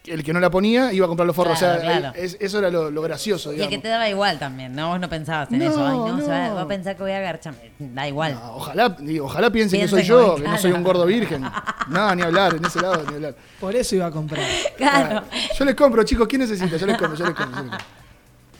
El 0.06 0.24
que 0.24 0.32
no 0.32 0.40
la 0.40 0.50
ponía 0.50 0.94
iba 0.94 1.06
a 1.06 1.08
comprar 1.10 1.28
los 1.28 1.36
forros, 1.36 1.60
Claro, 1.60 1.80
o 1.80 1.82
sea, 1.82 2.00
claro. 2.00 2.14
es- 2.18 2.38
eso 2.40 2.60
era 2.60 2.70
lo, 2.70 2.90
lo 2.90 3.02
gracioso, 3.02 3.52
Y 3.52 3.56
digamos. 3.56 3.76
que 3.76 3.82
te 3.82 3.88
daba 3.90 4.08
igual 4.10 4.40
también, 4.40 4.74
¿no? 4.74 4.90
Vos 4.90 5.00
no 5.02 5.10
pensabas 5.10 5.52
en 5.52 5.60
No, 5.60 5.66
eso. 5.66 5.86
Ay, 5.86 5.98
no, 5.98 6.22
se 6.22 6.28
va, 6.30 6.48
no. 6.48 6.56
va 6.56 6.62
a 6.62 6.68
pensar 6.68 6.96
que 6.96 7.04
voy 7.04 7.12
a 7.12 7.20
garcharme. 7.20 7.72
Da 7.78 8.08
igual. 8.08 8.36
No, 8.36 8.56
ojalá, 8.56 8.90
digo, 9.00 9.26
ojalá 9.26 9.50
piensen 9.50 9.82
que 9.82 9.88
soy 9.90 10.04
yo, 10.04 10.36
que 10.36 10.42
claro. 10.44 10.56
no 10.56 10.62
soy 10.62 10.72
un 10.72 10.84
gordo 10.84 11.06
virgen. 11.06 11.44
No, 11.90 12.16
ni 12.16 12.22
hablar, 12.22 12.56
en 12.56 12.64
ese 12.66 12.82
lado, 12.82 13.04
ni 13.10 13.16
hablar. 13.16 13.36
por 13.60 13.76
eso 13.76 13.96
iba 13.96 14.06
a 14.06 14.12
comprar 14.12 14.42
Claro. 14.78 15.24
Yo 15.60 15.66
les 15.66 15.76
compro, 15.76 16.04
chicos, 16.04 16.26
¿quién 16.28 16.42
necesita? 16.42 16.78
Yo 16.78 16.86
les 16.86 16.98
compro, 16.98 17.18
yo 17.18 17.26
les 17.26 17.36
compro. 17.36 17.58
yo 17.58 17.64
les 17.64 17.72
compro. 17.72 17.88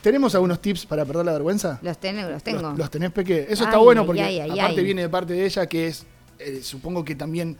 ¿Tenemos 0.02 0.34
algunos 0.34 0.60
tips 0.60 0.86
para 0.86 1.04
perder 1.04 1.26
la 1.26 1.32
vergüenza? 1.32 1.78
Los, 1.82 1.98
ten- 1.98 2.30
los 2.30 2.42
tengo. 2.42 2.62
Los, 2.62 2.78
los 2.78 2.90
tenés 2.90 3.10
peque. 3.12 3.46
Eso 3.48 3.64
está 3.64 3.78
bueno 3.78 4.06
porque 4.06 4.22
ay, 4.22 4.38
ay, 4.40 4.58
aparte 4.60 4.82
viene 4.82 5.02
de 5.02 5.08
parte 5.08 5.32
de 5.32 5.44
ella 5.44 5.66
que 5.66 5.88
es, 5.88 6.06
eh, 6.38 6.60
supongo 6.62 7.04
que 7.04 7.14
también, 7.16 7.56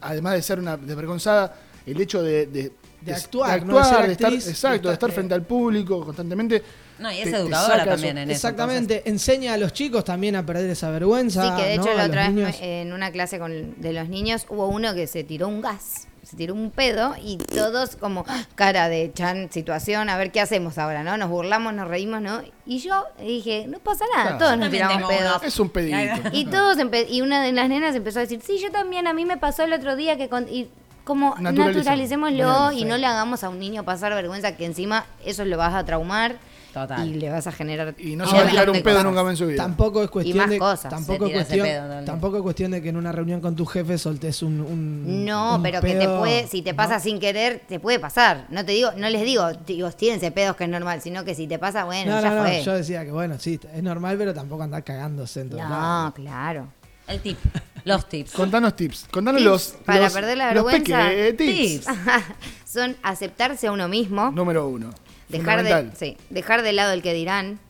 además 0.00 0.34
de 0.34 0.42
ser 0.42 0.58
una 0.58 0.76
desvergonzada, 0.76 1.54
el 1.86 2.00
hecho 2.00 2.22
de, 2.22 2.46
de, 2.46 2.72
De 3.00 3.14
actuar, 3.14 3.60
de, 3.60 3.66
¿no? 3.66 3.78
De 3.78 3.84
ser 3.84 4.06
de 4.06 4.12
estar, 4.12 4.32
exacto, 4.32 4.88
de 4.88 4.94
estar 4.94 5.08
estar- 5.10 5.12
frente 5.12 5.34
al 5.34 5.42
público 5.42 6.04
constantemente. 6.04 6.62
No, 6.98 7.12
y 7.12 7.18
es 7.18 7.30
te- 7.30 7.36
educadora 7.36 7.84
también 7.84 8.16
eso. 8.16 8.22
en 8.22 8.30
eso. 8.30 8.36
exactamente 8.36 9.02
enseña 9.06 9.52
a 9.52 9.56
los 9.58 9.72
chicos 9.74 10.02
también 10.04 10.34
a 10.34 10.44
perder 10.46 10.70
esa 10.70 10.90
vergüenza 10.90 11.42
Sí, 11.56 11.62
que 11.62 11.68
de 11.68 11.76
¿no? 11.76 11.82
hecho 11.82 11.92
A 11.92 11.94
la 11.94 12.04
otra 12.06 12.30
vez 12.30 12.56
en 12.60 12.92
una 12.92 13.10
clase 13.12 13.38
con, 13.38 13.80
de 13.80 13.92
los 13.92 14.08
niños 14.08 14.46
hubo 14.48 14.66
uno 14.68 14.94
que 14.94 15.06
se 15.06 15.22
tiró 15.22 15.46
un 15.48 15.60
gas, 15.60 16.08
se 16.22 16.36
tiró 16.38 16.54
un 16.54 16.70
pedo 16.70 17.14
y 17.22 17.36
todos 17.36 17.96
como 17.96 18.24
cara 18.54 18.88
de 18.88 19.12
chan 19.14 19.52
situación, 19.52 20.08
a 20.08 20.16
ver 20.16 20.32
qué 20.32 20.40
hacemos 20.40 20.78
ahora, 20.78 21.04
¿no? 21.04 21.18
Nos 21.18 21.28
burlamos, 21.28 21.74
nos 21.74 21.86
reímos, 21.86 22.22
¿no? 22.22 22.40
Y 22.64 22.78
yo 22.78 23.04
dije, 23.20 23.66
no 23.68 23.78
pasa 23.78 24.06
nada, 24.14 24.30
Claro. 24.30 24.38
todos 24.38 24.58
nos 24.58 24.70
tiramos 24.70 25.08
pedos. 25.12 25.42
Es 25.44 25.60
un 25.60 25.68
pedito. 25.68 25.98
Y 26.32 26.46
todos 26.46 26.78
y 27.10 27.20
una 27.20 27.42
de 27.44 27.52
las 27.52 27.68
nenas 27.68 27.94
empezó 27.94 28.20
a 28.20 28.22
decir, 28.22 28.40
sí, 28.42 28.58
yo 28.58 28.72
también, 28.72 29.06
a 29.06 29.12
mí 29.12 29.26
me 29.26 29.36
pasó 29.36 29.64
el 29.64 29.72
otro 29.74 29.96
día 29.96 30.16
que 30.16 30.30
con- 30.30 30.48
y 30.48 30.68
como 31.06 31.36
naturalicémoslo 31.38 32.70
Bien, 32.70 32.78
y 32.78 32.84
no 32.84 32.96
le 32.98 33.06
hagamos 33.06 33.44
a 33.44 33.48
un 33.48 33.58
niño 33.60 33.84
pasar 33.84 34.12
vergüenza 34.14 34.56
que 34.56 34.64
encima 34.66 35.06
eso 35.24 35.44
lo 35.44 35.56
vas 35.56 35.72
a 35.74 35.84
traumar 35.84 36.36
Total. 36.74 37.08
y 37.08 37.14
le 37.14 37.30
vas 37.30 37.46
a 37.46 37.52
generar. 37.52 37.94
Y 37.96 38.16
no 38.16 38.26
se 38.26 38.36
va 38.36 38.42
a 38.42 38.46
tirar 38.48 38.68
un 38.68 38.82
pedo 38.82 39.02
nunca 39.04 39.22
más 39.22 39.30
en 39.30 39.36
su 39.38 39.46
vida. 39.46 39.62
Tampoco 39.62 40.02
es 40.02 40.10
cuestión 40.10 40.36
más 40.38 40.50
de 40.50 40.58
cosas. 40.58 40.90
tampoco 40.90 41.24
ese 41.26 41.34
cuestión 41.34 41.66
pedo 41.66 41.86
todo 41.88 42.04
tampoco 42.04 42.36
es 42.36 42.42
cuestión 42.42 42.70
de 42.72 42.82
que 42.82 42.88
en 42.90 42.96
una 42.96 43.12
reunión 43.12 43.40
con 43.40 43.56
tu 43.56 43.64
jefe 43.64 43.96
soltes 43.96 44.42
un, 44.42 44.60
un- 44.60 45.24
No, 45.24 45.54
un 45.56 45.62
pero 45.62 45.80
que 45.80 45.94
te 45.94 46.06
puede, 46.08 46.46
si 46.48 46.60
te 46.60 46.72
¿no? 46.72 46.76
pasa 46.76 47.00
sin 47.00 47.18
querer, 47.18 47.62
te 47.66 47.80
puede 47.80 47.98
pasar. 47.98 48.44
No 48.50 48.64
te 48.64 48.72
digo, 48.72 48.90
no 48.96 49.08
les 49.08 49.22
digo, 49.24 49.50
digo, 49.66 49.90
tírense 49.92 50.30
pedos 50.32 50.56
que 50.56 50.64
es 50.64 50.70
normal, 50.70 51.00
sino 51.00 51.24
que 51.24 51.34
si 51.34 51.46
te 51.46 51.58
pasa, 51.58 51.84
bueno, 51.84 52.14
No, 52.16 52.20
ya 52.20 52.28
no, 52.30 52.36
no, 52.36 52.42
fue. 52.42 52.62
yo 52.62 52.72
decía 52.74 53.04
que 53.04 53.12
bueno, 53.12 53.36
sí, 53.38 53.58
es 53.74 53.82
normal, 53.82 54.16
pero 54.18 54.34
tampoco 54.34 54.64
andar 54.64 54.84
cagándose 54.84 55.40
en 55.42 55.56
lados. 55.56 55.70
No, 55.70 56.12
claro. 56.14 56.66
El 57.08 57.20
tip. 57.20 57.38
Los 57.84 58.08
tips. 58.08 58.32
Contanos 58.32 58.74
tips. 58.74 59.06
Contanos 59.10 59.40
Tips 59.40 59.48
los. 59.50 59.68
para 59.84 60.00
los- 60.00 60.12
perder 60.12 60.38
la 60.38 60.52
los 60.54 60.64
vergüenza. 60.64 61.08
peque- 61.08 61.28
eh, 61.28 61.32
tips. 61.34 61.86
Son 62.64 62.96
aceptarse 63.02 63.68
a 63.68 63.72
uno 63.72 63.86
mismo, 63.88 64.30
Número 64.32 64.66
uno. 64.68 64.90
dejar 65.28 65.62
de, 65.62 65.90
sí, 65.96 66.16
dejar 66.30 66.62
de 66.62 66.72
lado 66.72 66.92
el 66.92 67.00
que 67.02 67.14
dirán, 67.14 67.60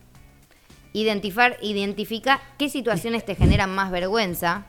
identificar, 0.93 1.57
identifica 1.61 2.41
qué 2.57 2.69
situaciones 2.69 3.25
te 3.25 3.35
generan 3.35 3.73
más 3.73 3.91
vergüenza 3.91 4.65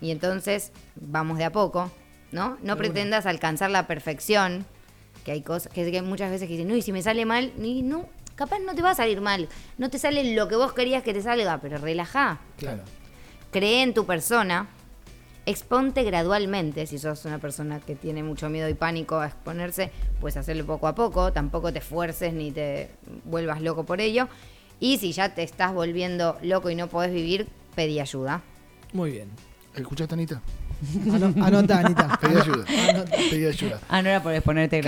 y 0.00 0.10
entonces 0.10 0.72
vamos 0.96 1.38
de 1.38 1.44
a 1.44 1.52
poco, 1.52 1.90
¿no? 2.32 2.56
No 2.62 2.76
pretendas 2.76 3.26
alcanzar 3.26 3.70
la 3.70 3.86
perfección, 3.86 4.64
que 5.24 5.32
hay 5.32 5.42
cosas 5.42 5.72
que, 5.72 5.88
que 5.90 5.98
hay 5.98 6.02
muchas 6.02 6.30
veces 6.30 6.48
que 6.48 6.54
dicen, 6.54 6.68
no, 6.68 6.74
y 6.76 6.82
si 6.82 6.92
me 6.92 7.02
sale 7.02 7.24
mal, 7.26 7.52
y 7.62 7.82
no, 7.82 8.08
capaz 8.34 8.58
no 8.60 8.74
te 8.74 8.82
va 8.82 8.90
a 8.90 8.94
salir 8.94 9.20
mal, 9.20 9.48
no 9.78 9.90
te 9.90 9.98
sale 9.98 10.34
lo 10.34 10.48
que 10.48 10.56
vos 10.56 10.72
querías 10.72 11.02
que 11.02 11.12
te 11.14 11.22
salga, 11.22 11.58
pero 11.60 11.78
relajá. 11.78 12.40
Claro. 12.56 12.82
Cree 13.52 13.82
en 13.82 13.94
tu 13.94 14.04
persona, 14.06 14.66
exponte 15.46 16.02
gradualmente, 16.02 16.86
si 16.86 16.98
sos 16.98 17.24
una 17.26 17.38
persona 17.38 17.78
que 17.78 17.94
tiene 17.94 18.24
mucho 18.24 18.48
miedo 18.48 18.68
y 18.68 18.74
pánico 18.74 19.20
a 19.20 19.26
exponerse, 19.26 19.92
pues 20.20 20.36
hacerlo 20.36 20.66
poco 20.66 20.88
a 20.88 20.94
poco, 20.94 21.32
tampoco 21.32 21.72
te 21.72 21.78
esfuerces 21.78 22.32
ni 22.32 22.50
te 22.50 22.90
vuelvas 23.24 23.60
loco 23.60 23.84
por 23.84 24.00
ello. 24.00 24.28
Y 24.80 24.98
si 24.98 25.12
ya 25.12 25.34
te 25.34 25.44
estás 25.44 25.72
volviendo 25.72 26.38
loco 26.42 26.70
y 26.70 26.74
no 26.74 26.88
podés 26.88 27.12
vivir, 27.12 27.46
pedí 27.76 28.00
ayuda. 28.00 28.42
Muy 28.92 29.12
bien. 29.12 29.30
¿Escuchaste, 29.76 30.14
Anita? 30.14 30.42
Ano- 31.12 31.32
Anota, 31.44 31.78
Anita. 31.78 32.18
Pedí 32.20 32.36
ayuda. 32.36 32.64
anota. 32.90 33.10
Pedí 33.30 33.46
ayuda. 33.46 33.80
Ah, 33.88 34.02
no 34.02 34.08
era 34.08 34.22
por 34.22 34.32
exponerte. 34.32 34.80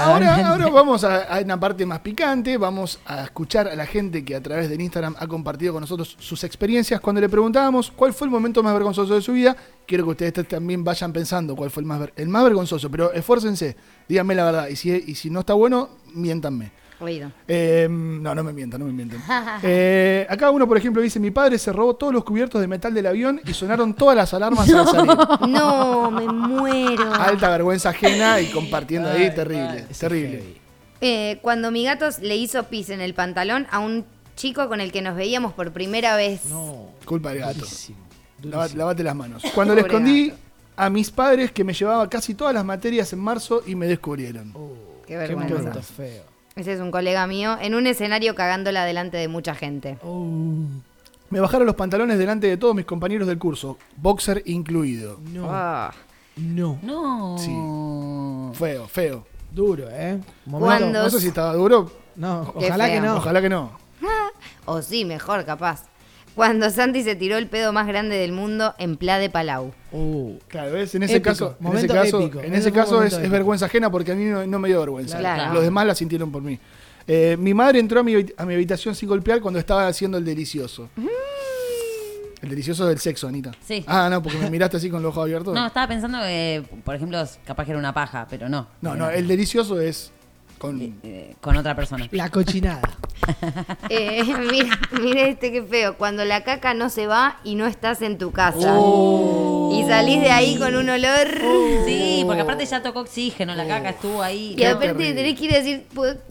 Ahora, 0.00 0.46
ahora 0.48 0.68
vamos 0.70 1.04
a, 1.04 1.22
a 1.24 1.40
una 1.40 1.58
parte 1.60 1.84
más 1.86 2.00
picante. 2.00 2.56
Vamos 2.56 2.98
a 3.06 3.24
escuchar 3.24 3.68
a 3.68 3.74
la 3.76 3.86
gente 3.86 4.24
que 4.24 4.34
a 4.34 4.42
través 4.42 4.68
del 4.70 4.80
Instagram 4.80 5.14
ha 5.18 5.26
compartido 5.26 5.72
con 5.74 5.82
nosotros 5.82 6.16
sus 6.18 6.42
experiencias. 6.44 7.00
Cuando 7.00 7.20
le 7.20 7.28
preguntábamos 7.28 7.90
cuál 7.90 8.12
fue 8.12 8.26
el 8.26 8.30
momento 8.30 8.62
más 8.62 8.72
vergonzoso 8.72 9.14
de 9.14 9.20
su 9.22 9.32
vida, 9.32 9.56
quiero 9.86 10.04
que 10.04 10.10
ustedes 10.10 10.48
también 10.48 10.82
vayan 10.84 11.12
pensando 11.12 11.54
cuál 11.54 11.70
fue 11.70 11.82
el 11.82 11.86
más, 11.86 12.00
ver- 12.00 12.12
el 12.16 12.28
más 12.28 12.44
vergonzoso. 12.44 12.90
Pero 12.90 13.12
esfuércense, 13.12 13.76
díganme 14.08 14.34
la 14.34 14.44
verdad. 14.44 14.68
Y 14.68 14.76
si, 14.76 14.90
y 15.06 15.14
si 15.14 15.28
no 15.30 15.40
está 15.40 15.54
bueno, 15.54 15.90
miéntanme. 16.14 16.72
Oído. 17.02 17.30
Eh, 17.48 17.86
no, 17.90 18.34
no 18.34 18.44
me 18.44 18.52
mientan, 18.52 18.80
no 18.80 18.86
me 18.86 18.92
mientan. 18.92 19.20
Eh, 19.62 20.26
acá 20.30 20.50
uno, 20.50 20.66
por 20.68 20.76
ejemplo, 20.76 21.02
dice: 21.02 21.18
Mi 21.20 21.30
padre 21.30 21.58
se 21.58 21.72
robó 21.72 21.94
todos 21.96 22.12
los 22.12 22.24
cubiertos 22.24 22.60
de 22.60 22.66
metal 22.68 22.94
del 22.94 23.06
avión 23.06 23.40
y 23.44 23.52
sonaron 23.54 23.94
todas 23.94 24.16
las 24.16 24.32
alarmas 24.34 24.68
al 24.72 24.86
salir. 24.88 25.16
No, 25.48 26.10
me 26.10 26.26
muero. 26.26 27.12
Alta 27.14 27.50
vergüenza 27.50 27.90
ajena 27.90 28.40
y 28.40 28.46
compartiendo 28.50 29.10
ahí, 29.10 29.34
terrible, 29.34 29.84
ay, 29.88 29.94
terrible. 29.98 30.44
Eh, 31.00 31.38
cuando 31.42 31.70
mi 31.72 31.84
gato 31.84 32.06
le 32.20 32.36
hizo 32.36 32.62
pis 32.64 32.90
en 32.90 33.00
el 33.00 33.12
pantalón 33.14 33.66
a 33.70 33.80
un 33.80 34.04
chico 34.36 34.68
con 34.68 34.80
el 34.80 34.92
que 34.92 35.02
nos 35.02 35.16
veíamos 35.16 35.52
por 35.52 35.72
primera 35.72 36.14
vez. 36.16 36.44
No, 36.46 36.90
Culpa 37.04 37.30
del 37.30 37.40
gato. 37.40 37.58
durísimo. 37.58 37.98
Lava- 38.44 38.68
lavate 38.74 39.02
las 39.02 39.14
manos. 39.16 39.42
Cuando 39.54 39.74
le 39.74 39.80
escondí 39.82 40.28
gato. 40.30 40.40
a 40.76 40.90
mis 40.90 41.10
padres 41.10 41.52
que 41.52 41.64
me 41.64 41.72
llevaba 41.74 42.08
casi 42.08 42.34
todas 42.34 42.54
las 42.54 42.64
materias 42.64 43.12
en 43.12 43.18
marzo 43.18 43.62
y 43.66 43.74
me 43.74 43.86
descubrieron. 43.86 44.52
Qué 44.52 45.08
Qué 45.08 45.16
vergüenza. 45.16 45.54
momento 45.56 45.82
feo. 45.82 46.22
Ese 46.56 46.72
es 46.74 46.80
un 46.80 46.90
colega 46.90 47.26
mío 47.26 47.56
en 47.60 47.74
un 47.74 47.86
escenario 47.86 48.34
cagándola 48.34 48.84
delante 48.84 49.16
de 49.16 49.28
mucha 49.28 49.54
gente. 49.54 49.96
Me 51.30 51.40
bajaron 51.40 51.66
los 51.66 51.76
pantalones 51.76 52.18
delante 52.18 52.46
de 52.46 52.56
todos 52.58 52.74
mis 52.74 52.84
compañeros 52.84 53.26
del 53.26 53.38
curso, 53.38 53.78
boxer 53.96 54.42
incluido. 54.44 55.18
No, 55.32 55.46
Ah. 55.50 55.92
no. 56.36 56.78
No. 56.82 58.52
Feo, 58.54 58.86
feo. 58.86 59.26
Duro, 59.50 59.88
¿eh? 59.90 60.18
Cuando- 60.50 61.02
No 61.04 61.10
sé 61.10 61.20
si 61.20 61.28
estaba 61.28 61.54
duro. 61.54 61.90
No, 62.16 62.52
Qué 62.58 62.66
ojalá 62.66 62.88
que 62.90 63.00
no. 63.00 63.16
Ojalá 63.16 63.40
que 63.40 63.48
no. 63.48 63.70
O 64.64 64.80
sí, 64.82 65.04
mejor, 65.04 65.44
capaz. 65.44 65.84
Cuando 66.34 66.70
Santi 66.70 67.02
se 67.02 67.14
tiró 67.14 67.36
el 67.36 67.46
pedo 67.46 67.72
más 67.72 67.86
grande 67.86 68.16
del 68.16 68.32
mundo 68.32 68.74
en 68.78 68.96
Pla 68.96 69.18
de 69.18 69.28
Palau. 69.28 69.72
Uh, 69.92 70.38
Claro, 70.48 70.72
¿ves? 70.72 70.94
En 70.94 71.02
ese 71.02 71.16
Épico, 71.16 71.30
caso, 71.30 71.46
en 71.46 71.54
ese 71.54 71.62
momento 71.64 71.94
caso, 71.94 72.20
épico. 72.20 72.40
en 72.40 72.54
Ese 72.54 72.72
caso 72.72 73.02
es, 73.02 73.30
vergüenza 73.30 73.66
ajena 73.66 73.90
porque 73.90 74.12
a 74.12 74.14
mí 74.14 74.24
no, 74.24 74.46
no 74.46 74.58
me 74.58 74.68
dio 74.68 74.80
vergüenza. 74.80 75.18
Claro. 75.18 75.52
Los 75.52 75.62
demás 75.62 75.86
la 75.86 75.94
sintieron 75.94 76.32
por 76.32 76.42
mí. 76.42 76.58
Eh, 77.06 77.36
mi 77.38 77.52
madre 77.52 77.80
entró 77.80 78.00
a 78.00 78.02
mi, 78.02 78.14
a 78.36 78.46
mi 78.46 78.54
habitación 78.54 78.94
sin 78.94 79.08
golpear 79.08 79.40
cuando 79.40 79.58
estaba 79.58 79.86
haciendo 79.88 80.18
el 80.18 80.24
delicioso. 80.24 80.88
El 82.40 82.48
delicioso 82.48 82.86
del 82.86 82.98
sexo, 82.98 83.28
Anita. 83.28 83.52
Sí. 83.64 83.84
Ah, 83.86 84.08
no, 84.10 84.20
porque 84.22 84.38
me 84.38 84.50
miraste 84.50 84.76
así 84.76 84.90
con 84.90 85.00
los 85.02 85.10
ojos 85.10 85.24
abiertos. 85.24 85.54
No, 85.62 85.66
estaba 85.66 85.86
pensando 85.86 86.18
que, 86.22 86.64
por 86.84 86.94
ejemplo, 86.94 87.24
capaz 87.44 87.64
que 87.64 87.70
era 87.70 87.78
una 87.78 87.92
paja, 87.94 88.26
pero 88.28 88.48
no. 88.48 88.66
No, 88.80 88.96
no, 88.96 89.10
el 89.10 89.28
delicioso 89.28 89.80
es 89.80 90.10
con. 90.62 90.80
eh, 91.02 91.34
con 91.40 91.56
otra 91.56 91.74
persona. 91.74 92.08
la 92.12 92.30
cochinada. 92.30 92.82
Eh, 93.88 94.24
mira, 94.50 94.78
mira 95.00 95.20
este 95.28 95.52
que 95.52 95.62
feo. 95.62 95.96
Cuando 95.96 96.24
la 96.24 96.42
caca 96.42 96.74
no 96.74 96.90
se 96.90 97.06
va 97.06 97.38
y 97.44 97.54
no 97.54 97.66
estás 97.66 98.02
en 98.02 98.18
tu 98.18 98.32
casa. 98.32 98.74
Oh. 98.76 99.70
Y 99.72 99.86
salís 99.88 100.20
de 100.20 100.30
ahí 100.30 100.56
con 100.56 100.74
un 100.74 100.88
olor. 100.88 101.28
Sí, 101.86 102.22
porque 102.26 102.40
aparte 102.42 102.66
ya 102.66 102.82
tocó 102.82 103.00
oxígeno, 103.00 103.54
la 103.54 103.66
caca 103.66 103.90
estuvo 103.90 104.22
ahí. 104.22 104.54
Y 104.58 104.62
No. 104.62 104.70
aparte 104.70 104.86
terrible. 104.88 105.14
tenés 105.14 105.38
que 105.38 105.44
ir 105.44 105.52
a 105.54 105.56
decir, 105.58 105.86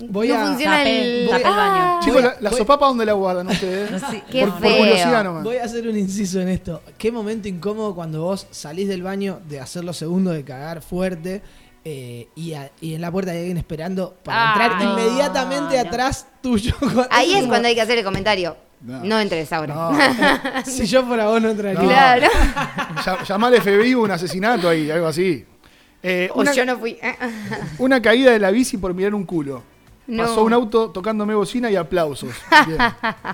Voy 0.10 0.28
no 0.28 0.36
a- 0.36 0.46
funciona 0.48 0.84
tapé- 0.84 1.02
el... 1.02 1.30
tapé 1.30 1.44
el 1.44 1.50
baño. 1.50 1.82
Ah, 1.82 2.00
Chicos, 2.04 2.24
la, 2.24 2.36
la 2.42 2.52
sopapa, 2.52 2.88
¿dónde 2.88 3.06
la 3.06 3.14
guardan 3.14 3.48
ustedes? 3.48 4.02
Sí, 4.12 4.22
Qué 4.30 4.42
por, 4.42 4.52
por 4.54 4.62
feo. 4.62 4.78
curiosidad 4.80 5.24
nomás. 5.24 5.44
Voy 5.44 5.58
a 5.58 5.64
hacer 5.64 5.88
un 5.88 5.98
inciso 5.98 6.42
en 6.42 6.50
esto. 6.50 6.82
Qué 6.98 7.12
momento 7.12 7.48
incómodo 7.48 7.96
cuando 7.96 8.24
vos 8.24 8.48
salís 8.52 8.88
del 8.90 9.02
baño 9.04 9.40
de 9.48 9.60
hacer 9.62 9.84
lo 9.86 9.94
segundo, 9.94 10.32
de 10.32 10.44
cagar 10.44 10.82
fuerte. 10.82 11.42
Eh, 11.84 12.28
y, 12.36 12.54
a- 12.54 12.72
y 12.80 12.94
en 12.96 13.02
la 13.02 13.12
puerta 13.12 13.32
hay 13.32 13.40
alguien 13.40 13.58
esperando 13.58 14.16
para 14.24 14.52
Ah, 14.52 14.54
entrar 14.54 14.84
no, 14.84 14.92
inmediatamente 15.00 15.76
no. 15.76 15.82
atrás 15.90 16.28
tuyo. 16.42 16.74
Ahí 17.10 17.34
es 17.34 17.46
cuando 17.48 17.68
hay 17.68 17.76
que 17.76 17.82
hacer 17.82 17.98
el 17.98 18.04
comentario. 18.04 18.56
No. 18.82 19.04
No, 19.04 19.20
entres 19.20 19.52
ahora. 19.54 19.76
No. 19.76 20.64
Si 20.66 20.86
yo 20.88 21.06
fuera 21.06 21.28
vos 21.28 21.42
no 21.42 21.50
entraría. 21.50 21.80
No. 21.82 21.88
Claro. 21.88 22.28
Al 23.46 23.62
FBI, 23.62 23.94
un 23.96 24.10
asesinato 24.12 24.68
ahí, 24.70 24.90
algo 24.90 25.08
así. 25.08 25.46
Eh, 26.04 26.30
O 26.34 26.40
una, 26.42 26.52
yo 26.54 26.66
no 26.66 26.78
fui. 26.80 26.98
una 27.78 28.02
caída 28.02 28.32
de 28.32 28.40
la 28.40 28.50
bici 28.50 28.78
por 28.78 28.94
mirar 28.96 29.14
un 29.14 29.24
culo. 29.24 29.64
No. 30.08 30.24
Pasó 30.24 30.44
un 30.44 30.52
auto 30.52 30.90
tocándome 30.90 31.36
bocina 31.36 31.70
y 31.70 31.76
aplausos. 31.76 32.32
Bien, 32.68 32.80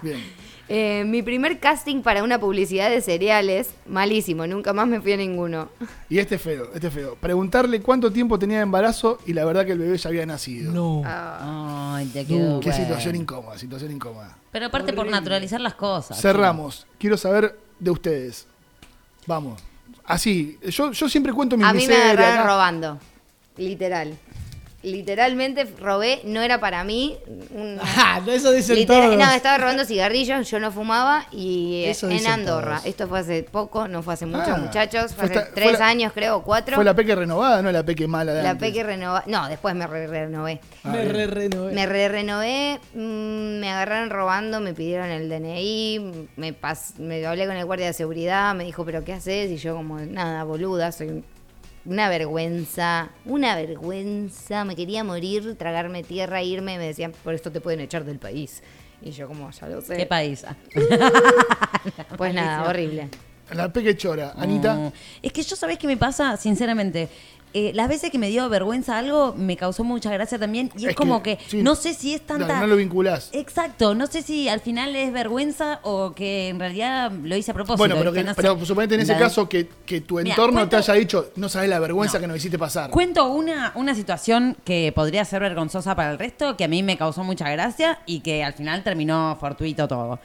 bien. 0.02 0.24
Eh, 0.70 1.06
mi 1.06 1.22
primer 1.22 1.60
casting 1.60 2.02
para 2.02 2.24
una 2.24 2.40
publicidad 2.40 2.90
de 2.90 3.02
cereales, 3.02 3.70
malísimo, 3.86 4.46
nunca 4.48 4.74
más 4.74 4.88
me 4.88 5.00
fui 5.00 5.14
a 5.14 5.18
ninguno. 5.18 5.70
Y 6.10 6.20
este 6.20 6.36
es 6.36 6.42
feo, 6.42 6.70
este 6.74 6.88
es 6.88 6.94
feo. 6.94 7.16
Preguntarle 7.16 7.82
cuánto 7.82 8.12
tiempo 8.12 8.38
tenía 8.38 8.58
de 8.58 8.64
embarazo 8.64 9.20
y 9.26 9.34
la 9.34 9.46
verdad 9.46 9.66
que 9.66 9.72
el 9.72 9.80
bebé 9.80 9.98
ya 9.98 10.10
había 10.10 10.26
nacido. 10.26 10.74
No. 10.74 11.04
Ah, 11.06 11.96
Ay, 11.98 12.08
te 12.08 12.26
quedó. 12.26 12.60
Qué 12.60 12.70
bueno. 12.70 12.86
situación 12.86 13.16
incómoda, 13.16 13.58
situación 13.58 13.92
incómoda. 13.92 14.38
Pero 14.52 14.66
aparte 14.66 14.92
por 14.92 15.08
naturalizar 15.08 15.62
las 15.62 15.76
cosas. 15.76 16.20
Cerramos. 16.20 16.86
Quiero 16.98 17.16
saber 17.16 17.58
de 17.80 17.92
ustedes. 17.92 18.48
Vamos. 19.26 19.62
Así, 20.06 20.58
yo, 20.70 20.92
yo 20.92 21.10
siempre 21.10 21.32
cuento 21.34 21.58
mi 21.58 21.64
a 21.64 21.74
mí 21.74 21.88
me 21.88 21.96
agarraron 21.96 22.48
robando. 22.48 23.00
Literal. 23.58 24.18
Literalmente 24.92 25.66
robé, 25.80 26.22
no 26.24 26.42
era 26.42 26.60
para 26.60 26.84
mí. 26.84 27.18
un- 27.54 27.80
Ah, 27.98 28.22
eso 28.28 28.52
dicen 28.52 28.76
Literal- 28.76 29.12
todos. 29.12 29.18
no, 29.26 29.32
estaba 29.34 29.58
robando 29.58 29.86
cigarrillos, 29.86 30.50
yo 30.50 30.60
no 30.60 30.72
fumaba 30.72 31.26
y 31.32 31.84
eh, 31.86 31.90
Eso 31.92 32.10
en 32.10 32.26
Andorra. 32.28 32.76
todos. 32.78 32.86
Esto 32.86 33.08
fue 33.08 33.20
hace 33.20 33.44
poco, 33.44 33.88
no 33.88 34.02
fue 34.04 34.14
hace 34.14 34.26
mucho, 34.26 34.54
Ah, 34.54 34.58
muchachos. 34.58 35.14
Fue 35.14 35.16
fue 35.16 35.26
hace 35.26 35.34
esta- 35.36 35.46
fue 35.54 35.62
tres 35.64 35.80
la- 35.80 35.88
años, 35.88 36.12
creo, 36.14 36.38
o 36.38 36.44
cuatro. 36.44 36.76
Fue 36.76 36.86
la 36.86 36.94
peque 36.94 37.16
renovada, 37.16 37.62
no 37.62 37.72
la 37.72 37.84
peque 37.84 38.08
mala 38.08 38.34
de 38.34 38.44
La 38.44 38.52
antes. 38.52 38.68
peque 38.70 38.84
renovada. 38.84 39.24
No, 39.28 39.48
después 39.50 39.76
me 39.76 39.88
re- 39.88 40.08
renové. 40.08 40.60
Ah, 40.84 40.90
me 40.90 41.04
re 41.06 41.28
renové. 41.28 41.74
Me 41.74 41.86
re 41.86 42.08
renové, 42.08 42.80
mm, 42.94 43.60
me 43.60 43.70
agarraron 43.72 44.10
robando, 44.10 44.60
me 44.60 44.74
pidieron 44.74 45.10
el 45.10 45.30
DNI, 45.30 46.28
me, 46.38 46.54
pas- 46.60 46.98
me 46.98 47.26
hablé 47.26 47.46
con 47.48 47.56
el 47.56 47.66
guardia 47.66 47.88
de 47.88 47.94
seguridad, 47.94 48.54
me 48.56 48.64
dijo, 48.64 48.86
pero 48.86 49.04
¿qué 49.04 49.14
haces? 49.14 49.50
Y 49.52 49.58
yo 49.58 49.76
como, 49.76 50.00
nada, 50.00 50.44
boluda, 50.44 50.92
soy 50.92 51.24
una 51.88 52.10
vergüenza, 52.10 53.10
una 53.26 53.56
vergüenza, 53.56 54.66
me 54.66 54.76
quería 54.76 55.06
morir, 55.06 55.56
tragarme 55.58 56.04
tierra, 56.04 56.44
irme, 56.44 56.78
me 56.78 56.86
decían, 56.86 57.14
por 57.24 57.34
esto 57.34 57.50
te 57.50 57.62
pueden 57.62 57.80
echar 57.80 58.04
del 58.04 58.20
país. 58.20 58.62
Y 59.02 59.12
yo 59.12 59.28
como, 59.28 59.50
ya 59.52 59.68
lo 59.68 59.82
sé. 59.82 59.96
¿Qué 59.96 60.06
país? 60.06 60.44
Ah. 60.46 60.56
Pues 62.18 62.34
nada, 62.34 62.68
horrible. 62.68 63.08
La 63.54 63.72
peque 63.72 63.96
chora. 63.96 64.34
Anita. 64.36 64.92
Es 65.22 65.32
que 65.32 65.42
yo, 65.42 65.56
¿sabés 65.56 65.78
qué 65.78 65.88
me 65.88 65.96
pasa? 65.96 66.36
Sinceramente, 66.36 67.08
eh, 67.54 67.72
las 67.74 67.88
veces 67.88 68.12
que 68.12 68.20
me 68.20 68.30
dio 68.30 68.48
vergüenza 68.50 68.98
algo 68.98 69.34
me 69.36 69.56
causó 69.58 69.84
mucha 69.84 70.12
gracia 70.12 70.38
también 70.38 70.72
y 70.78 70.88
es, 70.88 70.96
como 70.96 71.24
que, 71.24 71.40
sí. 71.48 71.64
no 71.64 71.76
sé 71.76 71.94
si 71.94 72.14
es 72.14 72.22
tanta... 72.22 72.60
No 72.60 72.68
lo 72.68 72.76
vinculás. 72.76 73.30
Exacto, 73.34 73.96
no 73.96 74.08
sé 74.08 74.22
si 74.22 74.48
al 74.50 74.60
final 74.60 74.96
es 74.96 75.12
vergüenza 75.14 75.80
o 75.84 76.14
que 76.14 76.50
en 76.50 76.60
realidad 76.60 77.12
lo 77.12 77.36
hice 77.36 77.52
a 77.52 77.54
propósito. 77.54 77.78
Bueno, 77.78 77.96
pero, 77.98 78.12
que, 78.14 78.24
No 78.24 78.36
pero 78.36 78.66
suponete 78.66 78.96
en 78.96 79.02
ese 79.02 79.14
La- 79.14 79.20
caso 79.20 79.48
que, 79.50 79.68
que 79.86 80.02
tu 80.02 80.20
entorno 80.20 80.60
cuento- 80.60 80.70
te 80.70 80.76
haya 80.78 80.94
dicho, 80.94 81.32
no 81.36 81.50
sabes 81.50 81.70
la 81.70 81.80
vergüenza 81.80 82.18
No. 82.18 82.22
que 82.22 82.28
nos 82.28 82.38
hiciste 82.38 82.60
pasar. 82.60 82.90
Cuento 82.92 83.28
una, 83.32 83.72
una 83.76 83.96
situación 83.96 84.58
que 84.66 84.92
podría 84.94 85.24
ser 85.26 85.42
vergonzosa 85.42 85.96
para 85.96 86.12
el 86.12 86.20
resto, 86.20 86.58
que 86.58 86.66
a 86.66 86.68
mí 86.68 86.84
me 86.84 86.98
causó 86.98 87.24
mucha 87.24 87.50
gracia 87.50 88.00
y 88.06 88.20
que 88.20 88.44
al 88.44 88.54
final 88.54 88.84
terminó 88.84 89.38
fortuito 89.40 89.88
todo. 89.88 90.20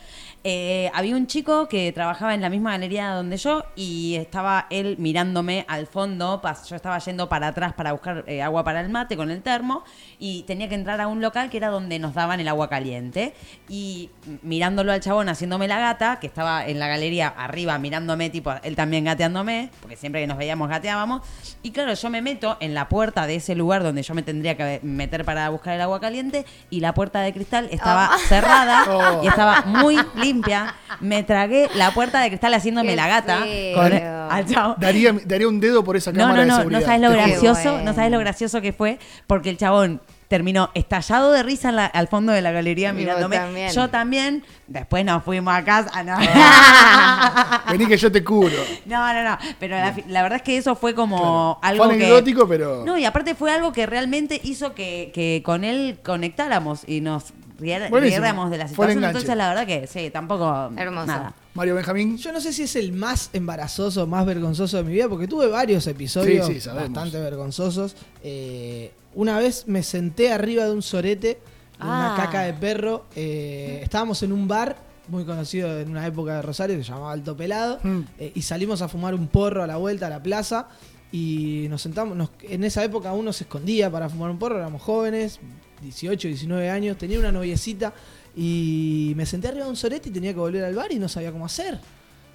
Eh, 0.45 0.91
había 0.93 1.15
un 1.15 1.29
chico 1.29 1.69
que 1.69 1.93
trabajaba 1.93 2.35
en 2.35 2.41
la 2.41 2.49
misma 2.49 2.73
galería 2.73 3.11
donde 3.15 3.37
yo 3.37 3.65
y 3.77 4.17
estaba 4.17 4.67
él 4.71 4.97
mirándome 4.99 5.65
al 5.69 5.87
fondo. 5.87 6.41
Yo 6.69 6.75
estaba 6.77 6.99
yendo 6.99 7.29
para 7.29 7.49
atrás 7.49 7.73
para 7.75 7.93
buscar 7.93 8.25
eh, 8.27 8.43
agua 8.43 8.65
para 8.65 8.81
el 8.81 8.89
mate 8.89 9.17
con 9.17 9.31
el 9.31 9.41
termo 9.43 9.85
y 10.19 10.43
tenía 10.43 10.69
que 10.69 10.75
entrar 10.75 11.01
a 11.01 11.07
un 11.07 11.21
local 11.21 11.49
que 11.49 11.59
era 11.59 11.69
donde 11.69 11.99
nos 12.01 12.15
daban 12.15 12.41
el 12.41 12.49
agua 12.49 12.69
caliente. 12.69 13.35
Y 13.69 14.11
mirándolo 14.43 14.91
al 14.93 15.01
chabón 15.01 15.29
haciéndome 15.29 15.69
la 15.69 15.79
gata, 15.79 16.19
que 16.19 16.27
estaba 16.27 16.67
en 16.67 16.81
la 16.81 16.89
galería 16.89 17.29
arriba 17.29 17.79
mirándome, 17.79 18.29
tipo 18.31 18.53
él 18.65 18.75
también 18.75 19.05
gateándome, 19.05 19.71
porque 19.81 19.97
siempre 19.97 20.21
que 20.23 20.27
nos 20.27 20.39
veíamos 20.39 20.69
gateábamos. 20.69 21.23
Y 21.63 21.71
claro, 21.71 21.95
yo 21.95 22.11
me 22.11 22.21
meto 22.21 22.57
en 22.59 22.75
la 22.75 22.89
puerta 22.89 23.29
de 23.29 23.37
ese 23.37 23.55
lugar 23.55 23.85
donde 23.85 24.03
yo 24.03 24.13
me 24.15 24.23
tendría 24.23 24.57
que 24.57 24.81
meter 24.83 25.25
para 25.25 25.49
buscar 25.51 25.75
el 25.75 25.81
agua 25.83 26.01
caliente 26.01 26.45
y 26.69 26.81
la 26.81 26.95
puerta 26.95 27.21
de 27.21 27.33
cristal 27.33 27.69
estaba 27.71 28.11
Oh. 28.13 28.19
cerrada 28.29 28.85
Oh. 28.89 29.23
y 29.23 29.29
estaba 29.29 29.63
muy 29.63 29.97
limpia. 30.33 30.75
Me 31.01 31.23
tragué 31.23 31.69
la 31.75 31.91
puerta 31.93 32.21
de 32.21 32.29
cristal 32.29 32.55
haciéndome 32.55 32.91
Qué 32.91 32.97
la 32.97 33.09
gata 33.09 33.39
con 33.75 33.93
al. 33.93 34.77
Daría, 34.79 35.13
daría 35.25 35.49
un 35.49 35.61
dedo 35.61 35.85
por 35.85 35.97
esa 35.97 36.13
No, 36.13 36.19
cámara 36.19 36.37
no, 36.37 36.41
de 36.43 36.49
no, 36.49 36.57
seguridad. 36.57 36.81
no 36.81 36.87
sabes 36.87 37.01
lo 37.01 37.11
gracioso, 37.11 37.71
bueno. 37.73 37.85
no 37.85 37.95
sabes 37.95 38.11
lo 38.11 38.19
gracioso 38.19 38.61
que 38.61 38.73
fue, 38.73 38.99
porque 39.27 39.51
el 39.51 39.57
chabón 39.59 40.01
terminó 40.29 40.71
estallado 40.73 41.31
de 41.33 41.43
risa 41.43 41.69
en 41.69 41.77
la- 41.77 41.85
al 41.87 42.09
fondo 42.09 42.33
de 42.33 42.41
la 42.41 42.53
galería 42.53 42.89
Y 42.91 42.93
mirándome. 42.95 43.37
también. 43.37 43.71
Yo 43.73 43.91
también. 43.91 44.43
Después 44.67 45.05
nos 45.05 45.23
fuimos 45.23 45.53
a 45.53 45.63
casa. 45.63 46.03
No, 46.03 46.17
Vení 47.71 47.87
que 47.87 47.97
yo 47.99 48.11
te 48.11 48.25
curo. 48.25 48.57
no, 48.87 49.13
no. 49.13 49.23
no. 49.23 49.39
Pero 49.61 49.77
la, 50.09 50.23
verdad 50.23 50.37
es 50.37 50.43
que 50.43 50.57
eso 50.57 50.75
fue 50.75 50.95
como 50.95 51.19
Claro. 51.19 51.59
algo 51.63 51.85
Fue 51.85 51.99
que... 51.99 52.05
anecdótico, 52.05 52.49
pero. 52.49 52.85
No, 52.87 52.97
y 52.97 53.05
aparte 53.05 53.35
fue 53.35 53.53
algo 53.53 53.73
que 53.73 53.85
realmente 53.87 54.41
hizo 54.43 54.75
que, 54.75 55.11
que 55.15 55.43
con 55.45 55.65
él 55.65 55.99
conectáramos 56.03 56.85
y 56.87 57.01
nos 57.03 57.33
riéramos 57.63 58.51
de 58.51 58.59
la 58.59 58.69
situación. 58.69 59.05
Entonces, 59.05 59.37
la 59.37 59.49
verdad 59.49 59.67
que 59.67 59.87
sí, 59.87 60.11
tampoco. 60.11 60.71
Hermoso. 60.77 61.07
Nada. 61.07 61.35
Mario 61.55 61.75
Benjamín. 61.75 62.17
Yo 62.19 62.33
no 62.33 62.41
sé 62.41 62.53
si 62.53 62.63
es 62.65 62.77
el 62.77 62.93
más 62.93 63.31
embarazoso, 63.33 64.07
más 64.07 64.25
vergonzoso 64.27 64.77
de 64.79 64.85
mi 64.85 64.93
vida, 64.93 65.09
porque 65.09 65.29
tuve 65.29 65.47
varios 65.49 65.87
episodios 65.87 66.47
Sí, 66.47 66.55
sí, 66.55 66.61
sabemos. 66.61 66.93
bastante 66.93 67.19
vergonzosos. 67.21 67.95
Eh, 68.23 68.93
una 69.15 69.39
vez 69.39 69.65
me 69.69 69.83
senté 69.83 70.33
arriba 70.33 70.65
de 70.65 70.73
un 70.73 70.83
sorete, 70.83 71.39
de 71.79 71.85
una 71.85 72.15
Ah. 72.15 72.17
caca 72.17 72.43
de 72.43 72.55
perro. 72.55 73.05
eh, 73.17 73.81
estábamos 73.83 74.23
en 74.23 74.33
un 74.33 74.49
bar 74.49 74.77
muy 75.09 75.25
conocido 75.25 75.79
en 75.81 75.91
una 75.91 76.07
época 76.07 76.37
de 76.37 76.43
Rosario 76.43 76.77
que 76.77 76.85
se 76.85 76.91
llamaba 76.91 77.13
Alto 77.13 77.37
Pelado, 77.37 77.81
Mm. 77.83 78.01
eh, 78.19 78.33
y 78.35 78.43
salimos 78.43 78.81
a 78.83 78.89
fumar 78.89 79.15
un 79.15 79.27
porro 79.27 79.63
a 79.63 79.67
la 79.67 79.77
vuelta 79.77 80.07
a 80.07 80.11
la 80.11 80.23
plaza. 80.23 80.69
Y 81.15 81.67
nos 81.69 81.83
sentamos, 81.83 82.17
nos- 82.17 82.31
en 82.49 82.65
esa 82.65 82.83
época 82.83 83.13
uno 83.13 83.35
se 83.35 83.45
escondía 83.45 83.91
para 83.91 84.09
fumar 84.09 84.31
un 84.31 84.39
porro, 84.39 84.57
éramos 84.57 84.81
jóvenes, 84.81 85.41
18, 85.83 86.29
19 86.29 86.71
años, 86.71 86.97
tenía 86.97 87.19
una 87.19 87.33
noviecita 87.33 87.93
y 88.37 89.13
me 89.17 89.27
senté 89.27 89.49
arriba 89.49 89.65
de 89.65 89.71
un 89.71 89.77
sorete 89.77 90.09
y 90.09 90.13
tenía 90.13 90.33
que 90.33 90.39
volver 90.41 90.65
al 90.65 90.75
bar 90.75 90.91
y 90.93 90.99
no 90.99 91.09
sabía 91.09 91.33
cómo 91.33 91.47
hacer. 91.47 91.79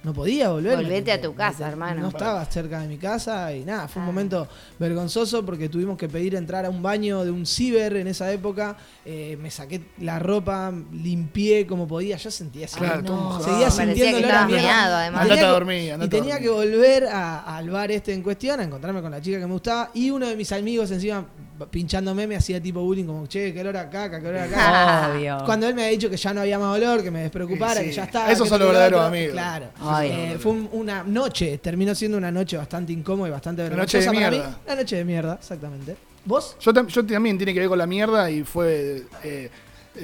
No 0.04 0.14
podía 0.14 0.50
volver. 0.50 0.76
Volvete 0.76 1.10
a 1.10 1.20
tu 1.20 1.34
casa, 1.34 1.66
hermano. 1.68 2.00
No 2.00 2.08
estaba 2.10 2.44
cerca 2.44 2.78
de 2.78 2.86
mi 2.86 2.98
casa 2.98 3.52
y 3.52 3.64
nada, 3.64 3.88
fue 3.88 4.00
un 4.00 4.04
Ah. 4.08 4.12
momento 4.12 4.48
vergonzoso 4.78 5.44
porque 5.44 5.68
tuvimos 5.68 5.98
que 5.98 6.08
pedir 6.08 6.36
entrar 6.36 6.64
a 6.64 6.70
un 6.70 6.80
baño 6.80 7.24
de 7.24 7.32
un 7.32 7.44
ciber 7.44 7.96
en 7.96 8.06
esa 8.06 8.30
época. 8.30 8.76
Eh, 9.04 9.36
me 9.42 9.50
saqué 9.50 9.86
la 9.98 10.20
ropa, 10.20 10.72
limpié 10.92 11.66
como 11.66 11.88
podía. 11.88 12.16
Yo 12.16 12.30
sentía 12.30 12.66
así. 12.66 12.78
Claro, 12.78 13.02
no, 13.02 13.40
seguía 13.42 13.64
que 13.66 13.70
sintiendo 13.72 14.18
olor 14.18 14.24
a 14.24 14.28
estabas 14.28 14.46
mierda. 14.46 14.62
meado, 14.68 14.94
además. 14.98 15.26
Y 15.26 15.28
tenía 15.28 15.34
Andate 15.34 15.40
a 15.40 15.48
que- 15.48 15.52
dormir, 15.52 15.82
Y 15.82 15.90
andate 15.90 16.06
a 16.16 16.20
tenía 16.20 16.34
dormir. 16.34 16.48
que 16.48 16.54
volver 16.76 17.04
a- 17.06 17.56
al 17.56 17.70
bar 17.70 17.90
este 17.90 18.12
en 18.14 18.22
cuestión 18.22 18.60
a 18.60 18.62
encontrarme 18.62 19.02
con 19.02 19.10
la 19.10 19.20
chica 19.20 19.40
que 19.40 19.46
me 19.48 19.52
gustaba. 19.52 19.90
Y 19.94 20.10
uno 20.10 20.28
de 20.28 20.36
mis 20.36 20.52
amigos 20.52 20.92
encima 20.92 21.26
pinchándome 21.70 22.26
me 22.26 22.36
hacía 22.36 22.60
tipo 22.62 22.80
bullying 22.80 23.04
como, 23.04 23.26
che, 23.26 23.52
qué 23.52 23.60
olor 23.60 23.76
a 23.76 23.90
caca, 23.90 24.20
qué 24.20 24.26
olor 24.28 24.40
a 24.42 24.46
caca. 24.48 25.12
Obvio. 25.14 25.38
Cuando 25.44 25.66
él 25.68 25.74
me 25.74 25.82
había 25.82 25.92
dicho 25.92 26.08
que 26.10 26.16
ya 26.16 26.32
no 26.34 26.40
había 26.42 26.58
más 26.58 26.76
olor, 26.76 27.02
que 27.02 27.10
me 27.10 27.20
despreocupara, 27.22 27.80
Sí, 27.80 27.86
que 27.86 27.92
ya 27.92 28.04
estaba. 28.04 28.30
Esos 28.30 28.44
que 28.44 28.48
son 28.50 28.58
los 28.60 28.68
verdaderos 28.68 29.00
amigos. 29.02 29.32
Claro. 29.32 29.66
Eh, 30.04 30.36
fue 30.40 30.52
un- 30.52 30.68
una 30.72 31.02
noche, 31.02 31.58
terminó 31.58 31.94
siendo 31.94 32.16
una 32.18 32.30
noche 32.30 32.56
bastante 32.56 32.92
incómoda 32.92 33.28
y 33.28 33.32
bastante 33.32 33.62
Una 33.66 33.76
noche 33.76 33.98
de 33.98 34.04
vergonzosa 34.06 34.26
para 34.26 34.30
mierda. 34.36 34.50
mí. 34.58 34.62
Una 34.66 34.74
noche 34.82 34.96
de 34.96 35.04
mierda, 35.04 35.34
exactamente. 35.40 35.96
¿Vos? 36.24 36.56
Yo, 36.60 36.72
tam- 36.72 36.86
yo 36.88 37.04
también 37.06 37.36
tiene 37.38 37.54
que 37.54 37.60
ver 37.60 37.68
con 37.68 37.78
la 37.78 37.86
mierda 37.86 38.30
y 38.30 38.44
fue. 38.44 39.04
eh, 39.24 39.50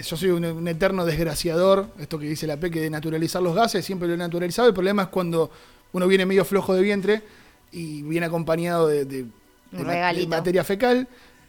yo 0.05 0.17
soy 0.17 0.31
un, 0.31 0.45
un 0.45 0.67
eterno 0.67 1.05
desgraciador. 1.05 1.87
Esto 2.01 2.19
que 2.19 2.27
dice 2.27 2.47
la 2.49 2.57
P, 2.57 2.71
que 2.71 2.81
de 2.81 2.91
naturalizar 2.91 3.41
los 3.43 3.55
gases, 3.55 3.85
siempre 3.85 4.09
lo 4.09 4.15
he 4.15 4.17
naturalizado. 4.17 4.67
El 4.67 4.75
problema 4.75 5.03
es 5.03 5.09
cuando 5.09 5.51
uno 5.93 6.09
viene 6.09 6.27
medio 6.27 6.45
flojo 6.45 6.75
de 6.75 6.83
vientre 6.83 7.23
y 7.71 8.03
viene 8.03 8.27
acompañado 8.27 8.89
de 8.89 9.27
materia 10.29 10.65
fecal. 10.65 11.07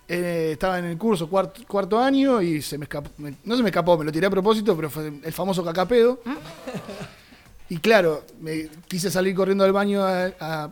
Eh, 0.08 0.50
estaba 0.52 0.78
en 0.78 0.86
el 0.86 0.98
curso 1.00 1.28
cuarto, 1.28 1.62
cuarto 1.68 2.00
año 2.00 2.40
y 2.42 2.62
se 2.62 2.78
me 2.78 2.84
escapó. 2.86 3.10
me- 3.18 3.34
no 3.44 3.58
se 3.58 3.64
me 3.64 3.70
escapó, 3.70 3.98
me 3.98 4.06
lo 4.06 4.12
tiré 4.12 4.28
a 4.28 4.30
propósito, 4.30 4.76
pero 4.76 4.90
fue 4.90 5.12
el 5.24 5.34
famoso 5.34 5.64
cacapedo. 5.64 6.20
Y 7.70 7.78
claro, 7.78 8.24
me 8.42 8.70
quise 8.88 9.10
salir 9.10 9.36
corriendo 9.36 9.64
al 9.64 9.72
baño 9.74 10.04
a, 10.04 10.26
a- 10.40 10.70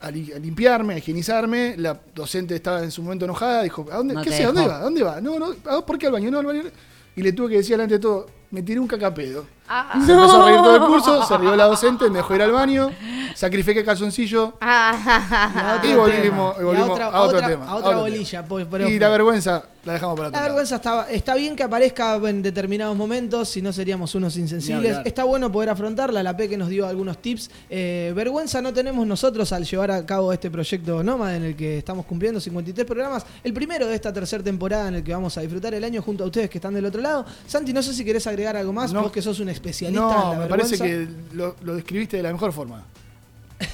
a 0.00 0.10
li- 0.10 0.30
a 0.32 0.38
limpiarme, 0.38 0.92
a 0.94 0.98
higienizarme. 0.98 1.74
La 1.78 1.98
docente 2.14 2.54
estaba 2.54 2.82
en 2.82 2.90
su 2.90 3.02
momento 3.02 3.24
enojada, 3.24 3.62
dijo, 3.62 3.86
¿a 3.90 3.96
dónde, 3.96 4.12
No 4.14 4.22
¿qué 4.22 4.30
sé? 4.30 4.44
¿A 4.44 4.48
dónde 4.48 4.66
va? 4.66 4.76
¿A 4.76 4.82
dónde 4.82 5.02
va? 5.02 5.20
No, 5.22 5.38
no, 5.38 5.54
¿a- 5.64 5.84
¿por 5.86 5.96
qué 5.98 6.06
al 6.06 6.12
baño? 6.12 6.30
No, 6.30 6.40
al 6.40 6.46
baño. 6.46 6.62
no. 6.64 6.70
Y 7.16 7.22
le 7.22 7.32
tuve 7.32 7.48
que 7.48 7.56
decir 7.56 7.72
delante 7.76 7.94
de 7.94 8.00
todo, 8.00 8.26
me 8.50 8.62
tiré 8.62 8.78
un 8.78 8.86
cacapedo. 8.86 9.46
Ah, 9.66 9.98
Se 10.04 10.12
empezó 10.12 10.42
a 10.42 10.46
reír 10.50 10.58
todo 10.60 10.76
el 10.76 10.82
curso, 10.82 11.24
se 11.26 11.38
rió 11.38 11.56
la 11.56 11.64
docente, 11.72 12.10
me 12.10 12.18
dejó 12.18 12.34
ir 12.34 12.42
al 12.42 12.52
baño, 12.52 12.90
sacrifiqué 13.36 13.84
calzoncillo 13.84 14.54
ah, 14.60 15.80
y 15.84 15.94
volvimos, 15.94 16.56
y 16.58 16.60
Y 16.60 16.64
volvimos 16.64 16.88
a 16.88 16.92
otra, 16.92 17.06
a 17.06 17.20
otro 17.22 17.36
otra- 17.38 17.48
tema. 17.48 17.66
a 17.68 17.76
otra 17.76 17.96
bolilla. 17.96 18.30
tema. 18.42 18.48
pues, 18.48 18.66
pero 18.70 18.88
y 18.88 18.98
la 18.98 19.08
vergüenza 19.10 19.64
la 19.84 19.92
dejamos 19.92 20.16
para 20.16 20.28
otro 20.30 20.40
La 20.40 20.46
vergüenza 20.46 20.76
está, 20.76 21.10
está 21.10 21.34
bien 21.36 21.54
que 21.54 21.62
aparezca 21.62 22.16
en 22.16 22.42
determinados 22.42 22.96
momentos, 22.96 23.48
si 23.48 23.62
no 23.62 23.72
seríamos 23.72 24.14
unos 24.16 24.36
insensibles. 24.36 24.98
Está 25.04 25.22
bueno 25.24 25.52
poder 25.52 25.70
afrontarla. 25.70 26.22
La 26.24 26.36
P 26.36 26.48
que 26.48 26.56
nos 26.56 26.68
dio 26.68 26.86
algunos 26.88 27.18
tips. 27.22 27.50
Eh, 27.70 28.12
vergüenza 28.16 28.60
no 28.60 28.72
tenemos 28.72 29.06
nosotros 29.06 29.52
al 29.52 29.64
llevar 29.64 29.92
a 29.92 30.04
cabo 30.04 30.32
este 30.32 30.50
proyecto 30.50 31.04
Nómada 31.04 31.36
en 31.36 31.44
el 31.44 31.54
que 31.56 31.78
estamos 31.78 32.04
cumpliendo 32.06 32.40
53 32.40 32.84
programas. 32.84 33.24
El 33.44 33.52
primero 33.52 33.86
de 33.86 33.94
esta 33.94 34.12
tercera 34.12 34.42
temporada 34.42 34.88
en 34.88 34.96
el 34.96 35.04
que 35.04 35.12
vamos 35.12 35.38
a 35.38 35.40
disfrutar 35.42 35.72
el 35.74 35.84
año 35.84 36.02
junto 36.02 36.24
a 36.24 36.26
ustedes 36.26 36.50
que 36.50 36.58
están 36.58 36.74
del 36.74 36.84
otro 36.86 37.00
lado. 37.00 37.24
Santi, 37.46 37.72
no 37.72 37.80
sé 37.82 37.94
si 37.94 38.04
querés 38.04 38.26
agregar 38.26 38.56
algo 38.56 38.72
más, 38.72 38.92
No. 38.92 39.02
vos 39.02 39.12
que 39.12 39.22
sos 39.22 39.38
un 39.38 39.50
especialista 39.50 40.02
en 40.02 40.08
No, 40.08 40.32
la 40.32 40.38
me 40.40 40.46
parece 40.46 40.78
que 40.78 41.06
lo, 41.32 41.54
lo 41.62 41.76
describiste 41.76 42.16
de 42.16 42.24
la 42.24 42.32
mejor 42.32 42.52
forma. 42.52 42.82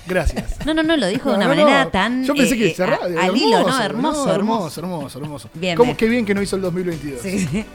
Gracias. 0.06 0.56
No, 0.66 0.74
no, 0.74 0.82
no, 0.82 0.96
lo 0.96 1.06
dijo 1.08 1.30
de 1.30 1.36
una 1.36 1.46
no, 1.46 1.54
manera 1.56 1.84
no. 1.84 1.90
tan. 1.90 2.24
Yo 2.24 2.34
pensé 2.34 2.54
eh, 2.54 2.58
que 2.58 2.66
eh, 2.68 2.74
cerraba. 2.74 3.04
a- 3.06 3.24
al 3.24 3.36
hilo, 3.36 3.62
¿no? 3.66 3.82
Hermoso, 3.82 4.32
hermoso, 4.32 4.80
hermoso, 4.80 5.18
hermoso. 5.18 5.50
Bien, 5.54 5.76
¿Cómo 5.76 5.96
qué 5.96 6.06
bien 6.06 6.24
que 6.24 6.34
no 6.34 6.42
hizo 6.42 6.54
el 6.56 6.62
2022? 6.62 7.20
Sí. 7.20 7.64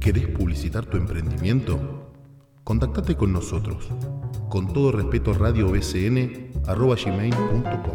¿Querés 0.00 0.26
publicitar 0.28 0.84
tu 0.86 0.96
emprendimiento? 0.96 2.10
Contactate 2.64 3.16
con 3.16 3.32
nosotros. 3.32 3.88
Con 4.52 4.70
todo 4.70 4.92
respeto, 4.92 5.32
radiobcn.gmail.com 5.32 7.94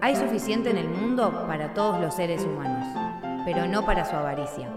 Hay 0.00 0.16
suficiente 0.16 0.70
en 0.70 0.76
el 0.76 0.88
mundo 0.88 1.44
para 1.46 1.72
todos 1.72 2.00
los 2.00 2.16
seres 2.16 2.42
humanos, 2.42 2.84
pero 3.44 3.68
no 3.68 3.86
para 3.86 4.04
su 4.04 4.16
avaricia. 4.16 4.68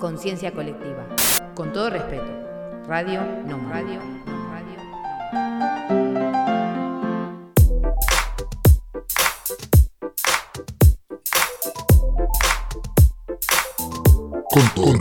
Conciencia 0.00 0.52
colectiva. 0.52 1.06
Con 1.54 1.72
todo 1.72 1.88
respeto. 1.88 2.26
Radio, 2.88 3.20
no 3.46 3.58
radio, 3.70 4.00
no 4.26 4.50
radio. 4.50 4.80
Con 14.50 14.68
todo 14.74 14.94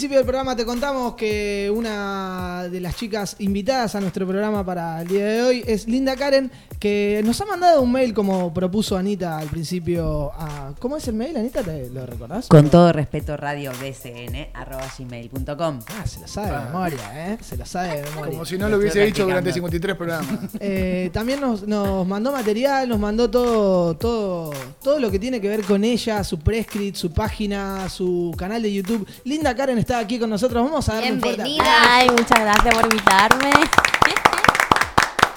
principio 0.00 0.16
del 0.16 0.26
programa 0.26 0.56
te 0.56 0.64
contamos 0.64 1.14
que 1.14 1.70
una 1.76 2.68
de 2.70 2.80
las 2.80 2.96
chicas 2.96 3.36
invitadas 3.38 3.94
a 3.94 4.00
nuestro 4.00 4.26
programa 4.26 4.64
para 4.64 5.02
el 5.02 5.08
día 5.08 5.26
de 5.26 5.42
hoy 5.42 5.62
es 5.66 5.86
Linda 5.86 6.16
Karen, 6.16 6.50
que 6.78 7.20
nos 7.22 7.38
ha 7.42 7.44
mandado 7.44 7.82
un 7.82 7.92
mail 7.92 8.14
como 8.14 8.54
propuso 8.54 8.96
Anita 8.96 9.36
al 9.36 9.48
principio. 9.48 10.32
A, 10.32 10.72
¿Cómo 10.78 10.96
es 10.96 11.06
el 11.08 11.16
mail, 11.16 11.36
Anita? 11.36 11.62
¿Te 11.62 11.90
lo 11.90 12.06
recordás? 12.06 12.48
Con 12.48 12.70
todo 12.70 12.90
respeto, 12.94 13.36
radio 13.36 13.72
bcn 13.72 14.48
arroba 14.54 14.86
gmail.com. 14.98 15.80
Ah, 15.88 16.06
se 16.06 16.20
lo 16.20 16.26
sabe 16.26 16.50
de 16.50 16.64
memoria, 16.64 17.32
¿eh? 17.32 17.38
Se 17.42 17.58
lo 17.58 17.66
sabe 17.66 18.00
de 18.00 18.02
memoria. 18.04 18.32
Como 18.32 18.46
si 18.46 18.56
no 18.56 18.70
lo 18.70 18.78
hubiese 18.78 19.04
dicho 19.04 19.24
durante 19.24 19.52
53 19.52 19.96
programas. 19.96 20.30
Eh, 20.62 21.10
también 21.12 21.40
nos, 21.40 21.66
nos 21.66 22.06
mandó 22.06 22.32
material, 22.32 22.88
nos 22.88 22.98
mandó 22.98 23.30
todo, 23.30 23.96
todo, 23.96 24.52
todo 24.82 24.98
lo 24.98 25.10
que 25.10 25.18
tiene 25.18 25.40
que 25.40 25.48
ver 25.48 25.62
con 25.62 25.84
ella, 25.84 26.22
su 26.22 26.38
prescript, 26.38 26.96
su 26.96 27.12
página, 27.12 27.88
su 27.88 28.34
canal 28.36 28.62
de 28.62 28.72
YouTube. 28.72 29.06
Linda 29.24 29.54
Karen 29.54 29.78
está 29.78 29.89
aquí 29.98 30.18
con 30.18 30.30
nosotros. 30.30 30.64
Vamos 30.64 30.88
a 30.88 30.94
darle 30.94 31.12
un 31.12 31.20
fuerte 31.20 31.42
Bienvenida. 31.42 31.94
Ay, 31.94 32.08
muchas 32.10 32.40
gracias 32.40 32.74
por 32.74 32.84
invitarme. 32.84 33.50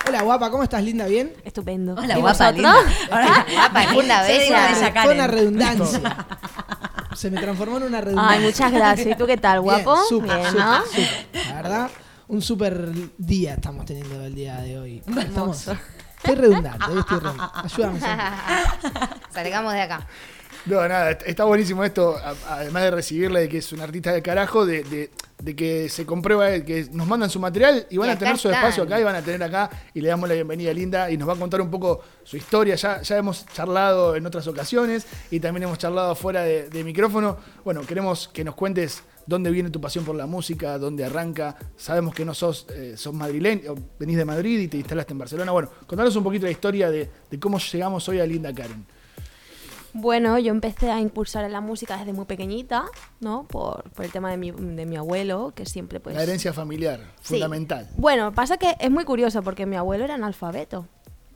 Hola, 0.07 0.21
guapa, 0.21 0.51
¿cómo 0.51 0.63
estás, 0.63 0.83
Linda? 0.83 1.05
¿Bien? 1.07 1.33
Estupendo. 1.43 1.93
Hola, 1.93 2.17
¿Y 2.17 2.21
guapa, 2.21 2.51
vosotros? 2.51 2.55
linda. 2.55 2.75
Ahora, 3.09 3.45
Guapa, 3.53 3.93
linda, 3.93 4.21
bella. 4.23 5.03
Fue 5.03 5.13
una 5.15 5.27
redundancia. 5.27 6.25
Se 7.15 7.31
me 7.31 7.39
transformó 7.39 7.77
en 7.77 7.83
una 7.83 8.01
redundancia. 8.01 8.37
Ay, 8.39 8.45
muchas 8.45 8.71
gracias. 8.71 9.07
¿Y 9.07 9.15
tú 9.15 9.25
qué 9.25 9.37
tal, 9.37 9.61
Bien, 9.61 9.83
guapo? 9.83 10.03
súper, 10.09 10.37
Bien, 10.37 10.49
súper, 10.49 10.65
¿no? 10.65 10.85
súper. 10.85 11.27
La 11.47 11.55
verdad, 11.55 11.89
un 12.27 12.41
súper 12.41 12.89
día 13.17 13.53
estamos 13.53 13.85
teniendo 13.85 14.23
el 14.23 14.35
día 14.35 14.57
de 14.57 14.79
hoy. 14.79 15.03
Estamos, 15.17 15.67
estoy 16.17 16.35
redundante, 16.35 16.85
estoy 16.99 17.19
redundante. 17.19 17.59
Ayúdame. 17.63 17.99
Salgamos 19.31 19.73
de 19.73 19.81
acá. 19.81 20.07
No, 20.65 20.75
nada, 20.87 21.11
est- 21.11 21.23
está 21.25 21.43
buenísimo 21.43 21.83
esto, 21.83 22.15
además 22.47 22.83
de 22.83 22.91
recibirle 22.91 23.41
de 23.41 23.49
que 23.49 23.57
es 23.57 23.73
un 23.73 23.81
artista 23.81 24.13
de 24.13 24.21
carajo, 24.21 24.65
de, 24.65 24.83
de- 24.83 25.11
de 25.41 25.55
que 25.57 25.89
se 25.89 26.05
comprueba 26.05 26.49
que 26.61 26.87
nos 26.93 27.05
mandan 27.05 27.29
su 27.29 27.37
material 27.37 27.85
y 27.89 27.97
van 27.97 28.07
Y 28.07 28.11
a 28.13 28.17
tener 28.17 28.37
su 28.37 28.47
espacio 28.49 28.83
acá 28.83 28.97
y 28.97 29.03
van 29.03 29.15
a 29.15 29.21
tener 29.21 29.43
acá 29.43 29.69
y 29.93 29.99
le 29.99 30.07
damos 30.07 30.29
la 30.29 30.35
bienvenida 30.35 30.71
a 30.71 30.73
Linda 30.73 31.11
y 31.11 31.17
nos 31.17 31.27
va 31.27 31.33
a 31.33 31.35
contar 31.35 31.59
un 31.59 31.69
poco 31.69 31.99
su 32.23 32.37
historia. 32.37 32.75
Ya, 32.75 33.01
ya 33.01 33.17
hemos 33.17 33.45
charlado 33.47 34.15
en 34.15 34.25
otras 34.25 34.47
ocasiones 34.47 35.05
y 35.31 35.41
también 35.41 35.63
hemos 35.63 35.77
charlado 35.79 36.15
fuera 36.15 36.43
de, 36.43 36.69
de 36.69 36.83
micrófono. 36.85 37.35
Bueno, 37.65 37.81
queremos 37.81 38.29
que 38.29 38.45
nos 38.45 38.55
cuentes 38.55 39.03
dónde 39.27 39.51
viene 39.51 39.69
tu 39.69 39.81
pasión 39.81 40.05
por 40.05 40.15
la 40.15 40.27
música, 40.27 40.77
dónde 40.77 41.03
arranca. 41.03 41.57
Sabemos 41.75 42.15
que 42.15 42.23
no 42.23 42.33
sos, 42.33 42.65
eh, 42.73 42.93
sos 42.95 43.13
madrileño, 43.13 43.75
venís 43.99 44.15
de 44.15 44.23
Madrid 44.23 44.59
y 44.61 44.69
te 44.69 44.77
instalaste 44.77 45.11
en 45.11 45.17
Barcelona. 45.19 45.51
Bueno, 45.51 45.69
contanos 45.87 46.15
un 46.15 46.23
poquito 46.23 46.45
la 46.45 46.51
historia 46.53 46.89
de, 46.89 47.09
de 47.29 47.39
cómo 47.39 47.59
llegamos 47.59 48.07
hoy 48.07 48.21
a 48.21 48.25
Linda 48.25 48.53
Karen. 48.53 48.85
Bueno, 49.93 50.39
yo 50.39 50.51
empecé 50.51 50.89
a 50.91 50.99
impulsar 50.99 51.45
en 51.45 51.51
la 51.51 51.61
música 51.61 51.97
desde 51.97 52.13
muy 52.13 52.25
pequeñita, 52.25 52.85
¿no? 53.19 53.43
Por, 53.47 53.89
por 53.91 54.05
el 54.05 54.11
tema 54.11 54.31
de 54.31 54.37
mi, 54.37 54.51
de 54.51 54.85
mi 54.87 54.95
abuelo, 54.95 55.53
que 55.55 55.65
siempre 55.67 55.99
pues... 55.99 56.15
La 56.15 56.23
herencia 56.23 56.51
familiar, 56.51 56.99
Sí. 57.21 57.35
fundamental. 57.35 57.87
Bueno, 57.95 58.33
pasa 58.33 58.57
que 58.57 58.75
es 58.79 58.89
muy 58.89 59.05
curioso 59.05 59.43
porque 59.43 59.65
mi 59.67 59.75
abuelo 59.75 60.03
era 60.03 60.15
analfabeto. 60.15 60.87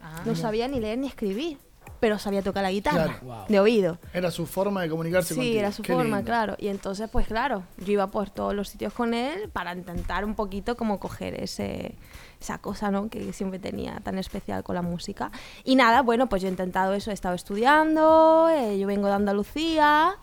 Ah. 0.01 0.21
No 0.25 0.35
sabía 0.35 0.67
ni 0.67 0.79
leer 0.79 0.97
ni 0.97 1.05
escribir, 1.07 1.59
pero 1.99 2.17
sabía 2.17 2.41
tocar 2.41 2.63
la 2.63 2.71
guitarra, 2.71 3.19
Claro. 3.19 3.45
de 3.47 3.59
oído. 3.59 3.99
Era 4.13 4.31
su 4.31 4.47
forma 4.47 4.81
de 4.81 4.89
comunicarse 4.89 5.35
Sí, 5.35 5.39
contigo. 5.39 5.59
era 5.59 5.71
su 5.71 5.83
Qué 5.83 5.93
forma, 5.93 6.17
lindo. 6.17 6.23
claro. 6.25 6.55
Y 6.57 6.69
entonces, 6.69 7.09
pues 7.11 7.27
claro, 7.27 7.63
yo 7.77 7.91
iba 7.93 8.07
por 8.07 8.31
todos 8.31 8.55
los 8.55 8.69
sitios 8.69 8.91
con 8.91 9.13
él 9.13 9.49
para 9.53 9.73
intentar 9.75 10.25
un 10.25 10.33
poquito 10.33 10.75
como 10.77 10.99
coger 10.99 11.41
ese, 11.43 11.95
esa 12.39 12.59
cosa, 12.59 12.91
¿no? 12.91 13.09
Que 13.09 13.33
siempre 13.33 13.59
tenía 13.59 13.99
tan 14.03 14.17
especial 14.17 14.63
con 14.63 14.75
la 14.75 14.81
música. 14.81 15.31
Y 15.63 15.75
nada, 15.75 16.01
bueno, 16.01 16.27
pues 16.27 16.41
yo 16.41 16.47
he 16.47 16.51
intentado 16.51 16.93
eso, 16.93 17.11
he 17.11 17.13
estado 17.13 17.35
estudiando, 17.35 18.49
eh, 18.49 18.77
yo 18.77 18.87
vengo 18.87 19.07
de 19.07 19.13
Andalucía. 19.13 20.17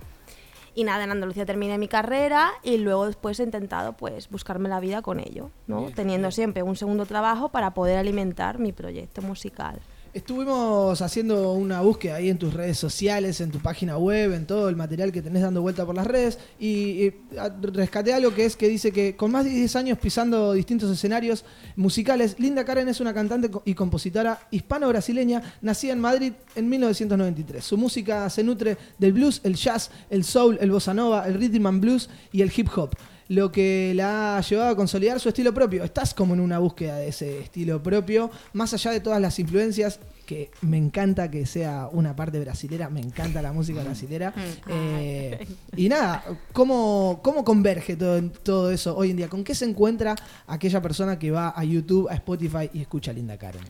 Y 0.77 0.82
nada, 0.82 1.05
en 1.05 1.12
Andalucía 1.12 1.47
terminé 1.47 1.78
mi 1.78 1.86
carrera 1.86 2.51
y 2.65 2.78
luego 2.78 3.07
después 3.07 3.39
he 3.39 3.45
intentado 3.45 3.93
pues 3.93 4.28
buscarme 4.28 4.69
la 4.69 4.81
vida 4.81 5.03
con 5.03 5.20
ello, 5.20 5.51
¿no? 5.69 5.91
Teniendo 5.95 6.32
siempre 6.32 6.65
un 6.65 6.74
segundo 6.74 7.07
trabajo 7.07 7.51
para 7.51 7.74
poder 7.74 7.97
alimentar 7.97 8.59
mi 8.59 8.73
proyecto 8.73 9.23
musical. 9.23 9.81
Estuvimos 10.15 11.03
haciendo 11.03 11.55
una 11.55 11.81
búsqueda 11.81 12.15
ahí 12.15 12.31
en 12.31 12.39
tus 12.39 12.55
redes 12.55 12.78
sociales, 12.78 13.41
en 13.41 13.51
tu 13.51 13.59
página 13.59 13.99
web, 13.99 14.32
en 14.32 14.47
todo 14.47 14.69
el 14.69 14.77
material 14.77 15.11
que 15.11 15.20
tenés 15.23 15.43
dando 15.43 15.61
vuelta 15.61 15.85
por 15.85 15.97
las 15.97 16.07
redes 16.07 16.39
y, 16.61 17.09
a- 17.36 17.49
rescaté 17.73 18.15
algo 18.15 18.32
que 18.32 18.45
es 18.45 18.55
que 18.55 18.69
dice 18.69 18.93
que 18.93 19.16
con 19.16 19.32
más 19.32 19.45
de 19.45 19.51
10 19.51 19.74
años 19.74 19.99
pisando 19.99 20.53
distintos 20.53 20.89
escenarios 20.89 21.45
musicales, 21.74 22.36
Linda 22.39 22.65
Karen 22.65 22.89
es 22.89 23.01
una 23.01 23.12
cantante 23.12 23.51
y 23.65 23.74
compositora 23.74 24.39
hispano-brasileña 24.53 25.43
nacida 25.62 25.95
en 25.95 26.01
Madrid 26.01 26.32
en 26.55 26.69
1993. 26.69 27.65
Su 27.65 27.77
música 27.77 28.31
se 28.31 28.45
nutre 28.45 28.77
del 28.99 29.15
blues, 29.15 29.41
el 29.43 29.57
jazz, 29.57 29.91
el 30.11 30.23
soul, 30.23 30.59
el 30.61 30.70
bossa 30.70 30.95
nova, 30.95 31.27
el 31.27 31.35
rhythm 31.35 31.66
and 31.66 31.81
blues 31.81 32.09
y 32.31 32.43
el 32.43 32.53
hip 32.57 32.69
hop 32.77 32.95
lo 33.29 33.51
que 33.51 33.93
la 33.95 34.37
ha 34.37 34.41
llevado 34.41 34.71
a 34.71 34.77
consolidar 34.77 35.21
su 35.21 35.29
estilo 35.29 35.55
propio. 35.55 35.85
Estás 35.85 36.15
como 36.15 36.35
en 36.35 36.41
una 36.41 36.59
búsqueda 36.59 36.97
de 36.97 37.09
ese 37.09 37.41
estilo 37.41 37.83
propio, 37.83 38.31
más 38.53 38.75
allá 38.75 38.91
de 38.91 39.01
todas 39.01 39.21
las 39.21 39.39
influencias, 39.39 40.01
que 40.27 40.51
me 40.63 40.79
encanta 40.79 41.31
que 41.31 41.45
sea 41.47 41.89
una 41.93 42.17
parte 42.17 42.41
brasilera, 42.41 42.89
me 42.89 43.01
encanta 43.01 43.43
la 43.43 43.53
música 43.53 43.83
brasilera. 43.83 44.33
Eh, 44.69 45.47
y 45.77 45.89
nada, 45.89 46.25
¿cómo, 46.53 47.21
cómo 47.23 47.45
converge 47.45 47.97
todo, 47.97 48.23
todo 48.43 48.71
eso 48.71 48.97
hoy 48.97 49.11
en 49.11 49.19
día? 49.19 49.29
¿Con 49.29 49.45
qué 49.45 49.55
se 49.55 49.67
encuentra 49.67 50.17
aquella 50.47 50.81
persona 50.81 51.19
que 51.19 51.31
va 51.31 51.53
a 51.55 51.65
YouTube, 51.65 52.09
a 52.09 52.15
Spotify 52.15 52.71
y 52.73 52.81
escucha 52.81 53.11
a 53.11 53.15
Linda 53.15 53.37
Karen? 53.37 53.65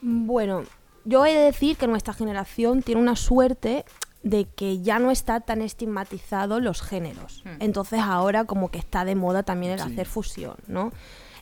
Bueno, 0.00 0.64
yo 1.04 1.26
he 1.26 1.34
de 1.34 1.44
decir 1.44 1.76
que 1.76 1.86
nuestra 1.86 2.14
generación 2.14 2.82
tiene 2.82 3.00
una 3.00 3.16
suerte 3.16 3.84
de 4.22 4.44
que 4.44 4.80
ya 4.82 4.98
no 4.98 5.10
está 5.10 5.40
tan 5.40 5.62
estigmatizado 5.62 6.60
los 6.60 6.82
géneros. 6.82 7.42
Entonces 7.58 8.00
ahora 8.02 8.44
como 8.44 8.70
que 8.70 8.78
está 8.78 9.04
de 9.04 9.14
moda 9.14 9.42
también 9.42 9.72
el 9.72 9.78
Sí. 9.80 9.92
hacer 9.92 10.06
fusión, 10.06 10.56
¿no? 10.66 10.92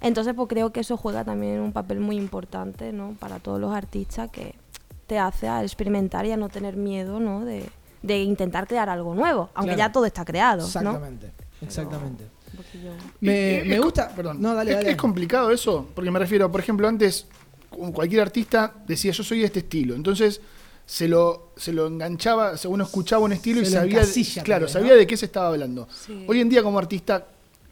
Entonces 0.01 0.33
pues 0.35 0.49
creo 0.49 0.71
que 0.73 0.81
eso 0.81 0.97
juega 0.97 1.25
también 1.25 1.61
un 1.61 1.73
papel 1.73 1.99
muy 1.99 2.17
importante, 2.17 2.93
¿no? 2.93 3.17
Para 3.19 3.41
todos 3.41 3.59
los 3.61 3.75
artistas 3.75 4.31
que 4.31 4.55
te 5.09 5.19
hace 5.19 5.49
a 5.49 5.63
experimentar 5.63 6.25
y 6.27 6.31
a 6.33 6.37
no 6.37 6.49
tener 6.49 6.77
miedo, 6.77 7.19
¿no? 7.19 7.45
De, 7.45 7.69
de 8.03 8.19
intentar 8.23 8.69
crear 8.69 8.89
algo 8.89 9.13
nuevo, 9.15 9.51
aunque 9.55 9.75
Claro. 9.75 9.89
ya 9.89 9.93
todo 9.93 10.05
está 10.07 10.25
creado, 10.25 10.61
¿no? 10.61 10.67
Exactamente, 10.67 11.33
exactamente. 11.61 12.25
Me, 13.21 13.63
me 13.67 13.79
gusta. 13.81 14.09
Perdón. 14.15 14.41
No, 14.41 14.55
dale, 14.55 14.71
es, 14.73 14.77
dale. 14.79 14.91
es 14.91 14.97
complicado 14.97 15.51
eso, 15.51 15.87
porque 15.95 16.11
me 16.11 16.19
refiero, 16.19 16.51
por 16.51 16.61
ejemplo, 16.61 16.87
antes 16.89 17.27
cu- 17.71 17.93
cualquier 17.93 18.21
artista 18.23 18.73
decía 18.87 19.13
yo 19.13 19.23
soy 19.25 19.41
de 19.41 19.47
este 19.47 19.61
estilo, 19.61 19.95
entonces 19.95 20.41
se 20.89 21.07
lo, 21.07 21.53
se 21.55 21.71
lo 21.75 21.87
enganchaba, 21.87 22.55
uno 22.67 22.85
escuchaba 22.85 23.23
un 23.23 23.33
estilo 23.33 23.61
y 23.61 23.67
Se 23.67 23.73
sabía, 23.73 23.99
encasilla 23.99 24.43
claro, 24.43 24.65
también, 24.65 24.73
sabía 24.83 24.93
¿no? 24.95 24.99
de 25.01 25.07
qué 25.07 25.17
se 25.19 25.27
estaba 25.27 25.49
hablando. 25.49 25.87
Sí. 25.93 26.25
Hoy 26.27 26.41
en 26.41 26.49
día 26.49 26.63
como 26.63 26.79
artista, 26.79 27.27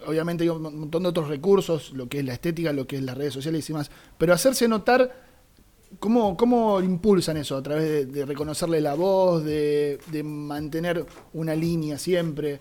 obviamente 0.06 0.44
hay 0.44 0.50
un 0.50 0.60
mon- 0.60 0.78
montón 0.80 1.02
de 1.02 1.08
otros 1.08 1.28
recursos, 1.28 1.92
lo 1.94 2.10
que 2.10 2.18
es 2.18 2.26
la 2.26 2.34
estética, 2.34 2.74
lo 2.74 2.86
que 2.86 2.96
es 2.96 3.02
las 3.02 3.16
redes 3.16 3.32
sociales 3.32 3.64
y 3.68 3.72
demás, 3.72 3.90
pero 4.18 4.34
hacerse 4.34 4.68
notar 4.68 5.24
¿Cómo, 6.00 6.36
¿Cómo 6.36 6.80
impulsan 6.82 7.36
eso? 7.38 7.56
A 7.56 7.62
través 7.62 7.84
de, 7.88 8.06
de 8.06 8.26
reconocerle 8.26 8.80
la 8.80 8.94
voz, 8.94 9.44
de, 9.44 9.98
de 10.08 10.22
mantener 10.24 11.06
una 11.32 11.54
línea 11.54 11.96
siempre. 11.96 12.60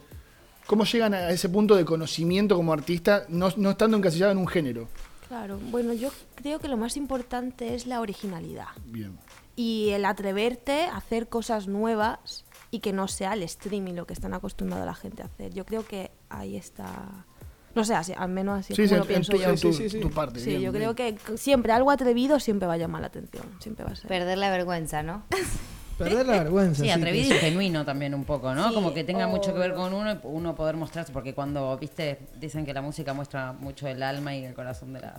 ¿Cómo 0.67 0.85
llegan 0.85 1.13
a 1.15 1.31
ese 1.31 1.49
punto 1.49 1.75
de 1.75 1.83
conocimiento 1.83 2.55
como 2.55 2.71
artista, 2.71 3.25
no, 3.27 3.49
no 3.57 3.71
estando 3.71 3.97
encasillado 3.97 4.31
en 4.31 4.37
un 4.37 4.47
género? 4.47 4.87
Claro, 5.27 5.59
bueno, 5.71 5.91
yo 5.93 6.09
creo 6.35 6.59
que 6.59 6.67
lo 6.67 6.77
más 6.77 6.95
importante 6.97 7.73
es 7.73 7.87
la 7.87 7.99
originalidad. 7.99 8.67
Bien. 8.85 9.17
Y 9.55 9.89
el 9.91 10.05
atreverte 10.05 10.83
a 10.85 10.97
hacer 10.97 11.27
cosas 11.29 11.67
nuevas 11.67 12.45
y 12.71 12.79
que 12.79 12.91
no 12.93 13.07
sea 13.07 13.33
el 13.33 13.43
streaming 13.43 13.93
lo 13.93 14.05
que 14.05 14.13
están 14.13 14.33
acostumbrada 14.33 14.85
la 14.85 14.95
gente 14.95 15.21
a 15.21 15.25
hacer. 15.25 15.53
Yo 15.53 15.65
creo 15.65 15.85
que 15.85 16.11
ahí 16.29 16.55
está. 16.57 17.25
No 17.73 17.83
sé, 17.83 17.93
así, 17.93 18.13
al 18.17 18.29
menos 18.29 18.59
así 18.59 18.73
es 18.73 18.77
Sí, 18.77 18.83
como 18.83 18.89
sí, 18.89 18.95
lo 18.95 19.01
en 19.03 19.07
pienso 19.07 19.31
tu- 19.33 19.37
yo. 19.39 19.57
Sí, 19.57 19.73
sí, 19.73 19.89
sí. 19.89 19.99
tu 19.99 20.09
parte, 20.09 20.39
Sí, 20.39 20.49
bien, 20.51 20.61
yo 20.61 20.71
bien. 20.71 20.93
creo 20.93 20.95
que 20.95 21.37
siempre 21.37 21.73
algo 21.73 21.91
atrevido 21.91 22.39
siempre 22.39 22.67
va 22.67 22.73
a 22.73 22.77
llamar 22.77 23.01
la 23.01 23.07
atención. 23.07 23.45
Siempre 23.59 23.85
va 23.85 23.91
a 23.91 23.95
ser. 23.95 24.07
Perder 24.07 24.37
la 24.37 24.49
vergüenza, 24.49 25.03
¿no? 25.03 25.23
Perder 25.97 26.25
la 26.25 26.39
vergüenza. 26.43 26.81
Sí, 26.81 26.87
sí, 26.87 26.89
atrevido 26.89 27.33
y 27.35 27.37
genuino 27.37 27.85
también 27.85 28.13
un 28.13 28.25
poco, 28.25 28.53
¿no? 28.53 28.67
Sí, 28.69 28.73
Como 28.75 28.93
que 28.93 29.05
tenga 29.05 29.27
mucho 29.27 29.53
que 29.53 29.59
ver 29.59 29.73
con 29.73 29.93
uno 29.93 30.11
y 30.11 30.17
uno 30.23 30.53
poder 30.55 30.75
mostrarse, 30.75 31.13
porque 31.13 31.33
cuando, 31.33 31.77
viste, 31.77 32.19
dicen 32.37 32.65
que 32.65 32.73
la 32.73 32.81
música 32.81 33.13
muestra 33.13 33.53
mucho 33.53 33.87
el 33.87 34.03
alma 34.03 34.35
y 34.35 34.43
el 34.43 34.53
corazón 34.53 34.91
de 34.91 34.99
las... 35.01 35.13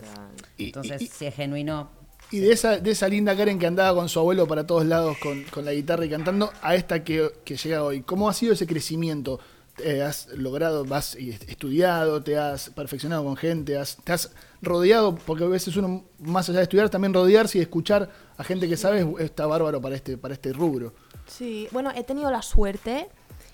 Y- 0.59 0.67
Entonces, 0.67 1.01
y- 1.01 1.05
y- 1.07 1.09
si 1.09 1.27
es 1.27 1.35
genuino, 1.35 1.89
Y 2.31 2.41
de 2.41 2.53
esa, 2.53 2.79
de 2.79 2.91
esa 2.91 3.09
linda 3.09 3.37
Karen 3.37 3.59
que 3.59 3.67
andaba 3.67 3.95
con 3.99 4.09
su 4.09 4.19
abuelo 4.19 4.49
para 4.49 4.67
todos 4.67 4.85
lados 4.85 5.17
con, 5.19 5.45
con 5.45 5.65
la 5.65 5.73
guitarra 5.73 6.05
y 6.05 6.11
cantando, 6.11 6.53
a 6.61 6.75
esta 6.75 7.05
que, 7.05 7.31
que 7.45 7.57
llega 7.57 7.85
hoy. 7.85 8.03
¿Cómo 8.03 8.29
ha 8.29 8.35
sido 8.35 8.53
ese 8.53 8.67
crecimiento? 8.67 9.39
Eh, 9.79 10.03
¿Has 10.03 10.29
logrado, 10.29 10.87
has 10.95 11.15
estudiado, 11.17 12.23
te 12.23 12.39
has 12.39 12.71
perfeccionado 12.71 13.25
con 13.25 13.37
gente, 13.37 13.77
has, 13.77 13.97
te 14.03 14.13
has 14.13 14.33
rodeado? 14.63 15.15
Porque 15.15 15.45
a 15.45 15.49
veces 15.49 15.77
uno, 15.77 16.05
más 16.19 16.49
allá 16.49 16.59
de 16.59 16.63
estudiar, 16.65 16.89
también 16.89 17.13
rodearse 17.13 17.59
y 17.59 17.61
escuchar 17.61 18.11
a 18.39 18.45
gente 18.45 18.69
que 18.69 18.77
sabe 18.77 19.07
está 19.19 19.47
bárbaro 19.47 19.81
para 19.81 19.95
este, 19.95 20.17
para 20.17 20.35
este 20.35 20.53
rubro. 20.53 20.95
Sí, 21.27 21.69
bueno, 21.73 21.93
he 21.95 22.05
tenido 22.05 22.31
la 22.31 22.43
suerte 22.43 23.09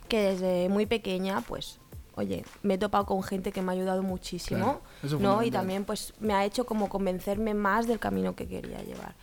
que 0.09 0.21
desde 0.21 0.69
muy 0.69 0.87
pequeña, 0.87 1.41
pues, 1.41 1.81
oye, 2.17 2.45
me 2.63 2.75
he 2.75 2.79
topado 2.79 3.07
con 3.07 3.23
gente 3.23 3.53
que 3.53 3.63
me 3.63 3.73
ha 3.73 3.75
ayudado 3.75 4.03
muchísimo, 4.03 4.81
Claro, 5.01 5.19
¿no? 5.19 5.43
Y 5.43 5.51
también, 5.51 5.85
pues, 5.85 6.15
me 6.21 6.35
ha 6.35 6.45
hecho 6.45 6.67
como 6.67 6.89
convencerme 6.89 7.55
más 7.55 7.87
del 7.87 7.99
camino 7.99 8.35
que 8.35 8.47
quería 8.47 8.83
llevar. 8.83 9.15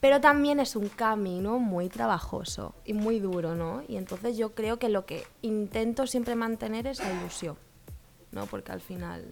Pero 0.00 0.20
también 0.20 0.60
es 0.60 0.76
un 0.76 0.88
camino 0.88 1.58
muy 1.58 1.88
trabajoso 1.88 2.74
y 2.84 2.92
muy 2.92 3.18
duro, 3.18 3.54
¿no? 3.54 3.82
Y 3.88 3.96
entonces 3.96 4.36
yo 4.36 4.54
creo 4.54 4.78
que 4.78 4.88
lo 4.88 5.06
que 5.06 5.26
intento 5.42 6.06
siempre 6.06 6.34
mantener 6.36 6.86
es 6.86 6.98
la 7.00 7.12
ilusión, 7.12 7.56
¿no? 8.30 8.46
Porque 8.46 8.72
al 8.72 8.80
final 8.80 9.24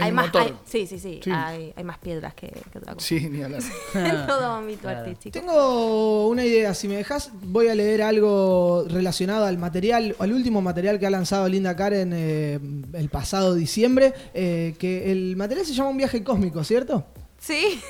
Hay 0.00 0.12
más, 0.12 0.34
hay- 0.34 0.54
sí, 0.64 0.86
sí, 0.86 0.98
sí, 0.98 1.20
Sí. 1.22 1.30
Hay, 1.32 1.72
hay 1.76 1.84
más 1.84 1.98
piedras 1.98 2.32
que, 2.34 2.48
que 2.48 2.78
otra 2.78 2.94
cosa. 2.94 3.06
Sí, 3.06 3.28
ni 3.28 3.42
hablar. 3.42 3.60
en 3.94 4.26
todo 4.26 4.46
ámbito 4.52 4.88
artístico. 4.88 5.38
Tengo 5.38 6.28
una 6.28 6.44
idea, 6.44 6.72
si 6.74 6.88
me 6.88 6.96
dejas, 6.96 7.30
voy 7.42 7.68
a 7.68 7.74
leer 7.74 8.02
algo 8.02 8.84
relacionado 8.88 9.44
al 9.44 9.58
material, 9.58 10.16
al 10.18 10.32
último 10.32 10.62
material 10.62 10.98
que 10.98 11.06
ha 11.06 11.10
lanzado 11.10 11.48
Linda 11.48 11.76
Karen 11.76 12.12
eh, 12.14 12.58
el 12.94 13.08
pasado 13.10 13.54
diciembre, 13.54 14.14
eh, 14.34 14.74
que 14.78 15.12
el 15.12 15.36
material 15.36 15.66
se 15.66 15.74
llama 15.74 15.90
Un 15.90 15.98
viaje 15.98 16.24
cósmico, 16.24 16.64
¿cierto? 16.64 17.04
Sí. 17.38 17.80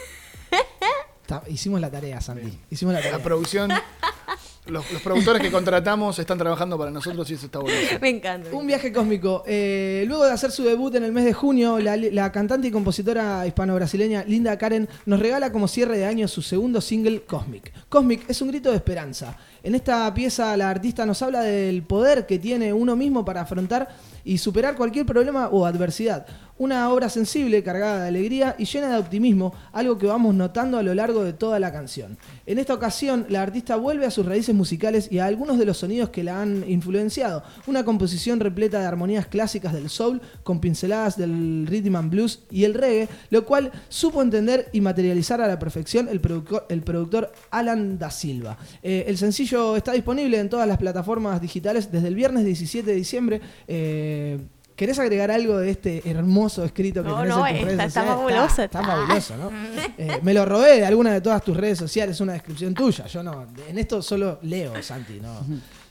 Está- 1.22 1.42
hicimos 1.48 1.80
la 1.80 1.90
tarea, 1.90 2.20
Santi. 2.20 2.58
Hicimos 2.70 2.94
la 2.94 3.00
tarea. 3.00 3.18
La 3.18 3.22
producción, 3.22 3.70
los, 4.68 4.90
los 4.92 5.02
productores 5.02 5.42
que 5.42 5.50
contratamos 5.50 6.18
están 6.18 6.38
trabajando 6.38 6.78
para 6.78 6.90
nosotros 6.90 7.30
y 7.30 7.34
eso 7.34 7.46
está 7.46 7.58
bueno. 7.58 7.76
Me 8.00 8.08
encanta. 8.08 8.50
Un 8.52 8.66
viaje 8.66 8.92
cósmico. 8.92 9.42
Eh, 9.46 10.04
luego 10.06 10.24
de 10.24 10.32
hacer 10.32 10.50
su 10.50 10.64
debut 10.64 10.94
en 10.94 11.04
el 11.04 11.12
mes 11.12 11.24
de 11.24 11.32
junio, 11.32 11.78
la, 11.78 11.96
la 11.96 12.32
cantante 12.32 12.68
y 12.68 12.70
compositora 12.70 13.46
hispano-brasileña 13.46 14.24
Linda 14.26 14.56
Karen 14.58 14.88
nos 15.06 15.20
regala 15.20 15.52
como 15.52 15.68
cierre 15.68 15.98
de 15.98 16.06
año 16.06 16.28
su 16.28 16.42
segundo 16.42 16.80
single, 16.80 17.22
Cosmic. 17.22 17.72
Cosmic 17.88 18.28
es 18.28 18.40
un 18.42 18.48
grito 18.48 18.70
de 18.70 18.76
esperanza. 18.76 19.36
En 19.62 19.74
esta 19.74 20.12
pieza 20.14 20.56
la 20.56 20.70
artista 20.70 21.04
nos 21.04 21.20
habla 21.22 21.42
del 21.42 21.82
poder 21.82 22.26
que 22.26 22.38
tiene 22.38 22.72
uno 22.72 22.96
mismo 22.96 23.24
para 23.24 23.42
afrontar 23.42 23.88
y 24.24 24.38
superar 24.38 24.76
cualquier 24.76 25.06
problema 25.06 25.48
o 25.48 25.66
adversidad. 25.66 26.26
Una 26.58 26.90
obra 26.90 27.08
sensible, 27.08 27.62
cargada 27.62 28.02
de 28.02 28.08
alegría 28.08 28.56
y 28.58 28.64
llena 28.64 28.90
de 28.90 28.98
optimismo, 28.98 29.54
algo 29.72 29.96
que 29.96 30.06
vamos 30.06 30.34
notando 30.34 30.76
a 30.78 30.82
lo 30.82 30.92
largo 30.94 31.22
de 31.22 31.32
toda 31.32 31.60
la 31.60 31.72
canción. 31.72 32.18
En 32.46 32.58
esta 32.58 32.74
ocasión, 32.74 33.26
la 33.28 33.42
artista 33.42 33.76
vuelve 33.76 34.06
a 34.06 34.10
sus 34.10 34.26
raíces 34.26 34.54
musicales 34.54 35.08
y 35.10 35.18
a 35.20 35.26
algunos 35.26 35.58
de 35.58 35.64
los 35.64 35.78
sonidos 35.78 36.10
que 36.10 36.24
la 36.24 36.42
han 36.42 36.64
influenciado. 36.68 37.42
Una 37.66 37.84
composición 37.84 38.40
repleta 38.40 38.80
de 38.80 38.86
armonías 38.86 39.26
clásicas 39.26 39.72
del 39.72 39.88
soul, 39.88 40.20
con 40.42 40.60
pinceladas 40.60 41.16
del 41.16 41.66
rhythm 41.68 41.96
and 41.96 42.10
blues 42.10 42.40
y 42.50 42.64
el 42.64 42.74
reggae, 42.74 43.08
lo 43.30 43.44
cual 43.44 43.70
supo 43.88 44.20
entender 44.20 44.68
y 44.72 44.80
materializar 44.80 45.40
a 45.40 45.46
la 45.46 45.58
perfección 45.58 46.08
el, 46.08 46.20
productor- 46.20 47.30
Alan 47.50 47.98
da 47.98 48.10
Silva. 48.10 48.58
Eh, 48.82 49.04
el 49.06 49.16
sencillo 49.16 49.76
está 49.76 49.92
disponible 49.92 50.38
en 50.38 50.48
todas 50.48 50.66
las 50.66 50.78
plataformas 50.78 51.40
digitales 51.40 51.92
desde 51.92 52.08
el 52.08 52.14
viernes 52.14 52.44
17 52.44 52.90
de 52.90 52.96
diciembre. 52.96 53.40
Eh, 53.66 54.38
¿Querés 54.78 54.98
agregar 55.00 55.30
algo 55.32 55.58
de 55.58 55.70
este 55.72 56.08
hermoso 56.08 56.64
escrito 56.64 57.02
que 57.02 57.08
No, 57.08 57.16
tenés 57.18 57.36
no, 57.36 57.46
en 57.48 57.56
tus 57.56 57.64
redes 57.64 57.72
está- 57.72 57.84
está 57.86 58.00
sociales? 58.00 58.14
fabuloso, 58.16 58.62
Está, 58.62 58.80
está. 58.80 58.82
fabuloso, 58.84 59.36
¿no? 59.36 59.50
Eh, 59.98 60.20
me 60.22 60.32
lo 60.32 60.44
robé 60.46 60.78
de 60.78 60.86
alguna 60.86 61.12
de 61.12 61.20
todas 61.20 61.42
tus 61.42 61.56
redes 61.56 61.76
sociales, 61.78 62.20
una 62.20 62.34
descripción 62.34 62.72
tuya. 62.74 63.06
Yo 63.06 63.20
no, 63.24 63.46
en 63.68 63.76
esto 63.76 64.00
solo 64.00 64.38
leo, 64.42 64.80
Santi, 64.80 65.18
no. 65.20 65.40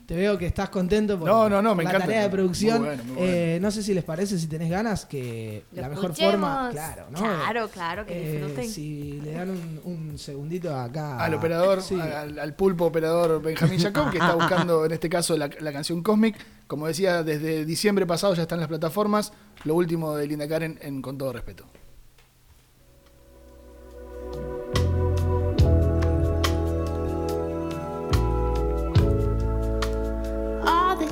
Te 0.07 0.15
veo 0.15 0.37
que 0.37 0.45
estás 0.45 0.69
contento 0.69 1.19
por, 1.19 1.27
No, 1.27 1.49
no, 1.49 1.61
no, 1.61 1.69
por 1.71 1.77
me 1.79 1.83
la 1.83 1.89
encanta. 1.89 2.07
tarea 2.07 2.23
de 2.23 2.29
producción. 2.29 2.77
Muy 2.79 2.87
bueno, 2.87 3.03
muy 3.03 3.17
Eh, 3.19 3.59
no 3.61 3.69
sé 3.71 3.83
si 3.83 3.93
les 3.93 4.05
parece, 4.05 4.39
si 4.39 4.47
tenés 4.47 4.69
ganas, 4.69 5.05
que 5.05 5.65
Lo 5.73 5.81
la 5.81 5.89
mejor 5.89 6.05
escuchemos. 6.11 6.31
forma, 6.31 6.69
claro, 6.71 7.07
¿no? 7.11 7.17
Claro, 7.19 7.67
claro, 7.67 8.05
que 8.05 8.13
Eh, 8.13 8.31
disfruten. 8.37 8.69
si 8.69 9.19
le 9.21 9.31
dan 9.33 9.49
un, 9.49 9.81
un 9.83 10.17
segundito 10.17 10.73
acá. 10.73 11.17
Al 11.21 11.33
operador, 11.33 11.81
Sí. 11.81 11.99
al, 11.99 12.39
al 12.39 12.55
pulpo 12.55 12.85
operador 12.85 13.41
Benjamín 13.41 13.79
Jacob, 13.81 14.09
que 14.09 14.17
está 14.19 14.33
buscando 14.35 14.85
en 14.85 14.93
este 14.93 15.09
caso 15.09 15.37
la, 15.37 15.49
la 15.59 15.73
canción 15.73 16.01
Cosmic. 16.01 16.37
Como 16.67 16.87
decía, 16.87 17.23
desde 17.23 17.65
diciembre 17.65 18.05
pasado 18.05 18.33
ya 18.33 18.43
está 18.43 18.55
en 18.55 18.61
las 18.61 18.69
plataformas. 18.69 19.33
Lo 19.65 19.75
último 19.75 20.15
de 20.15 20.25
Linda 20.25 20.47
Karen 20.47 20.79
en 20.81 21.01
Con 21.01 21.17
todo 21.17 21.33
respeto. 21.33 21.65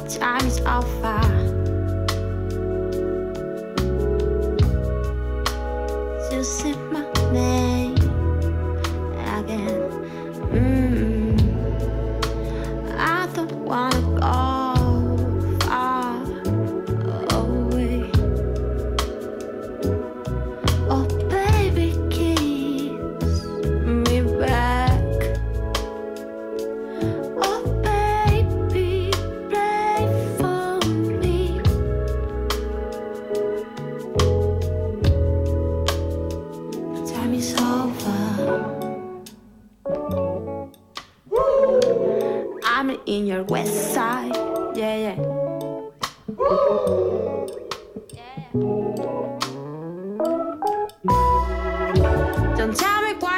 Time 0.10 0.45
is 0.45 0.60
far. 1.02 1.26
You 6.32 6.44
say 6.44 6.73
my 6.91 7.06
name 7.32 7.95
again. 9.38 9.90
Mm. 10.53 11.40
I 12.98 13.27
don't 13.34 13.52
wanna 13.65 14.14
in 43.15 43.25
your 43.25 43.43
west 43.43 43.93
side, 43.93 44.35
yeah, 44.75 44.97
yeah. 45.05 45.15
Don't 52.57 52.75
tell 52.75 53.01
me 53.03 53.13
what 53.19 53.35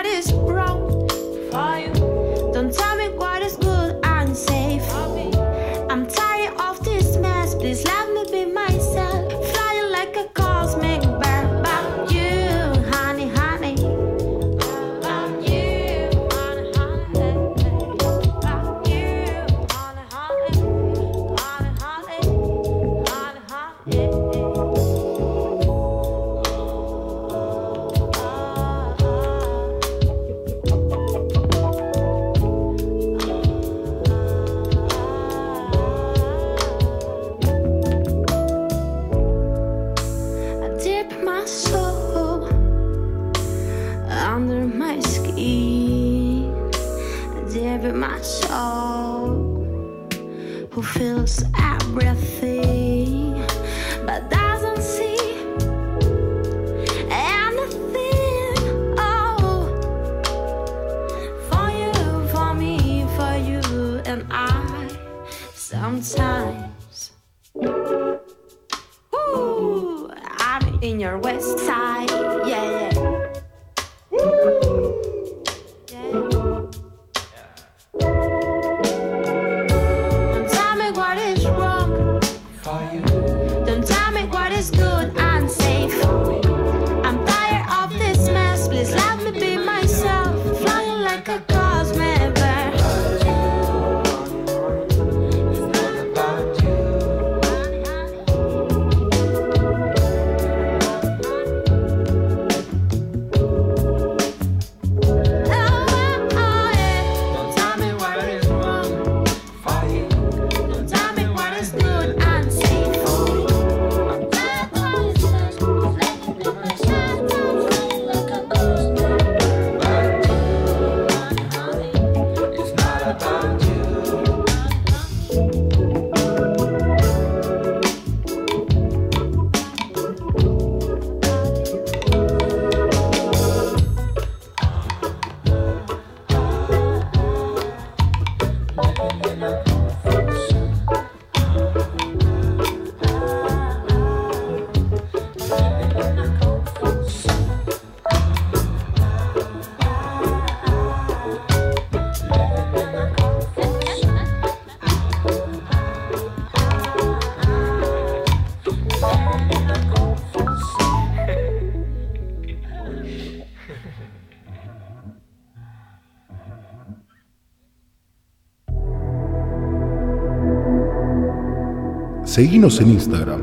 Seguinos 172.38 172.80
en 172.82 172.92
Instagram, 172.92 173.42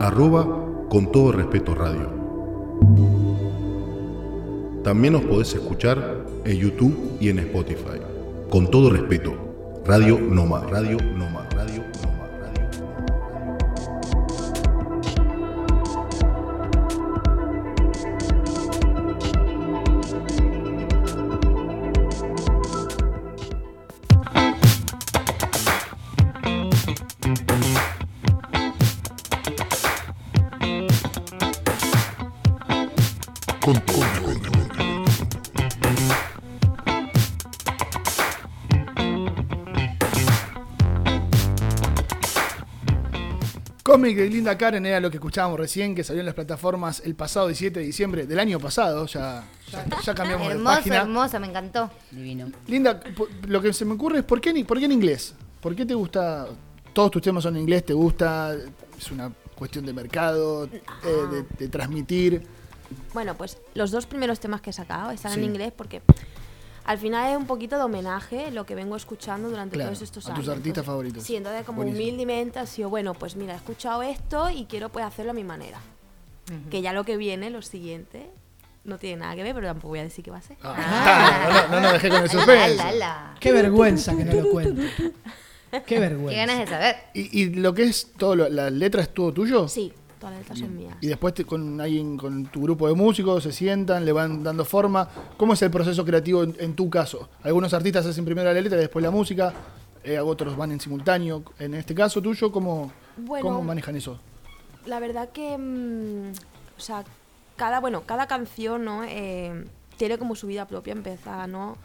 arroba 0.00 0.46
con 0.88 1.12
todo 1.12 1.30
respeto 1.30 1.74
radio. 1.74 2.08
También 4.82 5.12
nos 5.12 5.24
podés 5.24 5.52
escuchar 5.52 6.24
en 6.46 6.56
YouTube 6.56 7.18
y 7.20 7.28
en 7.28 7.40
Spotify. 7.40 8.00
Con 8.48 8.70
todo 8.70 8.88
respeto, 8.88 9.34
Radio 9.84 10.18
Noma, 10.18 10.62
Radio 10.70 10.96
Noma, 11.18 11.49
Cómic 44.10 44.24
de 44.24 44.30
Linda 44.30 44.58
Karen 44.58 44.84
era 44.86 44.98
lo 44.98 45.08
que 45.10 45.18
escuchábamos 45.18 45.58
recién, 45.60 45.94
que 45.94 46.02
salió 46.02 46.20
en 46.20 46.26
las 46.26 46.34
plataformas 46.34 47.00
el 47.04 47.14
pasado 47.14 47.46
17 47.46 47.78
de 47.78 47.86
diciembre 47.86 48.26
del 48.26 48.40
año 48.40 48.58
pasado. 48.58 49.06
Ya, 49.06 49.44
ya, 49.70 49.86
ya 50.02 50.14
cambiamos 50.14 50.48
de 50.48 50.54
Hermosa, 50.54 50.76
página. 50.76 50.96
hermosa, 50.96 51.38
me 51.38 51.46
encantó. 51.46 51.90
Divino. 52.10 52.50
Linda, 52.66 53.00
lo 53.46 53.62
que 53.62 53.72
se 53.72 53.84
me 53.84 53.94
ocurre 53.94 54.18
es 54.18 54.24
¿por 54.24 54.40
qué, 54.40 54.50
en- 54.50 54.66
¿por 54.66 54.78
qué 54.80 54.86
en 54.86 54.92
inglés? 54.92 55.34
¿Por 55.60 55.76
qué 55.76 55.86
te 55.86 55.94
gusta? 55.94 56.48
Todos 56.92 57.12
tus 57.12 57.22
temas 57.22 57.44
son 57.44 57.54
en 57.54 57.62
inglés, 57.62 57.84
¿te 57.84 57.92
gusta? 57.92 58.52
Es 58.98 59.10
una 59.12 59.30
cuestión 59.54 59.86
de 59.86 59.92
mercado, 59.92 60.64
eh, 60.64 60.80
de, 61.30 61.44
de 61.58 61.68
transmitir. 61.68 62.42
Bueno, 63.14 63.36
pues 63.36 63.58
los 63.74 63.92
dos 63.92 64.06
primeros 64.06 64.40
temas 64.40 64.60
que 64.60 64.70
he 64.70 64.72
sacado 64.72 65.12
están 65.12 65.32
Sí. 65.34 65.38
en 65.38 65.44
inglés 65.44 65.72
porque 65.76 66.02
al 66.90 66.98
final 66.98 67.30
es 67.30 67.36
un 67.36 67.46
poquito 67.46 67.76
de 67.76 67.82
homenaje 67.84 68.50
lo 68.50 68.66
que 68.66 68.74
vengo 68.74 68.96
escuchando 68.96 69.48
durante 69.48 69.74
Claro, 69.74 69.90
todos 69.90 70.02
estos 70.02 70.26
a 70.26 70.30
años. 70.32 70.40
tus 70.40 70.48
artistas 70.48 70.66
Entonces, 70.68 70.86
favoritos. 70.86 71.22
Sí, 71.24 71.36
entonces 71.36 71.64
como 71.64 71.78
Buenísimo. 71.82 72.02
humildemente 72.04 72.58
ha 72.58 72.66
sido, 72.66 72.88
bueno, 72.90 73.14
pues 73.14 73.36
mira, 73.36 73.52
he 73.54 73.56
escuchado 73.56 74.02
esto 74.02 74.50
y 74.50 74.64
quiero 74.64 74.88
pues 74.88 75.04
hacerlo 75.04 75.30
a 75.30 75.34
mi 75.34 75.44
manera. 75.44 75.78
Que 76.68 76.82
ya 76.82 76.92
lo 76.92 77.04
que 77.04 77.16
viene, 77.16 77.48
lo 77.50 77.62
siguiente, 77.62 78.28
no 78.82 78.98
tiene 78.98 79.18
nada 79.20 79.36
que 79.36 79.44
ver, 79.44 79.54
pero 79.54 79.68
tampoco 79.68 79.90
voy 79.90 80.00
a 80.00 80.02
decir 80.02 80.24
qué 80.24 80.32
va 80.32 80.38
a 80.38 80.42
ser. 80.42 80.56
Ah, 80.64 81.68
no, 81.70 81.74
no, 81.74 81.74
no 81.76 81.80
nos 81.80 81.92
dejé 81.92 82.08
con 82.08 82.22
el 82.24 82.28
suspense. 82.30 82.82
Qué 83.38 83.52
vergüenza 83.52 84.16
que 84.16 84.24
no 84.24 84.32
lo 84.34 84.50
cuente. 84.50 84.90
Qué 85.70 85.82
Qué 85.86 86.00
vergüenza. 86.00 86.34
ganas 86.40 86.58
de 86.58 86.66
saber. 86.66 86.96
¿Y, 87.14 87.40
y 87.42 87.54
lo 87.54 87.72
que 87.72 87.84
es 87.84 88.08
todo, 88.16 88.34
lo- 88.34 88.48
la 88.48 88.68
letra 88.68 89.02
es 89.02 89.14
todo 89.14 89.32
tuyo? 89.32 89.68
Sí, 89.68 89.92
todas 90.20 90.34
las 90.36 90.42
letras 90.42 90.58
son 90.60 90.76
mías. 90.76 90.96
Y 91.00 91.08
después 91.08 91.34
te- 91.34 91.44
con 91.44 91.80
alguien, 91.80 92.16
con 92.16 92.44
tu 92.46 92.62
grupo 92.62 92.86
de 92.86 92.94
músicos, 92.94 93.42
se 93.42 93.50
sientan, 93.52 94.04
le 94.04 94.12
van 94.12 94.44
dando 94.44 94.64
forma. 94.64 95.08
¿Cómo 95.36 95.54
es 95.54 95.62
el 95.62 95.70
proceso 95.72 96.04
creativo 96.04 96.44
en, 96.44 96.54
en 96.60 96.76
tu 96.76 96.88
caso? 96.88 97.28
Algunos 97.42 97.74
artistas 97.74 98.06
hacen 98.06 98.24
primero 98.24 98.52
la 98.52 98.60
letra 98.60 98.78
y 98.78 98.80
después 98.82 99.02
la 99.02 99.10
música, 99.10 99.52
eh, 100.04 100.18
otros 100.20 100.56
van 100.56 100.70
en 100.72 100.78
simultáneo. 100.80 101.42
En 101.58 101.74
este 101.74 101.94
caso 101.94 102.22
tuyo, 102.22 102.52
¿cómo, 102.52 102.92
Bueno. 103.16 103.48
cómo 103.48 103.62
manejan 103.64 103.96
eso? 103.96 104.20
La 104.86 105.00
verdad 105.00 105.30
que, 105.30 105.58
mm, 105.58 106.30
o 106.76 106.80
sea, 106.80 107.04
cada, 107.56 107.80
bueno, 107.80 108.02
cada 108.06 108.26
canción, 108.26 108.84
¿no? 108.84 109.02
Eh, 109.04 109.64
tiene 109.96 110.16
como 110.18 110.34
su 110.36 110.46
vida 110.46 110.66
propia, 110.66 110.92
empieza, 110.92 111.46
¿no? 111.46 111.76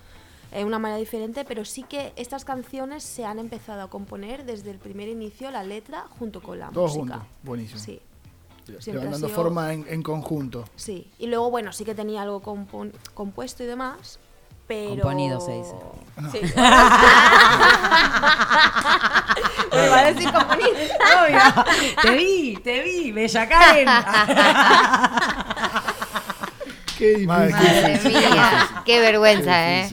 De 0.52 0.64
una 0.64 0.80
manera 0.80 0.98
diferente, 1.00 1.44
pero 1.44 1.66
sí 1.66 1.84
que 1.84 2.14
estas 2.16 2.46
canciones 2.46 3.04
se 3.04 3.26
han 3.26 3.40
empezado 3.40 3.82
a 3.82 3.90
componer 3.90 4.46
desde 4.46 4.72
el 4.72 4.78
primer 4.78 5.10
inicio, 5.10 5.52
la 5.52 5.64
letra, 5.66 6.06
junto 6.18 6.42
con 6.42 6.60
la 6.60 6.70
Todos 6.70 6.96
música. 6.96 7.16
juntos, 7.18 7.34
buenísimo. 7.44 7.80
Sí, 7.82 8.00
siempre 8.80 9.00
van 9.00 9.08
ha 9.08 9.12
dando 9.12 9.28
sido- 9.28 9.36
forma 9.36 9.74
en, 9.74 9.86
en 9.88 10.02
conjunto. 10.04 10.66
sí. 10.76 11.12
Y 11.20 11.28
luego, 11.28 11.50
bueno, 11.52 11.72
sí 11.74 11.86
que 11.86 11.96
tenía 11.96 12.22
algo 12.24 12.42
compon- 12.42 12.92
compuesto 13.14 13.64
y 13.64 13.68
demás, 13.68 14.20
pero... 14.68 15.02
Componido 15.02 15.40
se 15.42 15.52
dice. 15.54 15.76
Sí. 16.32 16.40
Me 19.72 19.86
iba 19.88 19.98
a 20.00 20.04
decir 20.12 20.32
componido. 20.32 20.70
Obvio. 20.70 21.40
Te 22.02 22.12
vi, 22.12 22.58
te 22.64 22.82
vi, 22.82 23.12
Bella 23.12 23.48
Karen. 23.50 23.88
Qué 26.98 27.08
difícil. 27.10 27.28
Madre 27.28 27.54
mía, 28.06 28.70
qué 28.86 29.00
vergüenza, 29.00 29.72
¿eh? 29.72 29.90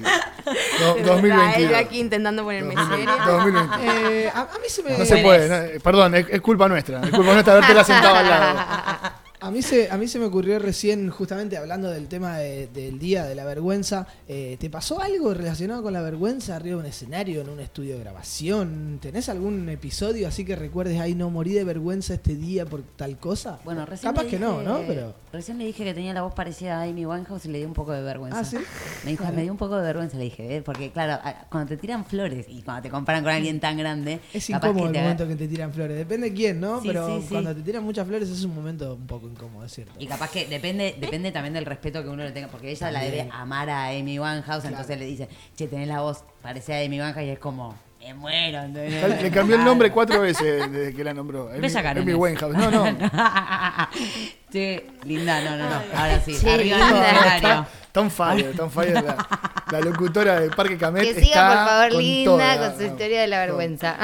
Do- 0.80 0.94
De 0.94 1.02
verdad, 1.02 1.12
2022. 1.14 1.70
Yo 1.70 1.76
aquí 1.78 2.00
intentando 2.00 2.44
ponerme 2.44 2.74
seria. 2.74 3.16
2022. 3.26 3.78
Eh, 4.10 4.30
a, 4.34 4.40
a 4.40 4.44
mí 4.44 4.68
se 4.68 4.82
me. 4.82 4.98
No 4.98 5.04
se 5.04 5.16
puede, 5.18 5.48
no, 5.48 5.54
eh, 5.56 5.80
perdón, 5.82 6.14
es, 6.14 6.26
es 6.28 6.40
culpa 6.40 6.68
nuestra. 6.68 7.00
Es 7.02 7.10
culpa 7.10 7.32
nuestra 7.32 7.54
haberte 7.54 7.84
sentado 7.84 8.16
al 8.16 8.28
lado. 8.28 8.58
A 9.44 9.50
mí, 9.50 9.60
se, 9.60 9.90
a 9.90 9.98
mí 9.98 10.06
se 10.06 10.20
me 10.20 10.26
ocurrió 10.26 10.60
recién, 10.60 11.10
justamente 11.10 11.56
hablando 11.56 11.90
del 11.90 12.06
tema 12.06 12.38
de- 12.38 12.68
del 12.68 13.00
día 13.00 13.24
de 13.24 13.34
la 13.34 13.44
vergüenza. 13.44 14.06
eh, 14.28 14.56
¿Te 14.60 14.70
pasó 14.70 15.00
algo 15.02 15.34
relacionado 15.34 15.82
con 15.82 15.92
la 15.92 16.00
vergüenza 16.00 16.54
arriba 16.54 16.76
de 16.76 16.82
un 16.82 16.86
escenario, 16.86 17.40
en 17.40 17.48
un 17.48 17.58
estudio 17.58 17.94
de 17.94 18.00
grabación? 18.00 18.98
¿Tenés 19.02 19.28
algún 19.28 19.68
episodio 19.68 20.28
así 20.28 20.44
que 20.44 20.54
recuerdes, 20.54 21.00
ay, 21.00 21.16
no, 21.16 21.28
morí 21.28 21.52
de 21.54 21.64
vergüenza 21.64 22.14
este 22.14 22.36
día 22.36 22.66
por 22.66 22.82
tal 22.94 23.18
cosa? 23.18 23.58
Bueno, 23.64 23.84
recién 23.84 24.12
Capaz 24.12 24.28
que 24.28 24.38
no, 24.38 24.62
¿no? 24.62 24.78
Pero. 24.86 25.12
Recién 25.32 25.58
le 25.58 25.64
dije 25.66 25.82
que 25.82 25.92
tenía 25.94 26.12
la 26.14 26.22
voz 26.22 26.34
parecida 26.34 26.78
a 26.78 26.82
Amy 26.84 27.04
Winehouse 27.04 27.46
y 27.46 27.48
le 27.48 27.58
dio 27.58 27.66
un 27.66 27.74
poco 27.74 27.90
de 27.92 28.02
vergüenza. 28.02 28.38
Ah, 28.38 28.44
¿sí? 28.44 28.58
Me 29.04 29.10
dijo, 29.12 29.24
me 29.34 29.42
dio 29.42 29.50
un 29.50 29.58
poco 29.58 29.76
de 29.76 29.82
vergüenza, 29.82 30.18
le 30.18 30.24
dije, 30.24 30.56
¿eh? 30.58 30.62
porque 30.62 30.92
claro, 30.92 31.20
cuando 31.50 31.68
te 31.70 31.78
tiran 31.78 32.04
flores 32.04 32.46
y 32.48 32.62
cuando 32.62 32.82
te 32.82 32.90
comparan 32.90 33.24
con 33.24 33.32
alguien 33.32 33.58
tan 33.58 33.76
grande, 33.76 34.20
Es 34.32 34.48
incómodo 34.50 34.86
el 34.86 34.92
te- 34.92 35.00
momento 35.00 35.26
que 35.26 35.34
te 35.34 35.48
tiran 35.48 35.72
flores. 35.72 35.96
Depende 35.96 36.28
de 36.30 36.36
quién, 36.36 36.60
¿no? 36.60 36.80
Sí, 36.80 36.88
Pero 36.88 37.20
sí. 37.20 37.26
cuando 37.28 37.52
te 37.54 37.62
tiran 37.62 37.82
muchas 37.82 38.06
flores 38.06 38.28
es 38.28 38.44
un 38.44 38.54
momento 38.54 38.94
un 38.94 39.06
poco 39.06 39.31
incómodo, 39.32 39.64
es 39.66 39.72
cierto. 39.72 39.92
Y 39.98 40.06
capaz 40.06 40.30
que 40.30 40.46
depende, 40.46 40.94
depende 40.98 41.32
también 41.32 41.54
del 41.54 41.66
respeto 41.66 42.02
que 42.02 42.08
uno 42.08 42.22
le 42.22 42.32
tenga, 42.32 42.48
porque 42.48 42.70
ella 42.70 42.90
la 42.90 43.00
debe 43.00 43.28
amar 43.32 43.68
a 43.70 43.88
Amy 43.88 44.18
Winehouse, 44.18 44.60
Claro. 44.62 44.68
entonces 44.68 44.98
le 44.98 45.04
dice, 45.06 45.28
che, 45.56 45.66
tenés 45.66 45.88
la 45.88 46.00
voz 46.00 46.24
parecida 46.42 46.76
a 46.76 46.80
Amy 46.84 47.00
Winehouse 47.00 47.24
y 47.26 47.30
es 47.30 47.38
como, 47.38 47.74
me 48.00 48.14
muero. 48.14 48.66
Le 48.68 49.30
cambió 49.30 49.54
el 49.56 49.64
nombre 49.64 49.90
cuatro 49.92 50.20
veces 50.20 50.70
desde 50.72 50.94
que 50.94 51.04
la 51.04 51.14
nombró. 51.14 51.50
Amy- 51.54 51.66
Amy. 52.00 52.14
Winehouse. 52.14 52.54
No, 52.56 52.70
no. 52.70 52.84
Che, 54.52 54.86
linda, 55.04 55.40
no, 55.40 55.56
no, 55.56 55.68
no. 55.70 55.76
Ahora 55.96 56.20
sí, 56.20 56.36
Che, 56.38 56.50
arriba 56.52 56.76
del 56.76 56.86
linda. 56.86 57.68
on 57.94 58.10
fire, 58.10 58.50
está 58.50 58.64
on 58.64 58.70
fire 58.70 58.92
la, 59.02 59.16
la 59.70 59.80
locutora 59.80 60.40
del 60.40 60.50
Parque 60.50 60.76
Camet. 60.76 61.02
Que 61.04 61.14
siga, 61.14 61.24
está 61.26 61.48
por 61.48 61.68
favor, 61.68 61.88
con 61.92 62.02
linda, 62.02 62.32
toda, 62.32 62.56
con 62.68 62.76
su 62.78 62.82
no. 62.82 62.88
historia 62.92 63.20
de 63.22 63.26
la 63.28 63.38
vergüenza. 63.46 63.96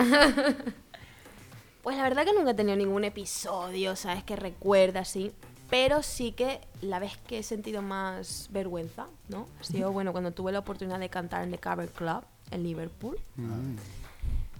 Pues 1.89 1.97
la 1.97 2.02
verdad 2.02 2.27
que 2.27 2.35
nunca 2.35 2.51
he 2.51 2.55
tenido 2.55 2.77
ningún 2.77 3.05
episodio, 3.05 3.97
¿sabes? 3.97 4.23
Que 4.23 4.36
recuerda 4.36 5.01
así. 5.01 5.32
Pero 5.70 6.02
sí 6.02 6.32
que 6.32 6.60
la 6.82 6.98
vez 6.98 7.16
que 7.27 7.39
he 7.39 7.43
sentido 7.43 7.81
más 7.81 8.48
vergüenza, 8.52 9.06
¿no? 9.31 9.47
Ha 9.59 9.65
sido, 9.65 9.90
bueno, 9.90 10.12
cuando 10.12 10.31
tuve 10.32 10.52
la 10.52 10.59
oportunidad 10.59 10.98
de 10.98 11.09
cantar 11.09 11.44
en 11.44 11.51
The 11.51 11.56
Cover 11.56 11.89
Club 11.89 12.24
en 12.51 12.62
Liverpool. 12.62 13.19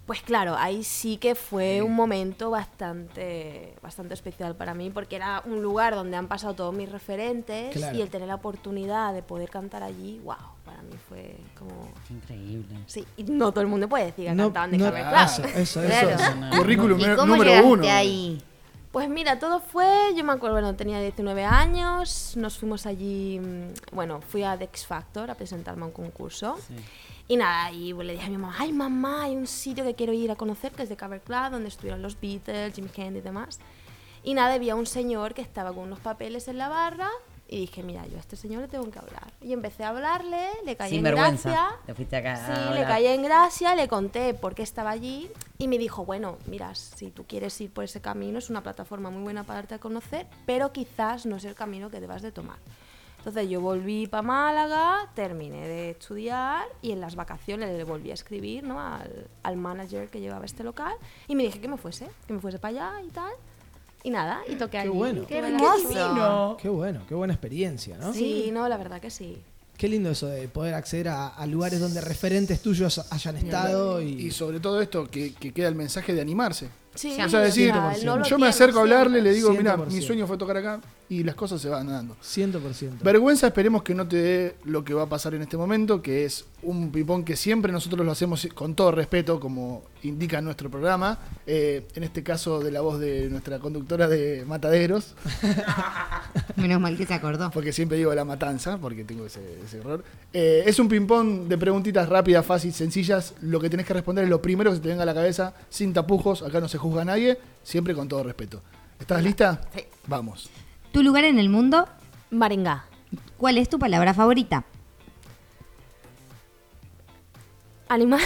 Pues 0.07 0.23
claro, 0.23 0.57
ahí 0.57 0.85
sí 0.85 1.19
que 1.19 1.35
fue 1.35 1.83
un 1.83 1.95
momento 1.95 2.49
bastante, 2.49 3.75
bastante 3.83 4.15
especial 4.15 4.57
para 4.57 4.73
mí, 4.73 4.89
porque 4.89 5.17
era 5.17 5.43
un 5.45 5.61
lugar 5.61 5.95
donde 5.95 6.17
han 6.17 6.29
pasado 6.29 6.55
todos 6.55 6.75
mis 6.75 6.91
referentes 6.91 7.77
Claro. 7.77 7.95
y 7.99 8.01
el 8.01 8.09
tener 8.09 8.27
la 8.29 8.37
oportunidad 8.37 9.13
de 9.13 9.23
poder 9.23 9.51
cantar 9.51 9.83
allí, 9.83 10.19
wow, 10.25 10.35
para 10.69 10.83
mí 10.83 10.95
fue 11.09 11.37
como... 11.59 11.89
Increíble. 12.11 12.77
Sí, 12.87 13.05
y 13.17 13.25
no 13.25 13.51
todo 13.51 13.63
el 13.63 13.67
mundo 13.69 13.89
puede 13.89 14.07
decir 14.07 14.27
que 14.27 14.35
No, 14.35 14.45
cantaban 14.45 14.71
de 14.71 14.79
no, 14.79 14.85
Cover 14.87 15.03
Club. 15.05 15.17
eso, 15.25 15.43
eso, 15.45 15.81
Claro. 15.83 16.09
eso. 16.11 16.57
Currículum 16.59 16.99
¿Y 16.99 17.03
número 17.03 17.17
cómo 17.17 17.37
número 17.37 17.67
uno. 17.67 17.83
ahí? 17.91 18.43
Pues 18.93 19.09
mira, 19.11 19.39
todo 19.39 19.61
fue, 19.61 19.87
yo 20.17 20.25
me 20.25 20.33
acuerdo, 20.33 20.55
bueno, 20.55 20.75
tenía 20.75 20.99
19 21.01 21.45
años, 21.45 22.35
nos 22.37 22.57
fuimos 22.59 22.87
allí, 22.87 23.39
mm, 23.39 23.95
bueno, 23.95 24.21
fui 24.23 24.43
a 24.43 24.57
The 24.57 24.65
X 24.65 24.87
Factor 24.87 25.31
a 25.31 25.35
presentarme 25.35 25.83
a 25.83 25.87
un 25.87 25.93
concurso. 25.93 26.59
Y 27.29 27.37
nada, 27.37 27.71
y 27.71 27.93
le 27.93 28.15
dije 28.15 28.27
a 28.27 28.31
mi 28.31 28.39
mamá, 28.39 28.57
ay 28.59 28.73
mamá, 28.73 29.25
hay 29.25 29.37
un 29.37 29.47
sitio 29.47 29.85
que 29.85 29.95
quiero 29.95 30.15
ir 30.15 30.31
a 30.31 30.37
conocer 30.37 30.73
que 30.73 30.83
es 30.85 30.89
de 30.89 30.97
Cover 30.97 31.21
Club, 31.21 31.51
donde 31.51 31.69
estuvieron 31.69 32.01
los 32.01 32.19
Beatles, 32.19 32.75
Jimmy 32.75 32.89
Hendrix 32.97 33.19
y 33.19 33.29
demás. 33.29 33.59
Y 34.25 34.33
nada, 34.35 34.55
había 34.55 34.75
un 34.75 34.87
señor 34.87 35.35
que 35.35 35.43
estaba 35.43 35.71
con 35.75 35.85
unos 35.85 36.01
papeles 36.01 36.49
en 36.49 36.57
la 36.57 36.69
barra 36.69 37.11
y 37.51 37.61
dije, 37.61 37.83
mira, 37.83 38.07
yo 38.07 38.19
a 38.19 38.21
este 38.21 38.37
señor 38.37 38.61
le 38.61 38.69
tengo 38.69 38.91
que 38.91 38.99
hablar. 38.99 39.33
Y 39.41 39.55
empecé 39.55 39.83
a 39.83 39.89
hablarle, 39.89 40.49
le 40.67 40.77
caí 40.77 40.91
Sin 40.91 40.99
en 40.99 41.05
vergüenza. 41.05 41.49
gracia. 41.51 41.77
Te 41.87 41.95
fuiste 41.95 42.17
acá. 42.17 42.37
Sí, 42.37 42.53
a 42.53 42.71
le 42.75 42.85
caí 42.85 43.07
en 43.07 43.23
gracia, 43.23 43.75
le 43.75 43.89
conté 43.89 44.35
por 44.35 44.55
qué 44.55 44.63
estaba 44.63 44.91
allí 44.91 45.31
y 45.57 45.67
me 45.67 45.79
dijo, 45.79 46.05
bueno, 46.05 46.37
mira, 46.47 46.75
si 46.75 47.11
tú 47.11 47.25
quieres 47.27 47.59
ir 47.61 47.73
por 47.73 47.85
ese 47.85 48.01
camino 48.03 48.39
es 48.39 48.51
una 48.51 48.63
plataforma 48.63 49.09
muy 49.11 49.23
buena 49.23 49.45
para 49.45 49.61
darte 49.61 49.75
a 49.77 49.79
conocer, 49.79 50.27
pero 50.45 50.73
quizás 50.73 51.25
no 51.25 51.37
es 51.37 51.45
el 51.45 51.55
camino 51.55 51.91
que 51.91 52.01
debas 52.01 52.21
de 52.21 52.33
tomar. 52.33 52.59
Entonces 53.17 53.49
yo 53.49 53.61
volví 53.61 54.07
para 54.07 54.23
Málaga, 54.23 55.11
terminé 55.15 55.67
de 55.67 55.91
estudiar 55.91 56.65
y 56.83 56.93
en 56.93 57.01
las 57.01 57.17
vacaciones 57.17 57.77
le 57.77 57.83
volví 57.85 58.11
a 58.11 58.15
escribir 58.15 58.63
¿no? 58.63 58.81
al, 58.81 59.27
al 59.43 59.57
manager 59.57 60.09
que 60.09 60.21
llevaba 60.21 60.45
este 60.45 60.63
local 60.63 60.95
y 61.27 61.35
me 61.35 61.43
dije 61.43 61.61
que 61.61 61.69
me 61.69 61.77
fuese, 61.79 62.09
que 62.27 62.33
me 62.33 62.41
fuese 62.41 62.59
para 62.59 62.93
allá 62.93 63.03
y 63.03 63.09
tal. 63.11 63.33
Y 64.09 64.11
nada, 64.11 64.41
y 64.49 64.55
toqué 64.55 64.71
Qué 64.71 64.79
allí. 64.79 64.89
bueno. 64.89 65.27
La 65.29 65.37
hermoso! 65.37 65.93
suerte. 65.93 66.63
Qué 66.63 66.69
bueno, 66.71 67.03
qué 67.07 67.15
buena 67.15 67.35
experiencia, 67.35 67.99
¿no? 67.99 68.15
Sí, 68.15 68.49
no, 68.51 68.67
la 68.67 68.79
verdad 68.79 69.03
que 69.03 69.11
sí. 69.11 69.37
Qué 69.77 69.87
lindo 69.87 70.11
eso 70.11 70.29
de 70.29 70.49
poder 70.49 70.73
acceder 70.73 71.09
a, 71.11 71.29
a 71.29 71.45
lugares 71.47 71.79
donde 71.79 72.01
referentes 72.01 72.63
tuyos 72.63 73.03
hayan 73.11 73.37
estado 73.37 74.01
y, 74.01 74.07
Y 74.27 74.31
sobre 74.31 74.61
todo 74.61 74.81
esto, 74.81 75.07
que, 75.11 75.35
que 75.35 75.53
queda 75.53 75.69
el 75.69 75.75
mensaje 75.75 76.15
de 76.15 76.23
animarse. 76.23 76.71
Sí, 76.95 77.19
o 77.23 77.29
sea, 77.29 77.41
decir, 77.41 77.71
yo 78.27 78.39
me 78.39 78.47
acerco 78.47 78.79
a 78.79 78.83
hablarle, 78.83 79.21
le 79.21 79.31
digo, 79.35 79.53
mira, 79.53 79.77
100%. 79.77 79.87
mi 79.91 80.01
sueño 80.01 80.27
fue 80.27 80.39
tocar 80.39 80.57
acá 80.57 80.81
y 81.11 81.25
las 81.25 81.35
cosas 81.35 81.61
se 81.61 81.69
van 81.69 81.87
dando. 81.87 82.17
100%. 82.23 83.03
Vergüenza, 83.03 83.47
esperemos 83.47 83.83
que 83.83 83.95
no 83.95 84.07
te 84.07 84.17
dé 84.17 84.57
lo 84.65 84.85
que 84.85 84.93
va 84.93 85.05
a 85.05 85.09
pasar 85.09 85.35
en 85.35 85.43
este 85.43 85.57
momento, 85.57 86.03
que 86.03 86.25
es 86.25 86.45
un 86.63 86.91
pipón 86.91 87.25
que 87.25 87.35
siempre 87.35 87.73
nosotros 87.73 88.05
lo 88.05 88.13
hacemos 88.13 88.47
con 88.55 88.75
todo 88.75 88.91
respeto, 88.91 89.41
como 89.41 89.85
indica 90.03 90.41
nuestro 90.43 90.71
programa. 90.71 91.19
Eh, 91.47 91.87
en 91.95 92.05
este 92.05 92.23
caso, 92.23 92.61
de 92.61 92.71
la 92.71 92.83
voz 92.83 93.01
de 93.01 93.31
nuestra 93.31 93.59
conductora 93.59 94.07
de 94.07 94.45
Mataderos, 94.47 95.15
Menos 96.57 96.81
mal 96.81 96.97
que 96.97 97.07
se 97.07 97.15
acordó. 97.15 97.51
porque 97.51 97.73
siempre 97.73 97.97
digo 97.97 98.15
la 98.15 98.25
matanza, 98.25 98.77
porque 98.79 99.05
tengo 99.05 99.25
ese, 99.25 99.41
ese 99.65 99.79
error. 99.79 100.05
Eh, 100.33 100.65
es 100.67 100.79
un 100.79 100.89
ping-pong 100.89 101.49
de 101.49 101.57
preguntitas 101.57 102.09
rápidas, 102.09 102.45
fáciles, 102.45 102.77
sencillas. 102.77 103.35
Lo 103.41 103.61
que 103.61 103.71
tenés 103.71 103.87
que 103.87 103.95
responder 103.95 104.25
es 104.25 104.31
lo 104.31 104.43
primero 104.43 104.71
que 104.71 104.77
se 104.77 104.83
te 104.83 104.89
venga 104.89 105.05
a 105.05 105.07
la 105.07 105.15
cabeza, 105.15 105.55
sin 105.71 105.93
tapujos. 105.93 106.43
Acá 106.43 106.61
no 106.61 106.69
se 106.69 106.77
juzga 106.77 107.03
a 107.03 107.05
nadie, 107.07 107.39
siempre 107.63 107.95
con 107.95 108.09
todo 108.09 108.23
respeto. 108.25 108.61
¿Estás 109.01 109.23
lista? 109.23 109.61
Sí. 109.75 109.85
Vamos. 110.07 110.51
¿Tu 110.93 111.03
lugar 111.03 111.25
en 111.25 111.39
el 111.39 111.49
mundo? 111.49 111.89
Maringá. 112.31 112.85
¿Cuál 113.37 113.59
es 113.59 113.69
tu 113.69 113.79
palabra 113.79 114.15
favorita? 114.15 114.65
Animal. 117.89 118.21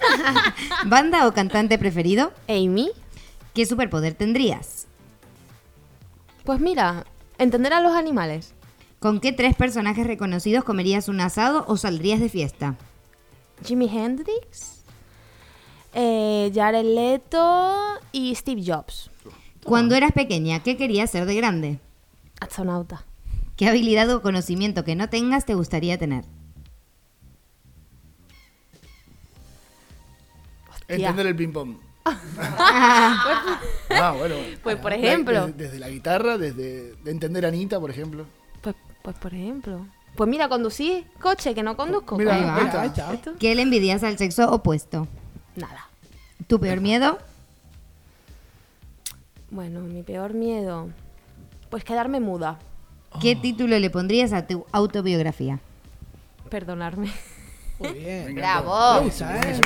¿Banda 0.86 1.26
o 1.26 1.34
cantante 1.34 1.78
preferido? 1.78 2.32
Amy. 2.48 2.90
¿Qué 3.54 3.66
superpoder 3.66 4.14
tendrías? 4.14 4.86
Pues 6.44 6.60
mira, 6.60 7.04
entender 7.38 7.72
a 7.72 7.80
los 7.80 7.92
animales. 7.92 8.54
¿Con 8.98 9.20
qué 9.20 9.32
tres 9.32 9.54
personajes 9.56 10.06
reconocidos 10.06 10.64
comerías 10.64 11.08
un 11.08 11.20
asado 11.20 11.64
o 11.68 11.76
saldrías 11.76 12.20
de 12.20 12.28
fiesta? 12.28 12.76
Jimi 13.64 13.86
Hendrix, 13.86 14.84
eh, 15.92 16.50
Jared 16.54 16.84
Leto 16.84 17.74
y 18.12 18.34
Steve 18.34 18.62
Jobs. 18.64 19.11
Cuando 19.64 19.94
eras 19.94 20.12
pequeña, 20.12 20.60
¿qué 20.62 20.76
querías 20.76 21.10
ser 21.10 21.26
de 21.26 21.34
grande? 21.36 21.78
Astronauta. 22.40 23.04
¿Qué 23.56 23.68
habilidad 23.68 24.10
o 24.10 24.22
conocimiento 24.22 24.84
que 24.84 24.96
no 24.96 25.08
tengas 25.08 25.44
te 25.44 25.54
gustaría 25.54 25.98
tener? 25.98 26.24
Entender 30.88 31.26
el 31.26 31.36
ping-pong. 31.36 31.76
ah, 32.40 34.14
bueno. 34.18 34.34
Pues, 34.62 34.76
por 34.76 34.90
La- 34.90 34.96
ejemplo. 34.96 35.46
Desde, 35.46 35.64
desde 35.64 35.78
la 35.78 35.88
guitarra, 35.88 36.36
desde 36.38 36.94
de 36.96 37.10
entender 37.10 37.44
a 37.44 37.48
Anita, 37.48 37.78
por 37.78 37.90
ejemplo. 37.90 38.26
Pues, 38.60 38.74
pues 39.02 39.16
por 39.16 39.32
ejemplo. 39.32 39.86
Pues 40.16 40.28
mira, 40.28 40.48
conducir 40.48 41.06
coche, 41.20 41.54
que 41.54 41.62
no 41.62 41.76
conduzco. 41.76 42.18
Mira, 42.18 42.34
Ahí 42.34 42.42
va. 42.42 42.56
ahí 42.56 42.64
está. 42.66 42.80
Ahí 42.82 42.88
está. 42.88 43.14
¿Esto? 43.14 43.32
¿Qué 43.38 43.54
le 43.54 43.62
envidias 43.62 44.02
al 44.02 44.18
sexo 44.18 44.50
opuesto? 44.50 45.06
Nada. 45.56 45.88
¿Tu 46.48 46.58
peor 46.60 46.80
miedo? 46.80 47.18
Bueno, 49.52 49.80
mi 49.80 50.02
peor 50.02 50.32
miedo. 50.34 50.88
Pues 51.70 51.84
quedarme 51.84 52.20
muda. 52.20 52.58
¿Qué 53.20 53.36
título 53.36 53.78
le 53.78 53.90
pondrías 53.90 54.32
a 54.32 54.46
tu 54.46 54.64
autobiografía? 54.72 55.60
Perdonarme. 56.48 57.12
Muy 57.78 57.92
bien. 57.92 58.34
¡Bravo! 58.34 59.00
¿eh? 59.02 59.52
El 59.52 59.60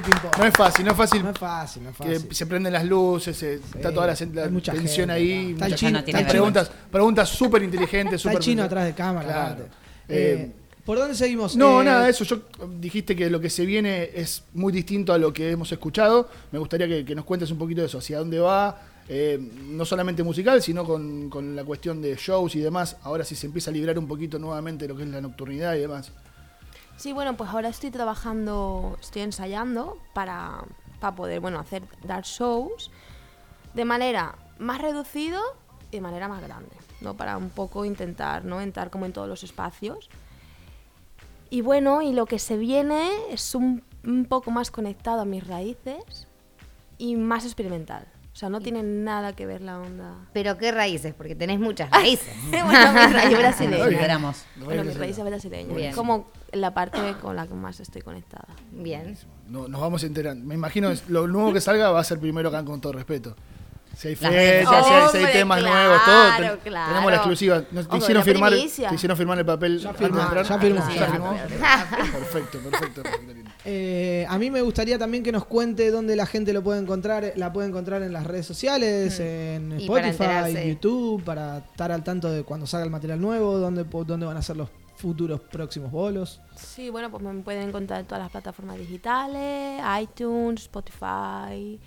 ping-pong. 0.00 0.38
No 0.38 0.44
es 0.46 0.54
fácil, 0.54 0.84
no 0.86 0.90
es 0.92 0.96
fácil. 0.96 1.22
No 1.22 1.30
es 1.30 1.38
fácil, 1.38 1.82
no 1.84 1.90
es 1.90 1.96
que 1.96 2.04
fácil. 2.14 2.34
se 2.34 2.46
prenden 2.46 2.72
las 2.72 2.84
luces, 2.84 3.36
se- 3.36 3.54
está 3.54 3.92
toda 3.92 4.06
la, 4.06 4.14
la 4.32 4.48
mucha 4.48 4.72
tensión 4.72 5.08
gente 5.08 5.12
ahí. 5.12 5.30
Está 5.52 5.66
el 5.66 5.72
muchas- 5.72 5.80
chino, 5.80 5.98
no 5.98 6.04
tiene 6.04 6.20
están 6.20 6.30
preguntas, 6.32 6.70
preguntas 6.90 7.28
súper 7.28 7.62
inteligentes. 7.62 8.14
Está 8.24 8.32
el 8.32 8.38
chino 8.38 8.62
atrás 8.62 8.84
de 8.86 8.94
cámara. 8.94 9.26
Claro. 9.28 9.64
Eh, 10.08 10.52
¿Por 10.90 10.98
dónde 10.98 11.14
seguimos? 11.14 11.54
No, 11.54 11.82
Eh, 11.82 11.84
nada, 11.84 12.08
eso. 12.08 12.24
Yo 12.24 12.38
dijiste 12.80 13.14
que 13.14 13.30
lo 13.30 13.38
que 13.38 13.48
se 13.48 13.64
viene 13.64 14.10
es 14.12 14.42
muy 14.54 14.72
distinto 14.72 15.12
a 15.12 15.18
lo 15.18 15.32
que 15.32 15.52
hemos 15.52 15.70
escuchado. 15.70 16.28
Me 16.50 16.58
gustaría 16.58 16.88
que, 16.88 17.04
que 17.04 17.14
nos 17.14 17.24
cuentes 17.24 17.48
un 17.52 17.58
poquito 17.58 17.80
de 17.80 17.86
eso, 17.86 17.98
hacia 17.98 18.18
dónde 18.18 18.40
va, 18.40 18.76
eh, 19.08 19.38
no 19.68 19.84
solamente 19.84 20.24
musical, 20.24 20.60
sino 20.60 20.84
con, 20.84 21.30
con 21.30 21.54
la 21.54 21.62
cuestión 21.62 22.02
de 22.02 22.16
shows 22.16 22.56
y 22.56 22.58
demás. 22.58 22.96
Ahora 23.04 23.22
sí 23.22 23.36
se 23.36 23.46
empieza 23.46 23.70
a 23.70 23.72
librar 23.72 24.00
un 24.00 24.08
poquito 24.08 24.40
nuevamente 24.40 24.88
lo 24.88 24.96
que 24.96 25.04
es 25.04 25.08
la 25.10 25.20
nocturnidad 25.20 25.76
y 25.76 25.78
demás. 25.78 26.10
Sí, 26.96 27.12
bueno, 27.12 27.36
pues 27.36 27.50
ahora 27.50 27.68
estoy 27.68 27.92
trabajando, 27.92 28.98
estoy 29.00 29.22
ensayando 29.22 29.96
para, 30.12 30.64
para 30.98 31.14
poder, 31.14 31.38
bueno, 31.38 31.60
hacer, 31.60 31.84
dar 32.02 32.24
shows 32.24 32.90
de 33.74 33.84
manera 33.84 34.34
más 34.58 34.82
reducido 34.82 35.40
y 35.92 35.98
de 35.98 36.00
manera 36.00 36.26
más 36.26 36.42
grande, 36.42 36.74
¿no? 37.00 37.14
Para 37.14 37.36
un 37.36 37.50
poco 37.50 37.84
intentar, 37.84 38.44
¿no? 38.44 38.60
Entrar 38.60 38.90
como 38.90 39.06
en 39.06 39.12
todos 39.12 39.28
los 39.28 39.44
espacios. 39.44 40.10
Y 41.50 41.62
bueno, 41.62 42.00
y 42.00 42.12
lo 42.12 42.26
que 42.26 42.38
se 42.38 42.56
viene 42.56 43.10
es 43.30 43.54
un, 43.54 43.82
un 44.04 44.24
poco 44.24 44.50
más 44.50 44.70
conectado 44.70 45.22
a 45.22 45.24
mis 45.24 45.46
raíces 45.46 46.28
y 46.96 47.16
más 47.16 47.44
experimental. 47.44 48.06
O 48.32 48.36
sea, 48.36 48.48
no 48.48 48.60
tiene 48.60 48.82
nada 48.82 49.34
que 49.34 49.44
ver 49.44 49.60
la 49.60 49.80
onda. 49.80 50.14
¿Pero 50.32 50.56
qué 50.56 50.70
raíces? 50.70 51.12
Porque 51.12 51.34
tenés 51.34 51.58
muchas 51.58 51.90
raíces. 51.90 52.32
bueno, 52.50 52.92
mis 52.92 53.12
raíces 53.12 53.38
brasileñas. 53.38 54.46
Bueno, 54.56 54.84
mis 54.84 54.96
raíces 54.96 55.24
brasileñas. 55.24 55.76
Bien. 55.76 55.92
Como 55.92 56.28
la 56.52 56.72
parte 56.72 56.98
con 57.20 57.34
la 57.34 57.46
que 57.46 57.54
más 57.54 57.80
estoy 57.80 58.02
conectada. 58.02 58.48
Bien. 58.70 59.16
No, 59.48 59.66
nos 59.66 59.80
vamos 59.80 60.04
enterando. 60.04 60.46
Me 60.46 60.54
imagino 60.54 60.90
que 60.90 60.98
lo 61.08 61.26
nuevo 61.26 61.52
que 61.52 61.60
salga 61.60 61.90
va 61.90 62.00
a 62.00 62.04
ser 62.04 62.20
primero 62.20 62.48
acá 62.48 62.64
con 62.64 62.80
todo 62.80 62.92
respeto. 62.92 63.34
Si 63.96 64.08
hay 64.08 64.14
fechas, 64.16 64.32
si 64.32 64.38
hay, 64.38 64.66
si 64.66 64.74
hay 64.74 65.02
sociales. 65.06 65.32
temas 65.32 65.62
nuevos, 65.62 66.00
todo. 66.06 66.24
claro, 66.36 66.54
ten- 66.54 66.58
claro. 66.72 66.88
Tenemos 66.88 67.10
la 67.10 67.16
exclusiva. 67.18 67.62
Nos, 67.70 67.88
te, 67.88 67.96
hicieron 67.98 68.22
firmar, 68.24 68.52
te 68.52 68.94
hicieron 68.94 69.16
firmar 69.16 69.38
el 69.38 69.44
papel. 69.44 69.78
Ya 69.78 69.92
firmó, 69.92 70.20
entrar? 70.22 70.46
ya 70.46 70.58
firmó. 70.58 70.86
Sí, 70.90 70.94
Ya 70.98 71.06
firmó. 71.06 71.34
firmó. 71.34 71.66
Perfecto, 72.12 72.58
perfecto. 72.60 73.02
Eh, 73.66 74.24
a 74.28 74.38
mí 74.38 74.50
me 74.50 74.62
gustaría 74.62 74.98
también 74.98 75.22
que 75.22 75.32
nos 75.32 75.44
cuente 75.44 75.90
dónde 75.90 76.16
la 76.16 76.24
gente 76.24 76.52
lo 76.54 76.62
puede 76.62 76.80
encontrar. 76.80 77.32
La 77.36 77.52
puede 77.52 77.68
encontrar 77.68 78.02
en 78.02 78.12
las 78.14 78.26
redes 78.26 78.46
sociales, 78.46 79.20
en 79.20 79.78
Y 79.78 79.86
para 79.86 80.08
Spotify, 80.08 80.24
enterarse. 80.46 80.68
YouTube, 80.70 81.22
para 81.24 81.58
estar 81.58 81.92
al 81.92 82.02
tanto 82.02 82.30
de 82.30 82.42
cuando 82.42 82.66
salga 82.66 82.84
el 82.84 82.90
material 82.90 83.20
nuevo, 83.20 83.58
dónde, 83.58 83.84
dónde 83.84 84.24
van 84.24 84.36
a 84.38 84.42
ser 84.42 84.56
los 84.56 84.70
futuros 84.96 85.40
próximos 85.40 85.90
bolos. 85.90 86.40
Sí, 86.56 86.88
bueno, 86.90 87.10
pues 87.10 87.22
me 87.22 87.32
pueden 87.42 87.68
encontrar 87.68 88.00
en 88.00 88.06
todas 88.06 88.22
las 88.22 88.30
plataformas 88.30 88.78
digitales, 88.78 89.82
iTunes, 90.00 90.62
Spotify, 90.62 91.78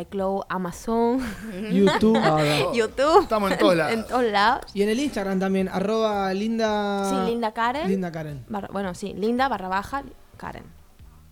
iCloud, 0.00 0.42
Amazon, 0.48 1.20
YouTube. 1.70 2.18
YouTube. 2.74 3.22
Estamos 3.22 3.52
en 3.52 3.58
todos 3.58 3.76
lados. 3.76 3.92
En 3.92 4.06
todos 4.06 4.24
lados. 4.24 4.64
y 4.74 4.82
en 4.82 4.88
el 4.88 5.00
Instagram 5.00 5.38
también, 5.38 5.68
arroba 5.68 6.32
linda... 6.32 7.08
Sí, 7.10 7.30
Linda 7.30 7.52
Karen. 7.52 7.88
Linda 7.88 8.10
Karen. 8.10 8.44
barra- 8.48 8.68
bueno, 8.72 8.94
sí, 8.94 9.12
Linda 9.14 9.48
barra 9.48 9.68
baja 9.68 10.02
Karen. 10.38 10.64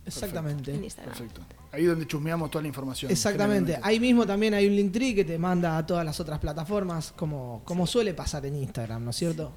Exactamente. 0.05 0.73
En 0.73 0.83
Instagram. 0.83 1.15
Perfecto. 1.15 1.41
Ahí 1.71 1.85
donde 1.85 2.05
chusmeamos 2.05 2.51
toda 2.51 2.61
la 2.63 2.67
información. 2.67 3.11
Exactamente. 3.11 3.79
Ahí 3.81 3.99
mismo 3.99 4.25
también 4.25 4.53
hay 4.53 4.67
un 4.67 4.75
link 4.75 4.91
tree 4.91 5.15
que 5.15 5.23
te 5.23 5.37
manda 5.37 5.77
a 5.77 5.85
todas 5.85 6.03
las 6.03 6.19
otras 6.19 6.37
plataformas, 6.39 7.13
como, 7.15 7.61
como 7.65 7.87
suele 7.87 8.13
pasar 8.13 8.45
en 8.45 8.55
Instagram, 8.57 9.03
¿no 9.05 9.11
es 9.11 9.15
cierto? 9.15 9.53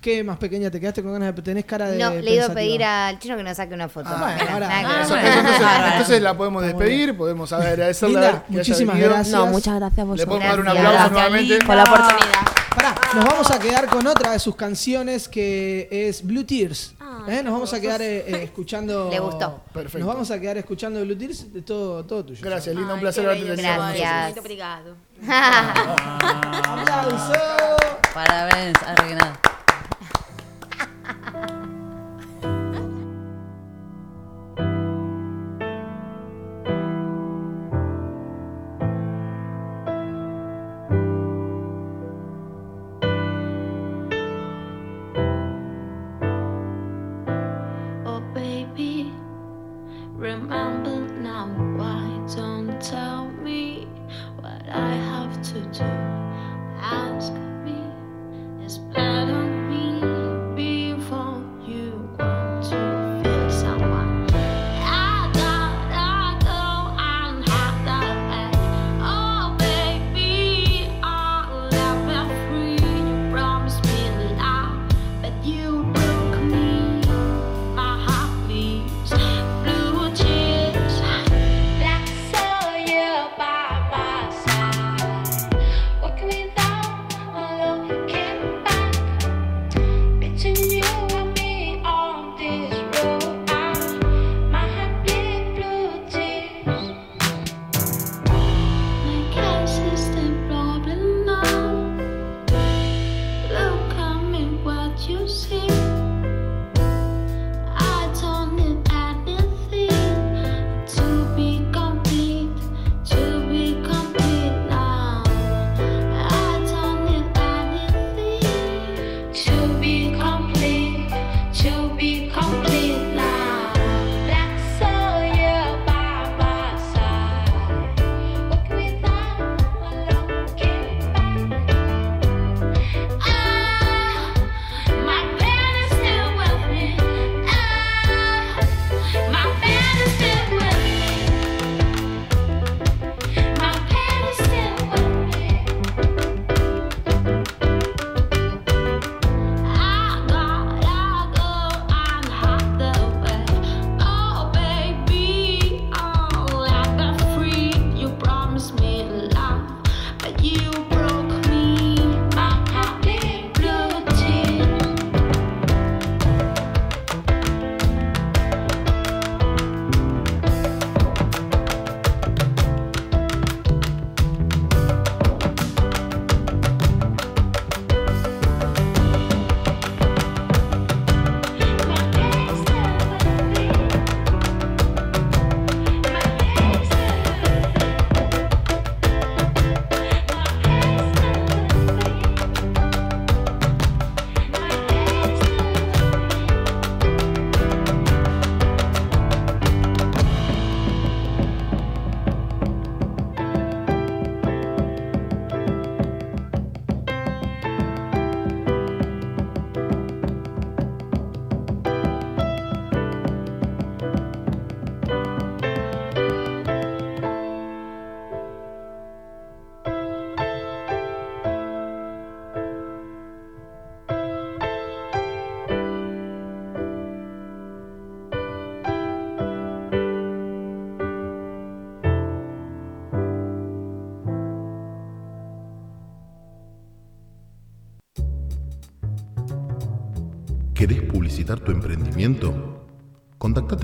¿Qué 0.00 0.22
más 0.22 0.38
pequeña 0.38 0.70
te 0.70 0.78
quedaste 0.78 1.02
con 1.02 1.12
ganas 1.12 1.34
de 1.34 1.42
tenés 1.42 1.64
cara 1.64 1.90
de 1.90 1.98
No, 1.98 2.10
le 2.14 2.34
iba 2.34 2.46
a 2.46 2.48
pedir 2.54 2.84
al 2.84 3.18
chino 3.18 3.36
que 3.36 3.42
nos 3.42 3.56
saque 3.56 3.74
una 3.74 3.88
foto. 3.88 4.08
Ah, 4.08 4.36
bueno, 4.36 4.52
ahora- 4.52 4.68
ah, 4.70 5.04
bueno. 5.08 5.88
entonces, 5.92 6.22
la 6.22 6.36
podemos 6.36 6.62
despedir, 6.62 7.16
podemos 7.16 7.52
agradecerle 7.52 8.18
a 8.18 8.20
Linda, 8.22 8.44
muchísimas 8.48 8.96
gracias. 8.98 9.28
No, 9.30 9.46
muchas 9.46 9.74
gracias 9.74 10.08
a 10.08 10.14
Le 10.14 10.26
podemos 10.26 10.48
dar 10.48 10.58
un 10.60 10.64
Gracias. 10.66 10.84
aplauso 10.86 11.10
Gracias, 11.10 11.10
nuevamente. 11.12 11.58
por 11.66 11.74
la 11.76 11.82
oportunidad. 11.82 12.40
Pará, 12.76 12.94
nos 13.12 13.24
vamos 13.24 13.50
a 13.50 13.58
quedar 13.58 13.86
con 13.88 14.06
otra 14.06 14.30
de 14.32 14.38
sus 14.38 14.54
canciones 14.54 15.28
que 15.28 15.88
es 15.90 16.24
Blue 16.24 16.44
Tears. 16.44 16.94
Ah, 17.00 17.24
¿Eh? 17.26 17.42
Nos 17.42 17.52
vamos 17.52 17.74
a 17.74 17.80
quedar 17.80 18.00
eh, 18.00 18.18
eh, 18.18 18.42
escuchando. 18.44 19.08
Le 19.12 19.18
gustó. 19.18 19.62
Perfecto. 19.74 19.98
Nos 19.98 20.06
vamos 20.06 20.30
a 20.30 20.38
quedar 20.38 20.58
escuchando 20.58 21.00
Blue 21.04 21.18
Tears 21.18 21.52
de 21.52 21.62
todo, 21.62 22.04
todo 22.04 22.24
tuyo. 22.24 22.40
Gracias, 22.40 22.72
Linda, 22.76 22.94
un 22.94 23.00
placer 23.00 23.24
haberte 23.26 23.46
tenido 23.46 23.66
con 23.66 23.74
Gracias. 23.74 24.04
nosotros. 24.12 24.24
Muito 24.26 24.40
obrigado. 24.42 24.96
¡Aplauso! 26.62 27.32
Parabéns, 28.14 28.76
Arregnada. 28.86 29.40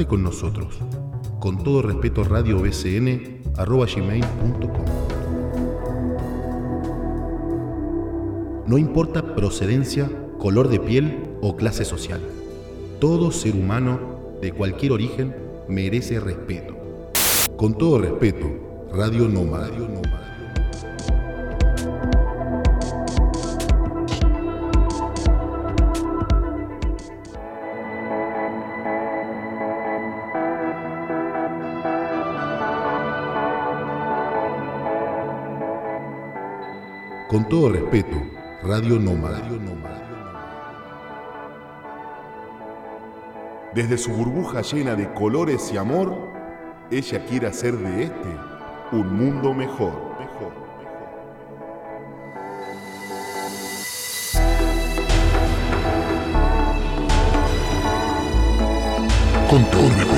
Con 0.03 0.25
nosotros. 0.25 0.81
Con 1.39 1.63
todo 1.63 1.81
respeto, 1.81 2.25
radiobcn.com. 2.25 3.15
No 8.67 8.77
importa 8.77 9.37
procedencia, 9.37 10.11
color 10.39 10.69
de 10.69 10.81
piel 10.81 11.37
o 11.41 11.57
clase 11.57 11.85
social. 11.85 12.21
Todo 13.01 13.31
ser 13.31 13.55
humano 13.55 14.01
de 14.43 14.51
cualquier 14.53 14.93
origen 14.93 15.35
merece 15.69 16.19
respeto. 16.19 16.75
Con 17.57 17.79
todo 17.79 17.99
respeto, 17.99 18.89
Radio 18.93 19.29
Nómada. 19.29 19.71
Con 37.45 37.51
todo 37.51 37.69
respeto, 37.69 38.17
Radio 38.63 38.99
Nómada. 38.99 39.43
Desde 43.75 43.99
su 43.99 44.13
burbuja 44.13 44.63
llena 44.63 44.95
de 44.95 45.13
colores 45.13 45.71
y 45.71 45.77
amor, 45.77 46.17
ella 46.91 47.23
quiere 47.27 47.49
hacer 47.49 47.77
de 47.77 48.05
este 48.05 48.29
un 48.93 49.15
mundo 49.15 49.53
mejor. 49.53 49.93
Con 59.51 59.65
todo 59.71 60.14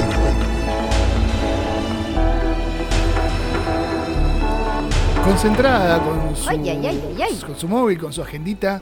Concentrada 5.31 6.01
con 6.03 6.37
su, 6.37 6.49
Ay, 6.49 6.61
ay, 6.69 6.87
ay, 6.87 7.03
ay, 7.17 7.23
ay. 7.23 7.37
con 7.45 7.57
su 7.59 7.67
móvil, 7.67 7.99
con 7.99 8.13
su 8.13 8.23
agendita, 8.23 8.81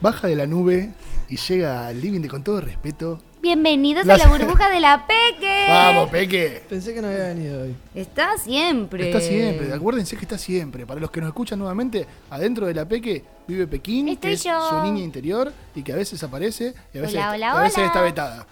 baja 0.00 0.26
de 0.26 0.34
la 0.34 0.46
nube 0.46 0.90
y 1.28 1.36
llega 1.36 1.86
al 1.88 2.00
living 2.00 2.20
de 2.20 2.28
con 2.28 2.42
todo 2.42 2.60
respeto. 2.62 3.20
Bienvenidos 3.42 4.06
Las- 4.06 4.22
a 4.22 4.28
la 4.28 4.30
burbuja 4.34 4.70
de 4.70 4.80
la 4.80 5.06
Peque. 5.06 5.66
Vamos, 5.68 6.08
Peque. 6.08 6.62
Pensé 6.68 6.94
que 6.94 7.02
no 7.02 7.08
había 7.08 7.24
venido 7.28 7.62
hoy. 7.62 7.76
Está 7.94 8.38
siempre. 8.38 9.08
Está 9.08 9.20
siempre, 9.20 9.72
acuérdense 9.74 10.16
que 10.16 10.22
está 10.22 10.38
siempre. 10.38 10.86
Para 10.86 11.00
los 11.00 11.10
que 11.10 11.20
nos 11.20 11.28
escuchan 11.28 11.58
nuevamente, 11.58 12.06
adentro 12.30 12.66
de 12.66 12.72
la 12.74 12.86
Peque 12.88 13.22
vive 13.46 13.66
Pekín, 13.66 14.08
Estoy 14.08 14.30
que 14.30 14.34
es 14.36 14.42
yo. 14.44 14.68
su 14.70 14.82
niña 14.82 15.04
interior 15.04 15.52
y 15.74 15.82
que 15.82 15.92
a 15.92 15.96
veces 15.96 16.22
aparece 16.22 16.74
y 16.94 16.98
a 16.98 17.02
veces, 17.02 17.16
Hola, 17.16 17.32
hola, 17.34 17.52
a 17.52 17.62
veces 17.62 17.76
hola. 17.78 17.86
está 17.88 18.00
vetada. 18.00 18.46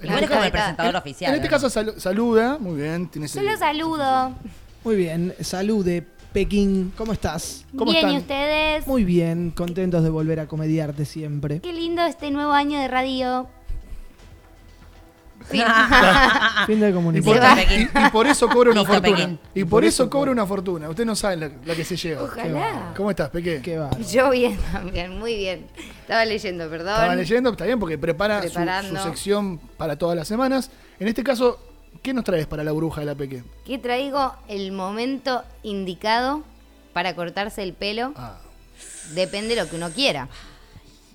Este 0.00 0.24
es 0.24 0.30
como 0.30 0.44
el 0.44 0.52
presentador 0.52 0.94
en- 0.94 1.00
oficial. 1.00 1.30
En 1.30 1.34
este 1.42 1.48
¿no? 1.48 1.50
caso 1.60 1.66
salu- 1.68 1.98
saluda, 1.98 2.58
muy 2.60 2.80
bien, 2.80 3.08
tiene 3.08 3.26
ese- 3.26 3.40
Solo 3.40 3.56
saludo. 3.58 4.32
Muy 4.84 4.96
bien, 4.96 5.34
salud 5.40 5.82
de 5.82 6.02
Pekín. 6.34 6.92
¿Cómo 6.98 7.12
estás? 7.12 7.64
¿Cómo 7.78 7.92
Bien, 7.92 8.10
¿y 8.10 8.16
ustedes? 8.18 8.88
Muy 8.88 9.04
bien, 9.04 9.52
contentos 9.52 10.02
de 10.02 10.10
volver 10.10 10.40
a 10.40 10.48
comediarte 10.48 11.04
siempre. 11.04 11.60
Qué 11.60 11.72
lindo 11.72 12.02
este 12.02 12.32
nuevo 12.32 12.50
año 12.50 12.80
de 12.80 12.88
radio. 12.88 13.46
Fin. 15.48 15.62
Fin 16.66 16.80
del 16.80 16.90
Y 16.90 17.20
por, 17.20 17.36
Listo, 17.36 17.38
y- 17.70 18.06
y 18.06 18.10
por 18.10 18.26
eso 18.26 18.48
cobra 18.48 18.72
una 18.72 18.80
Listo, 18.80 18.94
fortuna. 18.94 19.16
Pekín. 19.16 19.38
Y 19.54 19.64
por 19.64 19.84
eso 19.84 20.10
cobra 20.10 20.32
una 20.32 20.44
fortuna. 20.44 20.88
Usted 20.88 21.04
no 21.04 21.14
sabe 21.14 21.36
la, 21.36 21.50
la 21.64 21.74
que 21.76 21.84
se 21.84 21.96
lleva. 21.96 22.24
Ojalá. 22.24 22.92
¿Cómo 22.96 23.10
estás, 23.10 23.30
Peque? 23.30 23.60
Qué 23.62 23.78
va. 23.78 23.90
Yo 24.10 24.30
bien 24.30 24.58
también, 24.72 25.16
muy 25.16 25.36
bien. 25.36 25.66
Estaba 26.00 26.24
leyendo, 26.24 26.68
perdón. 26.68 26.94
Estaba 26.94 27.14
leyendo, 27.14 27.50
está 27.50 27.64
bien, 27.64 27.78
porque 27.78 27.96
prepara 27.96 28.42
su 28.42 28.96
sección 28.96 29.58
para 29.76 29.96
todas 29.96 30.16
las 30.16 30.26
semanas. 30.26 30.70
En 30.98 31.06
este 31.06 31.22
caso, 31.22 31.60
¿qué 32.04 32.12
nos 32.12 32.22
traes 32.22 32.46
para 32.46 32.62
la 32.62 32.70
bruja 32.72 33.00
de 33.00 33.06
la 33.06 33.14
Peque? 33.14 33.42
Que 33.64 33.78
traigo 33.78 34.34
el 34.46 34.70
momento 34.72 35.42
indicado 35.62 36.44
para 36.92 37.16
cortarse 37.16 37.62
el 37.62 37.72
pelo. 37.72 38.12
Ah. 38.14 38.38
Depende 39.14 39.54
de 39.56 39.62
lo 39.62 39.68
que 39.70 39.76
uno 39.76 39.90
quiera. 39.90 40.28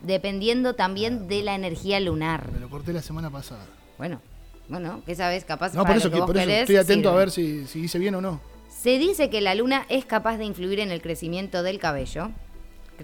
Dependiendo 0.01 0.73
también 0.73 1.27
de 1.27 1.43
la 1.43 1.53
energía 1.55 1.99
lunar. 1.99 2.51
Me 2.51 2.59
lo 2.59 2.69
corté 2.69 2.91
la 2.91 3.01
semana 3.03 3.29
pasada. 3.29 3.65
Bueno, 3.99 4.19
bueno, 4.67 5.01
¿qué 5.05 5.13
sabes? 5.15 5.45
Capaz 5.45 5.73
No, 5.75 5.83
para 5.83 5.93
por 5.93 5.97
eso, 5.97 6.07
lo 6.07 6.13
que 6.13 6.19
que- 6.21 6.25
por 6.25 6.37
eso 6.37 6.45
querés, 6.47 6.61
estoy 6.61 6.75
atento 6.77 7.09
sirve. 7.09 7.15
a 7.15 7.19
ver 7.19 7.31
si, 7.31 7.67
si 7.67 7.79
hice 7.81 7.99
bien 7.99 8.15
o 8.15 8.21
no. 8.21 8.41
Se 8.69 8.97
dice 8.97 9.29
que 9.29 9.41
la 9.41 9.53
luna 9.55 9.85
es 9.89 10.05
capaz 10.05 10.37
de 10.37 10.45
influir 10.45 10.79
en 10.79 10.89
el 10.91 11.01
crecimiento 11.01 11.61
del 11.63 11.79
cabello, 11.79 12.31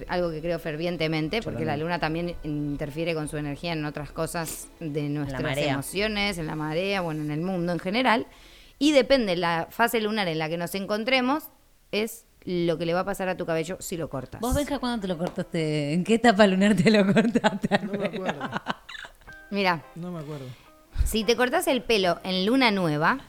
algo 0.07 0.31
que 0.31 0.41
creo 0.41 0.59
fervientemente, 0.59 1.41
porque 1.41 1.65
la 1.65 1.77
luna 1.77 1.99
también 1.99 2.35
interfiere 2.43 3.13
con 3.13 3.27
su 3.27 3.37
energía 3.37 3.73
en 3.73 3.85
otras 3.85 4.11
cosas 4.11 4.67
de 4.79 5.09
nuestras 5.09 5.57
emociones, 5.57 6.37
en 6.37 6.47
la 6.47 6.55
marea, 6.55 7.01
bueno, 7.01 7.21
en 7.23 7.31
el 7.31 7.41
mundo 7.41 7.71
en 7.71 7.79
general. 7.79 8.27
Y 8.79 8.91
depende 8.91 9.35
la 9.35 9.67
fase 9.69 10.01
lunar 10.01 10.27
en 10.27 10.39
la 10.39 10.49
que 10.49 10.57
nos 10.57 10.75
encontremos, 10.75 11.43
es 11.91 12.25
lo 12.43 12.77
que 12.77 12.85
le 12.85 12.93
va 12.93 12.99
a 13.01 13.05
pasar 13.05 13.27
a 13.29 13.37
tu 13.37 13.45
cabello 13.45 13.77
si 13.79 13.97
lo 13.97 14.09
cortas. 14.09 14.41
¿Vos, 14.41 14.53
Benja, 14.53 14.77
cuándo 14.79 15.01
te 15.01 15.07
lo 15.07 15.17
cortaste? 15.17 15.93
¿En 15.93 16.03
qué 16.03 16.15
etapa 16.15 16.45
lunar 16.45 16.75
te 16.75 16.91
lo 16.91 17.05
cortaste? 17.11 17.79
No 17.85 17.93
me 17.97 18.05
acuerdo. 18.05 18.49
Mira, 19.51 19.83
No 19.95 20.11
me 20.11 20.19
acuerdo. 20.19 20.45
si 21.05 21.23
te 21.23 21.35
cortas 21.35 21.67
el 21.67 21.81
pelo 21.83 22.19
en 22.23 22.45
luna 22.45 22.71
nueva, 22.71 23.19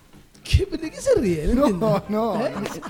¿Qué, 0.48 0.66
¿De 0.76 0.90
qué 0.90 1.00
se 1.00 1.18
ríe? 1.20 1.48
No. 1.54 1.68
No, 1.68 2.04
no, 2.08 2.34
no, 2.38 2.66
sé- 2.72 2.80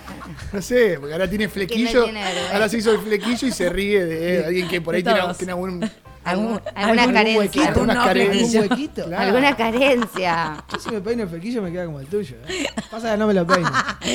no 0.52 0.62
sé, 0.62 0.96
porque 0.98 1.12
ahora 1.14 1.28
tiene 1.28 1.48
flequillo. 1.48 2.04
tiene 2.04 2.22
vergüenza. 2.22 2.52
ahora 2.52 2.68
se 2.68 2.78
hizo 2.78 2.92
el 2.92 2.98
flequillo 2.98 3.48
y 3.48 3.50
se 3.52 3.68
ríe 3.70 4.04
de 4.04 4.44
alguien 4.44 4.68
que 4.68 4.80
por 4.80 4.94
ahí 4.94 5.02
tiene, 5.02 5.20
algún. 5.20 5.90
alguna 6.24 6.60
algún 6.74 7.14
carencia. 7.14 7.38
huequito, 7.38 7.66
Algún 7.68 7.84
unas 7.84 7.96
no 7.96 8.04
carencias. 8.04 8.42
¿Un 8.42 8.48
flequillo. 8.50 8.60
huequito? 8.70 9.04
Claro. 9.06 9.22
Alguna 9.22 9.56
carencia. 9.56 10.64
Yo 10.72 10.78
si 10.78 10.90
me 10.90 11.00
peino 11.00 11.22
el 11.22 11.28
flequillo 11.28 11.62
me 11.62 11.72
queda 11.72 11.86
como 11.86 12.00
el 12.00 12.06
tuyo. 12.06 12.36
¿eh? 12.48 12.66
Pasa 12.90 13.12
que 13.12 13.16
no 13.16 13.26
me 13.26 13.34
lo 13.34 13.46
peino. 13.46 13.70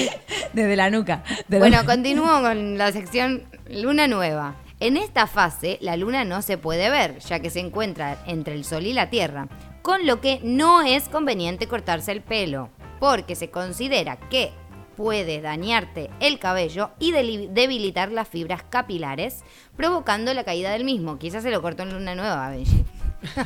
Desde 0.54 0.76
la 0.76 0.90
nuca. 0.90 1.24
De 1.48 1.58
la- 1.60 1.66
Bueno, 1.68 1.86
continúo 1.86 2.42
con 2.42 2.78
la 2.78 2.92
sección 2.92 3.44
Luna 3.70 4.08
Nueva. 4.08 4.56
En 4.80 4.98
esta 4.98 5.28
fase, 5.28 5.78
la 5.82 5.96
luna 5.96 6.26
no 6.26 6.42
se 6.42 6.58
puede 6.58 6.90
ver, 6.90 7.20
ya 7.20 7.40
que 7.40 7.50
se 7.52 7.60
encuentra 7.60 8.18
entre 8.26 8.56
el 8.56 8.66
Sol 8.66 8.86
y 8.88 8.94
la 8.94 9.12
Tierra, 9.12 9.48
con 9.84 10.08
lo 10.08 10.20
que 10.22 10.40
no 10.44 10.82
es 10.82 11.08
conveniente 11.08 11.68
cortarse 11.68 12.12
el 12.12 12.22
pelo, 12.22 12.70
porque 13.02 13.36
se 13.36 13.50
considera 13.50 14.18
que 14.30 14.52
puede 14.96 15.42
dañarte 15.42 16.12
el 16.20 16.38
cabello 16.38 16.92
y 17.00 17.12
debilitar 17.12 18.12
las 18.12 18.28
fibras 18.28 18.62
capilares, 18.70 19.44
provocando 19.76 20.32
la 20.36 20.44
caída 20.44 20.70
del 20.70 20.84
mismo. 20.84 21.18
Quizás 21.18 21.42
se 21.42 21.50
lo 21.50 21.64
cortó 21.64 21.82
en 21.82 21.94
Luna 21.94 22.14
Nueva, 22.14 22.50
Benji. 22.52 22.86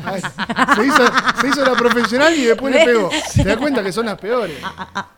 Ay, 0.04 0.22
se, 0.76 0.86
hizo, 0.86 1.04
se 1.40 1.48
hizo 1.48 1.64
la 1.64 1.74
profesional 1.76 2.34
y 2.36 2.44
después 2.44 2.76
le 2.76 2.84
pegó. 2.84 3.10
¿Te 3.34 3.46
das 3.46 3.56
cuenta 3.56 3.82
que 3.82 3.94
son 3.94 4.08
las 4.08 4.18
peores? 4.18 4.58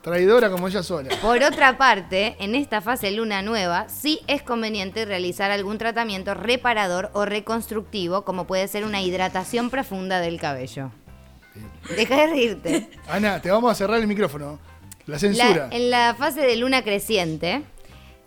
Traidora 0.01 0.51
como 0.51 0.68
ella 0.68 0.84
sola. 0.84 1.09
Por 1.19 1.41
otra 1.41 1.80
parte, 1.80 2.35
en 2.39 2.53
esta 2.53 2.81
fase 2.81 3.09
luna 3.09 3.41
nueva, 3.41 3.89
sí 3.89 4.19
es 4.27 4.43
conveniente 4.43 5.05
realizar 5.05 5.49
algún 5.49 5.80
tratamiento 5.80 6.35
reparador 6.35 7.09
o 7.14 7.26
reconstructivo, 7.26 8.23
como 8.23 8.45
puede 8.45 8.68
ser 8.68 8.85
una 8.85 9.01
hidratación 9.01 9.72
profunda 9.72 10.19
del 10.19 10.39
cabello. 10.39 10.91
Deja 11.96 12.16
de 12.18 12.28
reírte. 12.28 12.90
Ana, 13.08 13.42
te 13.42 13.50
vamos 13.52 13.72
a 13.72 13.76
cerrar 13.76 14.00
el 14.00 14.08
micrófono. 14.08 14.60
La 15.06 15.14
La- 15.14 15.20
censura. 15.20 15.70
en 15.72 15.90
la 15.90 16.16
fase 16.18 16.42
de 16.42 16.56
luna 16.58 16.84
creciente, 16.84 17.64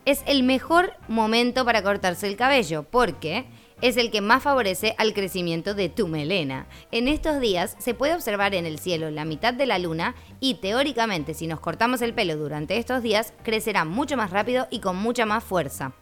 es 0.06 0.22
el 0.26 0.42
mejor 0.42 0.94
momento 1.08 1.64
para 1.64 1.82
cortarse 1.82 2.26
el 2.26 2.36
cabello, 2.36 2.84
porque 2.84 3.44
es 3.82 3.96
el 3.96 4.10
que 4.10 4.20
más 4.22 4.42
favorece 4.42 4.94
al 4.98 5.12
crecimiento 5.14 5.74
de 5.74 5.88
tu 5.90 6.06
melena. 6.08 6.66
En 6.90 7.06
estos 7.08 7.40
días 7.40 7.76
se 7.78 7.94
puede 7.94 8.14
observar 8.14 8.54
en 8.54 8.64
el 8.66 8.78
cielo 8.78 9.10
la 9.10 9.24
mitad 9.24 9.52
de 9.54 9.66
la 9.66 9.78
luna 9.78 10.14
y 10.38 10.54
teóricamente 10.54 11.32
si 11.34 11.46
nos 11.46 11.60
cortamos 11.60 12.00
el 12.02 12.12
pelo 12.14 12.36
durante 12.36 12.76
estos 12.78 13.02
días 13.02 13.32
crecerá 13.42 13.84
mucho 13.84 14.16
más 14.16 14.30
rápido 14.30 14.66
y 14.70 14.80
con 14.80 14.96
mucha 14.96 15.24
más 15.26 15.44
fuerza. 15.44 15.92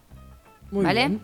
Muy 0.71 0.85
¿Vale? 0.85 1.07
bien. 1.07 1.21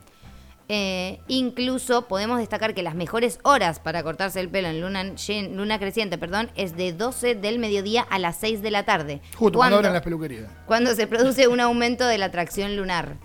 Eh, 0.68 1.20
incluso 1.28 2.08
podemos 2.08 2.40
destacar 2.40 2.74
que 2.74 2.82
las 2.82 2.96
mejores 2.96 3.38
horas 3.44 3.80
para 3.80 4.02
cortarse 4.02 4.40
el 4.40 4.50
pelo 4.50 4.68
en 4.70 4.82
luna, 4.82 5.04
llen- 5.14 5.54
luna 5.56 5.78
creciente 5.78 6.18
perdón, 6.18 6.50
es 6.56 6.76
de 6.76 6.92
12 6.92 7.36
del 7.36 7.60
mediodía 7.60 8.02
a 8.10 8.18
las 8.18 8.38
6 8.38 8.64
de 8.64 8.72
la 8.72 8.84
tarde. 8.84 9.22
Justo 9.36 9.38
cuando 9.38 9.58
cuando, 9.58 9.78
abran 9.78 9.94
las 9.94 10.02
peluquerías. 10.02 10.50
cuando 10.66 10.96
se 10.96 11.06
produce 11.06 11.48
un 11.48 11.60
aumento 11.60 12.08
de 12.08 12.18
la 12.18 12.26
atracción 12.26 12.76
lunar. 12.78 13.18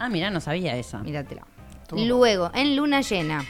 Ah, 0.00 0.08
mira, 0.08 0.30
no 0.30 0.40
sabía 0.40 0.76
eso. 0.76 0.98
Míratela. 0.98 1.46
Luego, 1.92 2.50
en 2.52 2.74
luna 2.76 3.00
llena, 3.00 3.44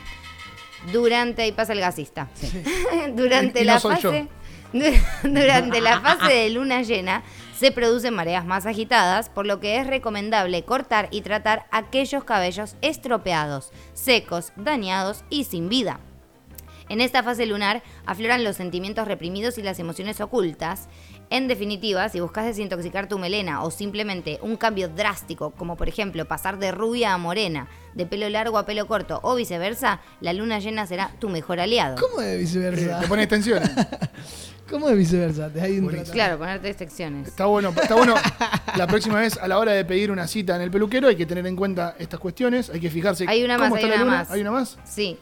durante, 0.93 1.43
ahí 1.43 1.53
pasa 1.53 1.73
el 1.73 1.81
gasista, 1.81 2.29
durante 3.15 3.63
Y 3.63 3.65
la 3.65 3.75
no 3.75 3.81
soy 3.81 3.97
yo. 4.01 4.13
fase, 4.13 4.29
durante 5.23 5.81
la 5.81 6.01
fase 6.01 6.33
de 6.33 6.51
luna 6.51 6.83
llena, 6.83 7.23
se 7.59 7.73
producen 7.73 8.15
mareas 8.15 8.47
más 8.47 8.67
agitadas, 8.67 9.31
por 9.31 9.45
lo 9.45 9.59
que 9.59 9.79
es 9.79 9.87
recomendable 9.89 10.65
cortar 10.65 11.09
y 11.11 11.23
tratar 11.23 11.67
aquellos 11.73 12.23
cabellos 12.23 12.77
estropeados, 12.83 13.73
secos, 13.95 14.53
dañados 14.55 15.25
y 15.29 15.43
sin 15.43 15.69
vida. 15.69 15.99
En 16.89 17.01
esta 17.01 17.25
fase 17.25 17.47
lunar 17.47 17.83
afloran 18.07 18.45
los 18.45 18.55
sentimientos 18.55 19.09
reprimidos 19.09 19.59
y 19.59 19.63
las 19.63 19.81
emociones 19.81 20.21
ocultas. 20.21 20.89
En 21.31 21.47
definitiva, 21.47 22.09
si 22.09 22.21
buscas 22.21 22.47
desintoxicar 22.47 23.07
tu 23.07 23.19
melena 23.19 23.63
o 23.63 23.71
simplemente 23.71 24.39
un 24.41 24.57
cambio 24.57 24.89
drástico, 24.89 25.51
como 25.51 25.77
por 25.77 25.89
ejemplo 25.89 26.25
pasar 26.27 26.59
de 26.59 26.73
rubia 26.73 27.13
a 27.13 27.19
morena, 27.19 27.69
de 27.95 28.07
pelo 28.07 28.29
largo 28.31 28.57
a 28.57 28.65
pelo 28.65 28.87
corto 28.87 29.21
o 29.23 29.35
viceversa, 29.35 30.01
la 30.21 30.33
luna 30.33 30.59
llena 30.59 30.87
será 30.87 31.11
tu 31.19 31.29
mejor 31.29 31.61
aliado. 31.61 31.97
¿Cómo 32.01 32.23
de 32.23 32.39
viceversa? 32.39 32.99
Eh, 32.99 33.01
Te 33.03 33.09
pone 33.09 33.23
extensiones. 33.25 33.71
¿Cómo 34.71 34.89
de 34.89 34.95
viceversa? 34.95 35.51
Te 35.51 35.61
hay 35.61 35.79
un. 35.79 35.89
Claro, 36.13 36.39
ponerte 36.39 36.73
secciones. 36.75 37.29
Está 37.29 37.47
bueno, 37.47 37.71
está 37.71 37.95
bueno. 37.95 38.15
La 38.77 38.87
próxima 38.87 39.19
vez, 39.21 39.39
a 39.39 39.49
la 39.49 39.59
hora 39.59 39.73
de 39.73 39.85
pedir 39.85 40.11
una 40.11 40.27
cita 40.27 40.57
en 40.57 40.63
el 40.63 40.71
peluquero, 40.71 41.09
hay 41.09 41.17
que 41.17 41.25
tener 41.27 41.47
en 41.47 41.57
cuenta 41.57 41.95
estas 41.99 42.21
cuestiones. 42.21 42.69
Hay 42.69 42.81
que 42.81 42.91
fijarse. 42.91 43.25
Hay 43.29 43.43
una 43.45 43.57
cómo 43.57 43.71
más, 43.71 43.79
está 43.79 43.87
hay 43.87 43.91
la 43.91 43.97
una 43.97 44.05
luna. 44.05 44.19
más. 44.19 44.31
¿Hay 44.31 44.41
una 44.43 44.51
más? 44.51 44.79
Sí. 44.85 45.19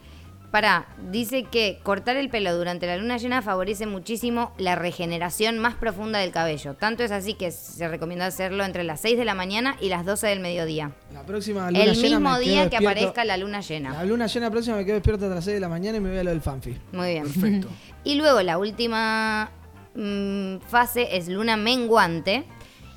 Pará, 0.51 0.87
dice 1.11 1.43
que 1.43 1.79
cortar 1.83 2.15
el 2.15 2.29
pelo 2.29 2.55
durante 2.55 2.87
la 2.87 2.95
luna 2.95 3.17
llena 3.17 3.41
favorece 3.41 3.85
muchísimo 3.85 4.53
la 4.57 4.75
regeneración 4.75 5.59
más 5.59 5.75
profunda 5.75 6.19
del 6.19 6.31
cabello. 6.31 6.73
Tanto 6.73 7.03
es 7.03 7.11
así 7.11 7.33
que 7.33 7.51
se 7.51 7.87
recomienda 7.89 8.25
hacerlo 8.27 8.63
entre 8.63 8.83
las 8.85 9.01
6 9.01 9.17
de 9.17 9.25
la 9.25 9.33
mañana 9.35 9.75
y 9.81 9.89
las 9.89 10.05
12 10.05 10.25
del 10.27 10.39
mediodía. 10.39 10.91
La 11.13 11.23
próxima 11.23 11.69
luna 11.69 11.83
El 11.83 11.95
llena 11.95 12.17
mismo 12.19 12.29
me 12.31 12.35
quedo 12.39 12.39
día 12.53 12.69
que 12.69 12.77
despierto- 12.77 12.87
aparezca 12.89 13.25
la 13.25 13.35
luna 13.37 13.59
llena. 13.59 13.91
La 13.91 14.05
luna 14.05 14.27
llena 14.27 14.49
próxima 14.49 14.77
me 14.77 14.85
quedo 14.85 14.95
despierto 14.95 15.25
hasta 15.25 15.35
las 15.35 15.43
6 15.43 15.55
de 15.55 15.59
la 15.61 15.69
mañana 15.69 15.97
y 15.97 16.01
me 16.01 16.09
voy 16.09 16.17
a 16.19 16.23
lo 16.23 16.29
del 16.31 16.41
fanfi. 16.41 16.77
Muy 16.93 17.09
bien. 17.11 17.23
Perfecto. 17.23 17.67
Y 18.05 18.15
luego 18.15 18.41
la 18.41 18.57
última 18.57 19.51
mm, 19.95 20.59
fase 20.69 21.17
es 21.17 21.27
luna 21.27 21.57
menguante 21.57 22.45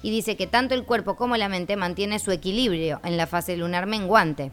y 0.03 0.11
dice 0.13 0.37
que 0.37 0.47
tanto 0.47 0.75
el 0.75 0.85
cuerpo 0.85 1.17
como 1.17 1.37
la 1.37 1.49
mente 1.49 1.75
mantiene 1.77 2.21
su 2.21 2.31
equilibrio 2.31 3.01
en 3.03 3.17
la 3.17 3.27
fase 3.27 3.57
lunar 3.57 3.87
menguante. 3.87 4.53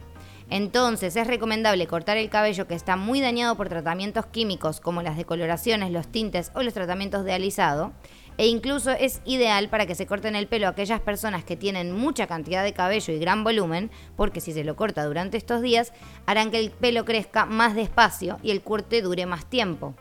Entonces 0.50 1.14
es 1.16 1.26
recomendable 1.26 1.86
cortar 1.86 2.16
el 2.16 2.30
cabello 2.30 2.66
que 2.66 2.74
está 2.74 2.96
muy 2.96 3.20
dañado 3.20 3.56
por 3.56 3.68
tratamientos 3.68 4.26
químicos 4.26 4.80
como 4.80 5.02
las 5.02 5.16
decoloraciones, 5.16 5.90
los 5.90 6.08
tintes 6.08 6.50
o 6.54 6.62
los 6.62 6.74
tratamientos 6.74 7.24
de 7.24 7.32
alisado. 7.32 7.92
E 8.38 8.46
incluso 8.46 8.92
es 8.92 9.20
ideal 9.24 9.68
para 9.68 9.84
que 9.84 9.96
se 9.96 10.06
corten 10.06 10.36
el 10.36 10.46
pelo 10.46 10.68
a 10.68 10.70
aquellas 10.70 11.00
personas 11.00 11.44
que 11.44 11.56
tienen 11.56 11.92
mucha 11.92 12.28
cantidad 12.28 12.62
de 12.62 12.72
cabello 12.72 13.12
y 13.12 13.18
gran 13.18 13.42
volumen, 13.42 13.90
porque 14.16 14.40
si 14.40 14.52
se 14.52 14.62
lo 14.62 14.76
corta 14.76 15.04
durante 15.04 15.36
estos 15.36 15.60
días, 15.60 15.92
harán 16.24 16.52
que 16.52 16.60
el 16.60 16.70
pelo 16.70 17.04
crezca 17.04 17.46
más 17.46 17.74
despacio 17.74 18.38
y 18.42 18.52
el 18.52 18.62
corte 18.62 19.02
dure 19.02 19.26
más 19.26 19.44
tiempo. 19.46 19.94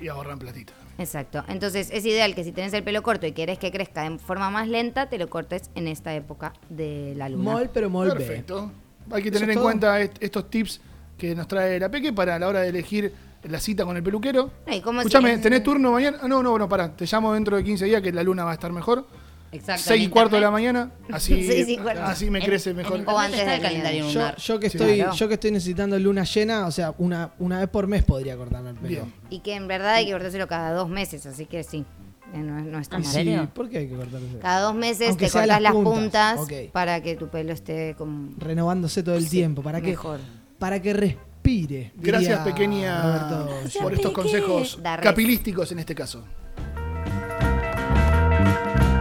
Y 0.00 0.06
ahorran 0.06 0.38
platita. 0.38 0.72
Exacto. 0.98 1.42
Entonces 1.48 1.90
es 1.92 2.06
ideal 2.06 2.36
que 2.36 2.44
si 2.44 2.52
tenés 2.52 2.72
el 2.74 2.84
pelo 2.84 3.02
corto 3.02 3.26
y 3.26 3.32
querés 3.32 3.58
que 3.58 3.72
crezca 3.72 4.08
de 4.08 4.18
forma 4.18 4.50
más 4.50 4.68
lenta, 4.68 5.08
te 5.08 5.18
lo 5.18 5.28
cortes 5.28 5.70
en 5.74 5.88
esta 5.88 6.14
época 6.14 6.52
de 6.68 7.14
la 7.16 7.28
luna. 7.28 7.52
Mol, 7.52 7.70
pero 7.74 7.90
mol 7.90 8.08
B. 8.10 8.14
Perfecto. 8.14 8.70
Hay 9.10 9.22
que 9.22 9.28
¿Eso 9.28 9.38
tener 9.38 9.50
en 9.50 9.54
todo? 9.56 9.64
cuenta 9.64 10.00
est- 10.00 10.16
estos 10.20 10.48
tips 10.50 10.80
que 11.18 11.34
nos 11.34 11.46
trae 11.48 11.78
la 11.78 11.88
Peque 11.90 12.12
para 12.12 12.38
la 12.38 12.48
hora 12.48 12.60
de 12.60 12.68
elegir 12.68 13.12
la 13.44 13.60
cita 13.60 13.84
con 13.84 13.96
el 13.96 14.02
peluquero. 14.02 14.50
Cómo 14.82 15.00
si- 15.00 15.08
Escuchame, 15.08 15.38
¿tenés 15.38 15.62
turno 15.62 15.92
mañana? 15.92 16.18
Ah, 16.22 16.28
no, 16.28 16.42
no, 16.42 16.58
no, 16.58 16.68
pará. 16.68 16.94
Te 16.96 17.04
llamo 17.06 17.32
dentro 17.34 17.56
de 17.56 17.64
15 17.64 17.84
días 17.84 18.00
que 18.02 18.10
la 18.12 18.22
luna 18.22 18.44
va 18.44 18.52
a 18.52 18.54
estar 18.54 18.72
mejor. 18.72 19.06
Exacto. 19.52 19.82
6 19.86 20.02
y 20.02 20.08
cuarto 20.08 20.34
de 20.34 20.42
la 20.42 20.50
mañana. 20.50 20.90
Así, 21.12 21.44
Seis 21.46 21.68
y 21.68 21.76
cuarto. 21.76 22.02
así 22.02 22.28
me 22.28 22.40
En- 22.40 22.44
crece 22.46 22.70
en 22.70 22.76
mejor. 22.76 23.00
O 23.06 23.16
antes 23.18 23.38
del 23.38 23.48
el 23.50 23.60
calendario 23.62 24.00
Yo, 24.08 24.12
lunar. 24.14 24.36
yo 24.36 24.58
que 24.58 24.68
Sí, 24.70 24.78
estoy, 24.78 24.96
claro. 24.96 25.12
yo 25.14 25.28
que 25.28 25.34
estoy 25.34 25.50
necesitando 25.52 25.96
luna 25.98 26.24
llena, 26.24 26.66
o 26.66 26.72
sea, 26.72 26.92
una, 26.98 27.30
una 27.38 27.60
vez 27.60 27.68
por 27.68 27.86
mes 27.86 28.02
podría 28.02 28.36
cortarme 28.36 28.70
el 28.70 28.76
pelo. 28.76 28.88
Bien. 28.88 29.14
Y 29.30 29.40
que 29.40 29.54
en 29.54 29.68
verdad 29.68 29.94
hay 29.94 30.06
que 30.06 30.12
cortárselo 30.12 30.48
cada 30.48 30.72
dos 30.72 30.88
meses, 30.88 31.24
así 31.26 31.46
que 31.46 31.62
sí. 31.62 31.84
No, 32.32 32.60
no 32.60 32.78
está 32.80 32.96
¿En 32.96 33.02
mal. 33.02 33.12
serio? 33.12 33.48
¿Por 33.54 33.68
qué 33.68 33.78
hay 33.78 33.88
que 33.88 33.94
cortarse? 33.96 34.38
Cada 34.40 34.60
dos 34.62 34.74
meses 34.74 35.08
Aunque 35.10 35.26
te 35.26 35.32
cortas 35.32 35.60
las 35.60 35.72
puntas. 35.72 36.40
para 36.72 37.00
que 37.00 37.14
tu 37.16 37.28
pelo 37.28 37.52
esté 37.52 37.94
como 37.96 38.30
Renovándose 38.38 39.02
todo 39.02 39.14
el 39.16 39.24
Sí, 39.24 39.30
tiempo. 39.30 39.62
¿Para 39.62 39.80
qué? 39.80 39.90
mejor. 39.90 40.18
Para 40.58 40.80
que 40.82 40.92
re- 40.94 41.18
respire. 41.44 41.92
Gracias, 41.96 42.40
pequeña, 42.40 43.02
Roberto 43.02 43.80
por 43.82 43.92
estos 43.92 44.12
consejos 44.12 44.80
capilísticos 45.02 45.70
en 45.72 45.78
este 45.80 45.94
caso. 45.94 46.24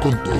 Con 0.02 0.22
todo 0.24 0.36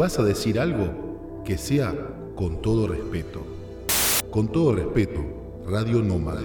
vas 0.00 0.18
a 0.18 0.22
decir 0.22 0.58
algo, 0.58 1.42
que 1.44 1.58
sea 1.58 1.94
con 2.34 2.62
todo 2.62 2.88
respeto. 2.88 3.42
Con 4.30 4.48
todo 4.48 4.74
respeto, 4.74 5.20
Radio 5.66 6.02
Nómada. 6.02 6.40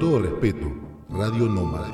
Todo 0.00 0.18
respeto, 0.20 0.66
Radio 1.10 1.44
Nómada. 1.44 1.88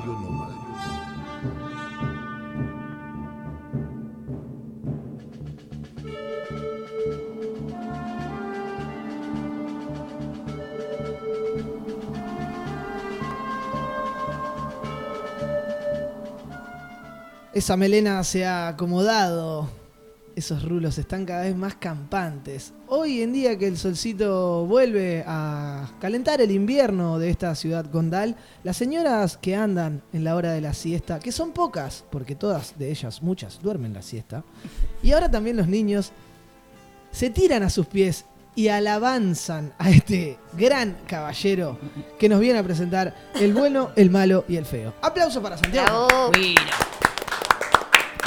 Esa 17.53 17.75
melena 17.75 18.23
se 18.23 18.45
ha 18.45 18.69
acomodado. 18.69 19.76
Esos 20.37 20.61
rulos 20.61 20.99
están 20.99 21.25
cada 21.25 21.41
vez 21.41 21.55
más 21.55 21.77
campantes. 21.77 22.71
Hoy 22.85 23.23
en 23.23 23.33
día 23.33 23.57
que 23.57 23.65
el 23.65 23.75
solcito 23.75 24.67
vuelve 24.67 25.23
a 25.25 25.89
calentar 25.99 26.41
el 26.41 26.51
invierno 26.51 27.17
de 27.17 27.31
esta 27.31 27.55
ciudad 27.55 27.89
condal, 27.89 28.35
las 28.63 28.77
señoras 28.77 29.35
que 29.35 29.55
andan 29.55 30.03
en 30.13 30.23
la 30.23 30.35
hora 30.35 30.51
de 30.51 30.61
la 30.61 30.75
siesta, 30.75 31.17
que 31.17 31.31
son 31.31 31.53
pocas, 31.53 32.05
porque 32.11 32.35
todas 32.35 32.77
de 32.77 32.91
ellas, 32.91 33.23
muchas, 33.23 33.59
duermen 33.63 33.95
la 33.95 34.03
siesta, 34.03 34.43
y 35.01 35.11
ahora 35.11 35.31
también 35.31 35.57
los 35.57 35.67
niños, 35.67 36.11
se 37.09 37.31
tiran 37.31 37.63
a 37.63 37.71
sus 37.71 37.87
pies 37.87 38.25
y 38.53 38.67
alabanzan 38.67 39.73
a 39.79 39.89
este 39.89 40.37
gran 40.53 40.97
caballero 41.07 41.79
que 42.19 42.29
nos 42.29 42.39
viene 42.39 42.59
a 42.59 42.63
presentar 42.63 43.31
el 43.41 43.55
bueno, 43.55 43.89
el 43.95 44.11
malo 44.11 44.45
y 44.47 44.57
el 44.57 44.67
feo. 44.67 44.93
Aplauso 45.01 45.41
para 45.41 45.57
Santiago. 45.57 46.07
Bravo. 46.07 46.31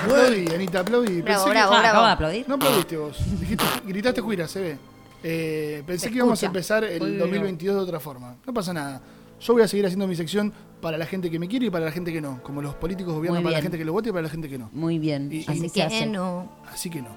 Aplaudí, 0.02 0.47
Anita, 0.55 0.81
aplaudí. 0.81 1.22
Bravo, 1.22 1.44
Pensé 1.44 1.51
bravo, 1.51 1.70
que... 1.72 1.77
Ah, 1.77 1.81
bravo. 1.81 1.86
acabo 1.89 2.06
de 2.06 2.12
aplaudir. 2.12 2.48
No 2.48 2.55
aplaudiste 2.56 2.97
vos. 2.97 3.18
Dijiste, 3.40 3.64
gritaste 3.86 4.20
juira, 4.20 4.48
se 4.48 4.60
ve. 4.60 4.78
Eh, 5.22 5.82
pensé 5.86 6.06
Se 6.06 6.10
que 6.10 6.16
íbamos 6.16 6.32
a 6.32 6.35
escucha. 6.35 6.47
empezar 6.47 6.85
el 6.85 6.98
Juiro. 6.98 7.18
2022 7.18 7.77
de 7.77 7.82
otra 7.82 8.01
forma. 8.01 8.36
No 8.47 8.55
pasa 8.55 8.72
nada. 8.72 9.01
Yo 9.40 9.52
voy 9.52 9.62
a 9.62 9.68
seguir 9.68 9.85
haciendo 9.86 10.06
mi 10.06 10.16
sección 10.16 10.52
para 10.81 10.97
la 10.98 11.06
gente 11.06 11.31
que 11.31 11.39
me 11.39 11.47
quiere 11.48 11.66
y 11.66 11.70
para 11.70 11.85
la 11.85 11.93
gente 11.93 12.12
que 12.12 12.20
no. 12.20 12.43
Como 12.43 12.62
los 12.62 12.74
políticos 12.74 13.14
gobiernan 13.14 13.43
Muy 13.43 13.44
para 13.44 13.52
la 13.52 13.59
bien. 13.59 13.64
gente 13.64 13.78
que 13.78 13.85
lo 13.85 13.93
vote 13.93 14.09
y 14.09 14.12
para 14.12 14.22
la 14.22 14.28
gente 14.31 14.48
que 14.48 14.59
no. 14.59 14.70
Muy 14.72 14.98
bien. 14.98 15.28
Y- 15.32 15.40
Así 15.43 15.51
Así 15.52 15.68
se 15.68 15.74
que 15.74 15.82
hace. 15.82 16.06
no. 16.06 16.51
Así 16.72 16.89
que 16.90 17.02
no. 17.02 17.09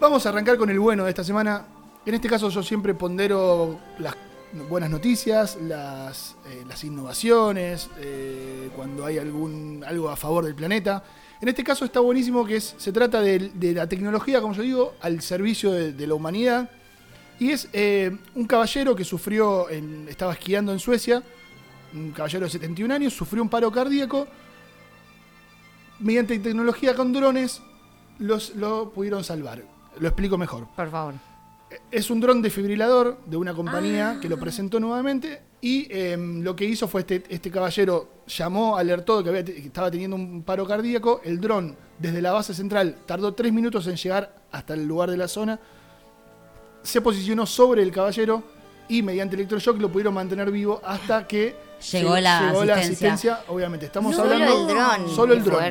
Vamos 0.00 0.26
a 0.26 0.28
arrancar 0.30 0.56
con 0.56 0.68
el 0.70 0.78
bueno 0.78 1.04
de 1.04 1.10
esta 1.10 1.24
semana. 1.24 1.64
En 2.04 2.14
este 2.14 2.28
caso 2.28 2.48
yo 2.50 2.62
siempre 2.62 2.94
pondero 2.94 3.78
las 3.98 4.14
buenas 4.68 4.90
noticias, 4.90 5.56
las, 5.60 6.36
eh, 6.46 6.64
las 6.68 6.82
innovaciones, 6.84 7.88
eh, 7.98 8.70
cuando 8.76 9.04
hay 9.04 9.18
algún 9.18 9.84
algo 9.86 10.08
a 10.08 10.16
favor 10.16 10.44
del 10.44 10.54
planeta. 10.54 11.02
En 11.40 11.48
este 11.48 11.62
caso 11.62 11.84
está 11.84 12.00
buenísimo 12.00 12.44
que 12.46 12.56
es, 12.56 12.74
se 12.78 12.92
trata 12.92 13.20
de, 13.20 13.50
de 13.54 13.74
la 13.74 13.86
tecnología, 13.88 14.40
como 14.40 14.54
yo 14.54 14.62
digo, 14.62 14.94
al 15.00 15.20
servicio 15.20 15.70
de, 15.72 15.92
de 15.92 16.06
la 16.06 16.14
humanidad. 16.14 16.70
Y 17.38 17.50
es 17.50 17.68
eh, 17.74 18.16
un 18.34 18.46
caballero 18.46 18.96
que 18.96 19.04
sufrió, 19.04 19.68
en- 19.68 20.06
estaba 20.08 20.32
esquiando 20.32 20.72
en 20.72 20.78
Suecia, 20.78 21.22
un 21.94 22.12
caballero 22.12 22.46
de 22.46 22.50
71 22.50 22.94
años, 22.94 23.12
sufrió 23.12 23.42
un 23.42 23.48
paro 23.50 23.70
cardíaco. 23.70 24.26
Mediante 25.98 26.38
tecnología 26.38 26.94
con 26.94 27.12
drones 27.12 27.62
los, 28.18 28.54
lo 28.56 28.90
pudieron 28.92 29.24
salvar. 29.24 29.62
Lo 29.98 30.08
explico 30.08 30.36
mejor. 30.36 30.66
Por 30.76 30.90
favor. 30.90 31.14
Es 31.90 32.10
un 32.10 32.20
dron 32.20 32.42
desfibrilador 32.42 33.18
de 33.26 33.36
una 33.36 33.54
compañía 33.54 34.18
que 34.20 34.28
lo 34.28 34.38
presentó 34.38 34.78
nuevamente 34.78 35.42
y 35.60 35.86
em, 35.90 36.42
lo 36.42 36.54
que 36.54 36.64
hizo 36.64 36.86
fue 36.86 37.00
este, 37.00 37.24
este 37.28 37.50
caballero 37.50 38.08
llamó, 38.28 38.76
alertó 38.76 39.22
que, 39.22 39.30
había 39.30 39.44
te- 39.44 39.54
que 39.54 39.66
estaba 39.66 39.90
teniendo 39.90 40.16
un 40.16 40.42
paro 40.42 40.66
cardíaco. 40.66 41.20
El 41.24 41.40
dron 41.40 41.76
desde 41.98 42.20
la 42.22 42.32
base 42.32 42.54
central 42.54 42.96
tardó 43.06 43.34
tres 43.34 43.52
minutos 43.52 43.86
en 43.86 43.96
llegar 43.96 44.34
hasta 44.52 44.74
el 44.74 44.86
lugar 44.86 45.10
de 45.10 45.16
la 45.16 45.28
zona. 45.28 45.58
Se 46.82 47.00
posicionó 47.00 47.46
sobre 47.46 47.82
el 47.82 47.90
caballero 47.90 48.42
y 48.88 49.02
mediante 49.02 49.34
electroshock 49.34 49.80
lo 49.80 49.90
pudieron 49.90 50.14
mantener 50.14 50.50
vivo 50.50 50.80
hasta 50.84 51.26
que 51.26 51.66
Llegó 51.92 52.18
la 52.18 52.38
asistencia. 52.38 52.74
asistencia. 52.74 53.40
Obviamente, 53.48 53.84
estamos 53.86 54.16
Solo 54.16 54.32
hablando 54.32 54.60
el 54.62 54.66
dron, 54.74 55.10
solo 55.14 55.34
el 55.34 55.44
dron. 55.44 55.62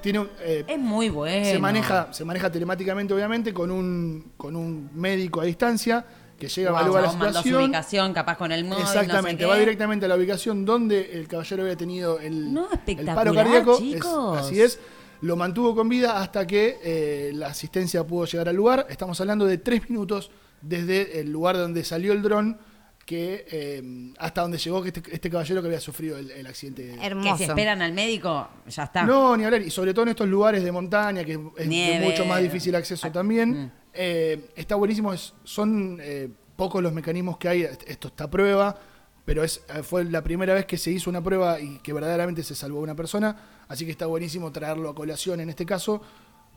Tiene 0.00 0.24
eh, 0.40 0.64
Es 0.68 0.78
muy 0.78 1.08
bueno. 1.08 1.44
se 1.46 1.58
maneja, 1.58 2.12
se 2.12 2.24
maneja 2.24 2.50
telemáticamente, 2.52 3.12
obviamente, 3.12 3.52
con 3.52 3.70
un, 3.72 4.32
con 4.36 4.54
un 4.54 4.88
médico 4.94 5.40
a 5.40 5.44
distancia 5.44 6.04
que 6.38 6.48
llega, 6.48 6.70
Wow, 6.70 6.80
evalúa 6.80 7.00
la 7.00 7.08
mandó 7.08 7.24
su 7.26 7.28
situación. 7.42 7.62
ubicación, 7.64 8.14
capaz 8.14 8.36
con 8.36 8.52
el 8.52 8.64
móvil. 8.64 8.82
Exactamente, 8.82 9.42
no 9.42 9.48
va 9.48 9.54
sé 9.54 9.58
qué. 9.60 9.64
directamente 9.66 10.06
a 10.06 10.08
la 10.08 10.16
ubicación 10.16 10.64
donde 10.64 11.10
el 11.12 11.26
caballero 11.28 11.62
había 11.64 11.76
tenido 11.76 12.18
el, 12.20 12.52
No, 12.54 12.66
el 12.68 12.78
espectacular, 12.78 13.14
paro 13.16 13.34
cardíaco. 13.34 14.36
Es- 14.38 14.44
así 14.46 14.60
es. 14.60 14.78
Lo 15.20 15.34
mantuvo 15.36 15.74
con 15.74 15.88
vida 15.88 16.20
hasta 16.22 16.46
que 16.46 16.78
eh, 16.82 17.32
la 17.34 17.48
asistencia 17.48 18.06
pudo 18.06 18.24
llegar 18.26 18.48
al 18.48 18.54
lugar. 18.56 18.86
Estamos 18.88 19.20
hablando 19.20 19.46
de 19.46 19.58
tres 19.58 19.90
minutos 19.90 20.30
desde 20.62 21.20
el 21.20 21.30
lugar 21.32 21.56
donde 21.56 21.82
salió 21.84 22.12
el 22.12 22.22
dron 22.22 22.58
que 23.04 23.46
eh, 23.50 24.12
hasta 24.18 24.42
donde 24.42 24.58
llegó 24.58 24.82
que 24.82 24.88
este, 24.90 25.02
este 25.10 25.30
caballero 25.30 25.62
que 25.62 25.68
había 25.68 25.80
sufrido 25.80 26.18
el, 26.18 26.30
el 26.30 26.46
accidente. 26.46 26.94
Que 27.00 27.06
Hermoso. 27.06 27.38
si 27.38 27.44
esperan 27.44 27.80
al 27.82 27.92
médico, 27.94 28.48
ya 28.68 28.84
está. 28.84 29.02
No, 29.04 29.34
ni 29.36 29.44
hablar. 29.44 29.62
Y 29.62 29.70
sobre 29.70 29.92
todo 29.94 30.02
en 30.04 30.10
estos 30.10 30.28
lugares 30.28 30.62
de 30.62 30.70
montaña, 30.70 31.24
que 31.24 31.32
es 31.56 31.68
de 31.68 32.00
mucho 32.02 32.24
más 32.26 32.40
difícil 32.42 32.74
acceso 32.76 33.10
también. 33.10 33.62
Mm. 33.64 33.70
Eh, 34.00 34.50
está 34.54 34.76
buenísimo. 34.76 35.12
es- 35.12 35.34
son 35.44 35.98
eh, 36.00 36.28
pocos 36.56 36.80
los 36.82 36.92
mecanismos 36.92 37.36
que 37.36 37.48
hay. 37.48 37.62
Esto 37.86 38.08
está 38.08 38.24
a 38.24 38.30
prueba. 38.30 38.78
Pero 39.24 39.44
es, 39.44 39.62
eh, 39.74 39.82
fue 39.82 40.04
la 40.04 40.22
primera 40.22 40.54
vez 40.54 40.64
que 40.64 40.78
se 40.78 40.90
hizo 40.90 41.10
una 41.10 41.22
prueba 41.22 41.60
y 41.60 41.80
que 41.80 41.92
verdaderamente 41.92 42.42
se 42.42 42.54
salvó 42.54 42.78
a 42.78 42.82
una 42.82 42.94
persona. 42.94 43.36
Así 43.68 43.84
que 43.84 43.90
está 43.90 44.06
buenísimo 44.06 44.50
traerlo 44.52 44.88
a 44.88 44.94
colación 44.94 45.40
en 45.40 45.50
este 45.50 45.66
caso. 45.66 46.00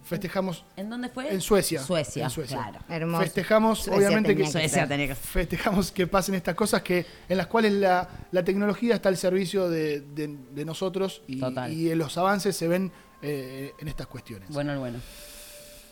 Festejamos 0.03 0.63
¿En 0.77 0.89
dónde 0.89 1.09
fue? 1.09 1.31
en 1.31 1.41
Suecia. 1.41 1.81
Suecia, 1.83 2.23
En 2.23 2.29
Suecia. 2.31 2.57
claro. 2.57 2.79
Hermoso. 2.89 3.23
Festejamos, 3.23 3.79
Suecia 3.79 3.97
obviamente 3.97 4.29
que, 4.29 4.33
tenía 4.35 4.45
que 4.45 4.51
Suecia 4.51 4.79
ser. 4.79 4.87
tenía 4.87 5.07
que 5.07 5.15
festejamos 5.15 5.91
que 5.91 6.07
pasen 6.07 6.33
estas 6.35 6.55
cosas 6.55 6.81
que 6.81 7.05
en 7.29 7.37
las 7.37 7.47
cuales 7.47 7.73
la, 7.73 8.09
la 8.31 8.43
tecnología 8.43 8.95
está 8.95 9.09
al 9.09 9.17
servicio 9.17 9.69
de, 9.69 9.99
de- 10.01 10.37
de 10.53 10.65
nosotros 10.65 11.21
y, 11.27 11.93
los 11.93 12.17
avances 12.17 12.55
se 12.55 12.67
ven 12.67 12.91
eh, 13.21 13.73
en 13.79 13.87
estas 13.89 14.07
cuestiones. 14.07 14.49
Bueno, 14.49 14.71
el 14.73 14.79
bueno. 14.79 14.99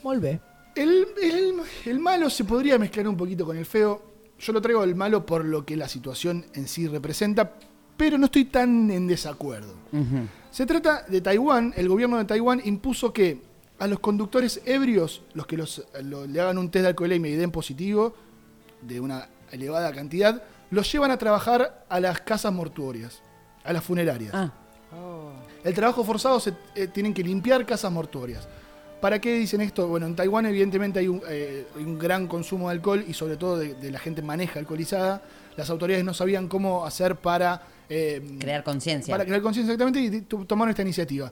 Volvé. 0.02 0.40
El, 0.76 1.08
el- 1.22 1.56
el 1.86 2.00
malo 2.00 2.30
se 2.30 2.44
podría 2.46 2.78
mezclar 2.78 3.08
un 3.08 3.18
poquito 3.18 3.46
con 3.46 3.58
el 3.58 3.66
feo. 3.66 4.02
Yo 4.40 4.54
lo 4.54 4.62
traigo 4.62 4.84
el 4.84 4.96
malo 4.96 5.26
por 5.26 5.44
lo 5.44 5.66
que 5.66 5.76
la 5.76 5.90
situación 5.90 6.46
en 6.54 6.68
sí 6.68 6.88
representa, 6.88 7.54
pero 7.98 8.18
no 8.18 8.26
estoy 8.26 8.46
tan 8.46 8.90
en 8.92 9.08
desacuerdo. 9.08 9.74
Se 10.52 10.66
trata 10.66 11.04
de 11.08 11.20
Taiwán. 11.22 11.74
El 11.76 11.90
gobierno 11.90 12.18
de 12.18 12.26
Taiwán 12.26 12.62
impuso 12.64 13.12
que 13.12 13.42
a 13.80 13.88
los 13.88 14.00
conductores 14.00 14.62
ebrios, 14.66 15.22
los 15.34 15.46
que 15.46 15.58
los, 15.58 15.86
lo- 16.04 16.26
le 16.26 16.40
hagan 16.40 16.58
un 16.58 16.70
test 16.72 16.84
de 16.84 16.90
alcoholemia 16.90 17.32
y 17.32 17.36
den 17.36 17.52
positivo, 17.52 18.14
de 18.82 19.00
una 19.02 19.28
elevada 19.52 19.92
cantidad, 19.92 20.42
los 20.72 20.90
llevan 20.92 21.12
a 21.12 21.18
trabajar 21.18 21.86
a 21.90 22.00
las 22.00 22.22
casas 22.22 22.54
mortuorias, 22.54 23.22
a 23.64 23.74
las 23.74 23.84
funerarias. 23.84 24.34
Ah, 24.34 24.54
El 25.64 25.74
trabajo 25.74 26.04
forzado 26.06 26.40
se 26.40 26.54
eh, 26.76 26.88
tienen 26.88 27.14
que 27.14 27.24
limpiar 27.24 27.66
casas 27.66 27.92
mortuorias. 27.92 28.48
¿Para 29.02 29.20
qué 29.20 29.38
dicen 29.38 29.62
esto? 29.62 29.88
Bueno, 29.88 30.08
en 30.08 30.16
Taiwán 30.16 30.46
evidentemente 30.46 31.00
hay 31.00 31.08
un, 31.08 31.22
eh, 31.30 31.66
un 31.78 31.98
gran 31.98 32.28
consumo 32.28 32.68
de 32.68 32.76
alcohol 32.76 33.04
y 33.08 33.14
sobre 33.14 33.38
todo 33.38 33.58
de, 33.58 33.74
de 33.76 33.92
la 33.92 34.00
gente 34.00 34.22
maneja 34.22 34.60
alcoholizada. 34.60 35.22
Las 35.56 35.70
autoridades 35.70 36.04
no 36.06 36.14
sabían 36.14 36.48
cómo 36.48 36.86
hacer 36.86 37.16
para... 37.16 37.62
eh, 37.90 38.22
crear 38.40 38.64
conciencia. 38.64 39.14
para 39.14 39.26
crear 39.26 39.42
conciencia 39.42 39.74
exactamente 39.74 40.18
y 40.18 40.22
tomaron 40.46 40.70
esta 40.70 40.82
iniciativa. 40.82 41.32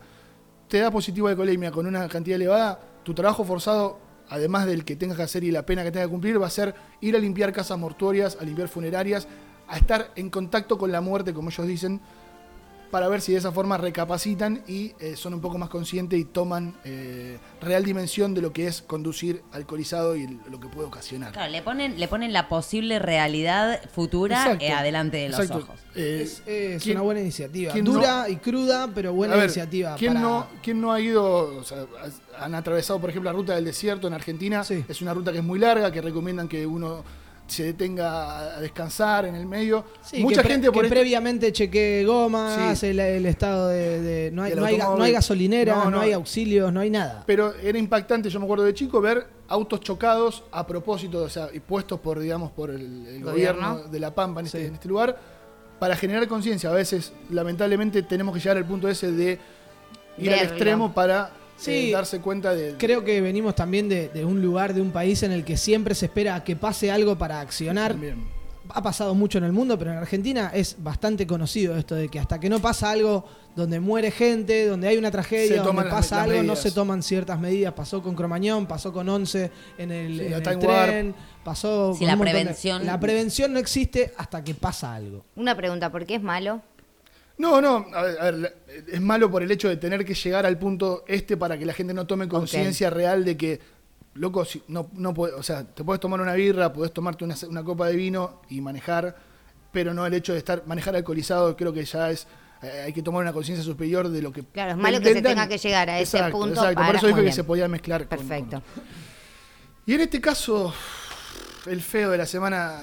te 0.67 0.79
da 0.79 0.91
positivo 0.91 1.27
a 1.27 1.31
alcoholemia 1.31 1.71
con 1.71 1.85
una 1.85 2.07
cantidad 2.07 2.35
elevada, 2.35 2.79
tu 3.03 3.13
trabajo 3.13 3.43
forzado, 3.43 3.99
además 4.29 4.65
del 4.65 4.83
que 4.83 4.95
tengas 4.95 5.17
que 5.17 5.23
hacer 5.23 5.43
y 5.43 5.51
la 5.51 5.65
pena 5.65 5.83
que 5.83 5.91
tengas 5.91 6.07
que 6.07 6.11
cumplir, 6.11 6.41
va 6.41 6.47
a 6.47 6.49
ser 6.49 6.75
ir 7.01 7.15
a 7.15 7.19
limpiar 7.19 7.53
casas 7.53 7.77
mortuorias, 7.77 8.37
a 8.39 8.43
limpiar 8.43 8.67
funerarias, 8.67 9.27
a 9.67 9.77
estar 9.77 10.11
en 10.15 10.29
contacto 10.29 10.77
con 10.77 10.91
la 10.91 10.99
muerte, 11.01 11.33
como 11.33 11.49
ellos 11.49 11.67
dicen, 11.67 12.01
para 12.91 13.07
ver 13.07 13.21
si 13.21 13.33
de 13.33 13.39
esa 13.39 13.51
forma 13.51 13.77
recapacitan 13.77 14.63
y 14.67 14.93
eh, 14.99 15.15
son 15.15 15.33
un 15.33 15.41
poco 15.41 15.57
más 15.57 15.69
conscientes 15.69 16.17
y 16.19 16.25
toman 16.25 16.75
eh, 16.85 17.37
real 17.61 17.83
dimensión 17.83 18.33
de 18.33 18.41
lo 18.41 18.53
que 18.53 18.67
es 18.67 18.81
conducir 18.81 19.41
alcoholizado 19.51 20.15
y 20.15 20.39
lo 20.49 20.59
que 20.59 20.67
puede 20.67 20.87
ocasionar. 20.87 21.31
Claro, 21.33 21.51
le 21.51 21.61
ponen, 21.61 21.99
le 21.99 22.07
ponen 22.07 22.33
la 22.33 22.47
posible 22.49 22.99
realidad 22.99 23.81
futura 23.93 24.37
Exacto. 24.43 24.65
eh, 24.65 24.71
adelante 24.71 25.17
de 25.17 25.29
los 25.29 25.39
Exacto. 25.39 25.63
ojos. 25.65 25.79
Eh, 25.95 26.21
Es, 26.23 26.41
es 26.47 26.83
¿quién- 26.83 26.97
una 26.97 27.03
buena 27.03 27.21
iniciativa. 27.21 27.73
Dura 27.73 28.23
no- 28.23 28.29
y 28.29 28.37
cruda, 28.37 28.89
pero 28.93 29.13
buena 29.13 29.33
A 29.33 29.37
ver, 29.37 29.45
iniciativa. 29.45 29.95
¿quién, 29.95 30.13
para- 30.13 30.25
no, 30.25 30.47
quién 30.63 30.79
no 30.81 30.91
ha 30.93 30.99
ido, 31.01 31.57
o 31.57 31.63
sea, 31.63 31.85
han 32.39 32.55
atravesado, 32.55 32.99
por 32.99 33.09
ejemplo, 33.09 33.31
la 33.31 33.37
ruta 33.37 33.55
del 33.55 33.65
desierto 33.65 34.07
en 34.07 34.13
Argentina? 34.13 34.63
Es 34.87 35.01
una 35.01 35.13
ruta 35.13 35.31
que 35.31 35.39
es 35.39 35.43
muy 35.43 35.59
larga, 35.59 35.91
que 35.91 36.01
recomiendan 36.01 36.47
que 36.47 36.65
uno 36.65 37.03
se 37.47 37.63
detenga 37.63 38.55
a 38.57 38.61
descansar 38.61 39.25
en 39.25 39.35
el 39.35 39.45
medio. 39.45 39.83
Sí, 40.01 40.21
Mucha 40.21 40.41
que 40.43 40.49
gente 40.49 40.67
por 40.71 40.81
que 40.81 40.87
esto- 40.87 40.95
previamente 40.95 41.51
chequee 41.51 42.05
gomas, 42.05 42.77
Sí. 42.79 42.87
el, 42.87 42.99
el 42.99 43.25
estado 43.25 43.69
de, 43.69 44.01
de- 44.01 44.31
no, 44.31 44.43
hay, 44.43 44.53
no, 44.53 44.65
hay, 44.65 44.77
no 44.77 45.01
hay 45.01 45.11
gasolineras, 45.13 45.77
No, 45.77 45.85
no, 45.85 45.91
no. 45.91 45.99
hay 46.01 46.11
auxilios, 46.13 46.71
no 46.73 46.79
hay 46.81 46.89
nada. 46.89 47.23
Pero 47.25 47.53
era 47.55 47.77
impactante, 47.77 48.29
yo 48.29 48.39
me 48.39 48.45
acuerdo 48.45 48.65
de 48.65 48.73
chico, 48.73 48.99
ver 49.01 49.25
autos 49.47 49.79
chocados 49.79 50.43
a 50.51 50.67
propósito, 50.67 51.23
o 51.23 51.29
sea, 51.29 51.49
y 51.53 51.59
puestos 51.59 51.99
por, 52.01 52.19
digamos, 52.19 52.51
por 52.51 52.69
el, 52.69 52.81
el 53.07 53.23
gobierno. 53.23 53.69
Gobierno. 53.71 53.91
de 53.91 53.99
La 53.99 54.13
Pampa 54.13 54.41
en 54.41 54.45
este, 54.47 54.65
en 54.65 54.73
este 54.73 54.87
lugar, 54.89 55.17
para 55.79 55.95
generar 55.95 56.27
conciencia. 56.27 56.69
A 56.69 56.73
veces, 56.73 57.13
lamentablemente, 57.29 58.03
tenemos 58.03 58.33
que 58.33 58.41
llegar 58.41 58.57
al 58.57 58.65
punto 58.65 58.89
ese 58.89 59.11
de 59.11 59.39
ir 60.17 60.33
al 60.33 60.39
extremo 60.39 60.93
para 60.93 61.31
Sí. 61.57 61.89
eh, 61.89 61.91
darse 61.91 62.19
cuenta 62.21 62.53
de... 62.53 62.75
Creo 62.77 63.03
que 63.03 63.19
venimos 63.21 63.55
también 63.55 63.89
de, 63.89 64.09
de 64.09 64.23
un 64.25 64.41
lugar, 64.41 64.73
de 64.73 64.81
un 64.81 64.91
país 64.91 65.23
en 65.23 65.31
el 65.31 65.43
que 65.43 65.57
siempre 65.57 65.95
se 65.95 66.05
espera 66.05 66.35
a 66.35 66.43
que 66.43 66.55
pase 66.55 66.91
algo 66.91 67.17
para 67.17 67.39
accionar. 67.41 67.95
Ha 68.69 68.81
pasado 68.83 69.15
mucho 69.15 69.37
en 69.37 69.45
el 69.45 69.53
mundo, 69.53 69.79
pero 69.79 69.91
en 69.93 69.97
Argentina 69.97 70.51
es 70.53 70.75
bastante 70.83 71.25
conocido 71.25 71.77
esto 71.77 71.95
de 71.95 72.09
que 72.09 72.19
hasta 72.19 72.37
que 72.37 72.49
no 72.49 72.59
pasa 72.59 72.91
algo 72.91 73.23
donde 73.55 73.79
muere 73.79 74.11
gente, 74.11 74.67
donde 74.67 74.89
hay 74.89 74.97
una 74.97 75.09
tragedia, 75.09 75.63
donde 75.63 75.83
pasa 75.85 76.17
las 76.17 76.25
algo, 76.29 76.43
no 76.43 76.55
se 76.57 76.71
toman 76.71 77.01
ciertas 77.01 77.39
medidas. 77.39 77.73
Pasó 77.73 78.03
con 78.03 78.13
Cromañón, 78.13 78.67
pasó 78.67 78.91
con 78.91 79.07
Once 79.07 79.49
en 79.77 79.91
el, 79.91 80.19
Sí, 80.19 80.25
en 80.25 80.33
el 80.33 80.43
tren, 80.43 81.07
Warp. 81.07 81.15
pasó 81.45 81.93
Sí, 81.93 81.99
con 81.99 82.07
la 82.07 82.15
de- 82.17 82.21
prevención- 82.21 82.85
La 82.85 82.99
prevención 82.99 83.53
no 83.53 83.57
existe 83.59 84.13
hasta 84.17 84.43
que 84.43 84.53
pasa 84.53 84.93
algo. 84.93 85.23
Una 85.37 85.55
pregunta, 85.55 85.89
¿por 85.89 86.05
qué 86.05 86.15
es 86.15 86.21
malo? 86.21 86.61
No, 87.37 87.61
no, 87.61 87.85
a 87.93 88.01
ver, 88.01 88.19
a 88.19 88.31
ver, 88.31 88.57
es 88.91 88.99
malo 89.01 89.29
por 89.29 89.43
el 89.43 89.51
hecho 89.51 89.69
de 89.69 89.77
tener 89.77 90.03
que 90.03 90.15
llegar 90.15 90.45
al 90.45 90.57
punto 90.57 91.03
este 91.07 91.37
para 91.37 91.57
que 91.57 91.65
la 91.65 91.73
gente 91.73 91.93
no 91.93 92.07
tome 92.07 92.27
conciencia 92.27 92.89
real 92.89 93.23
de 93.23 93.37
que, 93.37 93.59
loco, 94.15 94.43
si 94.43 94.63
no, 94.67 94.89
no 94.93 95.13
puede, 95.13 95.33
o 95.33 95.43
sea, 95.43 95.63
te 95.63 95.83
puedes 95.83 95.99
tomar 95.99 96.19
una 96.19 96.33
birra, 96.33 96.73
puedes 96.73 96.91
tomarte 96.93 97.23
una, 97.23 97.35
una 97.47 97.63
copa 97.63 97.87
de 97.87 97.95
vino 97.95 98.41
y 98.49 98.59
manejar, 98.61 99.15
pero 99.71 99.93
no 99.93 100.05
el 100.07 100.13
hecho 100.15 100.33
de 100.33 100.39
estar 100.39 100.63
manejar 100.65 100.95
alcoholizado, 100.95 101.55
creo 101.55 101.71
que 101.71 101.85
ya 101.85 102.09
es, 102.09 102.25
eh, 102.63 102.83
hay 102.87 102.93
que 102.93 103.03
tomar 103.03 103.21
una 103.21 103.33
conciencia 103.33 103.63
superior 103.63 104.09
de 104.09 104.21
lo 104.23 104.31
que... 104.31 104.41
Claro, 104.43 104.71
es 104.71 104.77
malo 104.77 104.99
que 104.99 105.13
se 105.13 105.21
tenga 105.21 105.47
que 105.47 105.59
llegar 105.59 105.89
a 105.91 105.99
ese 105.99 106.17
Exacto, 106.17 106.39
punto 106.39 106.55
Exacto, 106.55 106.75
para- 106.75 106.87
por 106.87 106.95
eso 106.95 107.07
dije 107.07 107.23
que 107.23 107.31
se 107.31 107.43
podía 107.43 107.67
mezclar. 107.67 108.07
con- 108.07 108.17
Perfecto. 108.17 108.63
Y 109.85 109.93
en 109.93 110.01
este 110.01 110.19
caso, 110.19 110.73
el 111.67 111.81
feo 111.81 112.09
de 112.09 112.17
la 112.17 112.25
semana... 112.25 112.81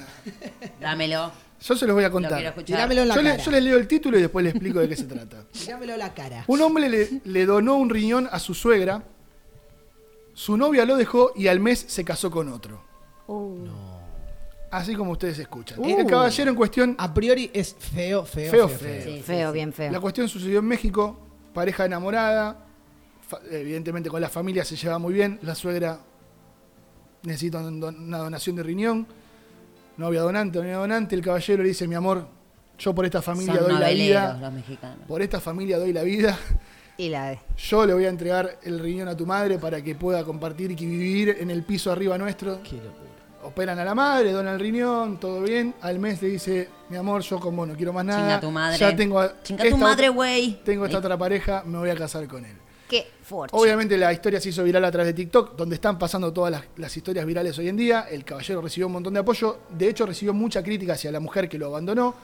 Dámelo. 0.79 1.31
Yo 1.61 1.75
se 1.75 1.87
los 1.87 1.95
voy 1.95 2.03
a 2.03 2.11
contar. 2.11 2.33
quiero 2.33 2.49
escuchar. 2.49 2.65
Tirámelo 2.77 3.01
en 3.03 3.07
la 3.07 3.15
yo, 3.15 3.21
le- 3.21 3.29
cara. 3.31 3.43
yo 3.43 3.51
les 3.51 3.63
leo 3.63 3.77
el 3.77 3.87
título 3.87 4.17
y 4.17 4.21
después 4.21 4.43
les 4.43 4.53
explico 4.53 4.79
de 4.79 4.89
qué 4.89 4.95
se 4.95 5.05
trata. 5.05 5.43
Tirámelo 5.51 5.97
la 5.97 6.13
cara. 6.13 6.43
Un 6.47 6.61
hombre 6.61 6.89
le, 6.89 7.21
le 7.23 7.45
donó 7.45 7.75
un 7.75 7.89
riñón 7.89 8.27
a 8.31 8.39
su 8.39 8.53
suegra, 8.53 9.03
su 10.33 10.57
novia 10.57 10.85
lo 10.85 10.95
dejó 10.97 11.31
y 11.35 11.47
al 11.47 11.59
mes 11.59 11.83
se 11.87 12.03
casó 12.03 12.29
con 12.29 12.49
otro. 12.49 12.83
Así 14.71 14.95
como 14.95 15.11
ustedes 15.11 15.39
escuchan. 15.39 15.79
Uh. 15.79 15.99
El 15.99 16.05
caballero 16.05 16.49
en 16.49 16.55
cuestión... 16.57 16.95
A 16.97 17.13
priori 17.13 17.49
es 17.53 17.73
feo, 17.79 18.25
feo, 18.25 18.51
Feo, 18.51 18.67
feo. 18.69 18.77
feo. 18.77 19.03
Sí, 19.15 19.21
feo, 19.23 19.51
bien 19.53 19.71
feo. 19.71 19.91
La 19.91 19.99
cuestión 20.01 20.27
sucedió 20.27 20.59
en 20.59 20.65
México, 20.65 21.17
pareja 21.53 21.85
enamorada, 21.85 22.65
evidentemente 23.49 24.09
con 24.09 24.19
la 24.19 24.27
familia 24.29 24.65
se 24.65 24.75
lleva 24.75 24.99
muy 24.99 25.13
bien, 25.13 25.39
la 25.43 25.55
suegra 25.55 25.99
necesita 27.23 27.59
una 27.59 28.17
donación 28.17 28.57
de 28.57 28.63
riñón, 28.63 29.07
novia 29.97 30.21
donante, 30.21 30.59
novia 30.59 30.77
donante, 30.77 31.15
el 31.15 31.21
caballero 31.21 31.63
le 31.63 31.69
dice, 31.69 31.87
mi 31.87 31.95
amor, 31.95 32.27
yo 32.77 32.93
por 32.93 33.05
esta 33.05 33.21
familia 33.21 33.55
Son 33.55 33.63
doy 33.69 33.79
la 33.79 33.89
vida, 33.89 34.37
los 34.41 34.51
mexicanos. 34.53 34.99
por 35.07 35.21
esta 35.21 35.39
familia 35.39 35.77
doy 35.79 35.93
la 35.93 36.03
vida, 36.03 36.37
Y 36.97 37.09
la 37.09 37.29
de. 37.31 37.39
yo 37.57 37.85
le 37.85 37.93
voy 37.93 38.05
a 38.05 38.09
entregar 38.09 38.57
el 38.63 38.79
riñón 38.79 39.07
a 39.07 39.15
tu 39.15 39.25
madre 39.25 39.57
para 39.59 39.81
que 39.81 39.95
pueda 39.95 40.23
compartir 40.23 40.71
y 40.71 40.75
vivir 40.75 41.37
en 41.39 41.49
el 41.51 41.63
piso 41.63 41.91
arriba 41.91 42.17
nuestro. 42.17 42.59
Operan 43.43 43.77
a 43.77 43.85
la 43.85 43.93
madre, 43.93 44.31
donan 44.31 44.55
el 44.55 44.59
riñón, 44.59 45.19
todo 45.19 45.41
bien. 45.43 45.75
Al 45.81 45.99
mes 45.99 46.19
le 46.21 46.29
dice, 46.29 46.67
mi 46.89 46.97
amor, 46.97 47.21
yo 47.21 47.39
con 47.39 47.55
vos 47.55 47.67
no 47.67 47.75
quiero 47.75 47.93
más 47.93 48.03
nada. 48.03 48.21
Chinga 48.21 48.39
tu 48.39 48.49
madre. 48.49 48.77
Ya 48.79 48.95
tengo 48.95 49.19
a- 49.19 49.39
Chinga 49.43 49.61
tu 49.61 49.67
esta 49.67 49.77
madre, 49.79 50.09
otra- 50.09 50.15
güey. 50.15 50.59
Tengo 50.65 50.85
esta 50.85 50.97
otra 50.97 51.15
pareja, 51.15 51.61
me 51.63 51.77
voy 51.77 51.91
a 51.91 51.95
casar 51.95 52.27
con 52.27 52.43
él. 52.43 52.57
Qué 52.89 53.07
fuerte. 53.23 53.55
Obviamente 53.57 53.97
la 53.97 54.13
historia 54.13 54.39
se 54.39 54.49
hizo 54.49 54.63
viral 54.63 54.85
a 54.85 54.91
través 54.91 55.07
de 55.07 55.13
TikTok, 55.13 55.55
donde 55.55 55.75
están 55.75 55.97
pasando 55.97 56.31
todas 56.31 56.51
las, 56.51 56.63
las 56.77 56.95
historias 56.95 57.25
virales 57.25 57.57
hoy 57.57 57.67
en 57.67 57.77
día. 57.77 58.07
El 58.09 58.23
caballero 58.23 58.61
recibió 58.61 58.87
un 58.87 58.93
montón 58.93 59.13
de 59.13 59.21
apoyo. 59.21 59.59
De 59.69 59.89
hecho, 59.89 60.05
recibió 60.05 60.33
mucha 60.33 60.61
crítica 60.61 60.93
hacia 60.93 61.11
la 61.11 61.19
mujer 61.19 61.49
que 61.49 61.57
lo 61.57 61.67
abandonó. 61.67 62.15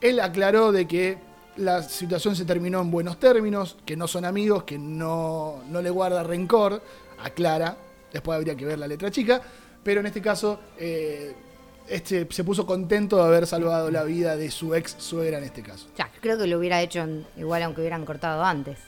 Él 0.00 0.20
aclaró 0.20 0.72
de 0.72 0.86
que 0.86 1.18
la 1.56 1.82
situación 1.82 2.36
se 2.36 2.44
terminó 2.44 2.80
en 2.82 2.90
buenos 2.90 3.18
términos, 3.18 3.78
que 3.86 3.96
no 3.96 4.06
son 4.06 4.24
amigos, 4.24 4.64
que 4.64 4.78
no, 4.78 5.62
no 5.70 5.80
le 5.80 5.90
guarda 5.90 6.22
rencor. 6.22 6.82
Aclara. 7.18 7.76
Después 8.12 8.36
habría 8.36 8.54
que 8.54 8.66
ver 8.66 8.78
la 8.78 8.86
letra 8.86 9.10
chica. 9.10 9.40
Pero 9.82 10.00
en 10.00 10.06
este 10.06 10.20
caso, 10.20 10.60
eh, 10.78 11.34
este, 11.88 12.26
se 12.30 12.44
puso 12.44 12.66
contento 12.66 13.16
de 13.16 13.22
haber 13.22 13.46
salvado 13.46 13.90
la 13.90 14.02
vida 14.02 14.36
de 14.36 14.50
su 14.50 14.74
ex 14.74 14.96
suegra 14.98 15.38
en 15.38 15.44
este 15.44 15.62
caso. 15.62 15.86
Ya, 15.96 16.10
creo 16.20 16.36
que 16.36 16.46
lo 16.46 16.58
hubiera 16.58 16.82
hecho 16.82 17.06
igual 17.36 17.62
aunque 17.62 17.80
hubieran 17.80 18.04
cortado 18.04 18.44
antes. 18.44 18.78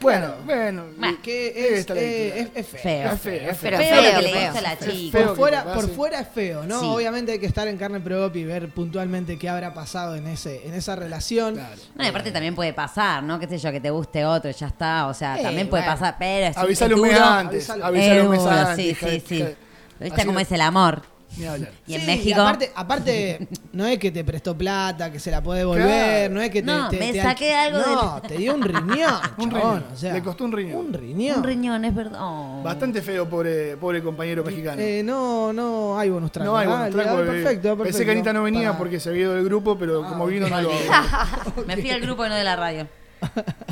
Bueno, 0.00 0.34
bueno. 0.44 0.84
Que 1.22 1.48
es, 1.74 1.78
está 1.80 1.94
la 1.94 2.00
eh, 2.02 2.40
es- 2.40 2.50
es 2.54 2.66
feo. 2.66 2.80
Feo. 2.82 3.12
Es 3.12 3.20
feo, 3.20 3.50
es 3.50 3.58
Pero 3.62 3.76
feo. 3.78 3.88
feo, 3.88 4.12
lo 4.12 4.18
que 4.18 4.22
le 4.34 4.44
hizo 4.44 4.60
la 4.60 4.72
Es 4.74 4.78
chica. 4.80 5.18
feo 5.18 5.26
Por 5.26 5.34
que 5.34 5.40
fuera, 5.40 5.62
te 5.64 5.68
por 5.70 5.82
pase. 5.84 5.94
fuera 5.94 6.20
es 6.20 6.28
feo, 6.28 6.64
¿no? 6.64 6.80
Sí. 6.80 6.86
Obviamente 6.86 7.32
hay 7.32 7.38
que 7.38 7.46
estar 7.46 7.66
en 7.66 7.78
carne 7.78 8.00
propia 8.00 8.40
y 8.40 8.44
ver 8.44 8.68
puntualmente 8.68 9.38
qué 9.38 9.48
habrá 9.48 9.72
pasado 9.72 10.14
en 10.14 10.26
ese 10.26 10.66
en 10.66 10.74
esa 10.74 10.96
relación. 10.96 11.56
No, 11.94 12.04
y 12.04 12.06
aparte 12.06 12.30
también 12.30 12.54
puede 12.54 12.72
pasar, 12.74 13.22
¿no? 13.22 13.38
Qué 13.40 13.48
sé 13.48 13.58
yo, 13.58 13.72
que 13.72 13.80
te 13.80 13.90
guste 13.90 14.24
otro, 14.26 14.50
ya 14.50 14.66
está. 14.66 15.06
O 15.06 15.14
sea, 15.14 15.38
Eh, 15.38 15.42
también 15.42 15.68
puede 15.70 15.82
bueno. 15.84 15.98
pasar, 15.98 16.16
pero 16.18 16.46
es 16.46 16.56
Avisale 16.58 16.94
es 16.94 17.00
un 17.00 17.06
mes 17.06 17.14
duro. 17.16 17.24
antes. 17.26 17.70
Avisale. 17.70 17.84
Avisale 17.84 18.22
un 18.22 18.28
mes 18.30 18.38
Es 18.38 18.44
duro, 18.44 18.56
antes. 18.56 18.76
Sí, 18.76 18.82
hija 18.90 19.06
sí, 19.08 19.22
sí. 19.26 19.34
hija 19.36 19.44
de- 19.46 19.56
¿Viste 19.98 20.14
Así 20.20 20.26
cómo 20.26 20.34
no- 20.34 20.40
es 20.40 20.52
el 20.52 20.60
amor? 20.60 21.02
Ni 21.36 21.44
hablar. 21.44 21.70
Y 21.86 21.94
en 21.94 22.00
Sí, 22.00 22.06
México. 22.06 22.40
aparte, 22.40 22.72
aparte, 22.74 23.48
no 23.72 23.84
es 23.86 23.98
que 23.98 24.10
te 24.10 24.24
prestó 24.24 24.56
plata, 24.56 25.12
que 25.12 25.18
se 25.20 25.30
la 25.30 25.42
puede 25.42 25.60
devolver, 25.60 25.84
Claro. 25.86 26.34
no 26.34 26.40
es 26.40 26.50
que 26.50 26.62
te. 26.62 26.66
No, 26.66 26.88
te- 26.88 26.98
me 26.98 27.12
te 27.12 27.20
saqué 27.22 27.54
algo 27.54 27.78
No, 27.78 28.22
te 28.22 28.38
dio 28.38 28.54
un 28.54 28.62
riñón. 28.62 28.86
Un 29.38 29.50
chabón, 29.50 29.76
riñón. 29.76 29.84
o 29.92 29.96
sea, 29.96 30.14
Le 30.14 30.22
costó 30.22 30.44
un 30.44 30.52
riñón. 30.52 30.76
un 30.86 30.92
riñón. 30.94 31.38
Un 31.38 31.44
riñón, 31.44 31.84
es 31.84 31.94
verdad. 31.94 32.18
Oh. 32.22 32.62
Bastante 32.62 33.02
feo, 33.02 33.28
pobre, 33.28 33.76
pobre 33.76 34.02
compañero 34.02 34.42
mexicano. 34.44 34.80
Eh, 34.80 35.02
no, 35.04 35.52
no 35.52 35.98
hay 35.98 36.08
bonus 36.08 36.32
track. 36.32 36.46
no 36.46 36.56
hay 36.56 36.66
bonus 36.66 36.90
track 36.90 37.06
dale, 37.06 37.16
porque 37.18 37.30
perfecto, 37.32 37.68
perfecto. 37.76 37.82
Pensé 37.84 38.04
que 38.04 38.10
Anita 38.12 38.32
no 38.32 38.42
venía 38.42 38.68
Para- 38.68 38.78
porque 38.78 38.98
se 39.00 39.08
había 39.10 39.22
ido 39.22 39.34
del 39.34 39.44
grupo, 39.44 39.76
pero 39.78 40.02
como 40.08 40.26
vino 40.26 40.48
no 40.48 40.60
lo 40.62 40.70
Me 41.66 41.76
fui 41.76 41.90
al 41.90 42.00
grupo 42.00 42.24
y 42.24 42.28
no 42.28 42.34
de 42.34 42.44
la 42.44 42.56
radio. 42.56 42.88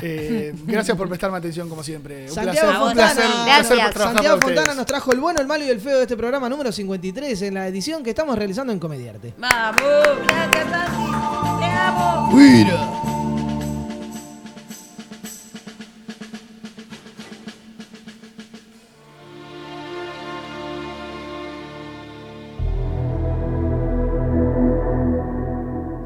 Eh, 0.01 0.53
Gracias 0.65 0.97
por 0.97 1.07
prestarme 1.07 1.37
atención, 1.37 1.69
como 1.69 1.83
siempre. 1.83 2.23
Un 2.25 2.29
Santiago 2.31 2.53
placer, 2.53 2.69
un 2.69 2.75
Fontana, 2.87 2.93
placer, 3.13 3.25
un 3.25 3.31
placer 3.31 3.45
Gracias. 3.45 3.67
por 3.85 3.93
trabajar 3.93 4.13
Santiago 4.13 4.35
para 4.35 4.45
Fontana 4.47 4.61
ustedes. 4.61 4.77
nos 4.77 4.85
trajo 4.85 5.11
el 5.13 5.19
bueno, 5.19 5.41
el 5.41 5.47
malo 5.47 5.63
y 5.65 5.69
el 5.69 5.79
feo 5.79 5.97
de 5.97 6.01
este 6.03 6.17
programa 6.17 6.49
número 6.49 6.71
53 6.71 7.41
en 7.43 7.53
la 7.53 7.67
edición 7.67 8.03
que 8.03 8.09
estamos 8.11 8.37
realizando 8.37 8.73
en 8.73 8.79
Comediarte. 8.79 9.33
Vamos, 9.37 9.81
gracias, 10.27 10.69
Santi. 10.69 11.11
Te 11.59 11.65
amo. 11.65 12.29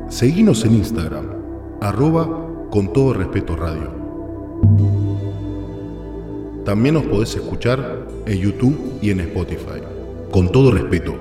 Seguinos 0.10 0.66
en 0.66 0.74
Instagram, 0.76 1.28
arroba 1.82 2.28
con 2.70 2.94
todo 2.94 3.14
respeto 3.14 3.56
radio. 3.56 3.92
También 6.66 6.96
nos 6.96 7.06
podés 7.06 7.36
escuchar 7.36 8.08
en 8.26 8.38
YouTube 8.38 9.00
y 9.02 9.10
en 9.10 9.22
Spotify. 9.22 9.82
Con 10.32 10.52
todo 10.52 10.72
respeto, 10.72 11.16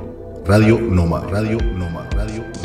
Radio 0.47 0.79
Noma, 0.79 1.21
Radio 1.31 1.59
Noma, 1.59 2.09
Radio 2.13 2.43
Noma, 2.43 2.58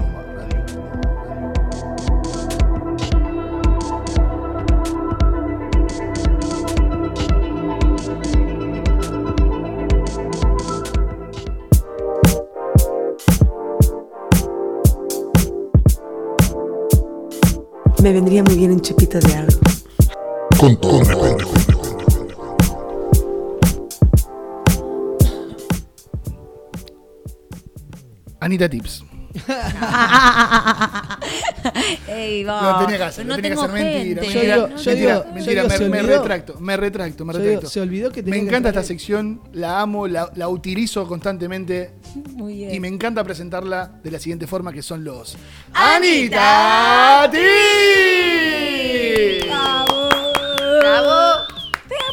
Me 18.03 18.11
vendría 18.11 18.43
muy 18.43 18.55
bien 18.57 18.71
un 18.73 18.81
chupito 18.81 19.17
de 19.17 19.33
algo. 19.33 19.59
Anita 28.41 28.67
Tips. 28.67 29.05
Ey, 32.07 32.43
tenía 32.45 32.97
que 32.97 33.03
hacer, 33.03 33.25
no 33.25 33.35
tenía 33.35 33.51
que 33.51 33.57
hacer 33.61 33.71
mentira. 33.71 34.21
Yo 34.21 34.27
Mentira, 34.27 34.55
digo- 34.55 34.67
yo 34.67 34.75
mentira, 34.75 34.95
digo- 34.95 35.23
yo 35.23 35.33
mentira, 35.33 35.63
digo, 35.63 35.89
me, 35.89 36.01
retracto, 36.03 36.59
me 36.59 36.77
retracto, 36.77 37.25
me 37.25 37.33
Yo 37.33 37.39
digo, 37.39 37.49
retracto. 37.51 37.69
se 37.69 37.81
olvidó 37.81 38.11
que 38.11 38.23
Me 38.23 38.31
que 38.31 38.39
encanta 38.39 38.69
esta 38.69 38.83
sección, 38.83 39.41
la 39.53 39.81
amo, 39.81 40.07
la, 40.07 40.29
la 40.35 40.47
utilizo 40.49 41.07
constantemente 41.07 41.91
Muy 42.33 42.55
bien. 42.55 42.73
y 42.73 42.79
me 42.79 42.87
encanta 42.87 43.23
presentarla 43.23 43.91
de 44.03 44.11
la 44.11 44.19
siguiente 44.19 44.47
forma 44.47 44.71
que 44.73 44.81
son 44.81 45.03
los 45.03 45.37
¡Anita! 45.73 47.29
Tips. 47.31 47.43
¡Bravo! 49.47 50.09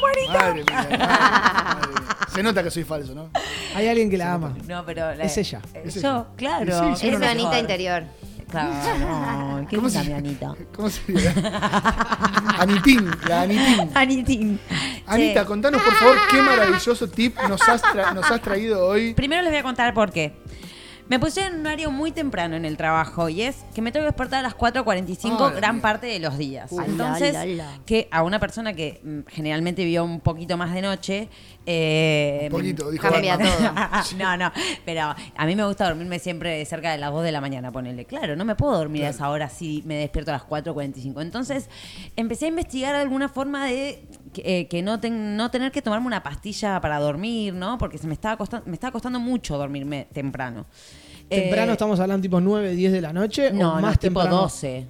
Madre 0.03 0.23
mía, 0.23 0.32
madre, 0.32 0.65
madre 0.65 0.99
mía. 0.99 1.81
Se 2.32 2.43
nota 2.43 2.62
que 2.62 2.70
soy 2.70 2.85
falso, 2.85 3.15
¿no? 3.15 3.31
Hay 3.74 3.89
alguien 3.89 4.09
que 4.09 4.16
la 4.16 4.35
ama. 4.35 4.57
No, 4.69 4.85
pero 4.87 5.15
la- 5.15 5.24
Es 5.24 5.37
ella. 5.37 5.61
eh, 5.74 5.82
Es 5.87 5.95
yo, 5.95 6.01
ella. 6.01 6.27
claro. 6.37 6.95
Sí, 6.97 7.01
sí, 7.01 7.09
Es 7.09 7.19
no, 7.19 7.27
Anita 7.27 7.59
interior. 7.59 8.05
Claro. 8.51 9.66
Qué 9.68 9.77
¿Cómo 9.77 9.89
linda 9.89 10.02
se- 10.02 10.09
mi 10.10 10.14
Anita. 10.14 10.55
¿Cómo 10.74 10.90
se 10.90 11.12
llama? 11.12 12.56
Anitín, 12.59 13.10
la 13.28 13.43
Anitín. 13.43 13.90
Anitín. 13.94 14.60
Anita, 15.06 15.44
contanos 15.44 15.82
por 15.82 15.93
favor 15.94 16.16
qué 16.31 16.43
maravilloso 16.43 17.09
tip 17.09 17.36
nos 17.48 17.60
has, 17.68 17.82
tra- 17.82 18.14
nos 18.14 18.31
has 18.31 18.40
traído 18.40 18.86
hoy. 18.86 19.14
Primero 19.14 19.43
les 19.43 19.51
voy 19.51 19.60
a 19.60 19.62
contar 19.62 19.94
por 19.94 20.10
qué. 20.12 20.32
Me 21.09 21.18
puse 21.18 21.44
en 21.44 21.55
un 21.59 21.66
horario 21.66 21.90
muy 21.90 22.12
temprano 22.12 22.55
en 22.55 22.64
el 22.64 22.77
trabajo 22.77 23.28
y 23.28 23.43
es 23.43 23.64
que 23.74 23.82
me 23.82 23.90
tengo 23.90 24.05
que 24.05 24.10
despertar 24.12 24.39
a 24.40 24.43
las 24.43 24.55
4.45 24.56 25.36
Ah, 25.40 25.51
gran 25.51 25.81
parte 25.81 26.06
de 26.06 26.20
los 26.20 26.39
días. 26.39 26.70
Ala, 26.72 26.85
Entonces, 26.86 27.35
ala, 27.35 27.43
ala. 27.43 27.78
que 27.85 28.06
a 28.12 28.22
una 28.22 28.39
persona 28.39 28.74
que 28.74 29.01
mm, 29.02 29.20
generalmente 29.28 29.82
vivió 29.82 30.05
un 30.05 30.20
poquito 30.20 30.56
más 30.56 30.72
de 30.72 30.82
noche... 30.82 31.28
eh, 31.66 32.41
Un 32.45 32.51
poquito, 32.53 32.91
dijo 32.91 33.09
Cambia 33.09 33.37
todo. 33.39 33.49
no, 34.19 34.37
no, 34.37 34.53
pero 34.85 35.15
a 35.37 35.47
mí 35.47 35.55
me 35.57 35.65
gusta 35.65 35.87
dormirme 35.87 36.19
siempre 36.19 36.65
cerca 36.65 36.91
de 36.93 36.99
las 36.99 37.12
2 37.12 37.23
de 37.24 37.32
la 37.32 37.41
mañana, 37.41 37.70
ponele. 37.70 38.05
Claro, 38.07 38.35
no 38.37 38.45
me 38.45 38.55
puedo 38.57 38.77
dormir 38.77 39.05
a 39.05 39.11
esa 39.11 39.28
hora 39.31 39.49
si 39.49 39.82
me 39.87 39.95
despierto 39.97 40.31
a 40.31 40.35
las 40.35 40.43
4.45. 40.47 41.20
Entonces, 41.23 41.69
empecé 42.16 42.47
a 42.47 42.49
investigar 42.49 42.95
alguna 42.95 43.28
forma 43.28 43.66
de 43.66 44.03
que, 44.32 44.61
eh, 44.61 44.69
que 44.69 44.82
no, 44.82 45.01
ten- 45.01 45.37
no 45.37 45.51
tener 45.51 45.70
que 45.73 45.82
tomarme 45.82 46.07
una 46.07 46.23
pastilla 46.23 46.81
para 46.81 46.99
dormir, 46.99 47.55
¿no? 47.55 47.78
Porque 47.78 47.99
se 47.99 48.07
me 48.07 48.15
estaba 48.15 48.37
costando, 48.37 48.66
me 48.66 48.74
estaba 48.74 48.93
costando 48.93 49.20
mucho 49.20 49.59
dormirme 49.59 50.07
temprano. 50.12 50.66
Temprano 51.28 51.70
Eh, 51.70 51.74
estamos 51.74 52.01
hablando 52.01 52.23
tipo 52.23 52.41
9, 52.41 52.73
10 52.74 52.91
de 52.93 53.01
la 53.01 53.12
noche 53.12 53.53
No, 53.53 53.73
o 53.73 53.74
no, 53.77 53.81
más 53.82 53.99
tipo 53.99 54.20
temprano. 54.20 54.43
12. 54.43 54.87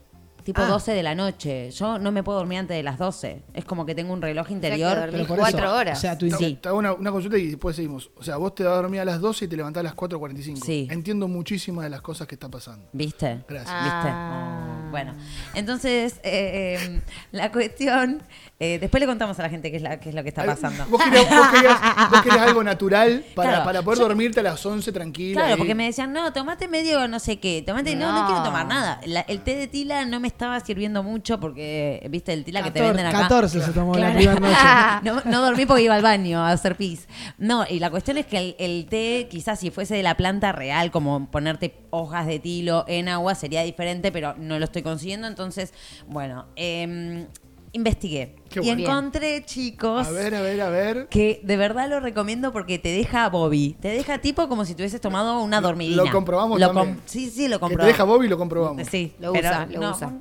Tipo 0.51 0.63
Ah. 0.63 0.67
12 0.67 0.91
de 0.93 1.03
la 1.05 1.15
noche. 1.15 1.71
Yo 1.71 2.01
no 2.01 2.11
me 2.11 2.25
puedo 2.25 2.39
dormir 2.39 2.59
antes 2.59 2.77
de 2.77 2.83
las 2.83 2.99
12. 2.99 3.41
Es 3.55 3.65
como 3.65 3.87
que 3.87 3.95
tengo 3.95 4.13
un 4.13 4.21
reloj 4.21 4.51
interior. 4.51 5.09
Pero 5.13 5.25
por 5.25 5.39
cuatro 5.39 5.61
eso, 5.67 5.75
horas. 5.77 5.97
O 5.97 6.01
sea, 6.01 6.19
Te, 6.19 6.29
Sí. 6.29 6.59
te 6.61 6.69
hago 6.69 6.79
una, 6.79 6.93
una 6.93 7.13
consulta 7.13 7.39
y 7.39 7.47
después 7.47 7.77
seguimos. 7.77 8.11
O 8.17 8.25
sea, 8.25 8.37
vos 8.37 8.53
te 8.57 8.65
vas 8.65 8.73
a 8.73 8.77
dormir 8.83 8.99
a 9.01 9.05
las 9.05 9.21
12 9.21 9.45
y 9.45 9.49
te 9.49 9.57
levantás 9.57 9.83
a 9.83 9.85
las 9.85 9.95
4.45. 9.95 10.67
Sí. 10.67 10.89
Entiendo 10.91 11.29
muchísimas 11.29 11.85
de 11.85 11.91
las 11.91 12.01
cosas 12.03 12.27
que 12.27 12.35
está 12.35 12.49
pasando. 12.49 12.89
¿Viste? 12.93 13.45
Gracias. 13.49 13.85
¿Viste? 13.85 14.09
Ah. 14.11 14.87
Oh, 14.87 14.91
bueno, 14.91 15.15
entonces, 15.55 16.15
eh, 16.25 16.79
eh, 16.81 17.01
la 17.31 17.53
cuestión. 17.53 18.23
Eh, 18.61 18.79
después 18.79 19.01
le 19.01 19.07
contamos 19.07 19.39
a 19.39 19.43
la 19.43 19.49
gente 19.49 19.71
qué 19.71 19.79
es, 19.79 19.83
la, 19.83 19.99
qué 19.99 20.11
es 20.11 20.15
lo 20.15 20.23
que 20.23 20.29
está 20.29 20.45
pasando. 20.45 20.85
Vos 20.87 21.03
querías, 21.03 21.29
vos 21.31 21.49
querías- 21.49 21.81
vos 22.11 22.21
querías 22.23 22.43
algo 22.43 22.63
natural 22.63 23.25
para, 23.35 23.49
Claro, 23.51 23.65
para 23.65 23.83
poder 23.83 23.99
yo- 24.01 24.07
dormirte 24.07 24.41
a 24.41 24.43
las 24.43 24.65
11 24.65 24.93
tranquila. 24.93 25.41
Claro, 25.41 25.55
ahí. 25.55 25.59
porque 25.59 25.75
me 25.75 25.87
decían, 25.87 26.13
no, 26.13 26.33
tomate 26.33 26.69
medio 26.69 27.09
no 27.09 27.19
sé 27.19 27.39
qué, 27.41 27.63
tomate, 27.67 27.97
no, 27.97 28.13
no, 28.13 28.21
No. 28.21 28.27
quiero 28.27 28.43
tomar 28.43 28.67
nada. 28.67 29.01
La- 29.07 29.23
el 29.23 29.41
té 29.41 29.57
de 29.57 29.67
tila 29.67 30.05
no 30.05 30.21
me 30.21 30.29
estaba 30.29 30.61
sirviendo 30.61 31.03
mucho 31.03 31.41
porque, 31.41 32.07
viste, 32.11 32.33
el 32.35 32.45
tila 32.45 32.63
que 32.63 32.71
te 32.71 32.81
14, 32.81 32.97
venden 32.97 33.07
acá. 33.07 33.23
14 33.29 33.63
se 33.63 33.73
tomó 33.73 33.95
la 33.97 34.13
primera 34.13 34.35
noche. 34.39 34.55
no, 35.03 35.23
no 35.31 35.41
dormí 35.43 35.65
porque 35.65 35.83
iba 35.85 35.95
al 35.95 36.03
baño 36.03 36.41
a 36.41 36.51
hacer 36.53 36.77
pis. 36.77 37.09
No, 37.39 37.65
y 37.69 37.79
la 37.79 37.91
cuestión 37.91 38.19
es 38.19 38.27
que 38.27 38.37
el, 38.37 38.57
el 38.59 38.87
té, 38.91 39.27
quizás 39.31 39.59
si 39.59 39.71
fuese 39.71 39.95
de 39.95 40.03
la 40.03 40.17
planta 40.19 40.53
real, 40.53 40.91
como 40.91 41.31
ponerte 41.31 41.75
hojas 41.89 42.27
de 42.27 42.39
tilo 42.39 42.85
en 42.89 43.09
agua, 43.09 43.35
sería 43.35 43.63
diferente, 43.63 44.13
pero 44.13 44.35
no 44.37 44.59
lo 44.59 44.67
estoy 44.67 44.83
consiguiendo. 44.83 45.27
Entonces, 45.27 45.73
bueno, 46.07 46.47
em, 46.57 47.27
investigué. 47.73 48.35
Qué 48.49 48.61
y 48.61 48.65
bueno. 48.65 48.83
encontré, 48.83 49.45
chicos. 49.45 50.07
A 50.07 50.11
ver, 50.11 50.35
a 50.35 50.41
ver, 50.41 50.61
a 50.61 50.69
ver. 50.71 51.07
Que 51.09 51.41
de 51.45 51.57
verdad 51.57 51.89
lo 51.89 52.01
recomiendo 52.01 52.53
porque 52.53 52.79
te 52.81 52.89
deja 52.89 53.29
Bobby. 53.29 53.77
Te 53.81 53.89
deja 53.89 54.19
tipo 54.19 54.49
como 54.49 54.65
si 54.65 54.75
te 54.75 54.83
hubieses 54.83 55.01
tomado 55.01 55.41
una 55.41 55.61
dormidina. 55.61 56.03
Lo 56.03 56.11
comprobamos 56.11 56.59
Lo 56.59 56.67
también. 56.67 56.97
com- 56.97 57.03
sí, 57.07 57.31
sí, 57.31 57.43
lo 57.47 57.49
Que 57.49 57.55
te 57.57 57.61
comprobamos. 57.61 57.87
deja 57.87 58.05
Bobby 58.05 58.27
y 58.27 58.29
lo 58.29 58.39
comprobamos. 58.39 58.89
Sí, 58.89 59.13
Lo 59.21 59.33
pero 59.33 59.49
usa, 59.51 59.67
lo 59.67 59.81
no. 59.81 59.91
usa. 59.93 60.13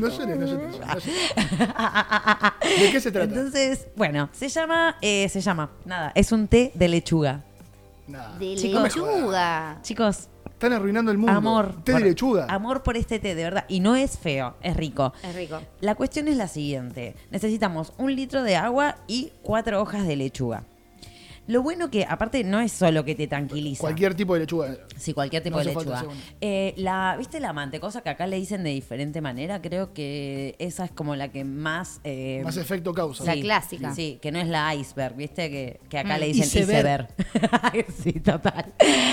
No 0.00 0.08
llores, 0.08 0.36
no 0.38 0.46
llores, 0.46 0.80
no. 0.80 0.86
¿De 2.80 2.90
qué 2.90 3.00
se 3.00 3.12
trata? 3.12 3.32
Entonces, 3.32 3.86
bueno, 3.96 4.28
se 4.32 4.48
llama, 4.48 4.96
eh, 5.00 5.28
se 5.28 5.40
llama, 5.40 5.70
nada, 5.84 6.10
es 6.14 6.32
un 6.32 6.48
té 6.48 6.72
de 6.74 6.88
lechuga. 6.88 7.44
Nah. 8.08 8.36
De 8.38 8.56
Chicos. 8.56 8.82
lechuga. 8.82 9.78
Chicos, 9.82 10.28
Están 10.62 10.74
arruinando 10.78 11.10
el 11.10 11.18
mundo. 11.18 11.32
amor. 11.36 11.74
Té 11.82 11.90
por- 11.90 12.00
de 12.02 12.08
lechuga. 12.08 12.46
Amor 12.48 12.84
por 12.84 12.96
este 12.96 13.18
té, 13.18 13.34
de 13.34 13.42
verdad. 13.42 13.64
Y 13.66 13.80
no 13.80 13.96
es 13.96 14.16
feo, 14.16 14.54
es 14.62 14.76
rico. 14.76 15.12
Es 15.24 15.34
rico. 15.34 15.60
La 15.80 15.96
cuestión 15.96 16.28
es 16.28 16.36
la 16.36 16.46
siguiente. 16.46 17.16
Necesitamos 17.32 17.92
un 17.98 18.14
litro 18.14 18.44
de 18.44 18.54
agua 18.54 18.98
y 19.08 19.32
cuatro 19.42 19.82
hojas 19.82 20.06
de 20.06 20.14
lechuga. 20.14 20.62
Lo 21.52 21.62
bueno 21.62 21.90
que, 21.90 22.06
aparte, 22.08 22.44
no 22.44 22.60
es 22.60 22.72
solo 22.72 23.04
que 23.04 23.14
te 23.14 23.26
tranquiliza. 23.26 23.80
Cualquier 23.82 24.14
tipo 24.14 24.32
de 24.34 24.40
lechuga. 24.40 24.76
Sí, 24.96 25.12
cualquier 25.12 25.42
tipo 25.42 25.56
No 25.58 25.64
de 25.64 25.74
lechuga. 25.74 26.04
Eh, 26.40 26.72
la, 26.78 27.14
¿Viste 27.18 27.40
la 27.40 27.52
mantecosa 27.52 28.00
que 28.02 28.08
acá 28.08 28.26
le 28.26 28.36
dicen 28.38 28.64
de 28.64 28.70
diferente 28.70 29.20
manera? 29.20 29.60
Creo 29.60 29.92
que 29.92 30.56
esa 30.58 30.84
es 30.86 30.90
como 30.92 31.14
la 31.14 31.30
que 31.30 31.44
más... 31.44 32.00
eh, 32.04 32.40
Más 32.42 32.56
efecto 32.56 32.94
causa. 32.94 33.24
La 33.24 33.34
clásica. 33.40 33.94
Sí, 33.94 34.18
que 34.22 34.32
no 34.32 34.38
es 34.38 34.48
la 34.48 34.74
iceberg, 34.74 35.14
¿viste? 35.16 35.50
Que, 35.50 35.80
que 35.90 35.98
acá 35.98 36.16
Mm. 36.16 36.20
le 36.20 36.26
dicen 36.28 36.62
Iceberg. 36.62 37.08
iceberg. 37.34 37.86
sí, 38.02 38.12
total. 38.20 38.72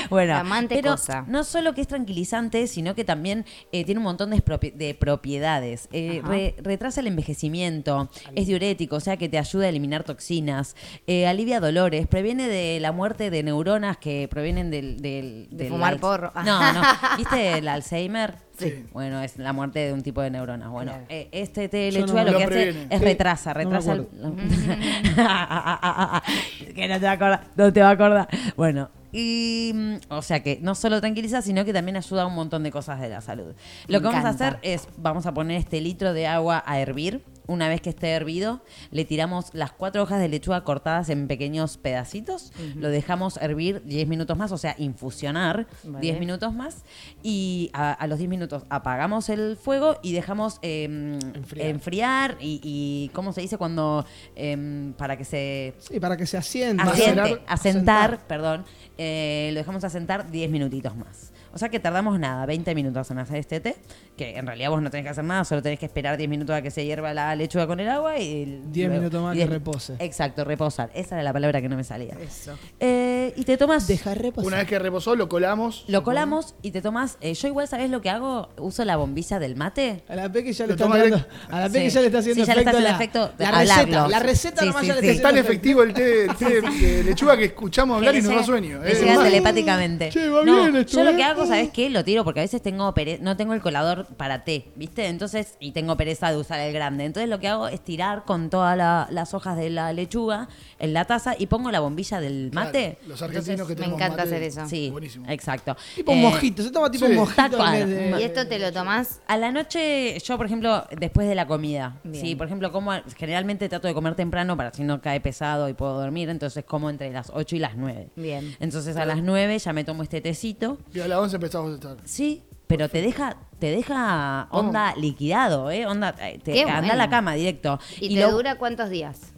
Bueno, 0.09 0.33
La 0.33 0.39
pero 0.39 0.49
mantecosa. 0.49 1.25
no 1.27 1.43
solo 1.43 1.73
que 1.73 1.81
es 1.81 1.87
tranquilizante, 1.87 2.67
sino 2.67 2.95
que 2.95 3.03
también 3.03 3.45
eh, 3.73 3.83
tiene 3.83 3.99
un 3.99 4.05
montón 4.05 4.29
de, 4.29 4.37
propi- 4.37 4.73
de 4.73 4.93
propiedades. 4.95 5.89
Eh, 5.91 6.21
re- 6.23 6.55
retrasa 6.61 7.01
el 7.01 7.07
envejecimiento, 7.07 8.09
es 8.35 8.47
diurético, 8.47 8.95
o 8.95 8.99
sea 9.01 9.17
que 9.17 9.27
te 9.27 9.37
ayuda 9.37 9.65
a 9.65 9.69
eliminar 9.69 10.03
toxinas, 10.03 10.75
eh, 11.07 11.27
alivia 11.27 11.59
dolores, 11.59 12.07
previene 12.07 12.28
de 12.37 12.79
la 12.79 12.91
muerte 12.91 13.29
de 13.29 13.43
neuronas 13.43 13.97
que 13.97 14.27
provienen 14.29 14.71
del... 14.71 15.01
del, 15.01 15.47
De 15.51 15.57
del 15.63 15.69
fumar 15.69 15.99
porro. 15.99 16.31
No, 16.45 16.73
no. 16.73 16.81
¿Viste 17.17 17.57
el 17.57 17.67
Alzheimer? 17.67 18.35
Sí. 18.57 18.85
Bueno, 18.91 19.21
es 19.21 19.37
la 19.37 19.53
muerte 19.53 19.79
de 19.79 19.93
un 19.93 20.03
tipo 20.03 20.21
de 20.21 20.29
neuronas. 20.29 20.69
Bueno, 20.69 20.91
Claro. 20.91 21.05
eh, 21.09 21.29
este 21.31 21.69
té 21.69 21.77
de 21.77 21.91
no 21.93 21.99
lechuga 21.99 22.23
lo 22.25 22.31
lo 22.33 22.37
que 22.39 22.43
hace 22.43 22.69
es 22.69 22.75
Sí. 22.99 23.05
retrasa, 23.05 23.53
No 23.53 23.59
retrasa 23.59 23.93
el... 23.93 23.99
acuerdo. 24.01 24.35
que 26.75 26.87
no 26.87 26.99
te 26.99 27.05
va 27.05 27.11
a 27.11 27.13
acordar, 27.13 27.41
no 27.55 27.73
te 27.73 27.81
va 27.81 27.89
a 27.89 27.91
acordar. 27.91 28.27
Bueno, 28.57 28.89
y 29.11 29.71
mm, 29.73 29.95
o 30.09 30.21
sea 30.21 30.43
que 30.43 30.59
no 30.61 30.75
solo 30.75 30.99
tranquiliza, 30.99 31.41
sino 31.41 31.63
que 31.65 31.73
también 31.73 31.97
ayuda 31.97 32.23
a 32.23 32.25
un 32.25 32.35
montón 32.35 32.63
de 32.63 32.71
cosas 32.71 32.99
de 32.99 33.09
la 33.09 33.21
salud. 33.21 33.53
Lo 33.87 33.99
Me 33.99 34.01
que 34.01 34.07
vamos 34.13 34.25
a 34.25 34.29
hacer 34.29 34.57
es, 34.61 34.87
vamos 34.97 35.25
a 35.25 35.33
poner 35.33 35.57
este 35.57 35.81
litro 35.81 36.13
de 36.13 36.27
agua 36.27 36.63
a 36.65 36.79
hervir. 36.79 37.23
Una 37.49 37.67
vez 37.67 37.81
que 37.81 37.89
esté 37.89 38.09
hervido, 38.11 38.61
le 38.91 39.05
tiramos 39.05 39.47
las 39.53 39.71
cuatro 39.71 40.03
hojas 40.03 40.19
de 40.19 40.29
lechuga 40.29 40.63
cortadas 40.63 41.09
en 41.09 41.27
pequeños 41.27 41.77
pedacitos, 41.77 42.53
lo 42.75 42.89
dejamos 42.89 43.37
hervir 43.37 43.81
10 43.85 44.07
minutos 44.07 44.37
más, 44.37 44.51
o 44.51 44.57
sea, 44.57 44.75
infusionar 44.77 45.65
Vale. 45.83 45.99
10 45.99 46.19
minutos 46.19 46.53
más, 46.53 46.83
y 47.23 47.71
a, 47.73 47.91
a 47.91 48.05
los 48.07 48.19
10 48.19 48.29
minutos 48.29 48.63
apagamos 48.69 49.29
el 49.29 49.57
fuego 49.57 49.97
y 50.03 50.13
dejamos 50.13 50.59
em, 50.61 51.13
Enfriar. 51.33 51.67
enfriar, 51.67 52.37
y, 52.39 52.61
y, 52.63 53.09
¿cómo 53.15 53.33
se 53.33 53.41
dice 53.41 53.57
cuando? 53.57 54.05
em, 54.35 54.93
para 54.93 55.17
que 55.17 55.25
se 55.25 55.73
Sí, 55.79 55.99
para 55.99 56.15
que 56.17 56.25
se 56.27 56.37
asiente. 56.37 56.83
asiente, 56.83 57.19
Asentar. 57.21 57.41
asentar, 57.47 58.27
perdón, 58.27 58.65
eh, 58.97 59.49
lo 59.53 59.57
dejamos 59.59 59.83
asentar 59.83 60.29
10 60.29 60.51
minutitos 60.51 60.95
más. 60.95 61.33
O 61.51 61.57
sea 61.57 61.69
que 61.69 61.79
tardamos 61.79 62.19
nada, 62.19 62.45
20 62.45 62.75
minutos 62.75 63.09
en 63.09 63.17
hacer 63.17 63.37
este 63.37 63.59
té, 63.59 63.75
que 64.19 64.37
en 64.37 64.45
realidad 64.45 64.69
vos 64.69 64.81
no 64.81 64.89
tenés 64.91 65.05
que 65.05 65.09
hacer 65.11 65.23
nada, 65.23 65.45
solo 65.45 65.61
tenés 65.61 65.79
que 65.79 65.85
esperar 65.85 66.17
10 66.17 66.29
minutos 66.29 66.53
a 66.53 66.61
que 66.61 66.71
se 66.71 66.83
hierva 66.85 67.13
la 67.13 67.33
lechuga 67.37 67.65
con 67.67 67.79
el 67.79 67.87
agua 67.87 68.19
y... 68.19 68.43
el- 68.43 68.71
10 68.71 68.87
luego- 68.89 69.01
minutos 69.01 69.23
más 69.23 69.35
y 69.35 69.39
que 69.39 69.45
diez- 69.45 69.49
repose. 69.49 69.95
Exacto, 69.99 70.43
reposar. 70.43 70.89
Esa 70.93 71.15
era 71.15 71.23
la 71.23 71.31
palabra 71.31 71.61
que 71.61 71.69
no 71.69 71.77
me 71.77 71.83
salía. 71.85 72.15
Eso. 72.21 72.57
Eh, 72.81 73.33
y 73.37 73.45
te 73.45 73.55
tomas... 73.57 73.87
Deja 73.87 74.13
reposar. 74.13 74.45
Una 74.47 74.57
vez 74.57 74.67
que 74.67 74.77
reposó, 74.77 75.15
lo 75.15 75.29
colamos. 75.29 75.85
Lo 75.87 76.03
colamos 76.03 76.55
y 76.61 76.71
te 76.71 76.81
tomas... 76.81 77.17
eh, 77.21 77.33
yo 77.33 77.47
igual, 77.47 77.67
¿sabés 77.69 77.89
lo 77.89 78.01
que 78.01 78.09
hago? 78.09 78.49
Uso 78.57 78.83
la 78.83 78.97
bombilla 78.97 79.39
del 79.39 79.55
mate. 79.55 80.03
A 80.09 80.15
la 80.15 80.29
Peque 80.31 80.51
ya 80.51 80.65
le 80.67 80.75
Lo 80.75 80.85
está 80.85 80.97
direct- 80.97 81.25
A 81.49 81.59
la 81.61 81.69
Peque 81.69 81.89
Sí. 81.89 81.95
ya 81.95 82.01
le 82.01 82.07
está 82.07 82.19
haciendo 82.19 82.43
Sí, 82.43 82.47
ya 82.47 82.55
le 82.55 82.61
está 82.61 82.71
efecto, 82.71 82.77
haciendo 82.77 82.89
la, 82.89 82.95
efecto 82.95 83.31
la 83.37 83.49
hablarlo. 83.49 83.83
receta. 83.85 84.07
La 84.09 84.19
receta 84.19 84.61
Sí, 84.61 84.67
nomás 84.67 84.81
sí, 84.81 84.87
ya 84.87 84.93
le 84.95 84.99
está 84.99 85.11
Es 85.11 85.21
tan 85.21 85.25
haciendo 85.31 85.49
efectivo 85.49 85.83
el 85.83 85.93
té, 85.93 86.25
el 86.25 86.35
té 86.35 86.61
de 86.61 87.03
lechuga 87.05 87.37
que 87.37 87.45
escuchamos 87.45 87.95
hablar 87.97 88.15
y 88.15 88.21
nos 88.21 88.33
da 88.35 88.43
sueño. 88.43 88.83
Es 88.83 89.01
más, 89.05 89.23
telepáticamente. 89.23 90.09
Che, 90.09 90.27
va 90.29 90.43
no, 90.43 90.55
bien 90.63 90.75
esto, 90.75 90.97
yo 90.97 91.03
lo 91.05 91.11
¿eh? 91.11 91.15
que 91.15 91.23
hago, 91.23 91.45
¿sabes 91.45 91.69
qué? 91.71 91.89
Lo 91.89 92.03
tiro 92.03 92.23
porque 92.23 92.41
a 92.41 92.43
veces 92.43 92.61
tengo 92.61 92.93
no 93.21 93.37
tengo 93.37 93.53
el 93.53 93.61
colador 93.61 94.07
para 94.17 94.43
té, 94.43 94.71
¿viste? 94.75 95.07
Entonces, 95.07 95.55
y 95.59 95.71
tengo 95.71 95.95
pereza 95.97 96.31
de 96.31 96.37
usar 96.37 96.59
el 96.59 96.73
grande. 96.73 97.05
Entonces 97.05 97.29
lo 97.29 97.39
que 97.39 97.47
hago 97.47 97.67
es 97.67 97.81
tirar 97.81 98.23
con 98.25 98.49
todas 98.49 98.77
la- 98.77 99.07
las 99.11 99.33
hojas 99.33 99.57
de 99.57 99.69
la 99.69 99.93
lechuga 99.93 100.47
en 100.79 100.93
la 100.93 101.05
taza 101.05 101.35
y 101.37 101.47
pongo 101.47 101.71
la 101.71 101.79
bombilla 101.79 102.19
del 102.19 102.51
mate. 102.53 102.97
lo 103.03 103.09
Los 103.09 103.21
argentinos 103.21 103.67
que 103.67 103.73
me 103.73 103.75
tenemos 103.81 103.97
encanta 103.99 104.17
mate, 104.23 104.29
hacer 104.35 104.43
eso. 104.43 104.67
Sí, 104.67 104.89
Buenísimo. 104.91 105.25
exacto. 105.29 105.75
Tipo 105.95 106.11
un 106.11 106.19
Eh, 106.19 106.21
mojito, 106.21 106.63
se 106.63 106.71
toma 106.71 106.89
tipo 106.91 107.05
sí. 107.05 107.11
un 107.11 107.17
mojito. 107.19 107.57
De- 107.57 108.15
¿Y 108.19 108.23
esto 108.23 108.47
te 108.47 108.59
lo 108.59 108.71
tomás? 108.71 109.21
A 109.27 109.37
la 109.37 109.51
noche, 109.51 110.17
yo, 110.19 110.37
por 110.37 110.45
ejemplo, 110.45 110.85
después 110.97 111.27
de 111.27 111.35
la 111.35 111.47
comida. 111.47 111.99
Bien. 112.03 112.23
Sí, 112.25 112.35
por 112.35 112.47
ejemplo, 112.47 112.71
como 112.71 112.91
generalmente 113.17 113.69
trato 113.69 113.87
de 113.87 113.93
comer 113.93 114.15
temprano 114.15 114.55
para 114.57 114.73
si 114.73 114.83
no 114.83 115.01
cae 115.01 115.19
pesado 115.21 115.69
y 115.69 115.73
puedo 115.73 115.99
dormir, 115.99 116.29
entonces 116.29 116.63
como 116.65 116.89
entre 116.89 117.11
las 117.11 117.29
8 117.33 117.55
y 117.55 117.59
las 117.59 117.75
9. 117.75 118.09
Bien. 118.15 118.55
Entonces 118.59 118.95
a 118.97 119.05
las 119.05 119.21
9 119.23 119.57
ya 119.59 119.73
me 119.73 119.83
tomo 119.83 120.03
este 120.03 120.21
tecito. 120.21 120.77
Y 120.93 120.99
a 120.99 121.07
las 121.07 121.19
11 121.19 121.35
empezamos 121.37 121.71
a 121.71 121.75
estar. 121.75 121.97
Sí, 122.05 122.43
pero 122.69 122.87
te 122.87 123.01
deja 123.01 123.35
te 123.57 123.71
deja 123.71 124.47
onda 124.51 124.93
liquidado, 124.95 125.69
¿eh? 125.71 125.85
Onda, 125.87 126.15
eh, 126.21 126.39
te 126.41 126.53
Qué 126.53 126.61
anda 126.61 126.93
a 126.93 126.95
la 126.95 127.09
cama 127.09 127.33
directo. 127.33 127.77
¿Y, 127.99 128.13
te 128.15 128.21
lo- 128.21 128.31
dura 128.31 128.55
cuántos 128.55 128.89
días? 128.89 129.33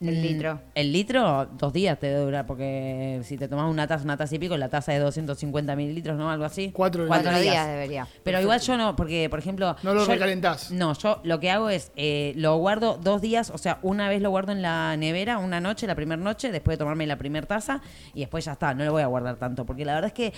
El 0.00 0.16
Mm, 0.18 0.22
litro. 0.22 0.60
El 0.74 0.92
litro, 0.92 1.44
dos 1.58 1.74
días 1.74 1.98
te 1.98 2.06
debe 2.06 2.20
durar, 2.20 2.46
porque 2.46 3.20
si 3.24 3.36
te 3.36 3.48
tomas 3.48 3.70
una 3.70 3.86
taza, 3.86 4.02
una 4.04 4.16
taza 4.16 4.34
y 4.34 4.38
pico, 4.38 4.56
la 4.56 4.70
taza 4.70 4.92
de 4.92 4.98
250 4.98 5.76
mililitros, 5.76 6.16
¿no? 6.16 6.30
Algo 6.30 6.46
así. 6.46 6.70
Cuatro 6.72 7.06
Cuatro 7.06 7.38
días 7.38 7.66
debería. 7.66 8.06
Pero 8.24 8.40
igual 8.40 8.60
yo 8.60 8.78
no, 8.78 8.96
porque, 8.96 9.28
por 9.28 9.40
ejemplo... 9.40 9.76
No 9.82 9.92
lo 9.92 10.06
yo- 10.06 10.12
recalentás. 10.12 10.70
No, 10.70 10.94
yo 10.94 11.20
lo 11.24 11.38
que 11.38 11.50
hago 11.50 11.68
es, 11.68 11.92
eh, 11.96 12.32
lo 12.36 12.56
guardo 12.56 12.96
dos 13.02 13.20
días, 13.20 13.50
o 13.50 13.58
sea, 13.58 13.78
una 13.82 14.08
vez 14.08 14.22
lo 14.22 14.30
guardo 14.30 14.52
en 14.52 14.62
la 14.62 14.96
nevera, 14.96 15.36
una 15.36 15.60
noche, 15.60 15.86
la 15.86 15.96
primera 15.96 16.22
noche, 16.22 16.50
después 16.50 16.78
de 16.78 16.78
tomarme 16.78 17.06
la 17.06 17.18
primera 17.18 17.46
taza, 17.46 17.82
y 18.14 18.20
después 18.20 18.46
ya 18.46 18.52
está, 18.52 18.72
no 18.72 18.86
lo 18.86 18.92
voy 18.92 19.02
a 19.02 19.06
guardar 19.06 19.36
tanto, 19.36 19.66
porque 19.66 19.84
la 19.84 19.92
verdad 19.96 20.06
es 20.08 20.14
que, 20.14 20.32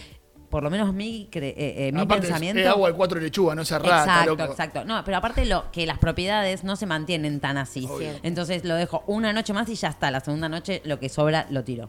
por 0.53 0.63
lo 0.63 0.69
menos 0.69 0.93
mi, 0.93 1.29
cre- 1.33 1.55
eh, 1.57 1.89
eh, 1.89 1.93
mi 1.93 2.03
Aparte, 2.03 2.27
pensamiento... 2.27 2.61
es 2.61 2.67
agua 2.69 2.91
de 2.91 2.95
cuatro 2.95 3.19
lechugas, 3.19 3.57
no 3.57 3.65
se 3.65 3.79
rata, 3.79 4.01
Exacto, 4.05 4.31
loco. 4.37 4.45
exacto. 4.45 4.85
No, 4.85 5.03
pero 5.03 5.17
aparte 5.17 5.47
lo 5.47 5.65
que 5.73 5.87
las 5.87 5.97
propiedades 5.97 6.63
no 6.63 6.77
se 6.77 6.85
mantienen 6.85 7.41
tan 7.41 7.57
así. 7.57 7.87
Obvio. 7.91 8.11
Entonces 8.23 8.63
lo 8.63 8.75
dejo 8.75 9.03
una 9.07 9.33
noche 9.33 9.55
más 9.55 9.67
y 9.71 9.75
ya 9.77 9.89
está. 9.89 10.11
La 10.11 10.21
segunda 10.21 10.51
noche 10.51 10.83
lo 10.85 11.01
que 11.01 11.09
sobra 11.09 11.47
lo 11.49 11.65
tiro. 11.65 11.89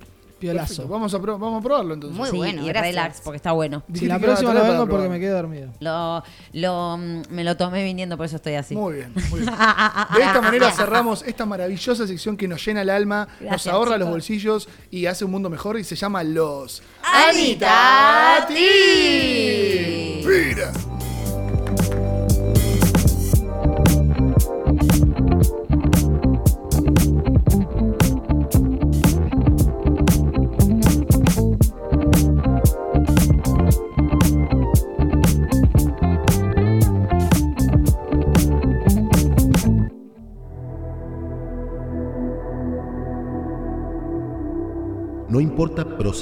Perfecto, 0.51 0.87
Vamos 0.87 1.13
a, 1.13 1.19
pro- 1.21 1.37
vamos 1.39 1.59
a 1.59 1.63
probarlo 1.63 1.93
entonces. 1.93 2.17
Muy 2.17 2.29
Sí, 2.29 2.37
bueno, 2.37 2.61
y 2.63 2.67
gracias. 2.67 2.95
relax 2.95 3.21
porque 3.21 3.37
está 3.37 3.51
bueno. 3.53 3.83
Si 3.87 3.93
Dijiste 3.93 4.07
la 4.13 4.19
que 4.19 4.25
ibas 4.25 4.39
a 4.39 4.41
próxima 4.41 4.53
no 4.53 4.59
vengo 4.67 4.73
para 4.85 4.89
porque 4.89 4.93
probar. 5.03 5.09
me 5.09 5.19
quedé 5.19 5.29
dormido. 5.31 5.69
Lo, 5.79 6.23
lo, 6.53 6.97
mm, 6.97 7.21
me 7.29 7.43
lo 7.43 7.57
tomé 7.57 7.83
viniendo, 7.83 8.17
por 8.17 8.25
eso 8.25 8.35
estoy 8.37 8.53
así. 8.55 8.75
Muy 8.75 8.93
bien, 8.95 9.13
muy 9.29 9.39
bien. 9.41 9.51
De 10.15 10.21
esta 10.23 10.41
manera 10.41 10.71
cerramos 10.71 11.23
esta 11.23 11.45
maravillosa 11.45 12.07
sección 12.07 12.35
que 12.37 12.47
nos 12.47 12.65
llena 12.65 12.81
el 12.81 12.89
alma, 12.89 13.27
nos 13.39 13.49
Gracias, 13.49 13.73
ahorra 13.73 13.91
los 13.91 13.99
chicos. 14.07 14.09
bolsillos 14.11 14.69
y 14.91 15.05
hace 15.05 15.25
un 15.25 15.31
mundo 15.31 15.49
mejor 15.49 15.79
y 15.79 15.83
se 15.83 15.95
llama 15.95 16.23
Los 16.23 16.81
Anita 17.03 18.45
Ti. 18.47 20.23
Mira. 20.25 20.71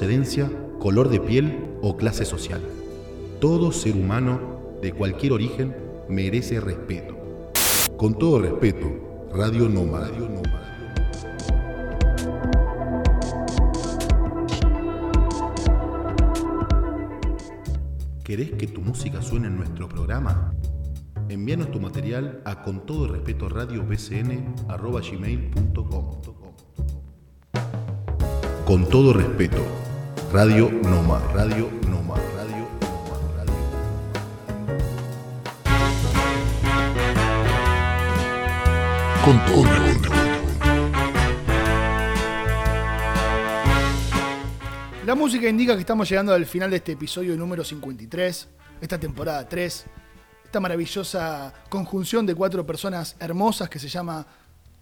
Procedencia, 0.02 0.52
color 0.80 1.10
de 1.10 1.19
piel 1.19 1.78
o 1.84 1.95
clase 1.95 2.26
social. 2.26 2.60
Todo 3.40 3.72
ser 3.72 3.94
humano 3.94 4.80
de 4.82 4.94
cualquier 4.94 5.32
origen 5.32 5.76
merece 6.10 6.60
respeto. 6.60 7.15
Con 7.98 8.18
todo 8.18 8.40
respeto, 8.40 9.30
Radio 9.32 9.69
Nómada. 9.69 10.07
Radio. 10.07 10.41
¿Querés 18.23 18.53
que 18.53 18.65
tu 18.65 18.82
música 18.82 19.22
suene 19.22 19.49
en 19.49 19.57
nuestro 19.57 19.88
programa? 19.88 20.56
Envíanos 21.30 21.69
tu 21.69 21.80
material 21.80 22.41
a 22.44 22.64
con 22.64 22.88
todo 22.88 23.07
respeto 23.07 23.49
radio 23.49 23.86
Con 28.65 28.88
todo 28.88 29.11
respeto, 29.11 29.61
Radio 30.34 30.70
Noma, 30.72 31.20
Radio 31.34 31.70
Noma, 31.90 32.16
Radio 32.38 32.66
Noma, 32.80 33.18
Radio 33.36 33.53
Con 39.26 39.45
todo 39.45 39.64
respeto. 39.66 40.10
La 45.06 45.16
música 45.16 45.49
indica 45.49 45.74
que 45.74 45.82
estamos 45.82 46.08
llegando 46.08 46.34
al 46.34 46.45
final 46.45 46.70
de 46.70 46.78
este 46.78 46.94
episodio 46.94 47.36
número 47.36 47.66
53, 47.66 48.48
esta 48.80 48.98
temporada 48.98 49.49
3, 49.49 49.86
esta 50.45 50.60
maravillosa 50.62 51.53
conjunción 51.68 52.26
de 52.26 52.36
cuatro 52.36 52.66
personas 52.66 53.18
hermosas 53.20 53.70
que 53.70 53.80
se 53.80 53.90
llama, 53.90 54.26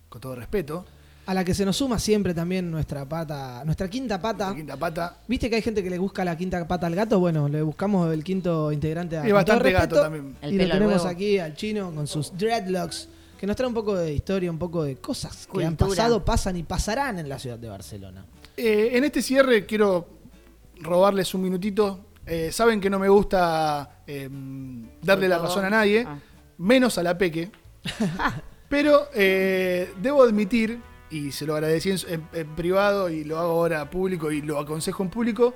con 0.10 0.22
todo 0.22 0.36
respeto, 0.36 0.86
A 1.30 1.34
la 1.36 1.46
que 1.46 1.54
se 1.54 1.64
nos 1.64 1.78
suma 1.78 2.00
siempre 2.00 2.34
también 2.34 2.72
nuestra 2.72 3.08
pata, 3.08 3.62
nuestra 3.64 3.88
quinta 3.88 4.20
pata. 4.20 4.50
la 4.50 4.56
quinta 4.56 4.78
pata. 4.78 5.18
¿Viste 5.28 5.48
que 5.48 5.58
hay 5.58 5.62
gente 5.62 5.84
que 5.84 5.90
le 5.92 6.00
busca 6.00 6.26
la 6.26 6.36
quinta 6.36 6.68
pata 6.68 6.88
al 6.88 6.96
gato? 6.96 7.20
Bueno, 7.20 7.48
le 7.48 7.62
buscamos 7.62 8.12
el 8.12 8.24
quinto 8.24 8.72
integrante 8.72 9.16
a 9.18 9.22
todo 9.24 9.34
bastante 9.36 9.72
gato 9.72 10.02
también. 10.02 10.36
El 10.42 10.54
Y 10.54 10.58
lo 10.58 10.64
al 10.64 10.72
tenemos 10.72 11.06
aquí 11.06 11.38
al 11.38 11.54
chino 11.56 11.92
con 11.94 12.08
sus 12.08 12.36
dreadlocks, 12.36 13.10
que 13.40 13.46
nos 13.46 13.56
trae 13.56 13.68
un 13.68 13.76
poco 13.76 13.94
de 13.96 14.12
historia, 14.12 14.50
un 14.50 14.58
poco 14.58 14.82
de 14.82 14.96
cosas 14.96 15.46
que 15.46 15.64
han 15.64 15.76
pasado, 15.76 16.26
pasan 16.26 16.58
y 16.58 16.64
pasarán 16.64 17.20
en 17.20 17.30
la 17.30 17.38
ciudad 17.38 17.60
de 17.60 17.70
Barcelona. 17.70 18.26
Eh, 18.58 18.90
en 18.94 19.04
este 19.04 19.22
cierre 19.22 19.68
quiero 19.68 20.08
robarles 20.82 21.32
un 21.36 21.44
minutito. 21.44 22.08
Eh, 22.26 22.52
Saben 22.52 22.82
que 22.82 22.90
no 22.90 22.98
me 22.98 23.08
gusta 23.08 24.02
eh, 24.08 24.28
darle 25.04 25.28
la 25.28 25.38
razón 25.38 25.64
a 25.64 25.70
nadie, 25.70 26.06
Ah. 26.08 26.18
menos 26.58 26.98
a 26.98 27.04
la 27.04 27.16
Peque. 27.18 27.52
Pero 28.68 29.10
eh, 29.14 29.94
debo 30.02 30.24
admitir, 30.24 30.80
y 31.10 31.32
se 31.32 31.46
lo 31.46 31.56
agradecí 31.56 31.94
en, 32.08 32.56
privado 32.56 33.10
y 33.10 33.24
lo 33.24 33.40
hago 33.40 33.52
ahora 33.52 33.90
público 33.90 34.32
y 34.32 34.42
lo 34.42 34.60
aconsejo 34.60 35.04
en 35.04 35.10
público, 35.10 35.54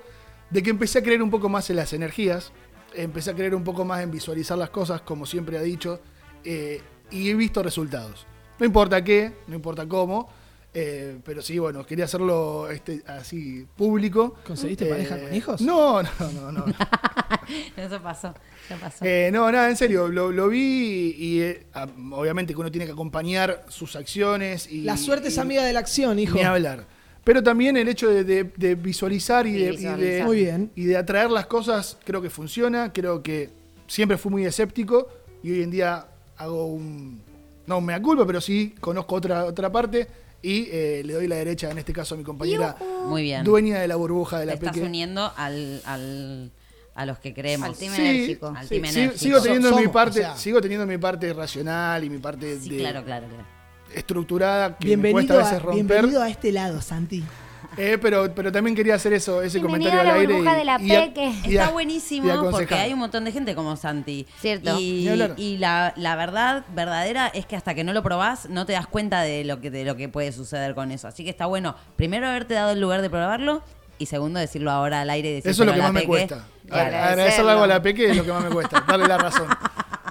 de 0.50 0.64
que 0.64 0.70
empecé 0.70 1.00
a 1.00 1.04
creer 1.04 1.22
un 1.22 1.30
poco 1.30 1.50
más 1.50 1.70
en 1.70 1.76
las 1.76 1.94
energías, 1.94 2.52
empecé 2.94 3.32
a 3.32 3.34
creer 3.34 3.56
un 3.56 3.64
poco 3.64 3.86
más 3.86 4.02
en 4.02 4.12
visualizar 4.12 4.58
las 4.58 4.70
cosas, 4.70 5.02
como 5.02 5.26
siempre 5.26 5.58
ha 5.58 5.62
dicho, 5.62 6.00
eh, 6.44 6.82
y 7.12 7.30
he 7.30 7.36
visto 7.36 7.64
resultados. 7.64 8.26
No 8.60 8.66
importa 8.66 9.04
qué, 9.04 9.34
no 9.48 9.56
importa 9.56 9.88
cómo, 9.88 10.30
eh, 10.74 11.20
pero 11.24 11.42
sí, 11.42 11.60
bueno, 11.60 11.86
quería 11.86 12.06
hacerlo 12.06 12.70
este, 12.72 13.04
así 13.08 13.66
público. 13.76 14.36
¿Conseguiste 14.46 14.86
Eh, 14.86 14.90
pareja 14.90 15.20
con 15.20 15.34
hijos? 15.36 15.62
No, 15.62 16.02
no, 16.04 16.10
no, 16.34 16.52
no. 16.52 16.66
Eso 17.78 18.02
pasó, 18.02 18.34
eso 18.66 18.80
pasó. 18.80 19.04
Eh, 19.06 19.30
no, 19.34 19.52
nada, 19.52 19.70
en 19.70 19.76
serio, 19.76 20.08
lo, 20.08 20.32
lo 20.32 20.48
vi 20.50 21.14
y 21.18 21.42
eh, 21.42 21.66
obviamente 22.12 22.54
que 22.54 22.60
uno 22.60 22.72
tiene 22.72 22.86
que 22.86 22.94
acompañar 22.94 23.66
sus 23.68 23.96
acciones 23.96 24.72
y... 24.72 24.82
La 24.82 24.96
suerte 24.98 25.28
es 25.28 25.38
amiga 25.38 25.64
de 25.64 25.74
la 25.74 25.80
acción, 25.80 26.18
hijo. 26.20 26.36
Ni 26.36 26.44
hablar. 26.44 26.86
Pero 27.24 27.42
también 27.44 27.76
el 27.78 27.88
hecho 27.88 28.10
de, 28.10 28.24
de- 28.24 28.44
de 28.56 28.76
visualizar 28.76 29.46
y 29.48 29.54
Sí, 29.54 29.58
de, 29.58 29.64
y 29.64 29.66
de- 29.66 29.72
visualizar. 29.78 30.26
Muy 30.28 30.38
bien. 30.38 30.72
y 30.76 30.86
de 30.86 30.98
atraer 30.98 31.32
las 31.32 31.46
cosas, 31.48 31.98
creo 32.04 32.22
que 32.22 32.30
funciona. 32.30 32.92
Creo 32.94 33.22
que 33.24 33.50
siempre 33.88 34.18
fui 34.18 34.32
muy 34.32 34.46
escéptico 34.46 35.08
y 35.42 35.52
hoy 35.52 35.64
en 35.64 35.72
día 35.72 36.08
hago 36.38 36.66
un. 36.68 37.22
No 37.66 37.78
un 37.78 37.86
mea 37.86 38.02
culpa, 38.02 38.26
pero 38.26 38.42
sí 38.42 38.76
conozco 38.80 39.16
otra, 39.16 39.46
otra 39.46 39.72
parte 39.72 40.08
y 40.44 40.68
eh, 40.72 41.02
le 41.06 41.14
doy 41.14 41.28
la 41.28 41.38
derecha, 41.38 41.72
en 41.72 41.78
este 41.80 41.92
caso 41.94 42.14
a 42.14 42.18
mi 42.20 42.24
compañera 42.24 42.76
Muy 43.08 43.24
bien. 43.24 43.44
dueña 43.44 43.80
de 43.80 43.88
la 43.88 43.96
burbuja 43.96 44.38
de 44.40 44.44
Te 44.44 44.48
la 44.48 44.54
estás 44.54 44.74
Peque. 44.74 44.86
uniendo 44.86 45.32
al, 45.38 45.82
al, 45.86 46.52
a 46.96 47.06
los 47.08 47.18
que 47.20 47.34
creemos. 47.34 47.70
Al 47.70 47.76
team 47.76 47.94
Sí, 47.96 48.02
enérgico. 48.02 48.48
Al 48.56 48.68
sí, 48.68 48.70
team 48.70 48.84
sigo- 48.84 48.98
enérgico. 49.00 49.18
sigo 49.24 49.42
teniendo 49.42 49.76
mi 49.78 49.88
parte, 49.88 50.20
o 50.20 50.24
sea. 50.24 50.38
sigo 50.38 50.62
teniendo 50.62 50.86
mi 50.86 50.98
parte 51.00 51.34
racional 51.34 52.04
y 52.04 52.10
mi 52.10 52.18
parte 52.20 52.60
Sí, 52.60 52.70
de- 52.70 52.78
claro, 52.78 53.04
claro, 53.06 53.26
claro. 53.28 53.44
estructurada 53.96 54.78
que 54.78 54.86
me 54.86 54.88
Bienvenido, 55.04 55.14
cuesta 55.14 55.34
a 55.34 55.38
veces 55.38 55.54
a, 55.54 55.60
romper. 55.60 55.86
bienvenido 55.86 56.22
a 56.22 56.30
este 56.30 56.52
lado, 56.52 56.82
Santi. 56.82 57.24
Eh, 57.78 57.98
pero, 58.02 58.34
pero 58.36 58.52
también 58.52 58.76
quería 58.76 58.96
hacer 58.96 59.14
eso, 59.14 59.42
ese 59.42 59.58
Bienvenido 59.60 59.92
comentario 59.92 60.00
a 60.00 60.04
la 60.04 60.14
al 60.14 60.20
aire. 60.22 60.34
burbuja 60.34 60.54
y- 60.56 60.58
de 60.60 60.66
la 60.66 60.78
y 60.82 60.92
a- 60.96 61.00
Peque. 61.06 61.26
y 61.26 61.58
a- 61.58 61.62
Está 61.62 61.70
y 61.70 61.74
buenísimo 61.74 62.32
aconsejar. 62.32 62.52
porque 62.60 62.76
hay 62.76 62.94
un 62.94 63.00
montón 63.00 63.24
de 63.26 63.32
gente 63.32 63.56
como 63.56 63.76
Santi. 63.76 64.28
Cierto. 64.40 64.76
Ni 64.76 64.84
Y, 65.04 65.08
hablar. 65.10 65.34
y 65.38 65.58
la, 65.58 65.94
la 65.96 66.16
verdad 66.16 66.66
verdadera 66.76 67.28
es 67.28 67.46
que 67.46 67.56
hasta 67.56 67.74
que 67.74 67.84
no 67.84 67.94
lo 67.94 68.04
probás 68.04 68.50
no 68.50 68.66
te 68.66 68.74
das 68.74 68.88
cuenta 68.88 69.22
de 69.22 69.44
lo 69.44 69.60
que 69.60 69.72
de 69.72 69.86
lo 69.86 69.96
que 69.96 70.10
puede 70.10 70.32
suceder 70.32 70.76
con 70.76 70.92
eso. 70.92 71.08
Así 71.08 71.24
que 71.24 71.30
está 71.30 71.46
bueno, 71.48 71.76
primero 71.96 72.28
haberte 72.28 72.54
dado 72.54 72.72
el 72.72 72.80
lugar 72.82 73.02
de 73.02 73.10
probarlo 73.10 73.64
y 73.98 74.06
segundo 74.08 74.40
decirlo 74.40 74.72
ahora 74.72 75.02
al 75.02 75.10
aire 75.10 75.36
y 75.36 75.38
Eso 75.38 75.50
es 75.50 75.58
lo 75.60 75.66
que 75.68 75.72
a 75.74 75.78
la 75.78 75.84
más 75.84 75.94
me 75.94 76.00
Peque. 76.02 76.08
cuesta. 76.08 76.36
Claro. 76.68 76.86
Agradecerlo. 76.88 77.12
Agradecerle 77.12 77.52
algo 77.52 77.64
a 77.64 77.68
la 77.68 77.82
Peque 77.82 78.10
es 78.10 78.18
lo 78.18 78.24
que 78.24 78.32
más 78.32 78.44
me 78.44 78.50
cuesta, 78.50 78.84
darle 78.88 79.08
la 79.08 79.18
razón. 79.18 79.48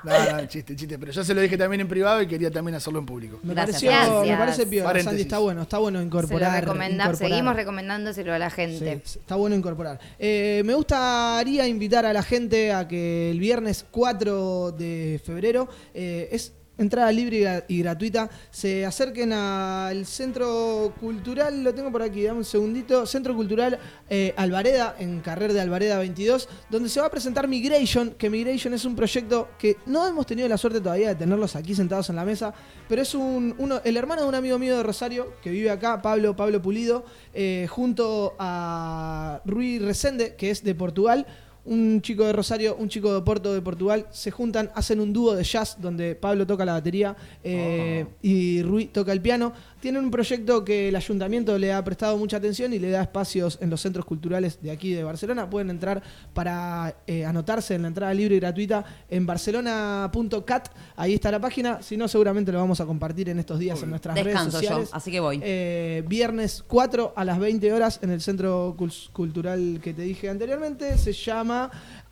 No, 0.32 0.36
no, 0.40 0.46
chiste, 0.46 0.74
chiste. 0.74 0.98
Pero 0.98 1.12
ya 1.12 1.24
se 1.24 1.34
lo 1.34 1.40
dije 1.40 1.56
también 1.56 1.80
en 1.82 1.88
privado 1.88 2.20
y 2.22 2.26
quería 2.26 2.50
también 2.50 2.74
hacerlo 2.74 2.98
en 2.98 3.06
público. 3.06 3.38
Me 3.42 3.54
Gracias. 3.54 3.82
pareció, 3.82 3.90
Gracias. 4.12 4.26
me 4.28 4.36
parece 4.36 4.66
piola. 4.66 5.02
Santi, 5.02 5.22
está 5.22 5.38
bueno, 5.38 5.62
está 5.62 5.78
bueno 5.78 5.98
Se 5.98 6.02
lo 6.02 6.06
incorporar. 6.06 7.16
seguimos 7.16 7.56
recomendándoselo 7.56 8.34
a 8.34 8.38
la 8.38 8.50
gente. 8.50 9.00
Sí, 9.04 9.18
está 9.20 9.36
bueno 9.36 9.54
incorporar. 9.56 10.00
Eh, 10.18 10.62
me 10.64 10.74
gustaría 10.74 11.66
invitar 11.66 12.04
a 12.06 12.12
la 12.12 12.22
gente 12.22 12.72
a 12.72 12.88
que 12.88 13.30
el 13.30 13.38
viernes 13.38 13.84
4 13.90 14.72
de 14.72 15.20
febrero 15.24 15.68
eh, 15.94 16.28
es 16.32 16.52
entrada 16.82 17.10
libre 17.12 17.36
y 17.38 17.40
gra- 17.42 17.64
y 17.68 17.78
gratuita. 17.82 18.28
Se 18.50 18.84
acerquen 18.84 19.32
al 19.32 20.04
Centro 20.06 20.92
Cultural, 21.00 21.62
lo 21.64 21.74
tengo 21.74 21.90
por 21.90 22.02
aquí, 22.02 22.22
dame 22.22 22.38
un 22.38 22.44
segundito. 22.44 23.06
Centro 23.06 23.34
Cultural 23.34 23.78
eh, 24.10 24.34
Alvareda, 24.36 24.96
en 24.98 25.20
Carrer 25.20 25.52
de 25.52 25.60
Alvareda 25.60 25.98
22, 25.98 26.48
donde 26.70 26.88
se 26.88 27.00
va 27.00 27.06
a 27.06 27.10
presentar 27.10 27.48
Migration, 27.48 28.10
que 28.18 28.28
Migration 28.30 28.74
es 28.74 28.84
un 28.84 28.94
proyecto 28.96 29.48
que 29.58 29.76
no 29.86 30.06
hemos 30.06 30.26
tenido 30.26 30.48
la 30.48 30.58
suerte 30.58 30.80
todavía 30.80 31.08
de 31.08 31.14
tenerlos 31.14 31.56
aquí 31.56 31.74
sentados 31.74 32.10
en 32.10 32.16
la 32.16 32.24
mesa, 32.24 32.52
pero 32.88 33.02
es 33.02 33.14
un, 33.14 33.54
uno, 33.58 33.80
el 33.84 33.96
hermano 33.96 34.22
de 34.22 34.28
un 34.28 34.34
amigo 34.34 34.58
mío 34.58 34.76
de 34.76 34.82
Rosario 34.82 35.34
que 35.42 35.50
vive 35.50 35.70
acá, 35.70 36.02
Pablo, 36.02 36.36
Pablo 36.36 36.60
Pulido, 36.60 37.04
eh, 37.34 37.66
junto 37.70 38.34
a 38.38 39.40
Rui 39.44 39.78
Resende, 39.78 40.34
que 40.36 40.50
es 40.50 40.62
de 40.64 40.74
Portugal. 40.74 41.26
Un 41.64 42.02
chico 42.02 42.24
de 42.24 42.32
Rosario, 42.32 42.74
un 42.76 42.88
chico 42.88 43.14
de 43.14 43.22
Porto 43.22 43.54
de 43.54 43.62
Portugal, 43.62 44.06
se 44.10 44.32
juntan, 44.32 44.70
hacen 44.74 44.98
un 44.98 45.12
dúo 45.12 45.34
de 45.36 45.44
jazz 45.44 45.76
donde 45.80 46.16
Pablo 46.16 46.44
toca 46.44 46.64
la 46.64 46.72
batería 46.72 47.14
eh, 47.44 48.04
y 48.20 48.62
Rui 48.62 48.86
toca 48.86 49.12
el 49.12 49.20
piano. 49.20 49.52
Tienen 49.80 50.04
un 50.04 50.10
proyecto 50.10 50.64
que 50.64 50.88
el 50.88 50.96
ayuntamiento 50.96 51.56
le 51.58 51.72
ha 51.72 51.82
prestado 51.84 52.16
mucha 52.18 52.36
atención 52.38 52.72
y 52.72 52.78
le 52.80 52.90
da 52.90 53.02
espacios 53.02 53.58
en 53.60 53.70
los 53.70 53.80
centros 53.80 54.04
culturales 54.06 54.58
de 54.60 54.70
aquí 54.72 54.92
de 54.92 55.04
Barcelona. 55.04 55.48
Pueden 55.48 55.70
entrar 55.70 56.02
para 56.34 56.96
eh, 57.06 57.24
anotarse 57.24 57.74
en 57.76 57.82
la 57.82 57.88
entrada 57.88 58.12
libre 58.14 58.36
y 58.36 58.40
gratuita 58.40 58.84
en 59.08 59.24
barcelona.cat. 59.26 60.68
Ahí 60.96 61.14
está 61.14 61.30
la 61.30 61.40
página. 61.40 61.80
Si 61.82 61.96
no, 61.96 62.08
seguramente 62.08 62.50
lo 62.52 62.58
vamos 62.58 62.80
a 62.80 62.86
compartir 62.86 63.28
en 63.28 63.38
estos 63.38 63.58
días 63.58 63.80
en 63.82 63.90
nuestras 63.90 64.16
redes 64.22 64.34
yo, 64.44 64.50
sociales. 64.50 64.90
así 64.92 65.10
que 65.10 65.20
voy. 65.20 65.40
Eh, 65.42 66.02
viernes 66.08 66.64
4 66.66 67.12
a 67.16 67.24
las 67.24 67.38
20 67.38 67.72
horas 67.72 68.00
en 68.02 68.10
el 68.10 68.20
centro 68.20 68.74
cul- 68.76 69.10
cultural 69.12 69.80
que 69.82 69.94
te 69.94 70.02
dije 70.02 70.28
anteriormente. 70.28 70.96
Se 70.98 71.12
llama 71.12 71.51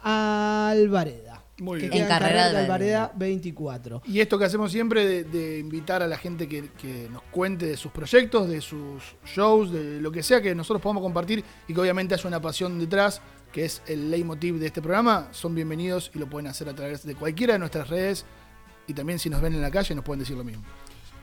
Alvareda. 0.01 1.45
Muy 1.59 1.79
que 1.79 1.89
bien. 1.89 2.05
queda 2.07 2.17
En 2.17 2.21
Carrera 2.21 2.47
de 2.47 2.53
de 2.53 2.59
Alvareda 2.59 3.12
24. 3.15 4.03
Y 4.07 4.21
esto 4.21 4.39
que 4.39 4.47
hacemos 4.47 4.73
siempre 4.73 5.07
de, 5.07 5.25
de 5.25 5.59
invitar 5.59 6.03
a 6.03 6.07
la 6.07 6.17
gente 6.17 6.49
que, 6.49 6.71
que 6.81 7.09
nos 7.11 7.23
cuente 7.25 7.67
de 7.67 7.77
sus 7.77 7.93
proyectos, 7.93 8.49
de 8.49 8.61
sus 8.61 9.03
shows, 9.27 9.71
de 9.71 10.01
lo 10.01 10.11
que 10.11 10.23
sea 10.23 10.41
que 10.41 10.55
nosotros 10.55 10.81
podamos 10.81 11.03
compartir 11.03 11.45
y 11.69 11.75
que 11.75 11.81
obviamente 11.81 12.15
haya 12.15 12.29
una 12.29 12.41
pasión 12.41 12.79
detrás, 12.79 13.21
que 13.53 13.65
es 13.65 13.83
el 13.87 14.11
leitmotiv 14.11 14.59
de 14.59 14.67
este 14.67 14.81
programa, 14.81 15.29
son 15.33 15.55
bienvenidos 15.55 16.11
y 16.15 16.19
lo 16.19 16.29
pueden 16.29 16.47
hacer 16.47 16.69
a 16.69 16.75
través 16.75 17.05
de 17.05 17.15
cualquiera 17.15 17.55
de 17.55 17.59
nuestras 17.59 17.89
redes 17.89 18.25
y 18.87 18.95
también 18.95 19.19
si 19.19 19.29
nos 19.29 19.41
ven 19.41 19.55
en 19.55 19.61
la 19.61 19.71
calle 19.71 19.95
nos 19.95 20.05
pueden 20.05 20.21
decir 20.21 20.37
lo 20.37 20.45
mismo. 20.45 20.65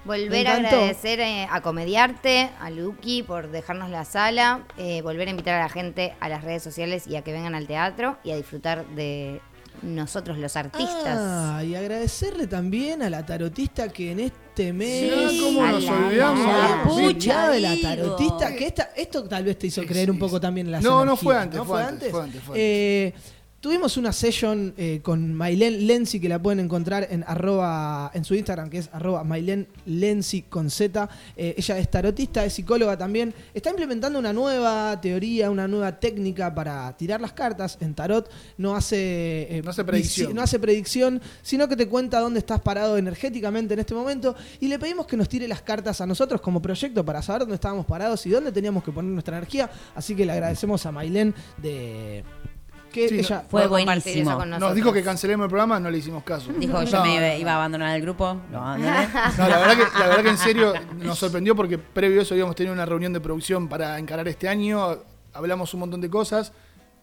Volver 0.07 0.47
a 0.47 0.55
agradecer 0.55 1.19
eh, 1.19 1.47
a 1.51 1.61
Comediarte, 1.61 2.49
a 2.59 2.69
Lucky 2.69 3.23
por 3.23 3.51
dejarnos 3.51 3.89
la 3.89 4.05
sala, 4.05 4.61
eh, 4.77 5.01
volver 5.01 5.27
a 5.27 5.31
invitar 5.31 5.55
a 5.55 5.63
la 5.63 5.69
gente 5.69 6.15
a 6.19 6.29
las 6.29 6.43
redes 6.43 6.63
sociales 6.63 7.05
y 7.07 7.15
a 7.17 7.21
que 7.23 7.33
vengan 7.33 7.53
al 7.55 7.67
teatro 7.67 8.17
y 8.23 8.31
a 8.31 8.37
disfrutar 8.37 8.85
de 8.95 9.41
nosotros 9.83 10.37
los 10.39 10.55
artistas. 10.55 11.17
Ah, 11.19 11.61
y 11.63 11.75
agradecerle 11.75 12.47
también 12.47 13.03
a 13.03 13.09
la 13.11 13.23
tarotista 13.25 13.89
que 13.89 14.11
en 14.11 14.21
este 14.21 14.73
mes. 14.73 15.11
Sí, 15.31 15.39
¿cómo 15.43 15.63
a 15.63 15.71
nos 15.73 15.83
la- 15.83 15.91
olvidamos? 15.93 16.45
Nos 16.47 16.55
Ah, 16.55 16.83
pucha, 16.87 17.49
de 17.51 17.59
la 17.59 17.75
tarotista. 17.79 18.55
Que 18.55 18.65
esta, 18.67 18.89
esto 18.95 19.23
tal 19.27 19.43
vez 19.43 19.59
te 19.59 19.67
hizo 19.67 19.83
creer 19.83 20.09
un 20.09 20.17
poco 20.17 20.39
también 20.39 20.65
en 20.67 20.71
las 20.71 20.83
No, 20.83 21.05
no 21.05 21.15
fue 21.15 21.37
antes, 21.37 21.61
fue 21.63 21.83
antes, 21.83 22.09
fue 22.09 22.23
antes, 22.23 22.41
fue 22.41 22.55
antes. 22.55 22.63
Eh, 22.63 23.13
Tuvimos 23.67 23.97
una 23.97 24.13
session 24.13 24.73
eh, 24.77 25.01
con 25.03 25.33
Mailen 25.33 25.87
Lenzi 25.87 26.21
que 26.21 26.29
la 26.29 26.41
pueden 26.41 26.61
encontrar 26.61 27.05
en 27.11 27.25
arroba, 27.27 28.09
en 28.13 28.23
su 28.23 28.33
Instagram 28.33 28.69
que 28.69 28.77
es 28.77 28.89
arroba 28.93 29.25
Mailen 29.25 29.67
Lenzi 29.85 30.43
con 30.43 30.69
Z. 30.69 31.09
Eh, 31.35 31.53
ella 31.57 31.77
es 31.77 31.91
tarotista, 31.91 32.45
es 32.45 32.53
psicóloga 32.53 32.97
también. 32.97 33.33
Está 33.53 33.71
implementando 33.71 34.19
una 34.19 34.31
nueva 34.31 35.01
teoría, 35.01 35.51
una 35.51 35.67
nueva 35.67 35.99
técnica 35.99 36.55
para 36.55 36.95
tirar 36.95 37.19
las 37.19 37.33
cartas 37.33 37.77
en 37.81 37.93
tarot. 37.93 38.31
No 38.57 38.73
hace, 38.73 39.57
eh, 39.57 39.61
No 39.61 39.71
hace 39.71 39.83
predicción. 39.83 40.33
no 40.33 40.41
hace 40.41 40.59
predicción, 40.59 41.21
sino 41.41 41.67
que 41.67 41.75
te 41.75 41.89
cuenta 41.89 42.21
dónde 42.21 42.39
estás 42.39 42.61
parado 42.61 42.97
energéticamente 42.97 43.73
en 43.73 43.81
este 43.81 43.93
momento. 43.93 44.33
Y 44.61 44.69
le 44.69 44.79
pedimos 44.79 45.07
que 45.07 45.17
nos 45.17 45.27
tire 45.27 45.45
las 45.45 45.61
cartas 45.61 45.99
a 45.99 46.05
nosotros 46.05 46.39
como 46.39 46.61
proyecto 46.61 47.03
para 47.03 47.21
saber 47.21 47.41
dónde 47.41 47.55
estábamos 47.55 47.85
parados 47.85 48.25
y 48.27 48.29
dónde 48.29 48.53
teníamos 48.53 48.81
que 48.81 48.93
poner 48.93 49.11
nuestra 49.11 49.35
energía. 49.35 49.69
Así 49.93 50.15
que 50.15 50.25
le 50.25 50.31
agradecemos 50.31 50.85
a 50.85 50.93
Mailen 50.93 51.35
de 51.61 52.23
que 52.97 53.09
Sí, 53.09 53.19
ella 53.19 53.43
Fue 53.49 53.67
buenísimo. 53.67 54.31
eso 54.31 54.37
con 54.37 54.49
Nos 54.49 54.75
dijo 54.75 54.91
que 54.91 55.03
cancelemos 55.03 55.45
el 55.45 55.49
programa, 55.49 55.79
no 55.79 55.89
le 55.89 55.97
hicimos 55.97 56.23
caso. 56.23 56.51
Dijo 56.57 56.83
yo 56.83 56.97
No, 56.97 57.05
me 57.05 57.39
iba, 57.39 57.51
a 57.51 57.55
abandonar 57.55 57.95
el 57.95 58.01
grupo. 58.01 58.41
Lo 58.51 58.57
abandoné. 58.59 59.07
No, 59.37 59.47
la 59.47 59.57
verdad, 59.59 59.77
que, 59.77 59.99
la 59.99 60.07
verdad 60.07 60.23
que 60.23 60.29
en 60.29 60.37
serio 60.37 60.73
nos 60.97 61.17
sorprendió 61.17 61.55
porque 61.55 61.77
previo 61.77 62.19
a 62.19 62.23
eso 62.23 62.33
habíamos 62.33 62.55
tenido 62.55 62.73
una 62.73 62.85
reunión 62.85 63.13
de 63.13 63.21
producción 63.21 63.67
para 63.67 63.99
encarar 63.99 64.27
este 64.27 64.49
año, 64.49 64.97
hablamos 65.33 65.73
un 65.73 65.81
montón 65.81 66.01
de 66.01 66.09
cosas 66.09 66.51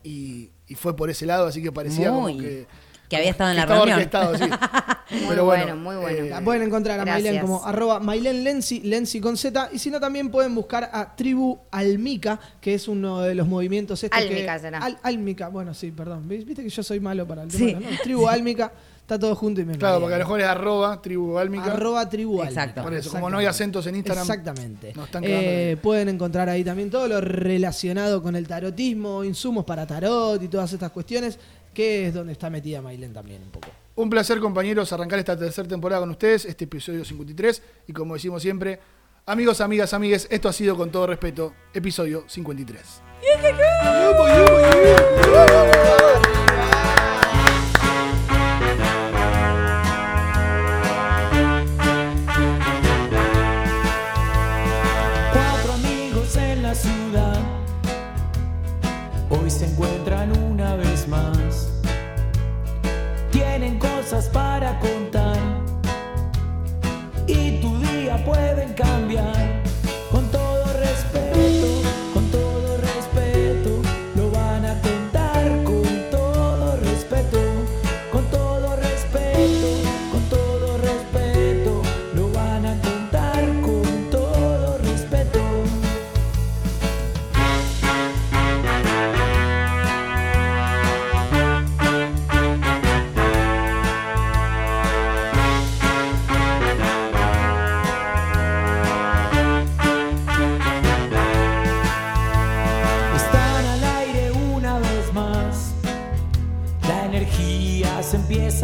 y, 0.02 0.50
y 0.66 0.74
fue 0.74 0.96
por 0.96 1.10
ese 1.10 1.26
lado, 1.26 1.46
así 1.46 1.62
que 1.62 1.72
parecía 1.72 2.10
Muy. 2.10 2.32
como 2.32 2.44
que... 2.44 2.66
Que 3.08 3.16
había 3.16 3.30
estado 3.30 3.50
en 3.50 3.56
la 3.56 3.62
estaba 3.62 3.84
reunión. 3.84 3.98
orquestado, 3.98 4.36
sí. 4.38 4.44
Muy 5.14 5.28
Pero 5.28 5.44
bueno, 5.44 5.64
bueno, 5.64 5.76
muy 5.76 5.96
bueno. 5.96 6.18
eh, 6.24 6.30
La 6.30 6.40
pueden 6.40 6.62
encontrar 6.62 6.98
a. 6.98 7.04
Mailen 7.04 7.38
como 7.40 7.64
arroba 7.64 8.00
Mailen 8.00 8.42
Lenzi, 8.42 8.80
Lenzi 8.80 9.20
con 9.20 9.36
Z. 9.36 9.68
Y 9.72 9.78
si 9.78 9.90
no, 9.90 10.00
también 10.00 10.30
pueden 10.30 10.54
buscar 10.54 10.90
a 10.92 11.14
Tribu 11.14 11.58
Almica, 11.70 12.40
que 12.60 12.74
es 12.74 12.88
uno 12.88 13.20
de 13.20 13.34
los 13.34 13.46
movimientos 13.46 14.02
estos 14.02 14.18
que- 14.18 14.26
Álmica 14.28 14.58
será. 14.58 14.78
Al- 14.78 14.98
Almica, 15.02 15.48
bueno, 15.48 15.74
sí, 15.74 15.90
perdón. 15.90 16.26
¿Vis- 16.26 16.44
Viste 16.46 16.62
que 16.64 16.70
yo 16.70 16.82
soy 16.82 16.98
malo 17.00 17.26
para 17.28 17.42
el 17.42 17.50
Sí. 17.50 17.66
tema, 17.74 17.80
¿no? 17.80 17.96
Tribu 18.02 18.26
Almica, 18.28 18.72
está 19.02 19.18
todo 19.18 19.36
junto 19.36 19.60
y 19.60 19.66
me 19.66 19.76
Claro, 19.76 20.00
porque 20.00 20.14
a 20.14 20.18
lo 20.18 20.24
mejor 20.24 20.40
es 20.40 20.46
arroba, 20.46 21.00
tribu 21.02 21.38
álmica. 21.38 21.64
Arroba 21.66 22.08
Tribu 22.08 22.40
Almica. 22.40 22.48
Exacto. 22.62 22.82
Por 22.82 22.94
eso, 22.94 23.10
como 23.10 23.28
no 23.30 23.38
hay 23.38 23.46
acentos 23.46 23.86
en 23.86 23.96
Instagram. 23.96 24.22
Exactamente. 24.24 24.92
Nos 24.96 25.04
están 25.06 25.22
quedando 25.22 25.42
Eh, 25.46 25.76
pueden 25.80 26.08
encontrar 26.08 26.48
ahí 26.48 26.64
también 26.64 26.90
todo 26.90 27.06
lo 27.06 27.20
relacionado 27.20 28.22
con 28.22 28.34
el 28.34 28.48
tarotismo, 28.48 29.22
insumos 29.22 29.64
para 29.66 29.86
tarot 29.86 30.42
y 30.42 30.48
todas 30.48 30.72
estas 30.72 30.90
cuestiones, 30.90 31.38
que 31.74 32.06
es 32.06 32.14
donde 32.14 32.32
está 32.32 32.48
metida 32.48 32.80
Mailen 32.80 33.12
también 33.12 33.42
un 33.42 33.50
poco. 33.50 33.68
Un 33.96 34.08
placer, 34.08 34.40
compañeros, 34.40 34.92
arrancar 34.92 35.18
esta 35.18 35.36
tercera 35.36 35.68
temporada 35.68 36.00
con 36.00 36.10
ustedes, 36.10 36.44
este 36.46 36.64
episodio 36.64 37.04
53. 37.04 37.62
Y 37.88 37.92
como 37.92 38.14
decimos 38.14 38.42
siempre, 38.42 38.80
amigos, 39.26 39.60
amigas, 39.60 39.92
amigues, 39.92 40.26
esto 40.30 40.48
ha 40.48 40.52
sido 40.52 40.76
con 40.76 40.90
todo 40.90 41.06
respeto, 41.06 41.52
episodio 41.74 42.24
53. 42.26 43.02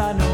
Se 0.00 0.29